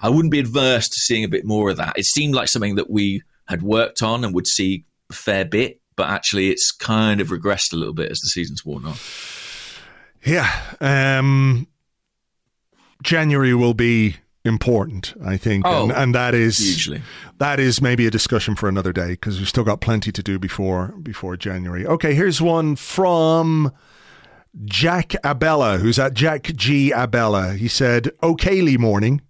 I 0.01 0.09
wouldn't 0.09 0.33
be 0.33 0.39
adverse 0.39 0.89
to 0.89 0.97
seeing 1.01 1.25
a 1.25 1.29
bit 1.29 1.45
more 1.45 1.71
of 1.71 1.77
that. 1.77 1.99
It 1.99 2.07
seemed 2.07 2.35
like 2.35 2.49
something 2.49 2.77
that 2.77 2.91
we 2.91 3.23
had 3.49 3.63
worked 3.63 4.03
on 4.03 4.25
and 4.25 4.35
would 4.35 4.47
see 4.47 4.85
a 5.11 5.15
fair 5.15 5.45
bit, 5.45 5.80
but 6.01 6.09
actually 6.09 6.49
it's 6.49 6.73
kind 6.73 7.21
of 7.21 7.29
regressed 7.29 7.75
a 7.75 7.77
little 7.77 7.93
bit 7.93 8.11
as 8.11 8.19
the 8.21 8.29
season's 8.29 8.65
worn 8.65 8.87
on. 8.87 8.95
Yeah. 10.25 10.49
Um, 10.81 11.67
January 13.03 13.53
will 13.55 13.75
be 13.75 14.17
important, 14.47 15.13
I 15.23 15.37
think, 15.37 15.67
Oh, 15.67 15.83
and, 15.85 15.93
and 15.93 16.15
that 16.15 16.35
is 16.35 16.57
hugely. 16.57 17.03
that 17.37 17.61
is 17.61 17.83
maybe 17.83 18.07
a 18.07 18.11
discussion 18.11 18.57
for 18.57 18.67
another 18.67 18.95
day 18.95 19.11
because 19.11 19.39
we've 19.39 19.49
still 19.49 19.65
got 19.65 19.83
plenty 19.83 20.11
to 20.11 20.23
do 20.23 20.39
before 20.39 20.95
before 21.03 21.37
January. 21.37 21.87
Okay, 21.87 22.15
here's 22.15 22.41
one 22.41 22.77
from 22.77 23.73
Jack 24.65 25.15
Abella, 25.23 25.77
who's 25.79 25.99
at 25.99 26.15
Jack 26.15 26.45
G 26.57 26.91
Abella. 26.93 27.53
He 27.55 27.69
said, 27.69 28.11
"Okayly 28.23 28.79
morning." 28.79 29.21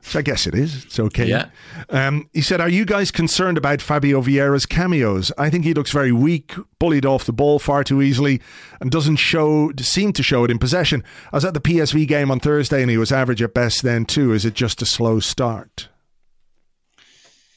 Which 0.00 0.16
I 0.16 0.22
guess 0.22 0.46
it 0.46 0.54
is. 0.54 0.84
It's 0.84 0.98
okay. 0.98 1.26
Yeah. 1.26 1.50
Um, 1.90 2.28
he 2.32 2.40
said, 2.40 2.60
Are 2.60 2.68
you 2.68 2.84
guys 2.84 3.10
concerned 3.10 3.58
about 3.58 3.82
Fabio 3.82 4.20
Vieira's 4.20 4.66
cameos? 4.66 5.32
I 5.36 5.50
think 5.50 5.64
he 5.64 5.74
looks 5.74 5.90
very 5.90 6.12
weak, 6.12 6.54
bullied 6.78 7.04
off 7.04 7.24
the 7.24 7.32
ball 7.32 7.58
far 7.58 7.84
too 7.84 8.00
easily, 8.02 8.40
and 8.80 8.90
doesn't 8.90 9.16
show 9.16 9.72
seem 9.78 10.12
to 10.14 10.22
show 10.22 10.44
it 10.44 10.50
in 10.50 10.58
possession. 10.58 11.04
I 11.32 11.36
was 11.36 11.44
at 11.44 11.54
the 11.54 11.60
PSV 11.60 12.06
game 12.06 12.30
on 12.30 12.40
Thursday 12.40 12.82
and 12.82 12.90
he 12.90 12.98
was 12.98 13.12
average 13.12 13.42
at 13.42 13.54
best 13.54 13.82
then 13.82 14.04
too. 14.04 14.32
Is 14.32 14.44
it 14.44 14.54
just 14.54 14.82
a 14.82 14.86
slow 14.86 15.20
start? 15.20 15.88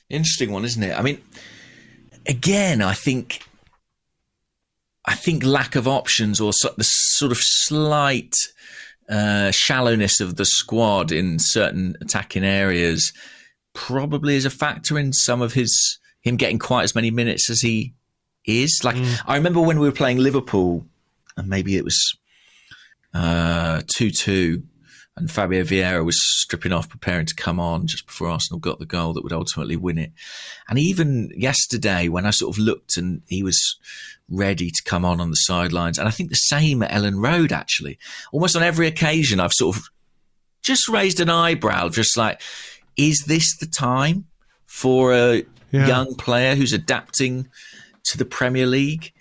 Interesting 0.09 0.51
one, 0.51 0.65
isn't 0.65 0.83
it? 0.83 0.97
I 0.97 1.01
mean, 1.01 1.21
again, 2.27 2.81
I 2.81 2.93
think, 2.93 3.41
I 5.05 5.15
think 5.15 5.43
lack 5.43 5.75
of 5.75 5.87
options 5.87 6.41
or 6.41 6.51
so, 6.53 6.73
the 6.77 6.83
sort 6.83 7.31
of 7.31 7.37
slight 7.39 8.33
uh, 9.11 9.51
shallowness 9.51 10.19
of 10.21 10.37
the 10.37 10.45
squad 10.45 11.11
in 11.11 11.37
certain 11.37 11.95
attacking 12.01 12.45
areas 12.45 13.11
probably 13.73 14.35
is 14.35 14.45
a 14.45 14.49
factor 14.49 14.97
in 14.97 15.13
some 15.13 15.41
of 15.41 15.53
his 15.53 15.99
him 16.21 16.37
getting 16.37 16.59
quite 16.59 16.83
as 16.83 16.95
many 16.95 17.11
minutes 17.11 17.49
as 17.49 17.61
he 17.61 17.93
is. 18.45 18.81
Like 18.83 18.95
I 19.25 19.35
remember 19.35 19.59
when 19.61 19.79
we 19.79 19.87
were 19.87 19.93
playing 19.93 20.17
Liverpool, 20.17 20.85
and 21.35 21.47
maybe 21.47 21.75
it 21.75 21.83
was 21.83 21.99
uh, 23.13 23.81
two 23.87 24.11
two, 24.11 24.63
and 25.17 25.29
Fabio 25.29 25.63
Vieira 25.63 26.05
was 26.05 26.17
stripping 26.39 26.71
off, 26.71 26.89
preparing 26.89 27.25
to 27.25 27.35
come 27.35 27.59
on 27.59 27.87
just 27.87 28.05
before 28.05 28.29
Arsenal 28.29 28.59
got 28.59 28.79
the 28.79 28.85
goal 28.85 29.13
that 29.13 29.23
would 29.23 29.33
ultimately 29.33 29.75
win 29.75 29.97
it. 29.97 30.11
And 30.69 30.79
even 30.79 31.31
yesterday, 31.35 32.07
when 32.07 32.25
I 32.25 32.31
sort 32.31 32.55
of 32.55 32.59
looked 32.59 32.97
and 32.97 33.21
he 33.27 33.43
was 33.43 33.77
ready 34.31 34.71
to 34.71 34.83
come 34.83 35.03
on 35.05 35.19
on 35.21 35.29
the 35.29 35.35
sidelines, 35.35 35.99
and 35.99 36.07
I 36.07 36.11
think 36.11 36.29
the 36.29 36.35
same 36.35 36.81
at 36.81 36.91
Elland 36.91 37.23
Road 37.23 37.51
actually. 37.51 37.99
Almost 38.31 38.55
on 38.55 38.63
every 38.63 38.87
occasion, 38.87 39.39
I've 39.39 39.53
sort 39.53 39.75
of 39.77 39.83
just 40.63 40.87
raised 40.87 41.19
an 41.19 41.29
eyebrow, 41.29 41.89
just 41.89 42.15
like, 42.17 42.41
is 42.97 43.23
this 43.27 43.57
the 43.57 43.65
time 43.67 44.25
for 44.65 45.13
a 45.13 45.43
Yeah. 45.71 45.87
young 45.87 46.15
player 46.15 46.55
who's 46.55 46.73
adapting 46.73 47.47
to 48.05 48.17
the 48.17 48.25
Premier 48.25 48.65
League? 48.65 49.11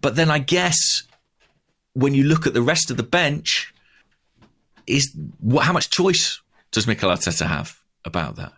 But 0.00 0.16
then 0.16 0.30
I 0.30 0.38
guess 0.38 0.76
when 1.94 2.14
you 2.14 2.24
look 2.24 2.46
at 2.46 2.54
the 2.54 2.62
rest 2.62 2.90
of 2.90 2.96
the 2.96 3.02
bench, 3.02 3.72
is 4.86 5.16
what, 5.40 5.64
how 5.64 5.72
much 5.72 5.90
choice 5.90 6.40
does 6.70 6.86
Mikel 6.86 7.10
Arteta 7.10 7.46
have 7.46 7.78
about 8.04 8.36
that? 8.36 8.52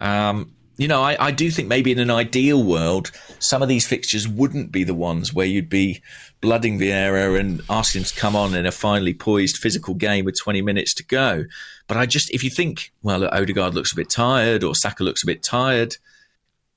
Um, 0.00 0.52
you 0.76 0.88
know, 0.88 1.02
I, 1.02 1.16
I 1.26 1.30
do 1.30 1.50
think 1.50 1.68
maybe 1.68 1.92
in 1.92 1.98
an 1.98 2.10
ideal 2.10 2.62
world, 2.62 3.10
some 3.38 3.62
of 3.62 3.68
these 3.68 3.86
fixtures 3.86 4.28
wouldn't 4.28 4.72
be 4.72 4.84
the 4.84 4.94
ones 4.94 5.32
where 5.32 5.46
you'd 5.46 5.70
be 5.70 6.02
blooding 6.40 6.78
Vieira 6.78 7.38
and 7.38 7.62
asking 7.70 8.02
him 8.02 8.04
to 8.06 8.14
come 8.14 8.36
on 8.36 8.54
in 8.54 8.66
a 8.66 8.72
finely 8.72 9.14
poised 9.14 9.56
physical 9.56 9.94
game 9.94 10.24
with 10.24 10.38
20 10.38 10.60
minutes 10.62 10.92
to 10.94 11.04
go. 11.04 11.44
But 11.88 11.96
I 11.96 12.06
just, 12.06 12.30
if 12.30 12.44
you 12.44 12.50
think, 12.50 12.92
well, 13.02 13.24
Odegaard 13.24 13.74
looks 13.74 13.92
a 13.92 13.96
bit 13.96 14.10
tired 14.10 14.62
or 14.62 14.74
Saka 14.74 15.02
looks 15.02 15.22
a 15.22 15.26
bit 15.26 15.42
tired, 15.42 15.96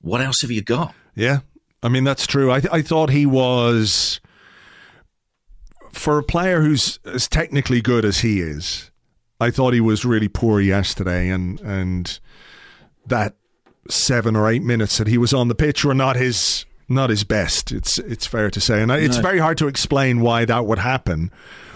what 0.00 0.20
else 0.20 0.40
have 0.40 0.50
you 0.50 0.62
got? 0.62 0.94
Yeah, 1.14 1.40
I 1.82 1.88
mean 1.88 2.04
that's 2.04 2.26
true. 2.26 2.50
I 2.50 2.62
I 2.72 2.82
thought 2.82 3.10
he 3.10 3.26
was 3.26 4.20
for 5.90 6.18
a 6.18 6.22
player 6.22 6.62
who's 6.62 6.98
as 7.04 7.28
technically 7.28 7.80
good 7.80 8.04
as 8.04 8.20
he 8.20 8.40
is. 8.40 8.90
I 9.40 9.50
thought 9.50 9.74
he 9.74 9.80
was 9.80 10.04
really 10.04 10.28
poor 10.28 10.60
yesterday, 10.60 11.28
and 11.28 11.60
and 11.60 12.18
that 13.06 13.34
seven 13.88 14.36
or 14.36 14.48
eight 14.48 14.62
minutes 14.62 14.98
that 14.98 15.08
he 15.08 15.18
was 15.18 15.32
on 15.32 15.48
the 15.48 15.54
pitch 15.54 15.84
were 15.84 15.94
not 15.94 16.16
his 16.16 16.66
not 16.88 17.10
his 17.10 17.24
best. 17.24 17.72
It's 17.72 17.98
it's 17.98 18.26
fair 18.26 18.50
to 18.50 18.60
say, 18.60 18.82
and 18.82 18.92
I 18.92 18.98
it's 18.98 19.16
very 19.16 19.38
hard 19.38 19.58
to 19.58 19.68
explain 19.68 20.20
why 20.20 20.44
that 20.44 20.66
would 20.66 20.80
happen 20.80 21.30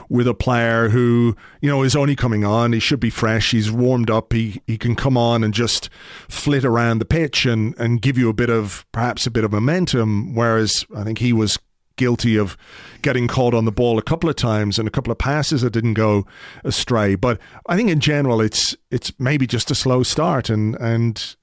with 0.09 0.29
a 0.29 0.35
player 0.35 0.91
who 0.91 1.37
you 1.61 1.71
know 1.71 1.83
is 1.83 1.97
only 1.97 2.17
coming 2.17 2.45
on. 2.45 2.73
He 2.73 2.81
should 2.81 3.01
be 3.01 3.11
fresh. 3.11 3.53
He's 3.53 3.71
warmed 3.71 4.11
up. 4.11 4.33
He 4.33 4.61
he 4.67 4.77
can 4.77 4.95
come 4.95 5.17
on 5.17 5.45
and 5.45 5.55
just 5.55 5.89
flit 6.29 6.65
around 6.65 6.99
the 6.99 7.05
pitch 7.05 7.47
and 7.47 7.75
and 7.79 8.03
give 8.03 8.19
you 8.19 8.29
a 8.29 8.35
bit 8.35 8.51
of 8.51 8.85
perhaps 8.93 9.27
a 9.27 9.31
bit 9.31 9.45
of 9.45 9.53
momentum. 9.53 10.35
Whereas 10.35 10.85
I 10.95 11.05
think 11.05 11.19
he 11.19 11.33
was 11.33 11.59
guilty 11.97 12.37
of 12.37 12.57
getting 13.03 13.29
caught 13.29 13.55
on 13.55 13.65
the 13.67 13.73
ball 13.73 13.99
a 13.99 14.03
couple 14.03 14.29
of 14.29 14.37
times 14.37 14.79
and 14.79 14.89
a 14.89 14.91
couple 14.91 15.13
of 15.13 15.19
passes 15.19 15.63
that 15.63 15.71
didn't 15.71 15.95
go 15.95 16.27
astray. 16.65 17.15
But 17.15 17.39
I 17.67 17.77
think 17.77 17.89
in 17.91 18.01
general, 18.01 18.41
it's 18.41 18.77
it's 18.91 19.13
maybe 19.19 19.47
just 19.47 19.71
a 19.71 19.75
slow 19.75 20.03
start, 20.03 20.51
and 20.51 20.77
and 20.77 21.37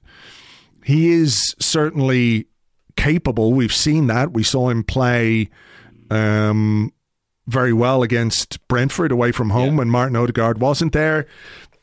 he 0.83 1.11
is 1.11 1.55
certainly 1.59 2.47
capable. 2.95 3.53
We've 3.53 3.73
seen 3.73 4.07
that. 4.07 4.31
We 4.31 4.43
saw 4.43 4.69
him 4.69 4.83
play 4.83 5.49
um, 6.09 6.91
very 7.47 7.73
well 7.73 8.03
against 8.03 8.65
Brentford 8.67 9.11
away 9.11 9.31
from 9.31 9.49
home 9.49 9.77
when 9.77 9.89
Martin 9.89 10.15
Odegaard 10.15 10.59
wasn't 10.59 10.93
there. 10.93 11.27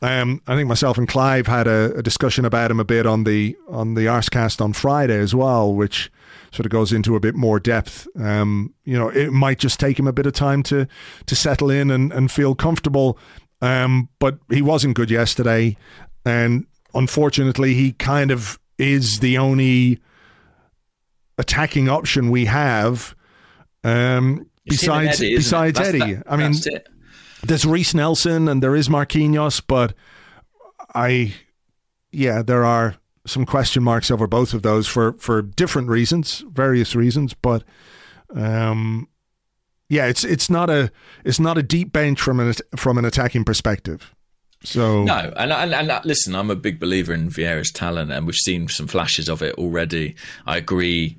Um, 0.00 0.40
I 0.46 0.54
think 0.54 0.68
myself 0.68 0.96
and 0.96 1.08
Clive 1.08 1.48
had 1.48 1.66
a, 1.66 1.96
a 1.96 2.02
discussion 2.02 2.44
about 2.44 2.70
him 2.70 2.78
a 2.78 2.84
bit 2.84 3.04
on 3.04 3.24
the 3.24 3.56
on 3.68 3.94
the 3.94 4.02
Arsecast 4.02 4.60
on 4.60 4.72
Friday 4.72 5.18
as 5.18 5.34
well, 5.34 5.74
which 5.74 6.10
sort 6.52 6.66
of 6.66 6.70
goes 6.70 6.92
into 6.92 7.16
a 7.16 7.20
bit 7.20 7.34
more 7.34 7.58
depth. 7.58 8.06
Um, 8.16 8.74
you 8.84 8.96
know, 8.96 9.08
it 9.08 9.32
might 9.32 9.58
just 9.58 9.80
take 9.80 9.98
him 9.98 10.06
a 10.06 10.12
bit 10.12 10.26
of 10.26 10.34
time 10.34 10.62
to 10.64 10.86
to 11.26 11.34
settle 11.34 11.68
in 11.68 11.90
and, 11.90 12.12
and 12.12 12.30
feel 12.30 12.54
comfortable. 12.54 13.18
Um, 13.60 14.08
but 14.20 14.38
he 14.50 14.62
wasn't 14.62 14.94
good 14.94 15.10
yesterday, 15.10 15.76
and 16.24 16.66
unfortunately, 16.94 17.74
he 17.74 17.92
kind 17.92 18.30
of 18.30 18.60
is 18.78 19.20
the 19.20 19.38
only 19.38 20.00
attacking 21.36 21.88
option 21.88 22.30
we 22.30 22.46
have. 22.46 23.14
Um, 23.84 24.46
It's 24.64 24.82
him 24.82 24.92
and 24.92 25.02
besides 25.08 25.20
Eddie, 25.20 25.36
besides 25.36 25.80
Eddie, 25.80 25.98
that- 26.14 26.22
I 26.26 26.36
mean, 26.36 26.52
there's 27.42 27.64
Reiss 27.64 27.94
Nelson 27.94 28.48
and 28.48 28.62
there 28.62 28.74
is 28.76 28.88
Marquinhos, 28.88 29.62
but 29.66 29.94
I, 30.94 31.34
yeah, 32.12 32.42
there 32.42 32.64
are 32.64 32.96
some 33.26 33.44
question 33.46 33.82
marks 33.82 34.10
over 34.10 34.26
both 34.26 34.54
of 34.54 34.62
those 34.62 34.86
for 34.86 35.12
for 35.14 35.42
different 35.42 35.88
reasons, 35.88 36.44
various 36.50 36.94
reasons, 36.96 37.34
but 37.34 37.62
um, 38.34 39.08
yeah, 39.88 40.06
it's 40.06 40.24
it's 40.24 40.50
not 40.50 40.68
a 40.70 40.90
it's 41.24 41.38
not 41.40 41.56
a 41.58 41.62
deep 41.62 41.92
bench 41.92 42.20
from 42.20 42.40
an 42.40 42.52
from 42.76 42.98
an 42.98 43.04
attacking 43.04 43.44
perspective. 43.44 44.14
So 44.64 45.04
no, 45.04 45.32
and, 45.36 45.52
and 45.52 45.74
and 45.74 46.04
listen, 46.04 46.34
I'm 46.34 46.50
a 46.50 46.56
big 46.56 46.80
believer 46.80 47.14
in 47.14 47.30
Vieira's 47.30 47.70
talent, 47.70 48.10
and 48.10 48.26
we've 48.26 48.34
seen 48.34 48.68
some 48.68 48.88
flashes 48.88 49.28
of 49.28 49.42
it 49.42 49.54
already. 49.54 50.16
I 50.46 50.56
agree. 50.56 51.16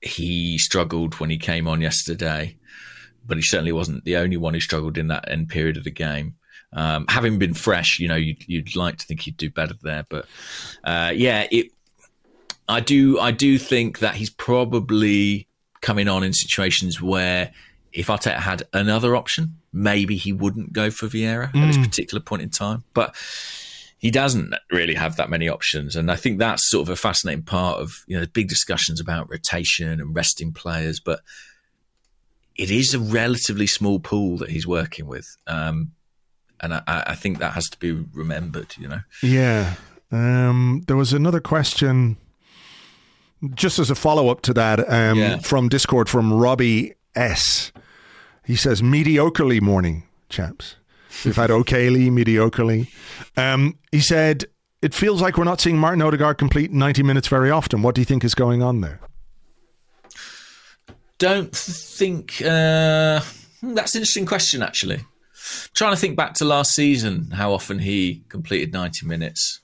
He 0.00 0.58
struggled 0.58 1.14
when 1.14 1.30
he 1.30 1.38
came 1.38 1.68
on 1.68 1.80
yesterday, 1.80 2.56
but 3.24 3.36
he 3.36 3.42
certainly 3.42 3.72
wasn't 3.72 4.04
the 4.04 4.16
only 4.16 4.36
one 4.36 4.54
who 4.54 4.60
struggled 4.60 4.98
in 4.98 5.08
that 5.08 5.30
end 5.30 5.48
period 5.48 5.76
of 5.76 5.84
the 5.84 5.90
game. 5.90 6.34
Um, 6.72 7.06
having 7.08 7.38
been 7.38 7.54
fresh, 7.54 7.98
you 7.98 8.08
know, 8.08 8.16
you'd, 8.16 8.46
you'd, 8.48 8.76
like 8.76 8.98
to 8.98 9.06
think 9.06 9.20
he'd 9.20 9.36
do 9.36 9.48
better 9.48 9.74
there, 9.82 10.04
but 10.08 10.26
uh, 10.84 11.12
yeah, 11.14 11.46
it. 11.50 11.72
I 12.68 12.80
do, 12.80 13.20
I 13.20 13.30
do 13.30 13.58
think 13.58 14.00
that 14.00 14.16
he's 14.16 14.30
probably 14.30 15.46
coming 15.80 16.08
on 16.08 16.24
in 16.24 16.32
situations 16.32 17.00
where 17.00 17.52
if 17.92 18.08
Arteta 18.08 18.38
had 18.38 18.64
another 18.72 19.14
option, 19.14 19.56
maybe 19.76 20.16
he 20.16 20.32
wouldn't 20.32 20.72
go 20.72 20.90
for 20.90 21.06
Vieira 21.06 21.52
mm. 21.52 21.62
at 21.62 21.66
this 21.66 21.76
mm. 21.76 21.84
particular 21.84 22.20
point 22.20 22.42
in 22.42 22.48
time. 22.48 22.82
But 22.94 23.14
he 23.98 24.10
doesn't 24.10 24.54
really 24.70 24.94
have 24.94 25.16
that 25.16 25.30
many 25.30 25.48
options, 25.48 25.96
and 25.96 26.10
I 26.10 26.16
think 26.16 26.38
that's 26.38 26.68
sort 26.70 26.88
of 26.88 26.92
a 26.92 26.96
fascinating 26.96 27.44
part 27.44 27.80
of 27.80 27.92
you 28.06 28.16
know 28.16 28.22
the 28.22 28.30
big 28.30 28.48
discussions 28.48 29.00
about 29.00 29.30
rotation 29.30 30.00
and 30.00 30.14
resting 30.14 30.52
players. 30.52 30.98
But 30.98 31.20
it 32.56 32.70
is 32.70 32.94
a 32.94 32.98
relatively 32.98 33.66
small 33.66 34.00
pool 34.00 34.38
that 34.38 34.50
he's 34.50 34.66
working 34.66 35.06
with, 35.06 35.26
um, 35.46 35.92
and 36.60 36.74
I, 36.74 36.82
I, 36.86 37.14
think 37.14 37.38
that 37.38 37.52
has 37.52 37.66
to 37.66 37.78
be 37.78 37.92
remembered. 37.92 38.74
You 38.78 38.88
know, 38.88 39.00
yeah. 39.22 39.74
Um, 40.10 40.84
there 40.86 40.96
was 40.96 41.12
another 41.12 41.40
question 41.40 42.16
just 43.54 43.78
as 43.78 43.90
a 43.90 43.94
follow 43.94 44.28
up 44.28 44.40
to 44.42 44.54
that 44.54 44.80
um, 44.90 45.18
yeah. 45.18 45.38
from 45.38 45.68
Discord 45.68 46.08
from 46.08 46.32
Robbie 46.32 46.94
S. 47.14 47.72
He 48.46 48.54
says, 48.54 48.80
mediocrely 48.80 49.60
morning, 49.60 50.04
chaps. 50.28 50.76
We've 51.24 51.34
had 51.34 51.50
okayly, 51.50 52.10
mediocrely. 52.10 52.88
Um, 53.36 53.78
he 53.90 54.00
said, 54.00 54.44
it 54.82 54.94
feels 54.94 55.20
like 55.20 55.36
we're 55.36 55.44
not 55.44 55.60
seeing 55.60 55.78
Martin 55.78 56.00
Odegaard 56.00 56.38
complete 56.38 56.70
90 56.70 57.02
minutes 57.02 57.26
very 57.26 57.50
often. 57.50 57.82
What 57.82 57.96
do 57.96 58.00
you 58.00 58.04
think 58.04 58.22
is 58.22 58.36
going 58.36 58.62
on 58.62 58.82
there? 58.82 59.00
Don't 61.18 61.54
think. 61.54 62.40
Uh, 62.40 63.20
hmm, 63.60 63.74
that's 63.74 63.94
an 63.94 64.00
interesting 64.00 64.26
question, 64.26 64.62
actually. 64.62 64.96
I'm 64.96 65.70
trying 65.74 65.94
to 65.94 66.00
think 66.00 66.16
back 66.16 66.34
to 66.34 66.44
last 66.44 66.72
season, 66.72 67.32
how 67.32 67.52
often 67.52 67.80
he 67.80 68.22
completed 68.28 68.72
90 68.72 69.06
minutes. 69.06 69.60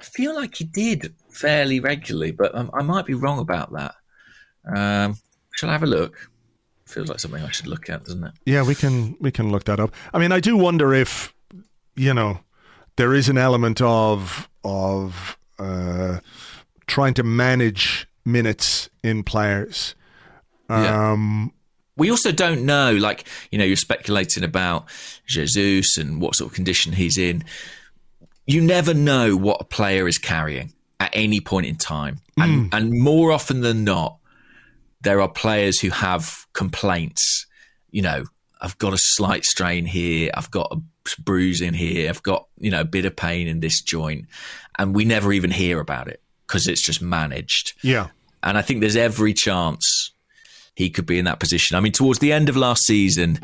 I 0.00 0.04
feel 0.04 0.34
like 0.34 0.54
he 0.54 0.64
did 0.64 1.14
fairly 1.30 1.78
regularly, 1.80 2.30
but 2.30 2.54
um, 2.54 2.70
I 2.72 2.82
might 2.82 3.04
be 3.04 3.14
wrong 3.14 3.38
about 3.38 3.72
that. 3.72 3.94
Um, 4.74 5.18
shall 5.52 5.68
I 5.68 5.72
have 5.72 5.82
a 5.82 5.86
look? 5.86 6.30
Feels 6.92 7.08
like 7.08 7.20
something 7.20 7.42
I 7.42 7.50
should 7.50 7.66
look 7.66 7.88
at, 7.88 8.04
doesn't 8.04 8.24
it? 8.24 8.32
Yeah, 8.46 8.62
we 8.62 8.74
can 8.74 9.16
we 9.20 9.30
can 9.30 9.50
look 9.50 9.64
that 9.64 9.80
up. 9.80 9.92
I 10.12 10.18
mean, 10.18 10.32
I 10.32 10.40
do 10.40 10.56
wonder 10.56 10.92
if 10.94 11.34
you 11.96 12.14
know 12.14 12.40
there 12.96 13.14
is 13.14 13.28
an 13.28 13.38
element 13.38 13.80
of 13.80 14.48
of 14.64 15.38
uh, 15.58 16.18
trying 16.86 17.14
to 17.14 17.22
manage 17.22 18.06
minutes 18.24 18.90
in 19.02 19.22
players. 19.22 19.94
Um, 20.68 21.52
yeah. 21.52 21.58
We 21.96 22.10
also 22.10 22.32
don't 22.32 22.64
know, 22.64 22.92
like 22.92 23.26
you 23.50 23.58
know, 23.58 23.64
you're 23.64 23.76
speculating 23.76 24.44
about 24.44 24.86
Jesus 25.26 25.96
and 25.96 26.20
what 26.20 26.34
sort 26.36 26.50
of 26.50 26.54
condition 26.54 26.92
he's 26.92 27.18
in. 27.18 27.44
You 28.46 28.60
never 28.60 28.94
know 28.94 29.36
what 29.36 29.60
a 29.60 29.64
player 29.64 30.08
is 30.08 30.18
carrying 30.18 30.72
at 30.98 31.10
any 31.12 31.40
point 31.40 31.66
in 31.66 31.76
time, 31.76 32.20
and 32.36 32.70
mm. 32.70 32.76
and 32.76 32.92
more 32.98 33.32
often 33.32 33.60
than 33.60 33.84
not, 33.84 34.18
there 35.02 35.20
are 35.20 35.28
players 35.28 35.80
who 35.80 35.90
have 35.90 36.46
complaints. 36.52 37.46
You 37.90 38.02
know, 38.02 38.24
I've 38.60 38.78
got 38.78 38.92
a 38.92 38.98
slight 38.98 39.44
strain 39.44 39.84
here. 39.84 40.30
I've 40.34 40.50
got 40.50 40.68
a 40.72 40.80
bruise 41.20 41.60
in 41.60 41.74
here. 41.74 42.08
I've 42.08 42.22
got, 42.22 42.46
you 42.58 42.70
know, 42.70 42.80
a 42.80 42.84
bit 42.84 43.04
of 43.04 43.16
pain 43.16 43.48
in 43.48 43.60
this 43.60 43.82
joint. 43.82 44.26
And 44.78 44.94
we 44.94 45.04
never 45.04 45.32
even 45.32 45.50
hear 45.50 45.80
about 45.80 46.08
it 46.08 46.22
because 46.46 46.66
it's 46.66 46.84
just 46.84 47.02
managed. 47.02 47.74
Yeah. 47.82 48.08
And 48.42 48.56
I 48.56 48.62
think 48.62 48.80
there's 48.80 48.96
every 48.96 49.34
chance 49.34 50.12
he 50.74 50.90
could 50.90 51.06
be 51.06 51.18
in 51.18 51.24
that 51.26 51.40
position. 51.40 51.76
I 51.76 51.80
mean, 51.80 51.92
towards 51.92 52.18
the 52.18 52.32
end 52.32 52.48
of 52.48 52.56
last 52.56 52.84
season, 52.84 53.38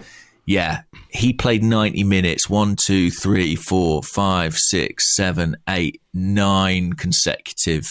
yeah, 0.47 0.83
he 1.11 1.33
played 1.33 1.63
90 1.63 2.05
minutes, 2.05 2.49
one, 2.49 2.77
two, 2.77 3.11
three, 3.11 3.55
four, 3.55 4.03
five, 4.03 4.57
six, 4.57 5.15
seven, 5.15 5.57
eight, 5.69 6.01
nine 6.15 6.95
consecutive 6.95 7.87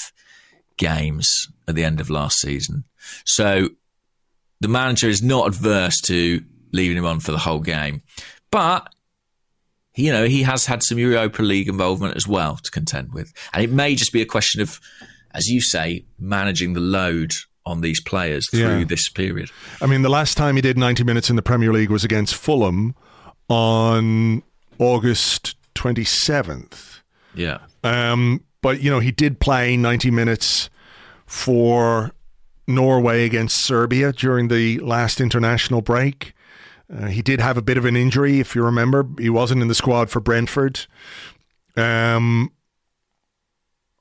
games 0.78 1.48
at 1.68 1.76
the 1.76 1.84
end 1.84 2.00
of 2.00 2.10
last 2.10 2.40
season. 2.40 2.84
So 3.26 3.70
the 4.60 4.68
manager 4.68 5.08
is 5.08 5.22
not 5.22 5.48
adverse 5.48 6.00
to 6.02 6.44
leaving 6.72 6.98
him 6.98 7.06
on 7.06 7.20
for 7.20 7.32
the 7.32 7.38
whole 7.38 7.60
game. 7.60 8.02
But 8.52 8.88
you 9.98 10.12
know, 10.12 10.26
he 10.26 10.44
has 10.44 10.66
had 10.66 10.84
some 10.84 11.00
Europa 11.00 11.42
League 11.42 11.68
involvement 11.68 12.16
as 12.16 12.28
well 12.28 12.58
to 12.58 12.72
contend 12.72 13.14
with. 13.14 13.34
And 13.52 13.64
it 13.64 13.72
may 13.72 13.96
just 13.96 14.14
be 14.14 14.22
a 14.22 14.26
question 14.26 14.62
of, 14.62 14.80
as 15.32 15.48
you 15.48 15.60
say, 15.60 16.06
managing 16.20 16.74
the 16.74 16.80
load 16.80 17.32
on 17.66 17.82
these 17.82 18.00
players 18.00 18.48
through 18.50 18.80
yeah. 18.80 18.86
this 18.86 19.10
period. 19.10 19.50
I 19.82 19.88
mean, 19.88 20.04
the 20.04 20.10
last 20.10 20.38
time 20.38 20.56
he 20.56 20.62
did 20.62 20.78
90 20.78 21.04
minutes 21.04 21.30
in 21.30 21.36
the 21.36 21.42
Premier 21.42 21.74
League 21.74 21.90
was 21.90 22.04
against 22.04 22.36
Fulham 22.36 22.96
on 23.50 24.44
August 24.78 25.56
27th. 25.76 27.02
Yeah. 27.34 27.58
Um, 27.84 28.44
but, 28.62 28.82
you 28.82 28.92
know, 28.92 29.00
he 29.00 29.12
did 29.12 29.40
play 29.40 29.76
90 29.76 30.12
minutes 30.12 30.70
for 31.26 32.12
Norway 32.68 33.26
against 33.26 33.66
Serbia 33.66 34.12
during 34.12 34.50
the 34.50 34.80
last 34.80 35.22
international 35.22 35.82
break. 35.82 36.34
Uh, 36.94 37.08
he 37.08 37.22
did 37.22 37.42
have 37.42 37.58
a 37.58 37.62
bit 37.62 37.78
of 37.78 37.86
an 37.86 37.96
injury, 37.96 38.40
if 38.40 38.56
you 38.56 38.64
remember. 38.64 39.06
He 39.18 39.30
wasn't 39.30 39.62
in 39.62 39.68
the 39.68 39.76
squad 39.76 40.10
for 40.10 40.20
Brentford. 40.20 40.86
Um, 41.76 42.52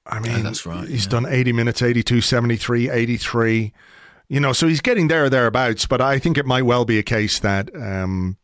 I 0.07 0.21
mean, 0.21 0.43
that's 0.43 0.65
right. 0.67 0.89
He's 0.89 1.05
yeah. 1.05 1.11
done 1.11 1.27
80 1.27 1.53
minutes, 1.53 1.83
82, 1.83 2.21
73, 2.21 2.91
83. 2.91 3.73
You 4.29 4.41
know, 4.41 4.53
so 4.53 4.67
he's 4.69 4.81
getting 4.81 5.09
there 5.09 5.25
or 5.25 5.31
thereabouts, 5.31 5.87
but 5.87 6.01
I 6.01 6.19
think 6.19 6.39
it 6.39 6.47
might 6.47 6.63
well 6.63 6.85
be 6.85 6.99
a 6.99 7.03
case 7.03 7.39
that 7.41 7.75
um, 7.75 8.37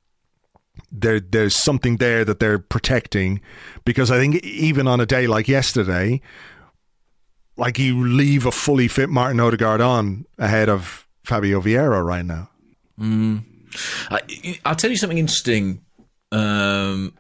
there 0.91 1.21
there's 1.21 1.57
something 1.57 1.97
there 1.97 2.25
that 2.25 2.39
they're 2.39 2.59
protecting 2.59 3.41
because 3.85 4.11
I 4.11 4.19
think 4.19 4.37
even 4.45 4.87
on 4.87 5.01
a 5.01 5.07
day 5.07 5.27
like 5.27 5.49
yesterday, 5.49 6.21
like 7.63 7.79
you 7.79 8.05
leave 8.05 8.45
a 8.45 8.51
fully 8.51 8.89
fit 8.89 9.09
Martin 9.09 9.39
Odegaard 9.39 9.81
on 9.81 10.27
ahead 10.37 10.69
of 10.69 11.07
Fabio 11.23 11.61
Vieira 11.61 12.05
right 12.05 12.25
now. 12.25 12.51
Mm. 12.99 13.45
I, 14.11 14.21
will 14.67 14.75
tell 14.75 14.91
you 14.91 14.97
something 14.97 15.19
interesting. 15.19 15.81
Um, 16.33 17.15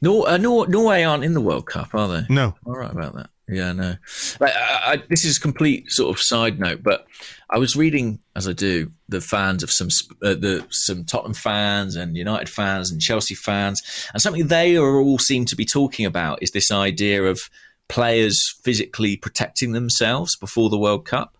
Nor, 0.00 0.28
uh, 0.28 0.36
Nor, 0.36 0.68
Norway 0.68 1.02
aren't 1.02 1.24
in 1.24 1.34
the 1.34 1.40
World 1.40 1.66
Cup, 1.66 1.96
are 1.96 2.06
they? 2.06 2.32
No. 2.32 2.54
All 2.64 2.76
right 2.76 2.92
about 2.92 3.16
that. 3.16 3.30
Yeah, 3.48 3.72
no. 3.72 3.96
I, 4.40 4.52
I, 4.84 5.02
this 5.08 5.24
is 5.24 5.38
a 5.38 5.40
complete 5.40 5.90
sort 5.90 6.14
of 6.14 6.22
side 6.22 6.60
note, 6.60 6.84
but 6.84 7.04
I 7.50 7.58
was 7.58 7.74
reading, 7.74 8.20
as 8.36 8.46
I 8.46 8.52
do, 8.52 8.92
the 9.08 9.20
fans 9.20 9.64
of 9.64 9.72
some 9.72 9.88
uh, 10.22 10.34
the 10.34 10.64
some 10.70 11.04
Tottenham 11.04 11.34
fans 11.34 11.96
and 11.96 12.16
United 12.16 12.48
fans 12.48 12.92
and 12.92 13.00
Chelsea 13.00 13.34
fans, 13.34 13.82
and 14.12 14.22
something 14.22 14.46
they 14.46 14.76
are 14.76 15.00
all 15.00 15.18
seem 15.18 15.44
to 15.46 15.56
be 15.56 15.64
talking 15.64 16.06
about 16.06 16.40
is 16.40 16.52
this 16.52 16.70
idea 16.70 17.24
of 17.24 17.40
players 17.88 18.38
physically 18.62 19.16
protecting 19.16 19.72
themselves 19.72 20.36
before 20.36 20.70
the 20.70 20.78
World 20.78 21.06
Cup. 21.06 21.36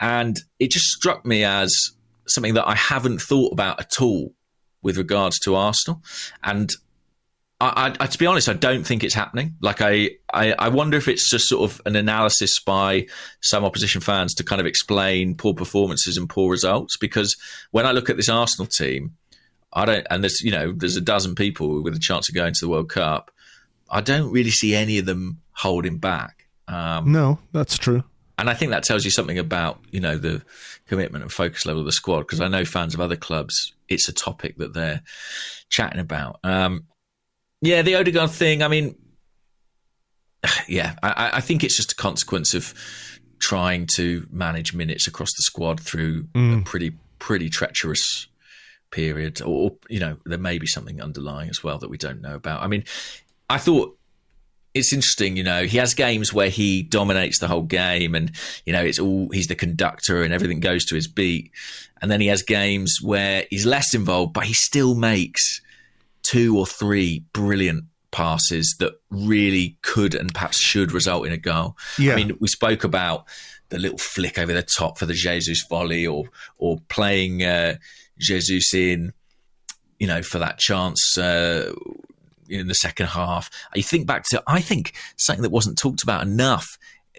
And 0.00 0.38
it 0.58 0.70
just 0.70 0.86
struck 0.86 1.26
me 1.26 1.44
as 1.44 1.72
something 2.26 2.54
that 2.54 2.68
I 2.68 2.74
haven't 2.74 3.20
thought 3.20 3.52
about 3.52 3.80
at 3.80 4.00
all 4.00 4.34
with 4.82 4.96
regards 4.96 5.38
to 5.40 5.54
Arsenal. 5.54 6.02
And 6.42 6.70
I, 7.60 7.92
I, 7.98 8.06
to 8.06 8.18
be 8.18 8.26
honest, 8.26 8.48
I 8.48 8.52
don't 8.52 8.86
think 8.86 9.02
it's 9.02 9.14
happening. 9.14 9.56
Like 9.60 9.80
I, 9.80 10.10
I, 10.32 10.52
I, 10.52 10.68
wonder 10.68 10.96
if 10.96 11.08
it's 11.08 11.28
just 11.28 11.48
sort 11.48 11.68
of 11.68 11.82
an 11.86 11.96
analysis 11.96 12.60
by 12.60 13.08
some 13.40 13.64
opposition 13.64 14.00
fans 14.00 14.34
to 14.34 14.44
kind 14.44 14.60
of 14.60 14.66
explain 14.66 15.34
poor 15.34 15.54
performances 15.54 16.16
and 16.16 16.28
poor 16.28 16.52
results. 16.52 16.96
Because 16.96 17.36
when 17.72 17.84
I 17.84 17.90
look 17.90 18.10
at 18.10 18.16
this 18.16 18.28
Arsenal 18.28 18.68
team, 18.68 19.16
I 19.72 19.86
don't, 19.86 20.06
and 20.08 20.22
there's 20.22 20.40
you 20.40 20.52
know 20.52 20.72
there's 20.72 20.96
a 20.96 21.00
dozen 21.00 21.34
people 21.34 21.82
with 21.82 21.96
a 21.96 22.00
chance 22.00 22.28
of 22.28 22.34
going 22.34 22.54
to 22.54 22.60
the 22.60 22.68
World 22.68 22.90
Cup. 22.90 23.32
I 23.90 24.02
don't 24.02 24.30
really 24.30 24.50
see 24.50 24.76
any 24.76 24.98
of 24.98 25.06
them 25.06 25.40
holding 25.58 25.98
back. 25.98 26.46
Um, 26.68 27.12
no, 27.12 27.38
that's 27.52 27.76
true. 27.76 28.04
And 28.38 28.48
I 28.48 28.54
think 28.54 28.70
that 28.70 28.84
tells 28.84 29.04
you 29.04 29.10
something 29.10 29.38
about 29.38 29.80
you 29.90 30.00
know 30.00 30.16
the 30.16 30.42
commitment 30.86 31.22
and 31.22 31.32
focus 31.32 31.66
level 31.66 31.80
of 31.80 31.86
the 31.86 31.92
squad 31.92 32.20
because 32.20 32.40
I 32.40 32.48
know 32.48 32.64
fans 32.64 32.94
of 32.94 33.00
other 33.00 33.16
clubs, 33.16 33.74
it's 33.88 34.08
a 34.08 34.12
topic 34.12 34.58
that 34.58 34.74
they're 34.74 35.02
chatting 35.68 36.00
about. 36.00 36.38
Um, 36.44 36.84
yeah, 37.60 37.82
the 37.82 37.96
Odegaard 37.96 38.30
thing. 38.30 38.62
I 38.62 38.68
mean, 38.68 38.94
yeah, 40.68 40.94
I, 41.02 41.30
I, 41.34 41.40
think 41.40 41.64
it's 41.64 41.76
just 41.76 41.92
a 41.92 41.96
consequence 41.96 42.54
of 42.54 42.72
trying 43.40 43.88
to 43.96 44.26
manage 44.30 44.74
minutes 44.74 45.08
across 45.08 45.30
the 45.36 45.42
squad 45.42 45.80
through 45.80 46.24
mm. 46.34 46.60
a 46.60 46.64
pretty 46.64 46.92
pretty 47.18 47.48
treacherous 47.48 48.28
period, 48.92 49.42
or 49.42 49.72
you 49.88 49.98
know, 49.98 50.16
there 50.24 50.38
may 50.38 50.58
be 50.58 50.66
something 50.68 51.02
underlying 51.02 51.50
as 51.50 51.64
well 51.64 51.78
that 51.78 51.90
we 51.90 51.98
don't 51.98 52.20
know 52.22 52.36
about. 52.36 52.62
I 52.62 52.68
mean, 52.68 52.84
I 53.50 53.58
thought 53.58 53.97
it's 54.78 54.92
interesting, 54.92 55.36
you 55.36 55.42
know, 55.42 55.64
he 55.64 55.78
has 55.78 55.94
games 55.94 56.32
where 56.32 56.48
he 56.48 56.82
dominates 56.82 57.38
the 57.38 57.48
whole 57.48 57.62
game 57.62 58.14
and, 58.14 58.32
you 58.64 58.72
know, 58.72 58.82
it's 58.82 58.98
all, 58.98 59.28
he's 59.30 59.48
the 59.48 59.54
conductor 59.54 60.22
and 60.22 60.32
everything 60.32 60.60
goes 60.60 60.84
to 60.86 60.94
his 60.94 61.08
beat. 61.08 61.50
And 62.00 62.10
then 62.10 62.20
he 62.20 62.28
has 62.28 62.42
games 62.42 62.98
where 63.02 63.44
he's 63.50 63.66
less 63.66 63.94
involved, 63.94 64.32
but 64.32 64.44
he 64.44 64.54
still 64.54 64.94
makes 64.94 65.60
two 66.22 66.56
or 66.56 66.66
three 66.66 67.24
brilliant 67.32 67.84
passes 68.10 68.76
that 68.78 68.94
really 69.10 69.76
could 69.82 70.14
and 70.14 70.32
perhaps 70.32 70.58
should 70.58 70.92
result 70.92 71.26
in 71.26 71.32
a 71.32 71.36
goal. 71.36 71.76
Yeah. 71.98 72.12
I 72.12 72.16
mean, 72.16 72.36
we 72.40 72.48
spoke 72.48 72.84
about 72.84 73.26
the 73.68 73.78
little 73.78 73.98
flick 73.98 74.38
over 74.38 74.52
the 74.52 74.62
top 74.62 74.98
for 74.98 75.06
the 75.06 75.14
Jesus 75.14 75.64
volley 75.68 76.06
or, 76.06 76.24
or 76.56 76.78
playing, 76.88 77.42
uh, 77.42 77.76
Jesus 78.18 78.72
in, 78.72 79.12
you 79.98 80.06
know, 80.06 80.22
for 80.22 80.38
that 80.38 80.58
chance, 80.58 81.18
uh, 81.18 81.72
in 82.48 82.68
the 82.68 82.74
second 82.74 83.06
half. 83.06 83.50
You 83.74 83.82
think 83.82 84.06
back 84.06 84.24
to, 84.30 84.42
I 84.46 84.60
think 84.60 84.94
something 85.16 85.42
that 85.42 85.50
wasn't 85.50 85.78
talked 85.78 86.02
about 86.02 86.22
enough 86.22 86.66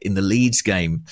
in 0.01 0.13
the 0.13 0.21
Leeds 0.21 0.61
game. 0.61 1.03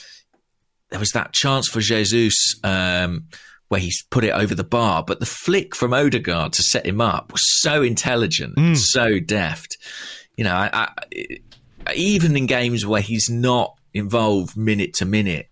There 0.89 0.99
was 0.99 1.11
that 1.11 1.33
chance 1.33 1.67
for 1.67 1.81
Jesus 1.81 2.33
um, 2.63 3.27
where 3.67 3.81
he's 3.81 4.01
put 4.09 4.23
it 4.23 4.31
over 4.31 4.55
the 4.55 4.63
bar, 4.63 5.03
but 5.03 5.19
the 5.19 5.25
flick 5.25 5.75
from 5.75 5.93
Odegaard 5.93 6.53
to 6.53 6.63
set 6.63 6.85
him 6.85 7.01
up 7.01 7.31
was 7.31 7.41
so 7.61 7.81
intelligent, 7.81 8.55
mm. 8.55 8.77
so 8.77 9.19
deft. 9.19 9.77
You 10.37 10.45
know, 10.45 10.55
I, 10.55 10.69
I, 10.73 11.91
even 11.95 12.35
in 12.37 12.45
games 12.45 12.85
where 12.85 13.01
he's 13.01 13.29
not 13.29 13.75
involved 13.93 14.55
minute 14.55 14.93
to 14.95 15.05
minute, 15.05 15.49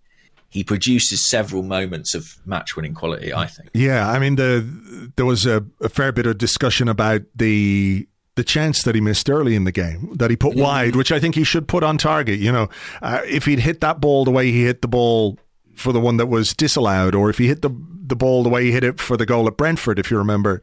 he 0.49 0.63
produces 0.63 1.29
several 1.29 1.63
moments 1.63 2.15
of 2.15 2.37
match 2.45 2.77
winning 2.77 2.93
quality, 2.93 3.33
I 3.33 3.45
think. 3.45 3.69
Yeah, 3.73 4.09
I 4.09 4.19
mean 4.19 4.37
the 4.37 5.11
there 5.17 5.25
was 5.25 5.45
a, 5.45 5.65
a, 5.81 5.89
fair 5.89 6.13
bit 6.13 6.25
of 6.25 6.37
discussion 6.37 6.87
about 6.87 7.23
the 7.35 8.07
the 8.35 8.43
chance 8.43 8.83
that 8.83 8.95
he 8.95 9.01
missed 9.01 9.29
early 9.29 9.55
in 9.55 9.63
the 9.63 9.71
game 9.71 10.13
that 10.15 10.29
he 10.29 10.35
put 10.35 10.55
wide, 10.55 10.95
which 10.95 11.11
I 11.11 11.19
think 11.19 11.35
he 11.35 11.43
should 11.43 11.67
put 11.67 11.83
on 11.83 11.97
target. 11.97 12.39
You 12.39 12.51
know, 12.51 12.69
uh, 13.01 13.21
if 13.25 13.45
he'd 13.45 13.59
hit 13.59 13.81
that 13.81 13.99
ball 13.99 14.25
the 14.25 14.31
way 14.31 14.51
he 14.51 14.63
hit 14.63 14.81
the 14.81 14.87
ball 14.87 15.37
for 15.73 15.91
the 15.91 15.99
one 15.99 16.17
that 16.17 16.27
was 16.27 16.53
disallowed, 16.53 17.15
or 17.15 17.29
if 17.29 17.37
he 17.37 17.47
hit 17.47 17.61
the 17.61 17.69
the 18.07 18.15
ball 18.15 18.43
the 18.43 18.49
way 18.49 18.65
he 18.65 18.71
hit 18.71 18.83
it 18.83 18.99
for 18.99 19.17
the 19.17 19.25
goal 19.25 19.47
at 19.47 19.57
Brentford, 19.57 19.99
if 19.99 20.11
you 20.11 20.17
remember. 20.17 20.61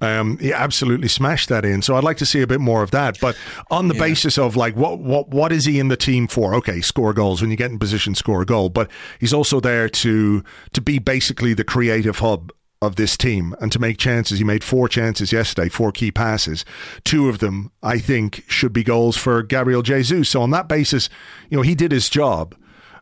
Um, 0.00 0.38
he 0.38 0.52
absolutely 0.52 1.08
smashed 1.08 1.48
that 1.48 1.64
in. 1.64 1.82
So 1.82 1.96
I'd 1.96 2.04
like 2.04 2.18
to 2.18 2.26
see 2.26 2.40
a 2.40 2.46
bit 2.46 2.60
more 2.60 2.84
of 2.84 2.92
that. 2.92 3.18
But 3.20 3.36
on 3.68 3.88
the 3.88 3.94
yeah. 3.94 4.02
basis 4.02 4.38
of 4.38 4.54
like 4.54 4.76
what 4.76 5.00
what 5.00 5.30
what 5.30 5.50
is 5.50 5.64
he 5.64 5.80
in 5.80 5.88
the 5.88 5.96
team 5.96 6.28
for? 6.28 6.54
Okay, 6.54 6.80
score 6.80 7.12
goals 7.12 7.40
when 7.40 7.50
you 7.50 7.56
get 7.56 7.72
in 7.72 7.80
position, 7.80 8.14
score 8.14 8.42
a 8.42 8.46
goal. 8.46 8.68
But 8.68 8.90
he's 9.18 9.34
also 9.34 9.58
there 9.58 9.88
to 9.88 10.44
to 10.72 10.80
be 10.80 11.00
basically 11.00 11.52
the 11.52 11.64
creative 11.64 12.20
hub 12.20 12.52
of 12.80 12.96
this 12.96 13.16
team 13.16 13.54
and 13.60 13.72
to 13.72 13.78
make 13.78 13.98
chances. 13.98 14.38
He 14.38 14.44
made 14.44 14.62
four 14.62 14.88
chances 14.88 15.32
yesterday, 15.32 15.68
four 15.68 15.92
key 15.92 16.10
passes. 16.10 16.64
Two 17.04 17.28
of 17.28 17.38
them, 17.38 17.72
I 17.82 17.98
think, 17.98 18.44
should 18.46 18.72
be 18.72 18.84
goals 18.84 19.16
for 19.16 19.42
Gabriel 19.42 19.82
Jesus. 19.82 20.30
So 20.30 20.42
on 20.42 20.50
that 20.50 20.68
basis, 20.68 21.08
you 21.50 21.56
know, 21.56 21.62
he 21.62 21.74
did 21.74 21.92
his 21.92 22.08
job. 22.08 22.54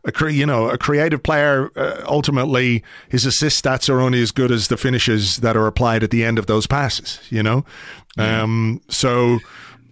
A 0.05 0.11
cre- 0.11 0.29
you 0.29 0.45
know, 0.45 0.69
a 0.69 0.77
creative 0.77 1.21
player. 1.21 1.69
Uh, 1.75 2.01
ultimately, 2.07 2.83
his 3.09 3.25
assist 3.25 3.63
stats 3.63 3.89
are 3.89 3.99
only 3.99 4.21
as 4.21 4.31
good 4.31 4.51
as 4.51 4.69
the 4.69 4.77
finishes 4.77 5.37
that 5.37 5.57
are 5.57 5.67
applied 5.67 6.01
at 6.01 6.11
the 6.11 6.23
end 6.23 6.39
of 6.39 6.45
those 6.45 6.65
passes. 6.65 7.19
You 7.29 7.43
know, 7.43 7.65
yeah. 8.17 8.43
um, 8.43 8.81
so. 8.89 9.39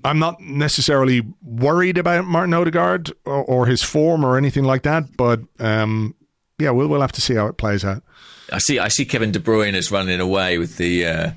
I'm 0.04 0.20
not 0.20 0.40
necessarily 0.40 1.24
worried 1.42 1.98
about 1.98 2.26
Martin 2.26 2.54
Odegaard 2.54 3.12
or, 3.26 3.44
or 3.44 3.66
his 3.66 3.82
form 3.82 4.24
or 4.24 4.38
anything 4.38 4.64
like 4.64 4.84
that, 4.84 5.18
but 5.18 5.40
um, 5.58 6.14
yeah, 6.60 6.70
we'll 6.70 6.88
we'll 6.88 7.02
have 7.02 7.12
to 7.14 7.22
see 7.22 7.34
how 7.34 7.48
it 7.48 7.58
plays 7.58 7.84
out. 7.84 8.04
I 8.52 8.60
see 8.60 8.80
I 8.80 8.88
see 8.88 9.06
Kevin 9.06 9.32
De 9.32 9.40
Bruyne 9.40 9.74
is 9.74 9.92
running 9.92 10.20
away 10.20 10.58
with 10.58 10.78
the 10.78 11.06
uh, 11.06 11.32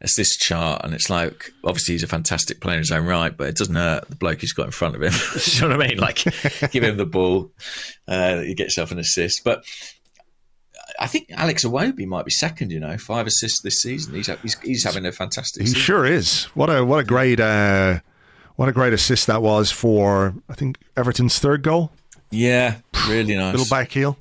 assist 0.00 0.40
chart, 0.40 0.82
and 0.84 0.94
it's 0.94 1.10
like 1.10 1.52
obviously 1.64 1.94
he's 1.94 2.02
a 2.02 2.08
fantastic 2.08 2.60
player 2.60 2.76
in 2.76 2.82
his 2.82 2.92
own 2.92 3.06
right, 3.06 3.36
but 3.36 3.48
it 3.48 3.56
doesn't 3.56 3.74
hurt 3.74 4.08
the 4.08 4.16
bloke 4.16 4.40
he's 4.40 4.52
got 4.52 4.66
in 4.66 4.72
front 4.72 4.94
of 4.94 5.02
him. 5.02 5.12
you 5.44 5.60
know 5.62 5.76
what 5.76 5.84
I 5.84 5.88
mean? 5.88 5.98
Like 5.98 6.24
give 6.70 6.84
him 6.84 6.96
the 6.96 7.06
ball, 7.06 7.50
uh, 8.08 8.42
you 8.44 8.54
get 8.54 8.64
yourself 8.64 8.92
an 8.92 8.98
assist. 8.98 9.44
But 9.44 9.64
I 10.98 11.06
think 11.06 11.30
Alex 11.30 11.64
Iwobi 11.64 12.06
might 12.06 12.24
be 12.24 12.30
second. 12.30 12.70
You 12.70 12.80
know, 12.80 12.96
five 12.98 13.26
assists 13.26 13.60
this 13.60 13.80
season. 13.80 14.14
He's 14.14 14.28
he's, 14.42 14.58
he's 14.60 14.84
having 14.84 15.06
a 15.06 15.12
fantastic. 15.12 15.62
He 15.62 15.68
season. 15.68 15.80
sure 15.80 16.06
is. 16.06 16.44
What 16.54 16.70
a 16.70 16.84
what 16.84 17.00
a 17.00 17.04
great 17.04 17.40
uh, 17.40 18.00
what 18.56 18.68
a 18.68 18.72
great 18.72 18.92
assist 18.92 19.26
that 19.26 19.42
was 19.42 19.70
for 19.70 20.34
I 20.48 20.54
think 20.54 20.78
Everton's 20.96 21.38
third 21.38 21.62
goal. 21.62 21.92
Yeah, 22.30 22.78
really 23.08 23.36
nice. 23.36 23.56
Little 23.56 23.70
back 23.70 23.92
heel 23.92 24.18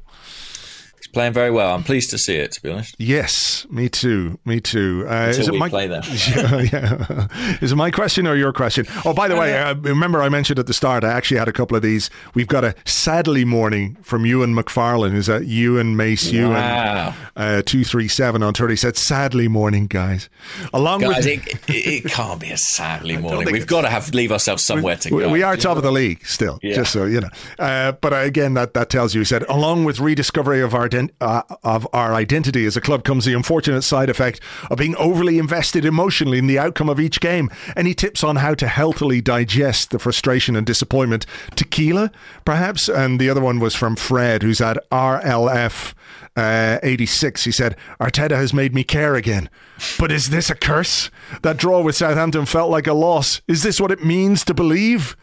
playing 1.15 1.33
very 1.33 1.49
well. 1.49 1.73
I'm 1.73 1.83
pleased 1.83 2.11
to 2.11 2.17
see 2.17 2.35
it, 2.35 2.51
to 2.51 2.61
be 2.61 2.69
honest. 2.69 2.93
Yes, 2.99 3.65
me 3.69 3.87
too. 3.89 4.37
Me 4.45 4.59
too. 4.59 5.05
Uh, 5.07 5.27
Until 5.29 5.41
is 5.41 5.47
it 5.47 5.51
we 5.53 5.59
my, 5.59 5.69
play 5.69 5.87
them. 5.87 6.03
yeah, 6.27 6.61
yeah. 6.61 7.57
Is 7.61 7.71
it 7.71 7.75
my 7.75 7.89
question 7.89 8.27
or 8.27 8.35
your 8.35 8.51
question? 8.51 8.85
Oh, 9.05 9.13
by 9.13 9.29
the 9.29 9.37
way, 9.37 9.57
uh, 9.57 9.75
remember 9.75 10.21
I 10.21 10.27
mentioned 10.27 10.59
at 10.59 10.67
the 10.67 10.73
start, 10.73 11.03
I 11.03 11.11
actually 11.11 11.37
had 11.37 11.47
a 11.47 11.53
couple 11.53 11.77
of 11.77 11.81
these. 11.81 12.09
We've 12.33 12.47
got 12.47 12.65
a 12.65 12.75
sadly 12.83 13.45
morning 13.45 13.95
from 14.01 14.25
Ewan 14.25 14.53
McFarlane. 14.53 15.15
Is 15.15 15.27
that 15.27 15.45
Ewan 15.45 15.95
Mace 15.95 16.31
Ewan? 16.31 16.51
Wow. 16.51 17.13
Uh, 17.37 17.61
237 17.61 18.43
on 18.43 18.53
Twitter. 18.53 18.71
He 18.71 18.75
said, 18.75 18.97
sadly 18.97 19.47
morning, 19.47 19.87
guys. 19.87 20.29
Along 20.73 20.99
guys, 20.99 21.25
with. 21.25 21.47
It, 21.69 22.05
it, 22.05 22.05
can't 22.11 22.41
be 22.41 22.51
a 22.51 22.57
sadly 22.57 23.15
morning. 23.15 23.53
We've 23.53 23.65
got 23.65 23.81
to 23.81 23.89
have 23.89 24.13
leave 24.13 24.33
ourselves 24.33 24.65
somewhere 24.65 24.97
to 24.97 25.15
we, 25.15 25.23
go. 25.23 25.29
We 25.29 25.43
are 25.43 25.55
top 25.55 25.77
of 25.77 25.83
the 25.83 25.91
league 25.91 26.25
still, 26.25 26.59
yeah. 26.61 26.75
just 26.75 26.91
so 26.91 27.05
you 27.05 27.21
know. 27.21 27.29
Uh, 27.57 27.93
but 27.93 28.11
again, 28.25 28.53
that, 28.55 28.73
that 28.73 28.89
tells 28.89 29.15
you, 29.15 29.21
he 29.21 29.25
said, 29.25 29.43
along 29.43 29.85
with 29.85 29.99
rediscovery 29.99 30.61
of 30.61 30.75
our 30.75 30.89
uh, 31.21 31.43
of 31.63 31.87
our 31.93 32.13
identity 32.13 32.65
as 32.65 32.77
a 32.77 32.81
club 32.81 33.03
comes 33.03 33.25
the 33.25 33.33
unfortunate 33.33 33.83
side 33.83 34.09
effect 34.09 34.39
of 34.69 34.77
being 34.77 34.95
overly 34.97 35.39
invested 35.39 35.85
emotionally 35.85 36.37
in 36.37 36.47
the 36.47 36.59
outcome 36.59 36.89
of 36.89 36.99
each 36.99 37.19
game. 37.19 37.49
Any 37.75 37.93
tips 37.93 38.23
on 38.23 38.37
how 38.37 38.53
to 38.55 38.67
healthily 38.67 39.21
digest 39.21 39.91
the 39.91 39.99
frustration 39.99 40.55
and 40.55 40.65
disappointment? 40.65 41.25
Tequila, 41.55 42.11
perhaps? 42.43 42.87
And 42.87 43.19
the 43.19 43.29
other 43.29 43.41
one 43.41 43.59
was 43.59 43.75
from 43.75 43.95
Fred, 43.95 44.43
who's 44.43 44.61
at 44.61 44.77
RLF. 44.89 45.93
Uh, 46.35 46.79
86, 46.83 47.45
he 47.45 47.51
said, 47.51 47.77
Arteta 47.99 48.35
has 48.35 48.53
made 48.53 48.73
me 48.73 48.83
care 48.83 49.15
again. 49.15 49.49
But 49.97 50.11
is 50.11 50.27
this 50.27 50.49
a 50.49 50.55
curse? 50.55 51.09
That 51.43 51.55
draw 51.57 51.81
with 51.81 51.95
Southampton 51.95 52.45
felt 52.45 52.69
like 52.69 52.87
a 52.87 52.93
loss. 52.93 53.41
Is 53.47 53.63
this 53.63 53.79
what 53.79 53.91
it 53.91 54.03
means 54.03 54.43
to 54.45 54.53
believe? 54.53 55.15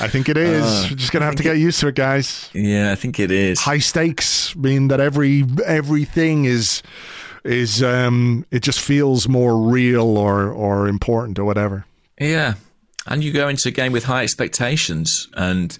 I 0.00 0.08
think 0.08 0.28
it 0.28 0.36
is. 0.36 0.64
Uh, 0.64 0.86
We're 0.90 0.96
just 0.96 1.12
gonna 1.12 1.24
have 1.26 1.36
to 1.36 1.42
get 1.42 1.58
used 1.58 1.80
to 1.80 1.88
it, 1.88 1.94
guys. 1.94 2.50
Yeah, 2.54 2.92
I 2.92 2.94
think 2.94 3.18
it 3.20 3.30
is. 3.30 3.60
High 3.60 3.78
stakes 3.78 4.54
mean 4.56 4.88
that 4.88 5.00
every 5.00 5.44
everything 5.66 6.44
is 6.46 6.82
is 7.44 7.82
um 7.82 8.44
it 8.50 8.62
just 8.62 8.80
feels 8.80 9.28
more 9.28 9.56
real 9.70 10.16
or 10.18 10.50
or 10.50 10.88
important 10.88 11.38
or 11.38 11.44
whatever. 11.44 11.84
Yeah, 12.18 12.54
and 13.06 13.22
you 13.24 13.32
go 13.32 13.48
into 13.48 13.68
a 13.68 13.72
game 13.72 13.92
with 13.92 14.04
high 14.04 14.22
expectations 14.22 15.28
and. 15.34 15.76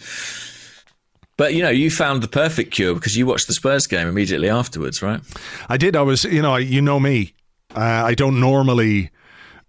But 1.36 1.54
you 1.54 1.62
know, 1.62 1.70
you 1.70 1.90
found 1.90 2.22
the 2.22 2.28
perfect 2.28 2.70
cure 2.70 2.92
because 2.92 3.16
you 3.16 3.24
watched 3.24 3.46
the 3.46 3.54
Spurs 3.54 3.86
game 3.86 4.06
immediately 4.06 4.50
afterwards, 4.50 5.00
right? 5.00 5.20
I 5.70 5.78
did. 5.78 5.96
I 5.96 6.02
was, 6.02 6.24
you 6.24 6.42
know, 6.42 6.56
you 6.56 6.82
know 6.82 7.00
me. 7.00 7.32
Uh, 7.74 7.80
I 7.80 8.14
don't 8.14 8.40
normally 8.40 9.08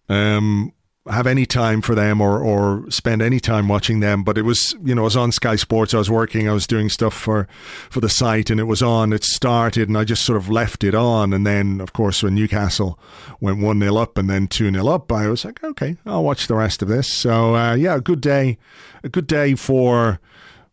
um, 0.10 0.74
have 1.10 1.26
any 1.26 1.48
time 1.48 1.82
for 1.82 1.96
them 1.96 2.22
or 2.22 2.40
or 2.40 2.90
spend 2.92 3.22
any 3.22 3.40
time 3.40 3.68
watching 3.68 4.02
them. 4.02 4.24
But 4.24 4.38
it 4.38 4.44
was 4.44 4.76
you 4.84 4.94
know 4.94 5.02
I 5.02 5.06
was 5.06 5.18
on 5.18 5.32
Sky 5.32 5.56
Sports. 5.56 5.94
I 5.94 5.98
was 5.98 6.12
working. 6.12 6.48
I 6.48 6.54
was 6.54 6.68
doing 6.68 6.90
stuff 6.90 7.14
for 7.14 7.48
for 7.90 8.02
the 8.02 8.10
site, 8.10 8.50
and 8.50 8.60
it 8.60 8.66
was 8.66 8.84
on. 8.84 9.14
It 9.14 9.24
started, 9.24 9.90
and 9.90 9.98
I 9.98 10.04
just 10.04 10.24
sort 10.24 10.38
of 10.38 10.50
left 10.50 10.84
it 10.84 10.94
on. 10.94 11.34
And 11.34 11.46
then 11.46 11.82
of 11.82 11.94
course 11.94 12.22
when 12.22 12.36
Newcastle 12.36 13.00
went 13.40 13.62
one 13.62 13.80
0 13.80 13.96
up 13.98 14.18
and 14.18 14.30
then 14.30 14.48
two 14.48 14.72
0 14.72 14.88
up, 14.88 15.12
I 15.12 15.28
was 15.28 15.44
like, 15.44 15.64
okay, 15.64 15.98
I'll 16.06 16.24
watch 16.24 16.48
the 16.48 16.56
rest 16.56 16.82
of 16.82 16.88
this. 16.88 17.12
So 17.12 17.56
uh, 17.56 17.74
yeah, 17.74 17.96
a 17.96 18.02
good 18.02 18.22
day, 18.22 18.58
a 19.04 19.10
good 19.10 19.28
day 19.28 19.56
for 19.56 20.20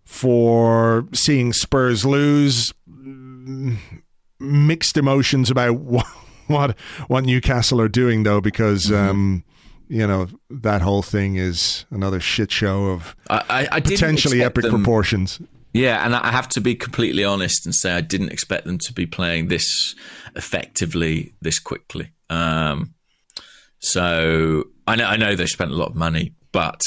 for 0.04 1.08
seeing 1.12 1.52
Spurs 1.52 2.04
lose. 2.04 2.72
Mixed 4.40 4.96
emotions 4.96 5.50
about 5.50 5.76
what 5.76 6.06
what, 6.48 6.78
what 7.08 7.24
Newcastle 7.24 7.80
are 7.80 7.88
doing 7.88 8.24
though, 8.24 8.42
because. 8.42 8.86
Mm-hmm. 8.86 9.10
Um, 9.10 9.44
you 9.88 10.06
know 10.06 10.28
that 10.50 10.82
whole 10.82 11.02
thing 11.02 11.36
is 11.36 11.84
another 11.90 12.20
shit 12.20 12.50
show 12.50 12.86
of 12.86 13.16
I, 13.30 13.68
I 13.72 13.80
potentially 13.80 14.42
epic 14.42 14.64
them, 14.64 14.74
proportions. 14.74 15.40
Yeah, 15.72 16.04
and 16.04 16.14
I 16.14 16.30
have 16.30 16.48
to 16.50 16.60
be 16.60 16.74
completely 16.74 17.24
honest 17.24 17.66
and 17.66 17.74
say 17.74 17.92
I 17.92 18.00
didn't 18.00 18.32
expect 18.32 18.64
them 18.64 18.78
to 18.78 18.92
be 18.92 19.06
playing 19.06 19.48
this 19.48 19.94
effectively 20.34 21.32
this 21.40 21.58
quickly. 21.58 22.10
Um, 22.30 22.94
so 23.78 24.64
I 24.86 24.96
know 24.96 25.06
I 25.06 25.16
know 25.16 25.34
they 25.34 25.46
spent 25.46 25.70
a 25.70 25.76
lot 25.76 25.90
of 25.90 25.96
money, 25.96 26.34
but 26.52 26.80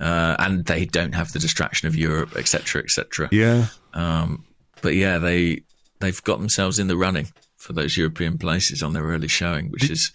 uh, 0.00 0.36
and 0.38 0.64
they 0.66 0.84
don't 0.84 1.14
have 1.14 1.32
the 1.32 1.38
distraction 1.38 1.88
of 1.88 1.96
Europe, 1.96 2.36
etc., 2.36 2.82
etc. 2.82 3.28
Yeah. 3.32 3.66
Um, 3.94 4.44
but 4.82 4.94
yeah, 4.94 5.18
they 5.18 5.62
they've 6.00 6.22
got 6.22 6.38
themselves 6.38 6.78
in 6.78 6.88
the 6.88 6.96
running 6.96 7.28
for 7.56 7.72
those 7.72 7.96
European 7.96 8.38
places 8.38 8.82
on 8.82 8.92
their 8.92 9.04
early 9.04 9.28
showing, 9.28 9.70
which 9.70 9.90
is 9.90 10.12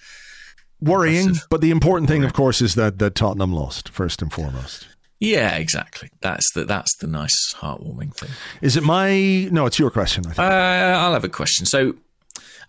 worrying. 0.81 1.27
Impressive. 1.27 1.47
But 1.49 1.61
the 1.61 1.71
important 1.71 2.09
thing, 2.09 2.23
of 2.23 2.33
course, 2.33 2.61
is 2.61 2.75
that 2.75 2.99
that 2.99 3.15
Tottenham 3.15 3.53
lost 3.53 3.89
first 3.89 4.21
and 4.21 4.31
foremost. 4.31 4.87
Yeah, 5.19 5.55
exactly. 5.55 6.09
That's 6.21 6.51
the 6.53 6.65
that's 6.65 6.95
the 6.97 7.07
nice, 7.07 7.53
heartwarming 7.57 8.15
thing. 8.15 8.31
Is 8.61 8.75
it 8.75 8.83
my? 8.83 9.47
No, 9.51 9.67
it's 9.67 9.77
your 9.77 9.91
question. 9.91 10.25
I 10.25 10.29
think. 10.29 10.39
Uh, 10.39 10.41
I'll 10.99 11.13
have 11.13 11.23
a 11.23 11.29
question. 11.29 11.67
So, 11.67 11.93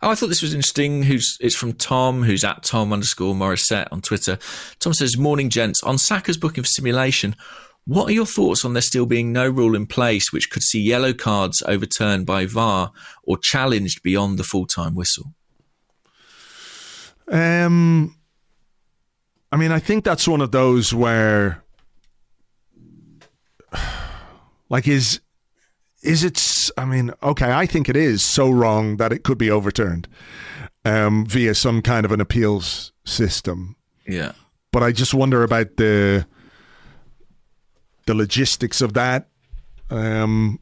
oh, 0.02 0.10
I 0.10 0.14
thought 0.14 0.26
this 0.28 0.43
was 0.43 0.52
interesting. 0.52 1.02
Who's 1.02 1.39
it's 1.40 1.56
from 1.56 1.72
Tom, 1.72 2.22
who's 2.22 2.44
at 2.44 2.62
Tom 2.62 2.93
underscore 2.93 3.34
Morissette 3.34 3.89
on 3.90 4.02
Twitter. 4.02 4.39
Tom 4.80 4.93
says, 4.93 5.16
"Morning, 5.16 5.48
gents. 5.48 5.82
On 5.82 5.97
Saka's 5.97 6.36
booking 6.36 6.64
for 6.64 6.68
simulation, 6.68 7.36
What 7.84 8.09
are 8.09 8.12
your 8.12 8.26
thoughts 8.26 8.64
on 8.64 8.74
there 8.74 8.82
still 8.82 9.06
being 9.06 9.32
no 9.32 9.48
rule 9.48 9.74
in 9.74 9.86
place 9.86 10.32
which 10.32 10.51
could 10.51 10.62
see 10.62 10.80
yellow 10.80 11.12
cards 11.12 11.62
overturned 11.66 12.26
by 12.26 12.47
VAR 12.47 12.93
or 13.24 13.39
challenged 13.39 14.02
beyond 14.02 14.39
the 14.39 14.44
full 14.44 14.66
time 14.66 14.94
whistle? 14.94 15.34
Um, 17.28 18.16
I 19.51 19.57
mean, 19.57 19.73
I 19.73 19.78
think 19.78 20.05
that's 20.05 20.27
one 20.27 20.40
of 20.40 20.51
those 20.51 20.94
where, 20.94 21.62
like, 24.69 24.89
is 24.89 25.20
is 26.03 26.24
it? 26.24 26.40
I 26.77 26.85
mean, 26.85 27.12
okay, 27.23 27.53
I 27.53 27.66
think 27.66 27.89
it 27.89 27.97
is 27.97 28.24
so 28.24 28.51
wrong 28.51 28.97
that 28.97 29.12
it 29.12 29.23
could 29.23 29.39
be 29.39 29.51
overturned 29.51 30.09
um, 30.85 31.24
via 31.27 31.55
some 31.55 31.82
kind 31.82 32.05
of 32.05 32.12
an 32.12 32.20
appeals 32.20 32.93
system. 33.05 33.77
Yeah, 34.07 34.32
but 34.73 34.82
I 34.82 34.93
just 34.93 35.15
wonder 35.15 35.43
about 35.43 35.77
the 35.77 36.27
the 38.07 38.15
logistics 38.15 38.81
of 38.81 38.94
that. 38.94 39.28
Um, 39.90 40.59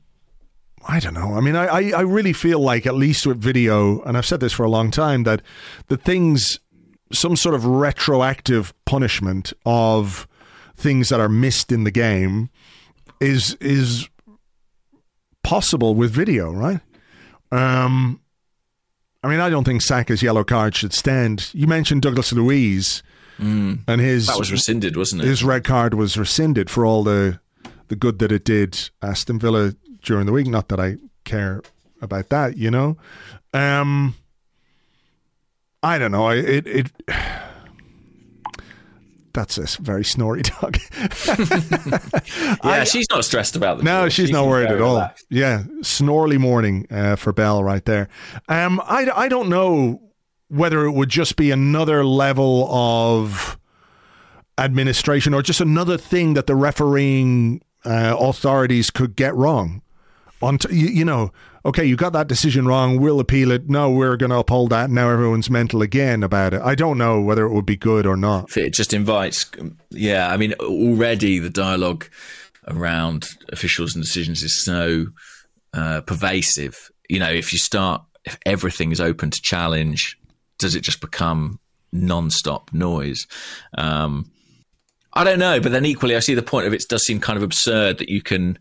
I 0.86 0.98
don't 0.98 1.14
know. 1.14 1.34
I 1.34 1.40
mean, 1.40 1.56
I, 1.56 1.66
I, 1.66 1.92
I 1.96 2.00
really 2.00 2.32
feel 2.32 2.58
like, 2.60 2.86
at 2.86 2.94
least 2.94 3.26
with 3.26 3.40
video, 3.40 4.02
and 4.02 4.16
I've 4.16 4.26
said 4.26 4.40
this 4.40 4.52
for 4.52 4.64
a 4.64 4.70
long 4.70 4.90
time, 4.90 5.24
that 5.24 5.42
the 5.88 5.96
things, 5.96 6.58
some 7.12 7.36
sort 7.36 7.54
of 7.54 7.66
retroactive 7.66 8.72
punishment 8.86 9.52
of 9.66 10.26
things 10.76 11.10
that 11.10 11.20
are 11.20 11.28
missed 11.28 11.70
in 11.70 11.84
the 11.84 11.90
game 11.90 12.48
is 13.20 13.54
is 13.60 14.08
possible 15.42 15.94
with 15.94 16.10
video, 16.10 16.50
right? 16.50 16.80
Um, 17.52 18.20
I 19.22 19.28
mean, 19.28 19.40
I 19.40 19.50
don't 19.50 19.64
think 19.64 19.82
Saka's 19.82 20.22
yellow 20.22 20.44
card 20.44 20.74
should 20.74 20.94
stand. 20.94 21.50
You 21.52 21.66
mentioned 21.66 22.02
Douglas 22.02 22.32
Luiz, 22.32 23.02
mm. 23.38 23.80
and 23.86 24.00
his 24.00 24.26
that 24.28 24.38
was 24.38 24.50
rescinded, 24.50 24.96
wasn't 24.96 25.22
it? 25.22 25.26
His 25.26 25.44
red 25.44 25.64
card 25.64 25.94
was 25.94 26.16
rescinded 26.16 26.70
for 26.70 26.86
all 26.86 27.04
the 27.04 27.40
the 27.88 27.96
good 27.96 28.18
that 28.20 28.32
it 28.32 28.44
did 28.44 28.90
Aston 29.02 29.38
Villa 29.38 29.74
during 30.02 30.26
the 30.26 30.32
week. 30.32 30.46
Not 30.46 30.68
that 30.68 30.80
I 30.80 30.96
care 31.24 31.62
about 32.00 32.28
that, 32.30 32.56
you 32.56 32.70
know. 32.70 32.96
Um, 33.52 34.14
I 35.82 35.98
don't 35.98 36.12
know. 36.12 36.28
It 36.30 36.66
it. 36.66 36.92
That's 39.32 39.58
a 39.58 39.80
very 39.80 40.04
snory 40.04 40.42
dog. 40.42 40.76
yeah, 41.28 42.58
I, 42.64 42.82
she's 42.82 43.06
not 43.10 43.24
stressed 43.24 43.54
about 43.54 43.78
the. 43.78 43.84
No, 43.84 44.08
she's, 44.08 44.26
she's 44.26 44.32
not 44.32 44.48
worried 44.48 44.70
at 44.70 44.80
all. 44.80 44.94
Relaxed. 44.94 45.26
Yeah, 45.30 45.62
snorely 45.82 46.36
morning 46.36 46.88
uh, 46.90 47.14
for 47.14 47.32
Bell 47.32 47.62
right 47.62 47.84
there. 47.84 48.08
Um, 48.48 48.82
I 48.84 49.08
I 49.14 49.28
don't 49.28 49.48
know 49.48 50.02
whether 50.48 50.84
it 50.84 50.90
would 50.90 51.08
just 51.08 51.36
be 51.36 51.52
another 51.52 52.04
level 52.04 52.68
of 52.72 53.56
administration 54.58 55.32
or 55.32 55.42
just 55.42 55.60
another 55.60 55.96
thing 55.96 56.34
that 56.34 56.48
the 56.48 56.56
refereeing 56.56 57.62
uh, 57.84 58.16
authorities 58.18 58.90
could 58.90 59.14
get 59.14 59.34
wrong. 59.34 59.80
On 60.42 60.58
t- 60.58 60.74
you, 60.74 60.86
you, 60.86 61.04
know, 61.04 61.32
okay, 61.64 61.84
you 61.84 61.96
got 61.96 62.12
that 62.14 62.26
decision 62.26 62.66
wrong. 62.66 62.98
We'll 62.98 63.20
appeal 63.20 63.50
it. 63.50 63.68
No, 63.68 63.90
we're 63.90 64.16
going 64.16 64.30
to 64.30 64.38
uphold 64.38 64.70
that. 64.70 64.90
Now 64.90 65.10
everyone's 65.10 65.50
mental 65.50 65.82
again 65.82 66.22
about 66.22 66.54
it. 66.54 66.62
I 66.62 66.74
don't 66.74 66.96
know 66.96 67.20
whether 67.20 67.44
it 67.44 67.52
would 67.52 67.66
be 67.66 67.76
good 67.76 68.06
or 68.06 68.16
not. 68.16 68.56
It 68.56 68.72
just 68.72 68.94
invites, 68.94 69.50
yeah. 69.90 70.30
I 70.30 70.36
mean, 70.36 70.54
already 70.54 71.38
the 71.38 71.50
dialogue 71.50 72.06
around 72.66 73.26
officials 73.52 73.94
and 73.94 74.02
decisions 74.02 74.42
is 74.42 74.64
so 74.64 75.06
uh, 75.74 76.00
pervasive. 76.02 76.90
You 77.08 77.18
know, 77.18 77.30
if 77.30 77.52
you 77.52 77.58
start, 77.58 78.02
if 78.24 78.38
everything 78.46 78.92
is 78.92 79.00
open 79.00 79.30
to 79.30 79.40
challenge, 79.42 80.18
does 80.58 80.74
it 80.74 80.82
just 80.82 81.00
become 81.00 81.58
non-stop 81.92 82.72
noise? 82.72 83.26
Um, 83.76 84.30
I 85.12 85.24
don't 85.24 85.38
know, 85.38 85.60
but 85.60 85.72
then 85.72 85.84
equally, 85.84 86.14
I 86.14 86.20
see 86.20 86.34
the 86.34 86.42
point 86.42 86.66
of 86.66 86.72
it 86.72 86.84
does 86.88 87.04
seem 87.04 87.18
kind 87.20 87.36
of 87.36 87.42
absurd 87.42 87.98
that 87.98 88.08
you 88.08 88.22
can 88.22 88.58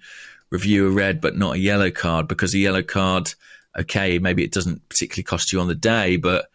review 0.52 0.88
a 0.88 0.92
red 0.92 1.22
but 1.22 1.38
not 1.38 1.56
a 1.56 1.60
yellow 1.60 1.92
card 1.92 2.28
because 2.28 2.54
a 2.54 2.58
yellow 2.58 2.84
card, 2.84 3.34
okay, 3.78 4.20
maybe 4.20 4.44
it 4.44 4.52
doesn't 4.52 4.88
particularly 4.90 5.24
cost 5.24 5.52
you 5.52 5.60
on 5.60 5.68
the 5.68 5.76
day, 5.76 6.18
but 6.18 6.48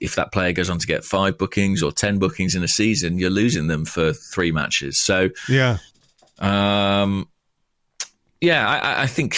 if 0.00 0.16
that 0.16 0.32
player 0.32 0.52
goes 0.52 0.68
on 0.68 0.78
to 0.78 0.86
get 0.86 1.04
five 1.04 1.38
bookings 1.38 1.82
or 1.82 1.92
10 1.92 2.18
bookings 2.18 2.54
in 2.54 2.64
a 2.64 2.68
season, 2.68 3.18
you're 3.18 3.30
losing 3.30 3.68
them 3.68 3.84
for 3.84 4.12
three 4.12 4.50
matches. 4.50 5.00
So, 5.00 5.30
yeah. 5.48 5.78
Um, 6.40 7.28
yeah, 8.40 8.68
I, 8.68 9.02
I 9.02 9.06
think, 9.06 9.36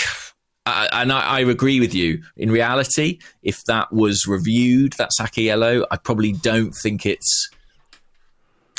I, 0.64 0.88
and 0.92 1.12
I, 1.12 1.20
I, 1.20 1.40
agree 1.40 1.80
with 1.80 1.94
you. 1.94 2.22
In 2.38 2.50
reality, 2.50 3.18
if 3.42 3.62
that 3.64 3.92
was 3.92 4.26
reviewed, 4.26 4.94
that 4.94 5.12
Saka 5.12 5.42
yellow, 5.42 5.84
I 5.90 5.98
probably 5.98 6.32
don't 6.32 6.72
think 6.72 7.04
it's 7.04 7.50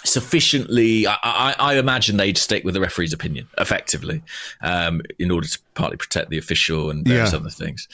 sufficiently. 0.05 1.07
I, 1.07 1.17
I, 1.23 1.55
I, 1.59 1.75
imagine 1.77 2.17
they'd 2.17 2.37
stick 2.37 2.63
with 2.63 2.73
the 2.73 2.81
referee's 2.81 3.13
opinion 3.13 3.47
effectively, 3.57 4.23
um, 4.61 5.01
in 5.19 5.31
order 5.31 5.47
to 5.47 5.59
partly 5.73 5.97
protect 5.97 6.29
the 6.29 6.37
official 6.37 6.89
and 6.89 7.05
various 7.05 7.31
yeah. 7.31 7.39
other 7.39 7.49
things. 7.49 7.87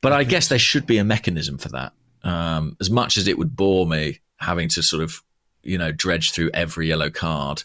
But 0.00 0.12
I 0.12 0.24
guess 0.24 0.48
there 0.48 0.58
should 0.58 0.86
be 0.86 0.98
a 0.98 1.04
mechanism 1.04 1.58
for 1.58 1.70
that. 1.70 1.92
Um, 2.22 2.76
as 2.80 2.90
much 2.90 3.16
as 3.16 3.28
it 3.28 3.38
would 3.38 3.56
bore 3.56 3.86
me 3.86 4.20
having 4.38 4.68
to 4.70 4.82
sort 4.82 5.02
of, 5.02 5.22
you 5.62 5.78
know, 5.78 5.92
dredge 5.92 6.32
through 6.32 6.50
every 6.52 6.88
yellow 6.88 7.10
card, 7.10 7.64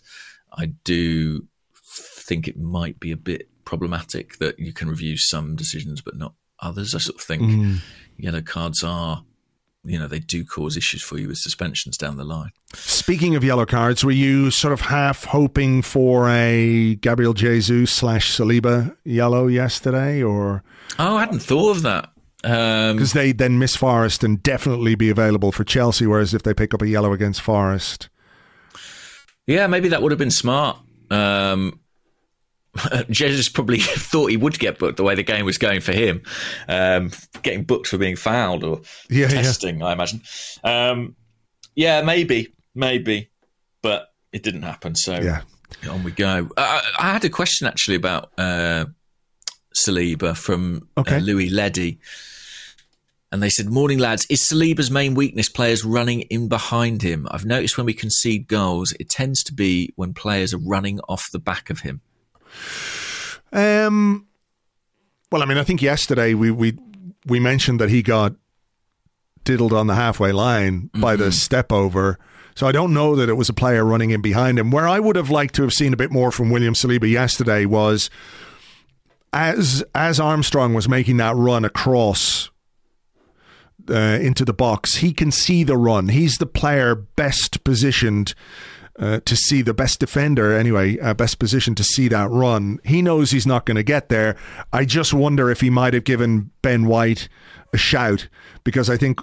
I 0.53 0.67
do 0.67 1.47
think 1.85 2.47
it 2.47 2.57
might 2.57 2.99
be 2.99 3.11
a 3.11 3.17
bit 3.17 3.49
problematic 3.65 4.37
that 4.37 4.59
you 4.59 4.73
can 4.73 4.89
review 4.89 5.17
some 5.17 5.55
decisions 5.55 6.01
but 6.01 6.15
not 6.15 6.33
others. 6.59 6.95
I 6.95 6.99
sort 6.99 7.17
of 7.17 7.21
think 7.21 7.41
mm. 7.43 7.77
yellow 8.17 8.41
cards 8.41 8.83
are 8.83 9.23
you 9.83 9.97
know 9.97 10.07
they 10.07 10.19
do 10.19 10.43
cause 10.43 10.75
issues 10.75 11.01
for 11.01 11.17
you 11.17 11.27
with 11.27 11.37
suspensions 11.37 11.97
down 11.97 12.17
the 12.17 12.23
line. 12.23 12.51
Speaking 12.73 13.35
of 13.35 13.43
yellow 13.43 13.65
cards, 13.65 14.03
were 14.03 14.11
you 14.11 14.51
sort 14.51 14.73
of 14.73 14.81
half 14.81 15.25
hoping 15.25 15.81
for 15.81 16.29
a 16.29 16.95
Gabriel 16.95 17.33
Jesus 17.33 17.91
slash 17.91 18.35
Saliba 18.35 18.95
yellow 19.03 19.47
yesterday, 19.47 20.21
or? 20.21 20.63
Oh, 20.97 21.17
I 21.17 21.21
hadn't 21.21 21.39
thought 21.39 21.71
of 21.71 21.81
that. 21.83 22.11
Because 22.41 23.15
um, 23.15 23.19
they 23.19 23.33
then 23.33 23.59
miss 23.59 23.75
Forest 23.75 24.23
and 24.23 24.41
definitely 24.41 24.95
be 24.95 25.09
available 25.09 25.51
for 25.51 25.65
Chelsea, 25.65 26.07
whereas 26.07 26.33
if 26.33 26.43
they 26.43 26.53
pick 26.53 26.73
up 26.73 26.81
a 26.81 26.87
yellow 26.87 27.11
against 27.11 27.41
Forest, 27.41 28.07
yeah, 29.45 29.67
maybe 29.67 29.89
that 29.89 30.01
would 30.01 30.11
have 30.11 30.19
been 30.19 30.31
smart. 30.31 30.77
Um, 31.09 31.79
Jesus 33.09 33.49
probably 33.49 33.79
thought 33.79 34.29
he 34.29 34.37
would 34.37 34.59
get 34.59 34.79
booked 34.79 34.97
the 34.97 35.03
way 35.03 35.15
the 35.15 35.23
game 35.23 35.45
was 35.45 35.57
going 35.57 35.81
for 35.81 35.93
him, 35.93 36.21
um, 36.67 37.11
getting 37.41 37.63
booked 37.63 37.87
for 37.87 37.97
being 37.97 38.15
fouled 38.15 38.63
or 38.63 38.81
yeah, 39.09 39.27
testing. 39.27 39.79
Yeah. 39.79 39.87
I 39.87 39.93
imagine. 39.93 40.21
Um, 40.63 41.15
yeah, 41.75 42.01
maybe, 42.01 42.53
maybe, 42.75 43.29
but 43.81 44.09
it 44.31 44.43
didn't 44.43 44.63
happen. 44.63 44.95
So 44.95 45.19
yeah. 45.19 45.41
on 45.89 46.03
we 46.03 46.11
go. 46.11 46.49
I, 46.57 46.81
I 46.99 47.13
had 47.13 47.25
a 47.25 47.29
question 47.29 47.67
actually 47.67 47.95
about 47.95 48.31
uh, 48.37 48.85
Saliba 49.75 50.35
from 50.35 50.87
uh, 50.97 51.01
okay. 51.01 51.17
uh, 51.17 51.19
Louis 51.19 51.49
Leddy. 51.49 51.99
And 53.31 53.43
they 53.43 53.49
said, 53.49 53.69
Morning, 53.69 53.99
lads. 53.99 54.25
Is 54.29 54.47
Saliba's 54.51 54.89
main 54.89 55.13
weakness 55.13 55.49
players 55.49 55.85
running 55.85 56.21
in 56.21 56.47
behind 56.47 57.03
him? 57.03 57.27
I've 57.29 57.45
noticed 57.45 57.77
when 57.77 57.85
we 57.85 57.93
concede 57.93 58.47
goals, 58.47 58.91
it 58.99 59.09
tends 59.09 59.43
to 59.43 59.53
be 59.53 59.93
when 59.95 60.13
players 60.13 60.53
are 60.53 60.57
running 60.59 60.99
off 61.01 61.27
the 61.31 61.39
back 61.39 61.69
of 61.69 61.81
him. 61.81 62.01
Um, 63.51 64.27
well, 65.31 65.41
I 65.41 65.45
mean, 65.45 65.57
I 65.57 65.63
think 65.63 65.81
yesterday 65.81 66.33
we 66.33 66.51
we 66.51 66.77
we 67.25 67.39
mentioned 67.39 67.79
that 67.79 67.89
he 67.89 68.01
got 68.01 68.33
diddled 69.43 69.73
on 69.73 69.87
the 69.87 69.95
halfway 69.95 70.31
line 70.31 70.83
mm-hmm. 70.83 71.01
by 71.01 71.15
the 71.15 71.25
mm-hmm. 71.25 71.31
step 71.31 71.71
over. 71.71 72.19
So 72.55 72.67
I 72.67 72.71
don't 72.71 72.93
know 72.93 73.15
that 73.15 73.29
it 73.29 73.35
was 73.35 73.47
a 73.47 73.53
player 73.53 73.85
running 73.85 74.11
in 74.11 74.21
behind 74.21 74.59
him. 74.59 74.69
Where 74.69 74.87
I 74.87 74.99
would 74.99 75.15
have 75.15 75.29
liked 75.29 75.55
to 75.55 75.61
have 75.61 75.71
seen 75.71 75.93
a 75.93 75.97
bit 75.97 76.11
more 76.11 76.31
from 76.31 76.49
William 76.49 76.73
Saliba 76.73 77.09
yesterday 77.09 77.65
was 77.65 78.09
as 79.31 79.83
as 79.95 80.19
Armstrong 80.19 80.73
was 80.73 80.89
making 80.89 81.17
that 81.17 81.35
run 81.35 81.63
across 81.63 82.49
uh, 83.89 84.19
into 84.21 84.45
the 84.45 84.53
box, 84.53 84.95
he 84.95 85.13
can 85.13 85.31
see 85.31 85.63
the 85.63 85.77
run. 85.77 86.09
He's 86.09 86.37
the 86.37 86.45
player 86.45 86.95
best 86.95 87.63
positioned 87.63 88.33
uh, 88.99 89.21
to 89.21 89.35
see 89.35 89.61
the 89.61 89.73
best 89.73 89.99
defender 89.99 90.55
anyway, 90.55 90.99
uh, 90.99 91.13
best 91.13 91.39
position 91.39 91.73
to 91.75 91.83
see 91.83 92.07
that 92.09 92.29
run. 92.29 92.79
He 92.83 93.01
knows 93.01 93.31
he's 93.31 93.47
not 93.47 93.65
going 93.65 93.77
to 93.77 93.83
get 93.83 94.09
there. 94.09 94.35
I 94.73 94.85
just 94.85 95.13
wonder 95.13 95.49
if 95.49 95.61
he 95.61 95.69
might 95.69 95.93
have 95.93 96.03
given 96.03 96.51
Ben 96.61 96.85
White 96.85 97.29
a 97.73 97.77
shout 97.77 98.27
because 98.63 98.89
I 98.89 98.97
think 98.97 99.21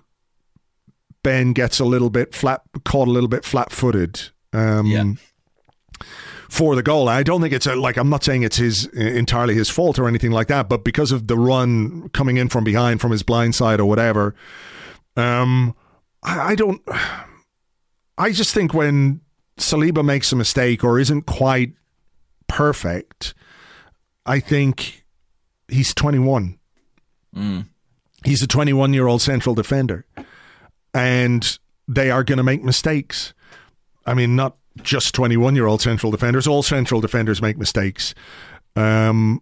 Ben 1.23 1.53
gets 1.53 1.79
a 1.79 1.85
little 1.85 2.09
bit 2.09 2.35
flat, 2.35 2.63
caught 2.85 3.09
a 3.09 3.11
little 3.11 3.29
bit 3.29 3.45
flat-footed. 3.45 4.31
Um, 4.53 4.87
yeah. 4.87 5.13
For 6.49 6.77
the 6.77 6.83
goal, 6.83 7.09
I 7.09 7.23
don't 7.23 7.43
think 7.43 7.53
it's 7.53 7.67
a, 7.67 7.75
like 7.75 7.97
I'm 7.97 8.09
not 8.09 8.23
saying 8.23 8.45
it's 8.45 8.57
his 8.57 8.87
entirely 8.87 9.55
his 9.55 9.69
fault 9.69 9.99
or 9.99 10.07
anything 10.07 10.31
like 10.31 10.47
that, 10.47 10.69
but 10.69 10.85
because 10.85 11.11
of 11.11 11.27
the 11.27 11.37
run 11.37 12.09
coming 12.11 12.37
in 12.37 12.49
from 12.49 12.63
behind 12.63 13.01
from 13.01 13.11
his 13.11 13.25
blind 13.25 13.57
side 13.57 13.81
or 13.81 13.87
whatever, 13.87 14.35
um, 15.17 15.75
I, 16.23 16.53
I 16.53 16.55
don't. 16.55 16.81
I 18.19 18.31
just 18.31 18.55
think 18.55 18.73
when 18.73 19.21
Saliba 19.59 20.05
makes 20.05 20.33
a 20.33 20.37
mistake 20.37 20.85
or 20.85 20.99
isn't 20.99 21.23
quite 21.23 21.73
perfect, 22.47 23.35
I 24.25 24.41
think 24.41 25.05
he's 25.69 25.95
21. 25.95 26.59
Mm. 27.35 27.67
He's 28.25 28.43
a 28.43 28.47
21 28.47 28.93
year 28.95 29.07
old 29.07 29.23
central 29.23 29.55
defender. 29.55 30.05
And 30.93 31.59
they 31.89 32.11
are 32.11 32.25
going 32.25 32.39
to 32.39 32.43
make 32.43 32.65
mistakes. 32.65 33.35
I 34.07 34.15
mean, 34.15 34.37
not 34.37 34.57
just 34.83 35.15
21 35.15 35.55
year 35.55 35.67
old 35.67 35.81
central 35.81 36.11
defenders. 36.11 36.47
All 36.47 36.63
central 36.63 37.01
defenders 37.01 37.41
make 37.41 37.57
mistakes. 37.57 38.15
Um, 38.75 39.41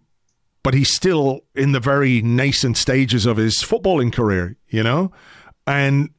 but 0.63 0.73
he's 0.73 0.93
still 0.95 1.41
in 1.53 1.73
the 1.73 1.79
very 1.79 2.21
nascent 2.21 2.77
stages 2.77 3.25
of 3.25 3.37
his 3.37 3.57
footballing 3.57 4.11
career, 4.11 4.55
you 4.69 4.81
know? 4.81 5.11
And 5.67 6.09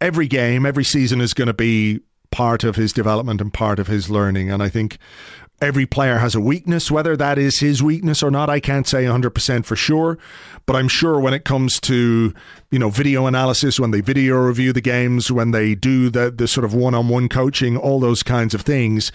every 0.00 0.26
game, 0.26 0.66
every 0.66 0.84
season 0.84 1.20
is 1.20 1.34
going 1.34 1.46
to 1.46 1.54
be 1.54 2.00
part 2.30 2.64
of 2.64 2.76
his 2.76 2.92
development 2.92 3.40
and 3.40 3.52
part 3.52 3.78
of 3.78 3.86
his 3.86 4.10
learning. 4.10 4.50
And 4.50 4.62
I 4.62 4.68
think 4.68 4.98
every 5.60 5.86
player 5.86 6.18
has 6.18 6.34
a 6.34 6.40
weakness. 6.40 6.90
Whether 6.90 7.16
that 7.16 7.38
is 7.38 7.58
his 7.58 7.82
weakness 7.82 8.22
or 8.22 8.30
not, 8.30 8.50
I 8.50 8.60
can't 8.60 8.86
say 8.86 9.04
100% 9.04 9.64
for 9.64 9.76
sure. 9.76 10.18
But 10.66 10.76
I'm 10.76 10.88
sure 10.88 11.18
when 11.18 11.34
it 11.34 11.44
comes 11.44 11.80
to, 11.80 12.34
you 12.70 12.78
know, 12.78 12.90
video 12.90 13.26
analysis, 13.26 13.80
when 13.80 13.90
they 13.90 14.00
video 14.00 14.36
review 14.36 14.72
the 14.72 14.80
games, 14.80 15.32
when 15.32 15.50
they 15.50 15.74
do 15.74 16.10
the, 16.10 16.30
the 16.30 16.46
sort 16.46 16.64
of 16.64 16.74
one 16.74 16.94
on 16.94 17.08
one 17.08 17.28
coaching, 17.28 17.76
all 17.76 18.00
those 18.00 18.22
kinds 18.22 18.54
of 18.54 18.60
things, 18.62 19.10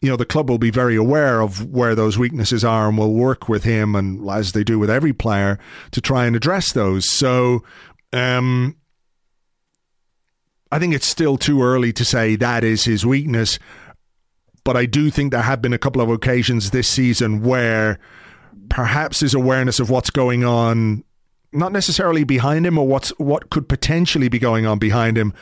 you 0.00 0.10
know, 0.10 0.16
the 0.16 0.26
club 0.26 0.50
will 0.50 0.58
be 0.58 0.70
very 0.70 0.96
aware 0.96 1.40
of 1.40 1.70
where 1.70 1.94
those 1.94 2.18
weaknesses 2.18 2.64
are 2.64 2.88
and 2.88 2.98
will 2.98 3.14
work 3.14 3.48
with 3.48 3.64
him 3.64 3.94
and 3.94 4.28
as 4.28 4.52
they 4.52 4.62
do 4.62 4.78
with 4.78 4.90
every 4.90 5.12
player 5.12 5.58
to 5.92 6.00
try 6.00 6.26
and 6.26 6.36
address 6.36 6.72
those. 6.72 7.10
So, 7.10 7.64
um, 8.12 8.76
I 10.76 10.78
think 10.78 10.94
it's 10.94 11.08
still 11.08 11.36
too 11.38 11.62
early 11.62 11.92
to 11.94 12.04
say 12.04 12.36
that 12.36 12.62
is 12.62 12.84
his 12.84 13.06
weakness 13.06 13.58
but 14.66 14.76
I 14.76 14.84
do 14.84 15.10
think 15.10 15.30
there 15.30 15.42
have 15.42 15.62
been 15.62 15.72
a 15.72 15.78
couple 15.78 16.02
of 16.02 16.10
occasions 16.10 16.72
this 16.72 16.88
season 16.88 17.40
where 17.40 18.00
perhaps 18.68 19.20
his 19.20 19.32
awareness 19.32 19.78
of 19.78 19.90
what's 19.90 20.10
going 20.10 20.44
on, 20.44 21.04
not 21.52 21.70
necessarily 21.70 22.24
behind 22.24 22.66
him 22.66 22.76
or 22.76 22.84
what's 22.84 23.10
what 23.10 23.48
could 23.50 23.68
potentially 23.68 24.28
be 24.28 24.40
going 24.40 24.66
on 24.66 24.80
behind 24.80 25.16
him, 25.16 25.32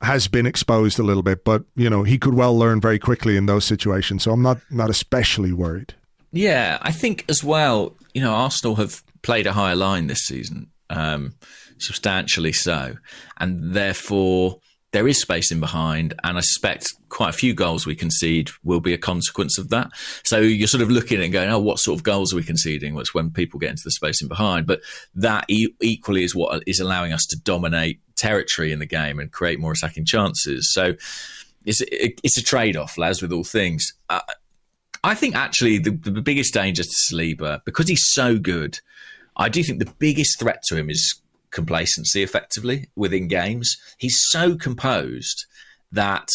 has 0.00 0.28
been 0.28 0.46
exposed 0.46 1.00
a 1.00 1.02
little 1.02 1.24
bit. 1.24 1.44
But 1.44 1.64
you 1.74 1.90
know, 1.90 2.04
he 2.04 2.18
could 2.18 2.34
well 2.34 2.56
learn 2.56 2.80
very 2.80 3.00
quickly 3.00 3.36
in 3.36 3.46
those 3.46 3.64
situations. 3.64 4.22
So 4.22 4.30
I'm 4.30 4.42
not 4.42 4.60
not 4.70 4.90
especially 4.90 5.52
worried. 5.52 5.94
Yeah, 6.30 6.78
I 6.80 6.92
think 6.92 7.24
as 7.28 7.42
well. 7.42 7.96
You 8.14 8.22
know, 8.22 8.32
Arsenal 8.32 8.76
have 8.76 9.02
played 9.22 9.48
a 9.48 9.52
higher 9.54 9.74
line 9.74 10.06
this 10.06 10.20
season, 10.20 10.70
um, 10.88 11.34
substantially 11.78 12.52
so, 12.52 12.94
and 13.38 13.74
therefore 13.74 14.60
there 14.92 15.06
is 15.06 15.20
space 15.20 15.52
in 15.52 15.60
behind, 15.60 16.14
and 16.24 16.38
I 16.38 16.40
suspect 16.40 16.86
quite 17.10 17.30
a 17.30 17.32
few 17.34 17.52
goals 17.52 17.86
we 17.86 17.94
concede 17.94 18.50
will 18.64 18.80
be 18.80 18.94
a 18.94 18.98
consequence 18.98 19.58
of 19.58 19.68
that. 19.68 19.90
So 20.24 20.38
you're 20.38 20.68
sort 20.68 20.82
of 20.82 20.90
looking 20.90 21.18
at 21.18 21.24
and 21.24 21.32
going, 21.32 21.50
oh, 21.50 21.58
what 21.58 21.78
sort 21.78 21.98
of 21.98 22.04
goals 22.04 22.32
are 22.32 22.36
we 22.36 22.42
conceding? 22.42 22.94
What's 22.94 23.12
when 23.12 23.30
people 23.30 23.60
get 23.60 23.70
into 23.70 23.82
the 23.84 23.90
space 23.90 24.22
in 24.22 24.28
behind. 24.28 24.66
But 24.66 24.80
that 25.14 25.44
e- 25.48 25.74
equally 25.82 26.24
is 26.24 26.34
what 26.34 26.62
is 26.66 26.80
allowing 26.80 27.12
us 27.12 27.26
to 27.26 27.38
dominate 27.38 28.00
territory 28.16 28.72
in 28.72 28.78
the 28.78 28.86
game 28.86 29.18
and 29.18 29.30
create 29.30 29.60
more 29.60 29.72
attacking 29.72 30.06
chances. 30.06 30.72
So 30.72 30.94
it's, 31.66 31.82
it's 31.82 32.38
a 32.38 32.42
trade 32.42 32.76
off, 32.76 32.98
as 32.98 33.20
with 33.20 33.32
all 33.32 33.44
things. 33.44 33.92
Uh, 34.08 34.20
I 35.04 35.14
think 35.14 35.36
actually 35.36 35.78
the, 35.78 35.90
the 35.90 36.22
biggest 36.22 36.54
danger 36.54 36.82
to 36.82 36.94
Saliba, 37.10 37.60
because 37.64 37.88
he's 37.88 38.06
so 38.06 38.38
good, 38.38 38.80
I 39.36 39.48
do 39.48 39.62
think 39.62 39.78
the 39.78 39.92
biggest 39.98 40.40
threat 40.40 40.62
to 40.68 40.76
him 40.76 40.90
is 40.90 41.20
complacency 41.50 42.22
effectively 42.22 42.88
within 42.96 43.28
games. 43.28 43.76
He's 43.98 44.18
so 44.30 44.56
composed 44.56 45.46
that 45.92 46.28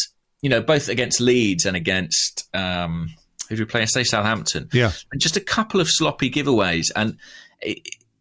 you 0.44 0.50
know, 0.50 0.60
both 0.60 0.90
against 0.90 1.22
Leeds 1.22 1.64
and 1.64 1.74
against 1.74 2.46
um, 2.54 3.08
who 3.48 3.56
do 3.56 3.62
we 3.62 3.66
play? 3.66 3.80
I 3.80 3.86
say 3.86 4.04
Southampton. 4.04 4.68
Yeah, 4.74 4.92
and 5.10 5.18
just 5.18 5.38
a 5.38 5.40
couple 5.40 5.80
of 5.80 5.88
sloppy 5.88 6.30
giveaways, 6.30 6.90
and 6.94 7.16
it, 7.62 7.78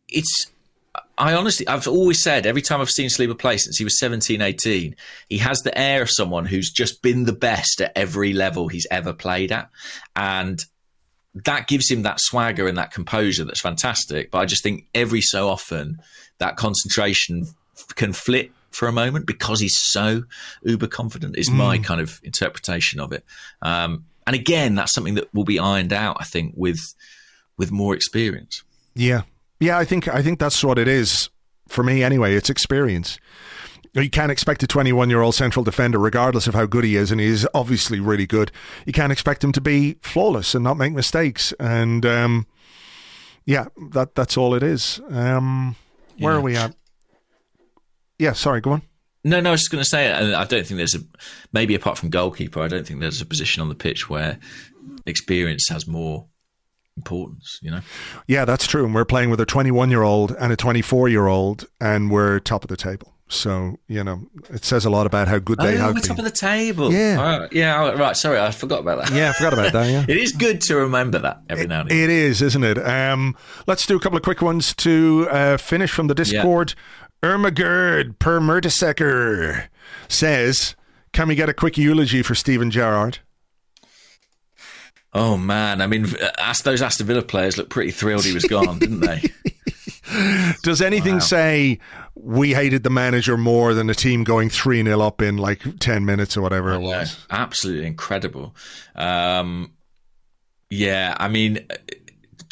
it's. 0.07 0.49
I 1.18 1.34
honestly, 1.34 1.68
I've 1.68 1.86
always 1.86 2.24
said 2.24 2.45
every 2.45 2.61
time 2.61 2.80
I've 2.80 2.90
seen 2.90 3.10
Saliba 3.10 3.38
play 3.38 3.57
since 3.57 3.78
he 3.78 3.84
was 3.84 3.99
17, 3.99 4.41
18, 4.41 4.95
he 5.28 5.38
has 5.40 5.60
the 5.60 5.78
air 5.78 6.02
of 6.02 6.10
someone 6.10 6.45
who's 6.45 6.72
just 6.72 7.02
been 7.02 7.26
the 7.26 7.34
best 7.34 7.82
at 7.82 7.91
every 7.95 8.32
level 8.32 8.70
he's 8.70 8.88
ever 8.90 9.11
played 9.11 9.52
at. 9.52 9.70
And 10.15 10.60
that 11.45 11.68
gives 11.68 11.91
him 11.91 12.03
that 12.03 12.20
swagger 12.20 12.68
and 12.68 12.78
that 12.78 12.91
composure 12.91 13.44
that's 13.44 13.61
fantastic. 13.61 14.32
But 14.32 14.40
I 14.40 14.45
just 14.45 14.64
think 14.64 14.88
every 14.95 15.22
so 15.22 15.49
often 15.49 15.99
that 16.44 16.57
concentration 16.57 17.48
can 17.95 18.11
flip 18.11 18.52
for 18.70 18.88
a 18.88 18.91
moment 18.91 19.26
because 19.26 19.61
he's 19.61 19.78
so 19.78 20.24
uber 20.64 20.88
confident 20.88 21.38
is 21.38 21.49
mm. 21.49 21.56
my 21.56 21.78
kind 21.78 22.02
of 22.02 22.20
interpretation 22.24 22.99
of 22.99 23.14
it. 23.14 23.24
Um, 23.61 24.06
and 24.28 24.36
again, 24.36 24.76
that's 24.76 24.94
something 24.94 25.15
that 25.15 25.34
will 25.34 25.44
be 25.45 25.60
ironed 25.60 25.94
out, 25.94 26.18
I 26.20 26.26
think, 26.26 26.53
with 26.57 26.80
with 27.57 27.72
more 27.72 27.95
experience. 27.95 28.64
Yeah, 28.94 29.22
yeah, 29.60 29.78
I 29.78 29.86
think 29.86 30.07
I 30.07 30.22
think 30.22 30.40
that's 30.40 30.64
what 30.64 30.78
it 30.78 30.88
is 30.88 31.30
for 31.68 31.84
me 31.84 32.03
anyway. 32.03 32.36
It's 32.36 32.49
experience. 32.49 33.20
You 33.94 34.10
can't 34.10 34.32
expect 34.32 34.64
a 34.64 34.68
21 34.68 35.10
year 35.10 35.22
old 35.22 35.36
central 35.36 35.64
defender, 35.64 35.99
regardless 35.99 36.48
of 36.48 36.56
how 36.56 36.65
good 36.65 36.84
he 36.84 36.95
is, 36.95 37.11
and 37.11 37.22
he's 37.22 37.45
obviously 37.53 37.99
really 37.99 38.26
good. 38.26 38.52
You 38.86 38.94
can't 38.94 39.11
expect 39.11 39.44
him 39.44 39.52
to 39.52 39.61
be 39.61 39.98
flawless 40.02 40.56
and 40.56 40.64
not 40.64 40.78
make 40.78 40.94
mistakes. 40.94 41.53
And 41.60 42.06
um, 42.06 42.48
yeah, 43.45 43.68
that 43.91 44.15
that's 44.15 44.36
all 44.36 44.56
it 44.56 44.64
is. 44.64 44.99
Um, 45.10 45.76
where 46.24 46.34
yeah. 46.34 46.40
are 46.40 46.41
we 46.41 46.56
at? 46.56 46.76
Yeah, 48.20 48.34
sorry, 48.34 48.62
go 48.62 48.72
on. 48.72 48.82
No, 49.24 49.40
no, 49.40 49.50
I 49.50 49.52
was 49.52 49.62
just 49.62 49.72
going 49.72 49.84
to 49.84 49.90
say, 49.90 50.12
I 50.12 50.44
don't 50.45 50.66
think 50.66 50.78
there's 50.78 50.95
a, 50.95 51.00
maybe 51.54 51.76
apart 51.76 51.98
from 51.98 52.10
goalkeeper, 52.10 52.62
I 52.62 52.68
don't 52.68 52.86
think 52.86 53.00
there's 53.00 53.22
a 53.22 53.26
position 53.26 53.62
on 53.62 53.70
the 53.70 53.76
pitch 53.76 54.10
where 54.10 54.38
experience 55.06 55.68
has 55.70 55.88
more 55.88 56.26
importance, 56.98 57.58
you 57.62 57.72
know? 57.72 57.82
Yeah, 58.28 58.44
that's 58.44 58.68
true. 58.68 58.86
And 58.86 58.94
we're 58.94 59.06
playing 59.06 59.30
with 59.30 59.40
a 59.40 59.45
21 59.45 59.90
year 59.90 60.04
old 60.04 60.32
and 60.34 60.52
a 60.52 60.58
24 60.58 61.08
year 61.08 61.28
old, 61.28 61.66
and 61.80 62.12
we're 62.12 62.40
top 62.40 62.64
of 62.64 62.68
the 62.68 62.78
table. 62.78 63.12
So, 63.30 63.78
you 63.88 64.04
know, 64.04 64.28
it 64.50 64.64
says 64.64 64.86
a 64.86 64.90
lot 64.90 65.08
about 65.08 65.28
how 65.28 65.40
good 65.40 65.58
they 65.58 65.76
oh, 65.76 65.78
have 65.78 65.88
we're 65.95 66.02
been. 66.02 66.04
top 66.04 66.18
of 66.20 66.24
the 66.26 66.32
table. 66.32 66.91
Yeah. 66.91 67.41
Oh, 67.44 67.48
yeah, 67.52 67.91
right. 67.94 68.16
Sorry, 68.16 68.40
I 68.40 68.52
forgot 68.52 68.82
about 68.82 69.06
that. 69.06 69.12
Yeah, 69.12 69.30
I 69.30 69.34
forgot 69.34 69.54
about 69.54 69.74
that. 69.74 69.90
Yeah. 69.90 70.06
it 70.08 70.18
is 70.18 70.34
good 70.34 70.62
to 70.62 70.76
remember 70.76 71.20
that 71.20 71.41
every 71.50 71.64
it, 71.64 71.68
now 71.70 71.82
and 71.82 71.90
again. 71.90 72.04
It 72.04 72.10
is, 72.10 72.41
isn't 72.41 72.64
it? 72.64 72.78
Um, 72.78 73.36
let's 73.66 73.86
do 73.86 73.95
a 73.95 74.00
couple 74.00 74.18
of 74.18 74.24
quick 74.24 74.41
ones 74.41 74.76
to 74.76 75.28
uh, 75.32 75.58
finish 75.58 75.91
from 75.91 76.08
the 76.08 76.16
Discord. 76.16 76.76
Yeah. 77.24 77.30
Ermagerd 77.30 78.20
per 78.20 78.40
Mertesacker 78.40 79.68
says, 80.10 80.76
Can 81.14 81.30
we 81.30 81.36
get 81.36 81.50
a 81.50 81.54
quick 81.54 81.78
eulogy 81.78 82.22
for 82.22 82.36
Steven 82.36 82.70
Gerrard? 82.70 83.20
Oh, 85.14 85.38
man. 85.38 85.82
I 85.82 85.88
mean, 85.88 86.08
those 86.64 86.82
Aston 86.82 87.08
Villa 87.08 87.22
players 87.22 87.58
looked 87.58 87.70
pretty 87.70 87.91
thrilled 87.91 88.26
he 88.26 88.34
was 88.34 88.45
gone, 88.45 88.80
didn't 88.80 89.02
they? 89.02 89.24
Does 90.64 90.81
anything 90.81 91.15
wow. 91.15 91.19
say 91.19 91.80
we 92.15 92.53
hated 92.53 92.84
the 92.84 92.90
manager 92.90 93.38
more 93.38 93.73
than 93.73 93.88
the 93.88 93.95
team 93.95 94.23
going 94.23 94.49
3 94.49 94.84
0 94.84 95.02
up 95.02 95.22
in 95.22 95.38
like 95.38 95.61
10 95.80 96.06
minutes 96.06 96.38
or 96.38 96.41
whatever 96.41 96.73
it 96.73 96.80
was? 96.80 97.26
Absolutely 97.30 97.88
incredible. 97.88 98.56
Um, 98.95 99.73
yeah, 100.69 101.15
I 101.19 101.27
mean, 101.27 101.68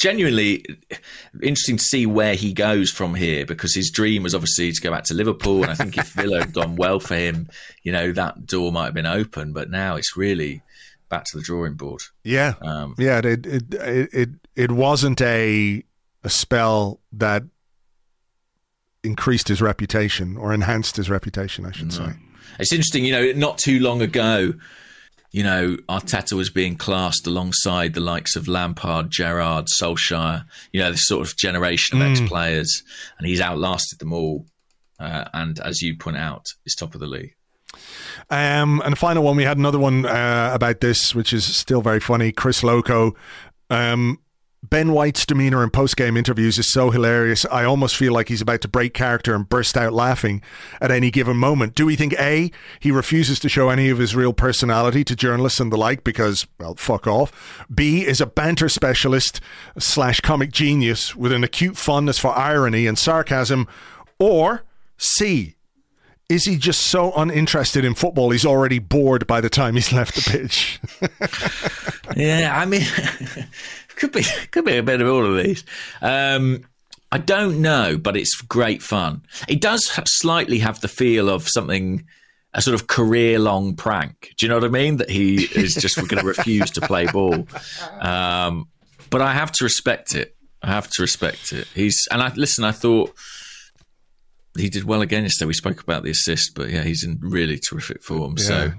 genuinely 0.02 0.66
interesting 1.44 1.78
to 1.78 1.84
see 1.84 2.08
where 2.08 2.34
he 2.34 2.54
goes 2.54 2.90
from 2.90 3.14
here 3.14 3.46
because 3.46 3.76
his 3.76 3.92
dream 3.92 4.24
was 4.24 4.34
obviously 4.34 4.72
to 4.72 4.82
go 4.82 4.90
back 4.90 5.04
to 5.06 5.14
Liverpool. 5.14 5.62
And 5.62 5.72
I 5.72 5.76
think 5.76 5.96
if 5.96 6.08
Villa 6.14 6.40
had 6.40 6.54
done 6.54 6.76
well 6.76 7.00
for 7.00 7.16
him, 7.16 7.48
you 7.84 7.92
know, 7.92 8.12
that 8.12 8.48
door 8.48 8.72
might 8.72 8.86
have 8.86 8.94
been 8.96 9.06
open. 9.06 9.54
But 9.54 9.70
now 9.70 9.96
it's 9.96 10.18
really 10.18 10.64
back 11.08 11.26
to 11.26 11.38
the 11.38 11.44
drawing 11.44 11.76
board. 11.76 12.02
Yeah. 12.24 12.56
Um, 12.62 12.96
yeah. 12.98 13.20
It, 13.20 13.46
it, 13.46 13.64
it, 13.74 14.30
it, 14.56 14.72
wasn't 14.72 15.22
a, 15.22 15.84
a 16.24 16.30
spell 16.30 17.00
that 17.14 17.44
increased 19.04 19.48
his 19.48 19.62
reputation 19.62 20.38
or 20.38 20.54
enhanced 20.54 20.98
his 20.98 21.10
reputation, 21.10 21.66
I 21.66 21.72
should 21.72 21.88
no. 21.88 22.06
say. 22.06 22.14
It's 22.60 22.72
interesting, 22.72 23.06
you 23.06 23.12
know, 23.12 23.32
not 23.34 23.58
too 23.58 23.80
long 23.80 24.02
ago, 24.02 24.54
you 25.32 25.44
know, 25.44 25.78
Arteta 25.88 26.34
was 26.34 26.50
being 26.50 26.76
classed 26.76 27.26
alongside 27.26 27.94
the 27.94 28.02
likes 28.02 28.36
of 28.36 28.48
Lampard, 28.48 29.10
Gerrard, 29.10 29.68
Solskjaer, 29.82 30.46
you 30.74 30.82
know, 30.82 30.92
this 30.92 31.08
sort 31.08 31.26
of 31.26 31.38
generation 31.38 32.02
of 32.02 32.08
mm. 32.08 32.12
ex 32.12 32.30
players, 32.30 32.84
and 33.18 33.28
he's 33.28 33.40
outlasted 33.40 34.00
them 34.00 34.12
all. 34.12 34.46
Uh, 35.00 35.26
and 35.34 35.60
as 35.62 35.82
you 35.82 35.98
point 35.98 36.18
out, 36.18 36.46
is 36.66 36.76
top 36.76 36.94
of 36.94 37.00
the 37.00 37.08
league. 37.08 37.34
Um, 38.30 38.82
and 38.84 38.92
the 38.92 38.98
final 38.98 39.24
one, 39.24 39.38
we 39.38 39.44
had 39.44 39.58
another 39.58 39.80
one 39.80 40.06
uh, 40.06 40.52
about 40.54 40.82
this, 40.82 41.16
which 41.16 41.32
is 41.34 41.46
still 41.46 41.82
very 41.82 42.02
funny. 42.02 42.32
Chris 42.32 42.62
Loco 42.62 43.16
um, 43.70 44.20
Ben 44.64 44.92
White's 44.92 45.26
demeanor 45.26 45.64
in 45.64 45.72
post 45.72 45.98
game 45.98 46.16
interviews 46.16 46.60
is 46.60 46.72
so 46.72 46.92
hilarious. 46.92 47.46
I 47.52 47.64
almost 47.64 47.98
feel 47.98 48.14
like 48.14 48.30
he's 48.30 48.42
about 48.42 48.62
to 48.62 48.68
break 48.68 48.94
character 48.94 49.34
and 49.34 49.50
burst 49.50 49.76
out 49.76 49.92
laughing 49.92 50.44
at 50.80 50.92
any 50.92 51.10
given 51.10 51.36
moment. 51.36 51.74
Do 51.74 51.88
we 51.88 51.96
think 51.96 52.14
A, 52.20 52.52
he 52.80 52.92
refuses 52.92 53.40
to 53.40 53.50
show 53.50 53.70
any 53.70 53.90
of 53.90 53.98
his 53.98 54.16
real 54.16 54.34
personality 54.34 55.04
to 55.06 55.16
journalists 55.16 55.60
and 55.60 55.72
the 55.72 55.78
like 55.78 56.04
because, 56.04 56.46
well, 56.60 56.76
fuck 56.76 57.08
off? 57.08 57.66
B, 57.74 58.06
is 58.06 58.22
a 58.22 58.28
banter 58.28 58.70
specialist 58.70 59.42
slash 59.80 60.20
comic 60.20 60.52
genius 60.52 61.16
with 61.16 61.32
an 61.32 61.44
acute 61.44 61.76
fondness 61.76 62.20
for 62.20 62.38
irony 62.38 62.86
and 62.86 63.00
sarcasm? 63.00 63.68
Or 64.20 64.64
C, 65.00 65.56
is 66.32 66.46
he 66.46 66.56
just 66.56 66.84
so 66.84 67.12
uninterested 67.14 67.84
in 67.84 67.94
football 67.94 68.30
he's 68.30 68.46
already 68.46 68.80
bored 68.80 69.28
by 69.28 69.42
the 69.42 69.50
time 69.50 69.74
he's 69.74 69.92
left 69.92 70.16
the 70.16 70.22
pitch? 70.22 70.80
yeah, 72.16 72.54
I 72.56 72.66
mean. 72.66 72.86
Could 74.02 74.14
be, 74.14 74.24
could 74.52 74.66
be 74.66 74.78
a 74.78 74.84
bit 74.84 75.00
of 75.00 75.08
all 75.08 75.24
of 75.24 75.44
these. 75.44 75.64
Um, 76.02 76.66
I 77.12 77.20
don't 77.20 77.62
know, 77.62 78.00
but 78.02 78.18
it's 78.18 78.36
great 78.42 78.82
fun. 78.82 79.22
It 79.48 79.62
does 79.62 79.86
slightly 80.06 80.60
have 80.60 80.82
the 80.82 80.88
feel 80.88 81.30
of 81.30 81.48
something 81.48 82.06
a 82.54 82.62
sort 82.62 82.74
of 82.74 82.88
career 82.88 83.38
long 83.38 83.76
prank. 83.76 84.34
Do 84.38 84.46
you 84.46 84.50
know 84.50 84.56
what 84.56 84.64
I 84.64 84.70
mean? 84.70 84.98
That 84.98 85.10
he 85.10 85.44
is 85.44 85.76
just 85.76 85.96
going 85.96 86.08
to 86.22 86.24
refuse 86.24 86.72
to 86.72 86.82
play 86.82 87.06
ball. 87.06 87.48
Um, 88.00 88.68
but 89.12 89.22
I 89.22 89.34
have 89.34 89.52
to 89.54 89.64
respect 89.64 90.16
it. 90.16 90.36
I 90.64 90.68
have 90.68 90.90
to 90.90 91.02
respect 91.02 91.54
it. 91.54 91.68
He's 91.76 92.08
and 92.10 92.24
I 92.24 92.34
listen. 92.34 92.64
I 92.64 92.72
thought 92.72 93.14
he 94.58 94.70
did 94.70 94.84
well 94.84 95.02
again 95.02 95.24
yesterday. 95.24 95.48
We 95.48 95.54
spoke 95.54 95.82
about 95.82 96.04
the 96.04 96.12
assist, 96.12 96.56
but 96.56 96.70
yeah, 96.70 96.82
he's 96.82 97.04
in 97.04 97.20
really 97.22 97.60
terrific 97.60 98.04
form. 98.04 98.36
Yeah. 98.38 98.44
So 98.46 98.74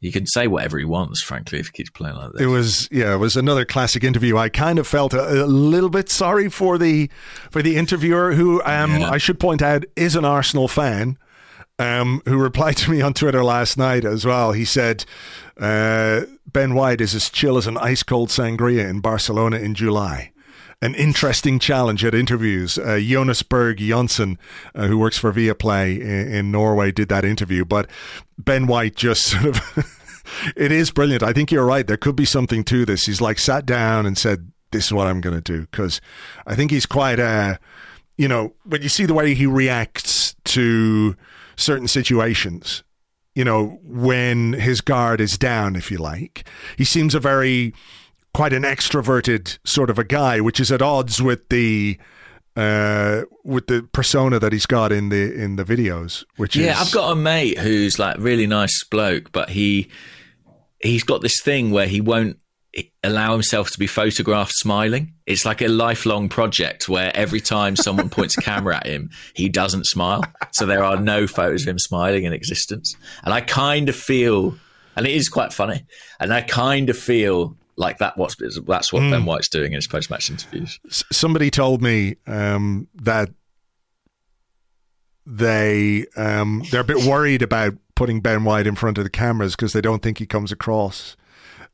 he 0.00 0.12
can 0.12 0.26
say 0.26 0.46
whatever 0.46 0.78
he 0.78 0.84
wants, 0.84 1.22
frankly, 1.22 1.58
if 1.58 1.66
he 1.66 1.72
keeps 1.72 1.90
playing 1.90 2.16
like 2.16 2.32
this. 2.32 2.42
It 2.42 2.46
was 2.46 2.88
yeah, 2.90 3.14
it 3.14 3.18
was 3.18 3.36
another 3.36 3.64
classic 3.64 4.04
interview. 4.04 4.36
I 4.36 4.48
kind 4.48 4.78
of 4.78 4.86
felt 4.86 5.12
a, 5.12 5.44
a 5.44 5.46
little 5.46 5.90
bit 5.90 6.08
sorry 6.08 6.48
for 6.48 6.78
the 6.78 7.10
for 7.50 7.62
the 7.62 7.76
interviewer, 7.76 8.32
who 8.32 8.62
um, 8.62 8.98
yeah. 8.98 9.10
I 9.10 9.18
should 9.18 9.40
point 9.40 9.62
out 9.62 9.84
is 9.96 10.14
an 10.16 10.24
Arsenal 10.24 10.68
fan. 10.68 11.18
Um, 11.80 12.22
who 12.24 12.36
replied 12.38 12.76
to 12.78 12.90
me 12.90 13.00
on 13.02 13.14
Twitter 13.14 13.44
last 13.44 13.78
night 13.78 14.04
as 14.04 14.26
well. 14.26 14.50
He 14.50 14.64
said, 14.64 15.04
uh, 15.60 16.22
Ben 16.44 16.74
White 16.74 17.00
is 17.00 17.14
as 17.14 17.30
chill 17.30 17.56
as 17.56 17.68
an 17.68 17.76
ice 17.76 18.02
cold 18.02 18.30
sangria 18.30 18.88
in 18.90 18.98
Barcelona 18.98 19.58
in 19.58 19.76
July 19.76 20.32
an 20.80 20.94
interesting 20.94 21.58
challenge 21.58 22.04
at 22.04 22.14
interviews. 22.14 22.78
Uh, 22.78 23.00
Jonas 23.02 23.42
Berg 23.42 23.78
Jonsson, 23.78 24.38
uh, 24.74 24.86
who 24.86 24.98
works 24.98 25.18
for 25.18 25.32
Viaplay 25.32 26.00
in, 26.00 26.32
in 26.32 26.50
Norway, 26.50 26.92
did 26.92 27.08
that 27.08 27.24
interview. 27.24 27.64
But 27.64 27.90
Ben 28.38 28.66
White 28.66 28.94
just 28.94 29.22
sort 29.30 29.46
of. 29.46 30.52
it 30.56 30.70
is 30.70 30.90
brilliant. 30.90 31.22
I 31.22 31.32
think 31.32 31.50
you're 31.50 31.66
right. 31.66 31.86
There 31.86 31.96
could 31.96 32.16
be 32.16 32.24
something 32.24 32.64
to 32.64 32.84
this. 32.84 33.06
He's 33.06 33.20
like 33.20 33.38
sat 33.38 33.66
down 33.66 34.06
and 34.06 34.16
said, 34.16 34.52
"This 34.70 34.86
is 34.86 34.92
what 34.92 35.06
I'm 35.06 35.20
going 35.20 35.36
to 35.36 35.42
do," 35.42 35.62
because 35.62 36.00
I 36.46 36.54
think 36.54 36.70
he's 36.70 36.86
quite 36.86 37.18
a, 37.18 37.58
you 38.16 38.28
know, 38.28 38.54
when 38.64 38.82
you 38.82 38.88
see 38.88 39.06
the 39.06 39.14
way 39.14 39.34
he 39.34 39.46
reacts 39.46 40.36
to 40.44 41.16
certain 41.56 41.88
situations, 41.88 42.84
you 43.34 43.44
know, 43.44 43.80
when 43.82 44.52
his 44.52 44.80
guard 44.80 45.20
is 45.20 45.36
down, 45.36 45.76
if 45.76 45.90
you 45.90 45.98
like, 45.98 46.46
he 46.76 46.84
seems 46.84 47.14
a 47.14 47.20
very 47.20 47.74
quite 48.38 48.52
an 48.52 48.62
extroverted 48.62 49.58
sort 49.64 49.90
of 49.90 49.98
a 49.98 50.04
guy, 50.04 50.40
which 50.40 50.60
is 50.60 50.70
at 50.70 50.80
odds 50.80 51.20
with 51.20 51.48
the 51.48 51.98
uh, 52.54 53.22
with 53.42 53.66
the 53.66 53.82
persona 53.90 54.38
that 54.38 54.52
he's 54.52 54.64
got 54.64 54.92
in 54.92 55.08
the 55.08 55.34
in 55.34 55.56
the 55.56 55.64
videos. 55.64 56.24
Which 56.36 56.54
yeah, 56.54 56.80
is... 56.80 56.86
I've 56.86 56.92
got 56.92 57.10
a 57.10 57.16
mate 57.16 57.58
who's 57.58 57.98
like 57.98 58.16
really 58.20 58.46
nice 58.46 58.84
bloke, 58.84 59.32
but 59.32 59.48
he 59.48 59.88
he's 60.80 61.02
got 61.02 61.20
this 61.20 61.42
thing 61.42 61.72
where 61.72 61.88
he 61.88 62.00
won't 62.00 62.38
allow 63.02 63.32
himself 63.32 63.72
to 63.72 63.78
be 63.80 63.88
photographed 63.88 64.52
smiling. 64.54 65.14
It's 65.26 65.44
like 65.44 65.60
a 65.60 65.66
lifelong 65.66 66.28
project 66.28 66.88
where 66.88 67.10
every 67.16 67.40
time 67.40 67.74
someone 67.74 68.08
points 68.08 68.38
a 68.38 68.40
camera 68.40 68.76
at 68.76 68.86
him, 68.86 69.10
he 69.34 69.48
doesn't 69.48 69.86
smile. 69.86 70.22
So 70.52 70.64
there 70.64 70.84
are 70.84 71.00
no 71.00 71.26
photos 71.26 71.62
of 71.62 71.68
him 71.70 71.80
smiling 71.80 72.22
in 72.22 72.32
existence. 72.32 72.94
And 73.24 73.34
I 73.34 73.40
kind 73.40 73.88
of 73.88 73.96
feel, 73.96 74.54
and 74.94 75.08
it 75.08 75.12
is 75.12 75.28
quite 75.28 75.52
funny, 75.52 75.84
and 76.20 76.32
I 76.32 76.42
kind 76.42 76.88
of 76.88 76.96
feel 76.96 77.56
like 77.78 77.98
that. 77.98 78.16
What's 78.16 78.36
that's 78.36 78.92
what 78.92 79.02
mm. 79.02 79.10
Ben 79.10 79.24
White's 79.24 79.48
doing 79.48 79.72
in 79.72 79.76
his 79.76 79.86
post 79.86 80.10
match 80.10 80.30
interviews. 80.30 80.78
Somebody 80.90 81.50
told 81.50 81.80
me 81.80 82.16
um, 82.26 82.88
that 82.94 83.30
they 85.24 86.06
um, 86.16 86.64
they're 86.70 86.80
a 86.80 86.84
bit 86.84 87.04
worried 87.04 87.42
about 87.42 87.74
putting 87.94 88.20
Ben 88.20 88.44
White 88.44 88.66
in 88.66 88.74
front 88.74 88.98
of 88.98 89.04
the 89.04 89.10
cameras 89.10 89.56
because 89.56 89.72
they 89.72 89.80
don't 89.80 90.02
think 90.02 90.18
he 90.18 90.26
comes 90.26 90.52
across 90.52 91.16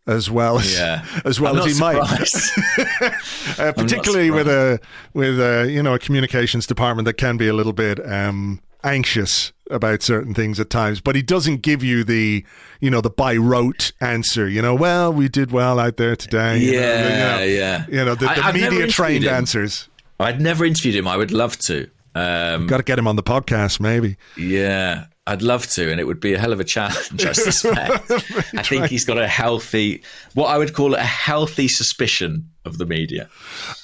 as 0.06 0.30
well 0.30 0.58
as 0.58 0.76
yeah. 0.76 1.04
as 1.24 1.40
well 1.40 1.56
I'm 1.58 1.66
as 1.66 1.74
he 1.74 1.80
might. 1.80 1.96
uh, 3.58 3.72
particularly 3.76 4.30
with 4.30 4.46
a 4.46 4.78
with 5.14 5.40
a 5.40 5.70
you 5.70 5.82
know 5.82 5.94
a 5.94 5.98
communications 5.98 6.66
department 6.66 7.06
that 7.06 7.14
can 7.14 7.38
be 7.38 7.48
a 7.48 7.54
little 7.54 7.72
bit 7.72 8.04
um, 8.06 8.60
anxious 8.82 9.53
about 9.70 10.02
certain 10.02 10.34
things 10.34 10.60
at 10.60 10.70
times, 10.70 11.00
but 11.00 11.16
he 11.16 11.22
doesn't 11.22 11.62
give 11.62 11.82
you 11.82 12.04
the, 12.04 12.44
you 12.80 12.90
know, 12.90 13.00
the 13.00 13.10
by 13.10 13.36
rote 13.36 13.92
answer. 14.00 14.48
You 14.48 14.62
know, 14.62 14.74
well, 14.74 15.12
we 15.12 15.28
did 15.28 15.52
well 15.52 15.78
out 15.78 15.96
there 15.96 16.16
today. 16.16 16.58
Yeah, 16.58 16.70
you 16.70 16.78
know, 16.78 17.08
you 17.08 17.18
know, 17.18 17.44
yeah. 17.44 17.86
You 17.88 18.04
know, 18.04 18.14
the, 18.14 18.26
the 18.26 18.52
media 18.52 18.86
trained 18.88 19.24
answers. 19.24 19.88
I'd 20.20 20.40
never 20.40 20.64
interviewed 20.64 20.94
him. 20.94 21.08
I 21.08 21.16
would 21.16 21.32
love 21.32 21.58
to. 21.66 21.88
Um, 22.14 22.66
Got 22.66 22.76
to 22.76 22.82
get 22.82 22.98
him 22.98 23.08
on 23.08 23.16
the 23.16 23.22
podcast, 23.22 23.80
maybe. 23.80 24.16
Yeah, 24.36 25.06
I'd 25.26 25.42
love 25.42 25.66
to, 25.68 25.90
and 25.90 26.00
it 26.00 26.04
would 26.04 26.20
be 26.20 26.34
a 26.34 26.38
hell 26.38 26.52
of 26.52 26.60
a 26.60 26.64
challenge. 26.64 27.24
I 27.24 27.32
suspect. 27.32 28.10
I 28.10 28.62
think 28.62 28.86
he's 28.86 29.04
got 29.04 29.18
a 29.18 29.26
healthy, 29.26 30.02
what 30.34 30.46
I 30.46 30.58
would 30.58 30.74
call 30.74 30.94
a 30.94 31.00
healthy 31.00 31.66
suspicion 31.66 32.48
of 32.64 32.78
the 32.78 32.86
media. 32.86 33.28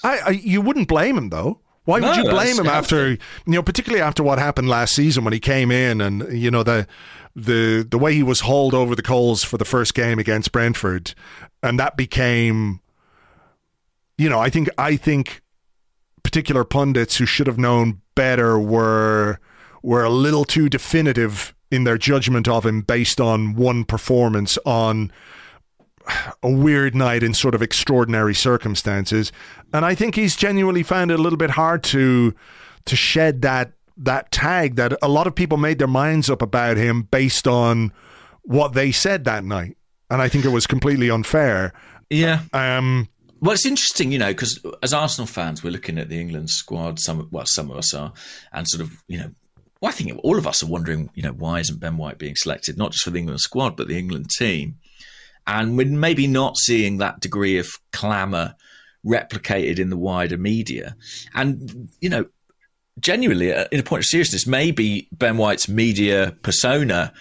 I, 0.04 0.18
I 0.18 0.30
you 0.30 0.60
wouldn't 0.60 0.88
blame 0.88 1.16
him 1.16 1.30
though. 1.30 1.60
Why 1.90 2.00
would 2.00 2.16
no, 2.16 2.22
you 2.22 2.30
blame 2.30 2.56
him 2.56 2.66
after 2.66 3.10
you 3.10 3.18
know, 3.46 3.62
particularly 3.62 4.00
after 4.02 4.22
what 4.22 4.38
happened 4.38 4.68
last 4.68 4.94
season 4.94 5.24
when 5.24 5.32
he 5.32 5.40
came 5.40 5.70
in 5.70 6.00
and 6.00 6.32
you 6.32 6.50
know 6.50 6.62
the 6.62 6.86
the 7.34 7.86
the 7.88 7.98
way 7.98 8.14
he 8.14 8.22
was 8.22 8.40
hauled 8.40 8.74
over 8.74 8.94
the 8.94 9.02
coals 9.02 9.42
for 9.42 9.58
the 9.58 9.64
first 9.64 9.94
game 9.94 10.18
against 10.18 10.52
Brentford, 10.52 11.14
and 11.62 11.78
that 11.78 11.96
became, 11.96 12.80
you 14.18 14.28
know, 14.28 14.38
I 14.38 14.50
think 14.50 14.68
I 14.78 14.96
think 14.96 15.42
particular 16.22 16.64
pundits 16.64 17.16
who 17.16 17.26
should 17.26 17.46
have 17.46 17.58
known 17.58 18.00
better 18.14 18.58
were 18.58 19.40
were 19.82 20.04
a 20.04 20.10
little 20.10 20.44
too 20.44 20.68
definitive 20.68 21.54
in 21.70 21.84
their 21.84 21.98
judgment 21.98 22.48
of 22.48 22.66
him 22.66 22.82
based 22.82 23.20
on 23.20 23.54
one 23.54 23.84
performance 23.84 24.58
on 24.64 25.10
a 26.42 26.50
weird 26.50 26.94
night 26.94 27.22
in 27.22 27.34
sort 27.34 27.54
of 27.54 27.62
extraordinary 27.62 28.34
circumstances. 28.34 29.32
And 29.72 29.84
I 29.84 29.94
think 29.94 30.14
he's 30.14 30.36
genuinely 30.36 30.82
found 30.82 31.10
it 31.10 31.18
a 31.18 31.22
little 31.22 31.36
bit 31.36 31.50
hard 31.50 31.82
to 31.84 32.34
to 32.86 32.96
shed 32.96 33.42
that 33.42 33.72
that 33.96 34.30
tag 34.32 34.76
that 34.76 34.94
a 35.02 35.08
lot 35.08 35.26
of 35.26 35.34
people 35.34 35.58
made 35.58 35.78
their 35.78 35.88
minds 35.88 36.30
up 36.30 36.40
about 36.40 36.76
him 36.76 37.02
based 37.02 37.46
on 37.46 37.92
what 38.42 38.72
they 38.72 38.90
said 38.90 39.24
that 39.24 39.44
night. 39.44 39.76
And 40.08 40.22
I 40.22 40.28
think 40.28 40.44
it 40.44 40.48
was 40.48 40.66
completely 40.66 41.10
unfair. 41.10 41.72
Yeah. 42.08 42.42
Um 42.52 43.08
well, 43.40 43.52
it's 43.52 43.64
interesting, 43.64 44.12
you 44.12 44.18
know, 44.18 44.28
because 44.28 44.62
as 44.82 44.92
Arsenal 44.92 45.26
fans, 45.26 45.62
we're 45.62 45.70
looking 45.70 45.98
at 45.98 46.10
the 46.10 46.20
England 46.20 46.50
squad. 46.50 47.00
Some, 47.00 47.26
well, 47.30 47.46
some 47.46 47.70
of 47.70 47.78
us 47.78 47.94
are, 47.94 48.12
and 48.52 48.68
sort 48.68 48.82
of, 48.82 48.92
you 49.08 49.18
know, 49.18 49.30
well, 49.80 49.88
I 49.88 49.92
think 49.92 50.20
all 50.22 50.36
of 50.36 50.46
us 50.46 50.62
are 50.62 50.66
wondering, 50.66 51.08
you 51.14 51.22
know, 51.22 51.32
why 51.32 51.60
isn't 51.60 51.80
Ben 51.80 51.96
White 51.96 52.18
being 52.18 52.34
selected, 52.36 52.76
not 52.76 52.92
just 52.92 53.02
for 53.02 53.10
the 53.10 53.18
England 53.18 53.40
squad, 53.40 53.76
but 53.76 53.88
the 53.88 53.98
England 53.98 54.28
team? 54.28 54.76
And 55.50 55.76
we're 55.76 55.86
maybe 55.86 56.28
not 56.28 56.56
seeing 56.56 56.98
that 56.98 57.18
degree 57.18 57.58
of 57.58 57.68
clamour 57.92 58.54
replicated 59.04 59.80
in 59.80 59.90
the 59.90 59.96
wider 59.96 60.38
media. 60.38 60.94
And, 61.34 61.88
you 62.00 62.08
know, 62.08 62.26
genuinely, 63.00 63.52
uh, 63.52 63.66
in 63.72 63.80
a 63.80 63.82
point 63.82 64.04
of 64.04 64.06
seriousness, 64.06 64.46
maybe 64.46 65.08
Ben 65.10 65.36
White's 65.36 65.68
media 65.68 66.36
persona 66.42 67.12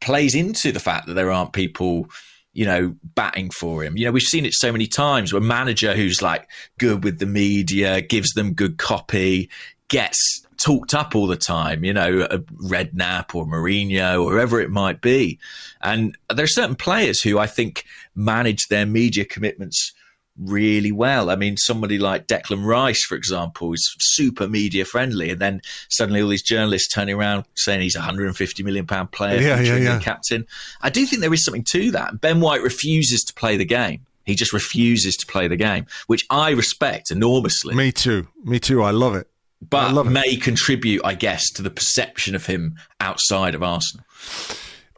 plays 0.00 0.34
into 0.34 0.72
the 0.72 0.80
fact 0.80 1.06
that 1.06 1.14
there 1.14 1.30
aren't 1.30 1.52
people 1.52 2.08
you 2.52 2.64
know, 2.64 2.96
batting 3.14 3.50
for 3.50 3.84
him. 3.84 3.98
You 3.98 4.06
know, 4.06 4.12
we've 4.12 4.22
seen 4.22 4.46
it 4.46 4.54
so 4.54 4.72
many 4.72 4.86
times 4.86 5.30
where 5.30 5.42
a 5.42 5.44
manager 5.44 5.94
who's 5.94 6.22
like 6.22 6.48
good 6.78 7.04
with 7.04 7.18
the 7.18 7.26
media, 7.26 8.00
gives 8.00 8.32
them 8.32 8.54
good 8.54 8.78
copy, 8.78 9.50
gets 9.88 10.45
talked 10.58 10.94
up 10.94 11.14
all 11.14 11.26
the 11.26 11.36
time, 11.36 11.84
you 11.84 11.92
know, 11.92 12.26
a 12.30 12.38
Redknapp 12.38 13.34
or 13.34 13.46
Mourinho 13.46 14.24
or 14.24 14.32
whoever 14.32 14.60
it 14.60 14.70
might 14.70 15.00
be. 15.00 15.38
And 15.82 16.16
there 16.34 16.44
are 16.44 16.48
certain 16.48 16.76
players 16.76 17.20
who 17.20 17.38
I 17.38 17.46
think 17.46 17.84
manage 18.14 18.68
their 18.68 18.86
media 18.86 19.24
commitments 19.24 19.92
really 20.38 20.92
well. 20.92 21.30
I 21.30 21.36
mean, 21.36 21.56
somebody 21.56 21.98
like 21.98 22.26
Declan 22.26 22.64
Rice, 22.64 23.02
for 23.04 23.14
example, 23.14 23.72
is 23.72 23.96
super 23.98 24.48
media 24.48 24.84
friendly, 24.84 25.30
and 25.30 25.40
then 25.40 25.60
suddenly 25.88 26.20
all 26.20 26.28
these 26.28 26.42
journalists 26.42 26.92
turning 26.92 27.14
around 27.14 27.44
saying 27.54 27.80
he's 27.80 27.96
a 27.96 28.00
150 28.00 28.62
million 28.62 28.86
pound 28.86 29.12
player, 29.12 29.40
yeah, 29.40 29.60
yeah, 29.60 29.76
yeah. 29.76 29.98
captain. 29.98 30.46
I 30.82 30.90
do 30.90 31.06
think 31.06 31.22
there 31.22 31.32
is 31.32 31.44
something 31.44 31.64
to 31.70 31.90
that. 31.92 32.20
Ben 32.20 32.40
White 32.40 32.62
refuses 32.62 33.24
to 33.24 33.34
play 33.34 33.56
the 33.56 33.64
game. 33.64 34.04
He 34.24 34.34
just 34.34 34.52
refuses 34.52 35.16
to 35.18 35.26
play 35.26 35.46
the 35.46 35.56
game, 35.56 35.86
which 36.08 36.26
I 36.30 36.50
respect 36.50 37.10
enormously. 37.10 37.74
Me 37.74 37.92
too. 37.92 38.26
Me 38.42 38.58
too. 38.58 38.82
I 38.82 38.90
love 38.90 39.14
it 39.14 39.28
but 39.60 40.04
may 40.04 40.36
contribute, 40.36 41.02
I 41.04 41.14
guess, 41.14 41.50
to 41.52 41.62
the 41.62 41.70
perception 41.70 42.34
of 42.34 42.46
him 42.46 42.76
outside 43.00 43.54
of 43.54 43.62
Arsenal. 43.62 44.04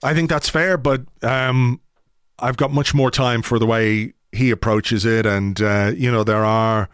I 0.03 0.15
think 0.15 0.31
that's 0.31 0.49
fair, 0.49 0.77
but 0.77 1.03
um, 1.23 1.81
I've 2.39 2.57
got 2.57 2.73
much 2.73 2.95
more 2.95 3.11
time 3.11 3.43
for 3.43 3.59
the 3.59 3.67
way 3.67 4.15
he 4.33 4.51
approaches 4.51 5.05
it, 5.05 5.27
and 5.27 5.61
uh, 5.61 5.93
you 5.97 6.11
know 6.11 6.25
there 6.25 6.45
are 6.45 6.89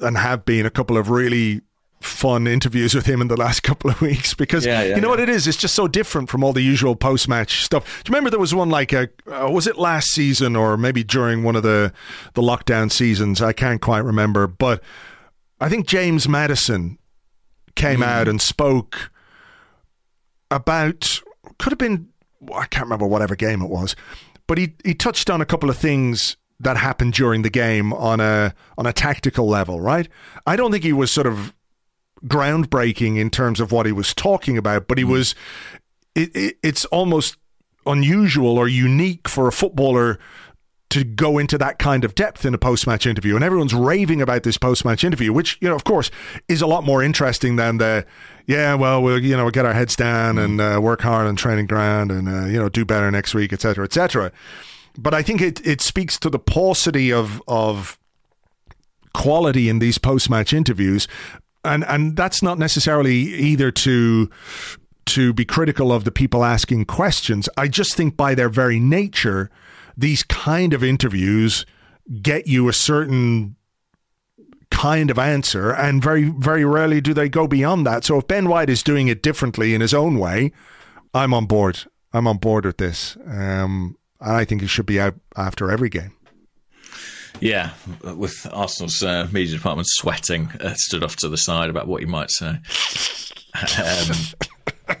and 0.00 0.18
have 0.18 0.44
been 0.44 0.66
a 0.66 0.70
couple 0.70 0.96
of 0.96 1.08
really 1.08 1.62
fun 2.00 2.46
interviews 2.46 2.94
with 2.94 3.06
him 3.06 3.22
in 3.22 3.28
the 3.28 3.36
last 3.36 3.62
couple 3.62 3.90
of 3.90 4.00
weeks 4.00 4.34
because 4.34 4.66
yeah, 4.66 4.82
yeah, 4.82 4.94
you 4.96 5.00
know 5.00 5.08
yeah. 5.08 5.12
what 5.12 5.20
it 5.20 5.28
is? 5.28 5.46
It's 5.46 5.56
just 5.56 5.74
so 5.74 5.88
different 5.88 6.28
from 6.28 6.44
all 6.44 6.52
the 6.52 6.62
usual 6.62 6.94
post-match 6.94 7.64
stuff. 7.64 7.84
Do 8.04 8.10
you 8.10 8.12
remember 8.12 8.30
there 8.30 8.38
was 8.38 8.54
one 8.54 8.70
like 8.70 8.92
a, 8.92 9.08
uh, 9.30 9.48
was 9.50 9.66
it 9.66 9.78
last 9.78 10.08
season 10.08 10.54
or 10.54 10.76
maybe 10.76 11.02
during 11.02 11.42
one 11.42 11.56
of 11.56 11.62
the 11.62 11.92
the 12.34 12.42
lockdown 12.42 12.92
seasons? 12.92 13.40
I 13.40 13.52
can't 13.52 13.80
quite 13.80 14.04
remember. 14.04 14.46
But 14.46 14.82
I 15.60 15.68
think 15.68 15.86
James 15.86 16.28
Maddison 16.28 16.98
came 17.74 18.00
mm. 18.00 18.06
out 18.06 18.28
and 18.28 18.40
spoke 18.40 19.10
about 20.50 21.20
could 21.58 21.72
have 21.72 21.78
been 21.78 22.08
I 22.54 22.66
can't 22.66 22.84
remember 22.84 23.06
whatever 23.06 23.34
game 23.36 23.62
it 23.62 23.70
was, 23.70 23.96
but 24.46 24.58
he 24.58 24.74
he 24.84 24.94
touched 24.94 25.30
on 25.30 25.40
a 25.40 25.46
couple 25.46 25.70
of 25.70 25.76
things 25.76 26.36
that 26.60 26.76
happened 26.76 27.14
during 27.14 27.42
the 27.42 27.50
game 27.50 27.92
on 27.92 28.20
a 28.20 28.54
on 28.78 28.86
a 28.86 28.92
tactical 28.92 29.48
level, 29.48 29.80
right? 29.80 30.08
I 30.46 30.56
don't 30.56 30.70
think 30.70 30.84
he 30.84 30.92
was 30.92 31.10
sort 31.10 31.26
of 31.26 31.54
groundbreaking 32.26 33.18
in 33.18 33.30
terms 33.30 33.60
of 33.60 33.72
what 33.72 33.86
he 33.86 33.92
was 33.92 34.14
talking 34.14 34.58
about, 34.58 34.88
but 34.88 34.98
he 34.98 35.04
was. 35.04 35.34
It, 36.14 36.30
it, 36.36 36.56
it's 36.62 36.84
almost 36.86 37.36
unusual 37.86 38.56
or 38.56 38.68
unique 38.68 39.28
for 39.28 39.48
a 39.48 39.52
footballer 39.52 40.20
to 40.94 41.02
go 41.02 41.38
into 41.38 41.58
that 41.58 41.80
kind 41.80 42.04
of 42.04 42.14
depth 42.14 42.44
in 42.44 42.54
a 42.54 42.58
post 42.58 42.86
match 42.86 43.04
interview. 43.04 43.34
And 43.34 43.42
everyone's 43.42 43.74
raving 43.74 44.22
about 44.22 44.44
this 44.44 44.56
post 44.56 44.84
match 44.84 45.02
interview, 45.02 45.32
which, 45.32 45.58
you 45.60 45.68
know, 45.68 45.74
of 45.74 45.82
course, 45.82 46.08
is 46.46 46.62
a 46.62 46.68
lot 46.68 46.84
more 46.84 47.02
interesting 47.02 47.56
than 47.56 47.78
the, 47.78 48.06
yeah, 48.46 48.74
well, 48.74 49.02
we'll, 49.02 49.18
you 49.18 49.36
know, 49.36 49.50
get 49.50 49.66
our 49.66 49.72
heads 49.72 49.96
down 49.96 50.38
and 50.38 50.60
uh, 50.60 50.78
work 50.80 51.00
hard 51.00 51.26
on 51.26 51.34
training 51.34 51.66
ground 51.66 52.12
and, 52.12 52.28
uh, 52.28 52.44
you 52.44 52.60
know, 52.60 52.68
do 52.68 52.84
better 52.84 53.10
next 53.10 53.34
week, 53.34 53.52
etc., 53.52 53.84
etc. 53.84 54.30
But 54.96 55.14
I 55.14 55.22
think 55.22 55.40
it, 55.40 55.66
it 55.66 55.80
speaks 55.80 56.16
to 56.20 56.30
the 56.30 56.38
paucity 56.38 57.12
of, 57.12 57.42
of 57.48 57.98
quality 59.14 59.68
in 59.68 59.80
these 59.80 59.98
post 59.98 60.30
match 60.30 60.52
interviews. 60.52 61.08
And, 61.64 61.84
and 61.88 62.16
that's 62.16 62.40
not 62.40 62.56
necessarily 62.56 63.16
either 63.16 63.72
to 63.72 64.30
to 65.06 65.34
be 65.34 65.44
critical 65.44 65.92
of 65.92 66.04
the 66.04 66.10
people 66.10 66.44
asking 66.44 66.86
questions. 66.86 67.46
I 67.58 67.68
just 67.68 67.94
think 67.94 68.16
by 68.16 68.34
their 68.34 68.48
very 68.48 68.80
nature, 68.80 69.50
these 69.96 70.22
kind 70.22 70.72
of 70.72 70.82
interviews 70.82 71.64
get 72.20 72.46
you 72.46 72.68
a 72.68 72.72
certain 72.72 73.56
kind 74.70 75.10
of 75.10 75.18
answer 75.18 75.70
and 75.72 76.02
very 76.02 76.24
very 76.24 76.64
rarely 76.64 77.00
do 77.00 77.14
they 77.14 77.28
go 77.28 77.46
beyond 77.46 77.86
that. 77.86 78.04
So 78.04 78.18
if 78.18 78.26
ben 78.26 78.48
white 78.48 78.68
is 78.68 78.82
doing 78.82 79.08
it 79.08 79.22
differently 79.22 79.74
in 79.74 79.80
his 79.80 79.94
own 79.94 80.18
way 80.18 80.52
i'm 81.12 81.32
on 81.32 81.46
board. 81.46 81.84
I'm 82.12 82.26
on 82.26 82.38
board 82.38 82.64
with 82.64 82.78
this. 82.78 83.16
Um, 83.26 83.96
i 84.20 84.44
think 84.44 84.60
he 84.60 84.66
should 84.66 84.86
be 84.86 85.00
out 85.00 85.14
after 85.36 85.70
every 85.70 85.88
game. 85.88 86.12
Yeah, 87.40 87.70
with 88.02 88.46
Arsenal's 88.52 89.02
uh, 89.02 89.28
media 89.32 89.56
department 89.56 89.88
sweating, 89.90 90.50
uh, 90.60 90.74
stood 90.76 91.02
off 91.02 91.16
to 91.16 91.28
the 91.28 91.36
side 91.36 91.68
about 91.68 91.88
what 91.88 92.00
he 92.00 92.06
might 92.06 92.30
say. 92.30 92.58
Um, 93.78 94.16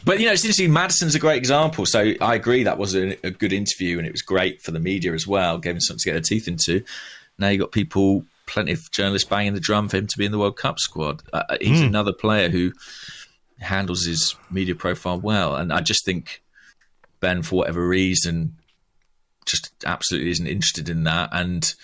but 0.04 0.18
you 0.18 0.26
know, 0.26 0.32
it's 0.32 0.44
interesting. 0.44 0.72
Maddison's 0.72 1.14
a 1.14 1.18
great 1.18 1.36
example. 1.36 1.86
So 1.86 2.14
I 2.20 2.34
agree 2.34 2.62
that 2.62 2.78
was 2.78 2.94
a, 2.94 3.16
a, 3.26 3.30
good 3.30 3.52
interview, 3.52 3.98
and 3.98 4.06
it 4.06 4.12
was 4.12 4.22
great 4.22 4.62
for 4.62 4.70
the 4.70 4.80
media 4.80 5.12
as 5.12 5.26
well, 5.26 5.58
gave 5.58 5.74
him 5.74 5.80
something 5.80 6.00
to 6.00 6.04
get 6.04 6.12
their 6.12 6.20
teeth 6.22 6.48
into. 6.48 6.84
Now 7.38 7.48
you 7.48 7.58
got 7.58 7.72
people, 7.72 8.24
plenty 8.46 8.72
of 8.72 8.90
journalists 8.92 9.28
banging 9.28 9.54
the 9.54 9.60
drum 9.60 9.88
for 9.88 9.98
him 9.98 10.06
to 10.06 10.18
be 10.18 10.24
in 10.24 10.32
the 10.32 10.38
World 10.38 10.56
Cup 10.56 10.78
squad. 10.78 11.22
Uh, 11.32 11.42
uh 11.48 11.56
he's 11.60 11.80
mm. 11.80 11.86
another 11.88 12.12
player 12.12 12.48
who 12.48 12.72
handles 13.60 14.04
his 14.06 14.34
media 14.50 14.74
profile 14.74 15.20
well, 15.20 15.54
and 15.56 15.72
I 15.72 15.80
just 15.80 16.04
think 16.04 16.42
Ben, 17.20 17.42
for 17.42 17.56
whatever 17.56 17.86
reason, 17.86 18.56
just 19.44 19.72
absolutely 19.84 20.30
isn't 20.30 20.46
interested 20.46 20.88
in 20.88 21.04
that, 21.04 21.28
and 21.32 21.74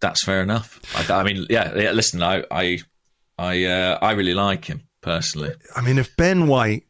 that's 0.00 0.24
fair 0.24 0.42
enough. 0.42 0.80
I, 1.10 1.20
I 1.20 1.22
mean, 1.22 1.46
yeah, 1.50 1.74
yeah, 1.76 1.90
Listen, 1.92 2.22
I, 2.22 2.44
I, 2.50 2.78
I, 3.38 3.64
uh, 3.64 3.98
I 4.00 4.12
really 4.12 4.34
like 4.34 4.64
him 4.64 4.82
personally. 5.00 5.54
I 5.76 5.82
mean, 5.82 5.98
if 5.98 6.16
Ben 6.16 6.46
White 6.46 6.84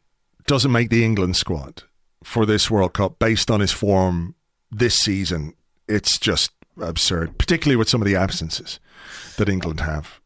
doesn't 0.47 0.71
make 0.71 0.89
the 0.89 1.03
England 1.03 1.35
squad 1.35 1.83
for 2.23 2.45
this 2.45 2.69
World 2.71 2.93
Cup 2.93 3.19
based 3.19 3.51
on 3.51 3.59
his 3.59 3.71
form 3.71 4.35
this 4.71 4.95
season, 4.97 5.53
it's 5.87 6.17
just 6.17 6.51
absurd, 6.81 7.37
particularly 7.37 7.75
with 7.75 7.87
some 7.89 8.01
of 8.01 8.07
the 8.07 8.15
absences 8.15 8.79
that 9.37 9.47
England 9.47 9.81
have. 9.81 10.19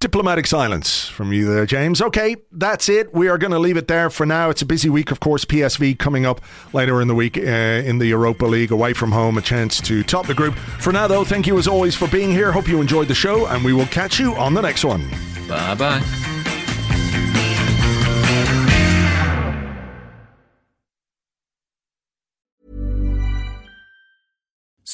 Diplomatic 0.00 0.46
silence 0.46 1.06
from 1.06 1.30
you 1.30 1.52
there, 1.52 1.66
James. 1.66 2.00
Okay, 2.00 2.34
that's 2.50 2.88
it. 2.88 3.12
We 3.12 3.28
are 3.28 3.36
going 3.36 3.50
to 3.50 3.58
leave 3.58 3.76
it 3.76 3.86
there 3.86 4.08
for 4.08 4.24
now. 4.24 4.48
It's 4.48 4.62
a 4.62 4.66
busy 4.66 4.88
week, 4.88 5.10
of 5.10 5.20
course. 5.20 5.44
PSV 5.44 5.98
coming 5.98 6.24
up 6.24 6.40
later 6.72 7.02
in 7.02 7.08
the 7.08 7.14
week 7.14 7.36
uh, 7.36 7.40
in 7.40 7.98
the 7.98 8.06
Europa 8.06 8.46
League, 8.46 8.70
away 8.70 8.94
from 8.94 9.12
home, 9.12 9.36
a 9.36 9.42
chance 9.42 9.78
to 9.82 10.02
top 10.02 10.26
the 10.26 10.32
group. 10.32 10.54
For 10.54 10.90
now, 10.90 11.06
though, 11.06 11.24
thank 11.24 11.46
you 11.46 11.58
as 11.58 11.68
always 11.68 11.94
for 11.94 12.08
being 12.08 12.32
here. 12.32 12.50
Hope 12.50 12.66
you 12.66 12.80
enjoyed 12.80 13.08
the 13.08 13.14
show, 13.14 13.46
and 13.46 13.62
we 13.62 13.74
will 13.74 13.86
catch 13.86 14.18
you 14.18 14.34
on 14.36 14.54
the 14.54 14.62
next 14.62 14.86
one. 14.86 15.06
Bye 15.46 15.74
bye. 15.74 16.39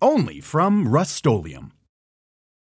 only 0.00 0.40
from 0.40 0.88
Rust-Oleum 0.88 1.72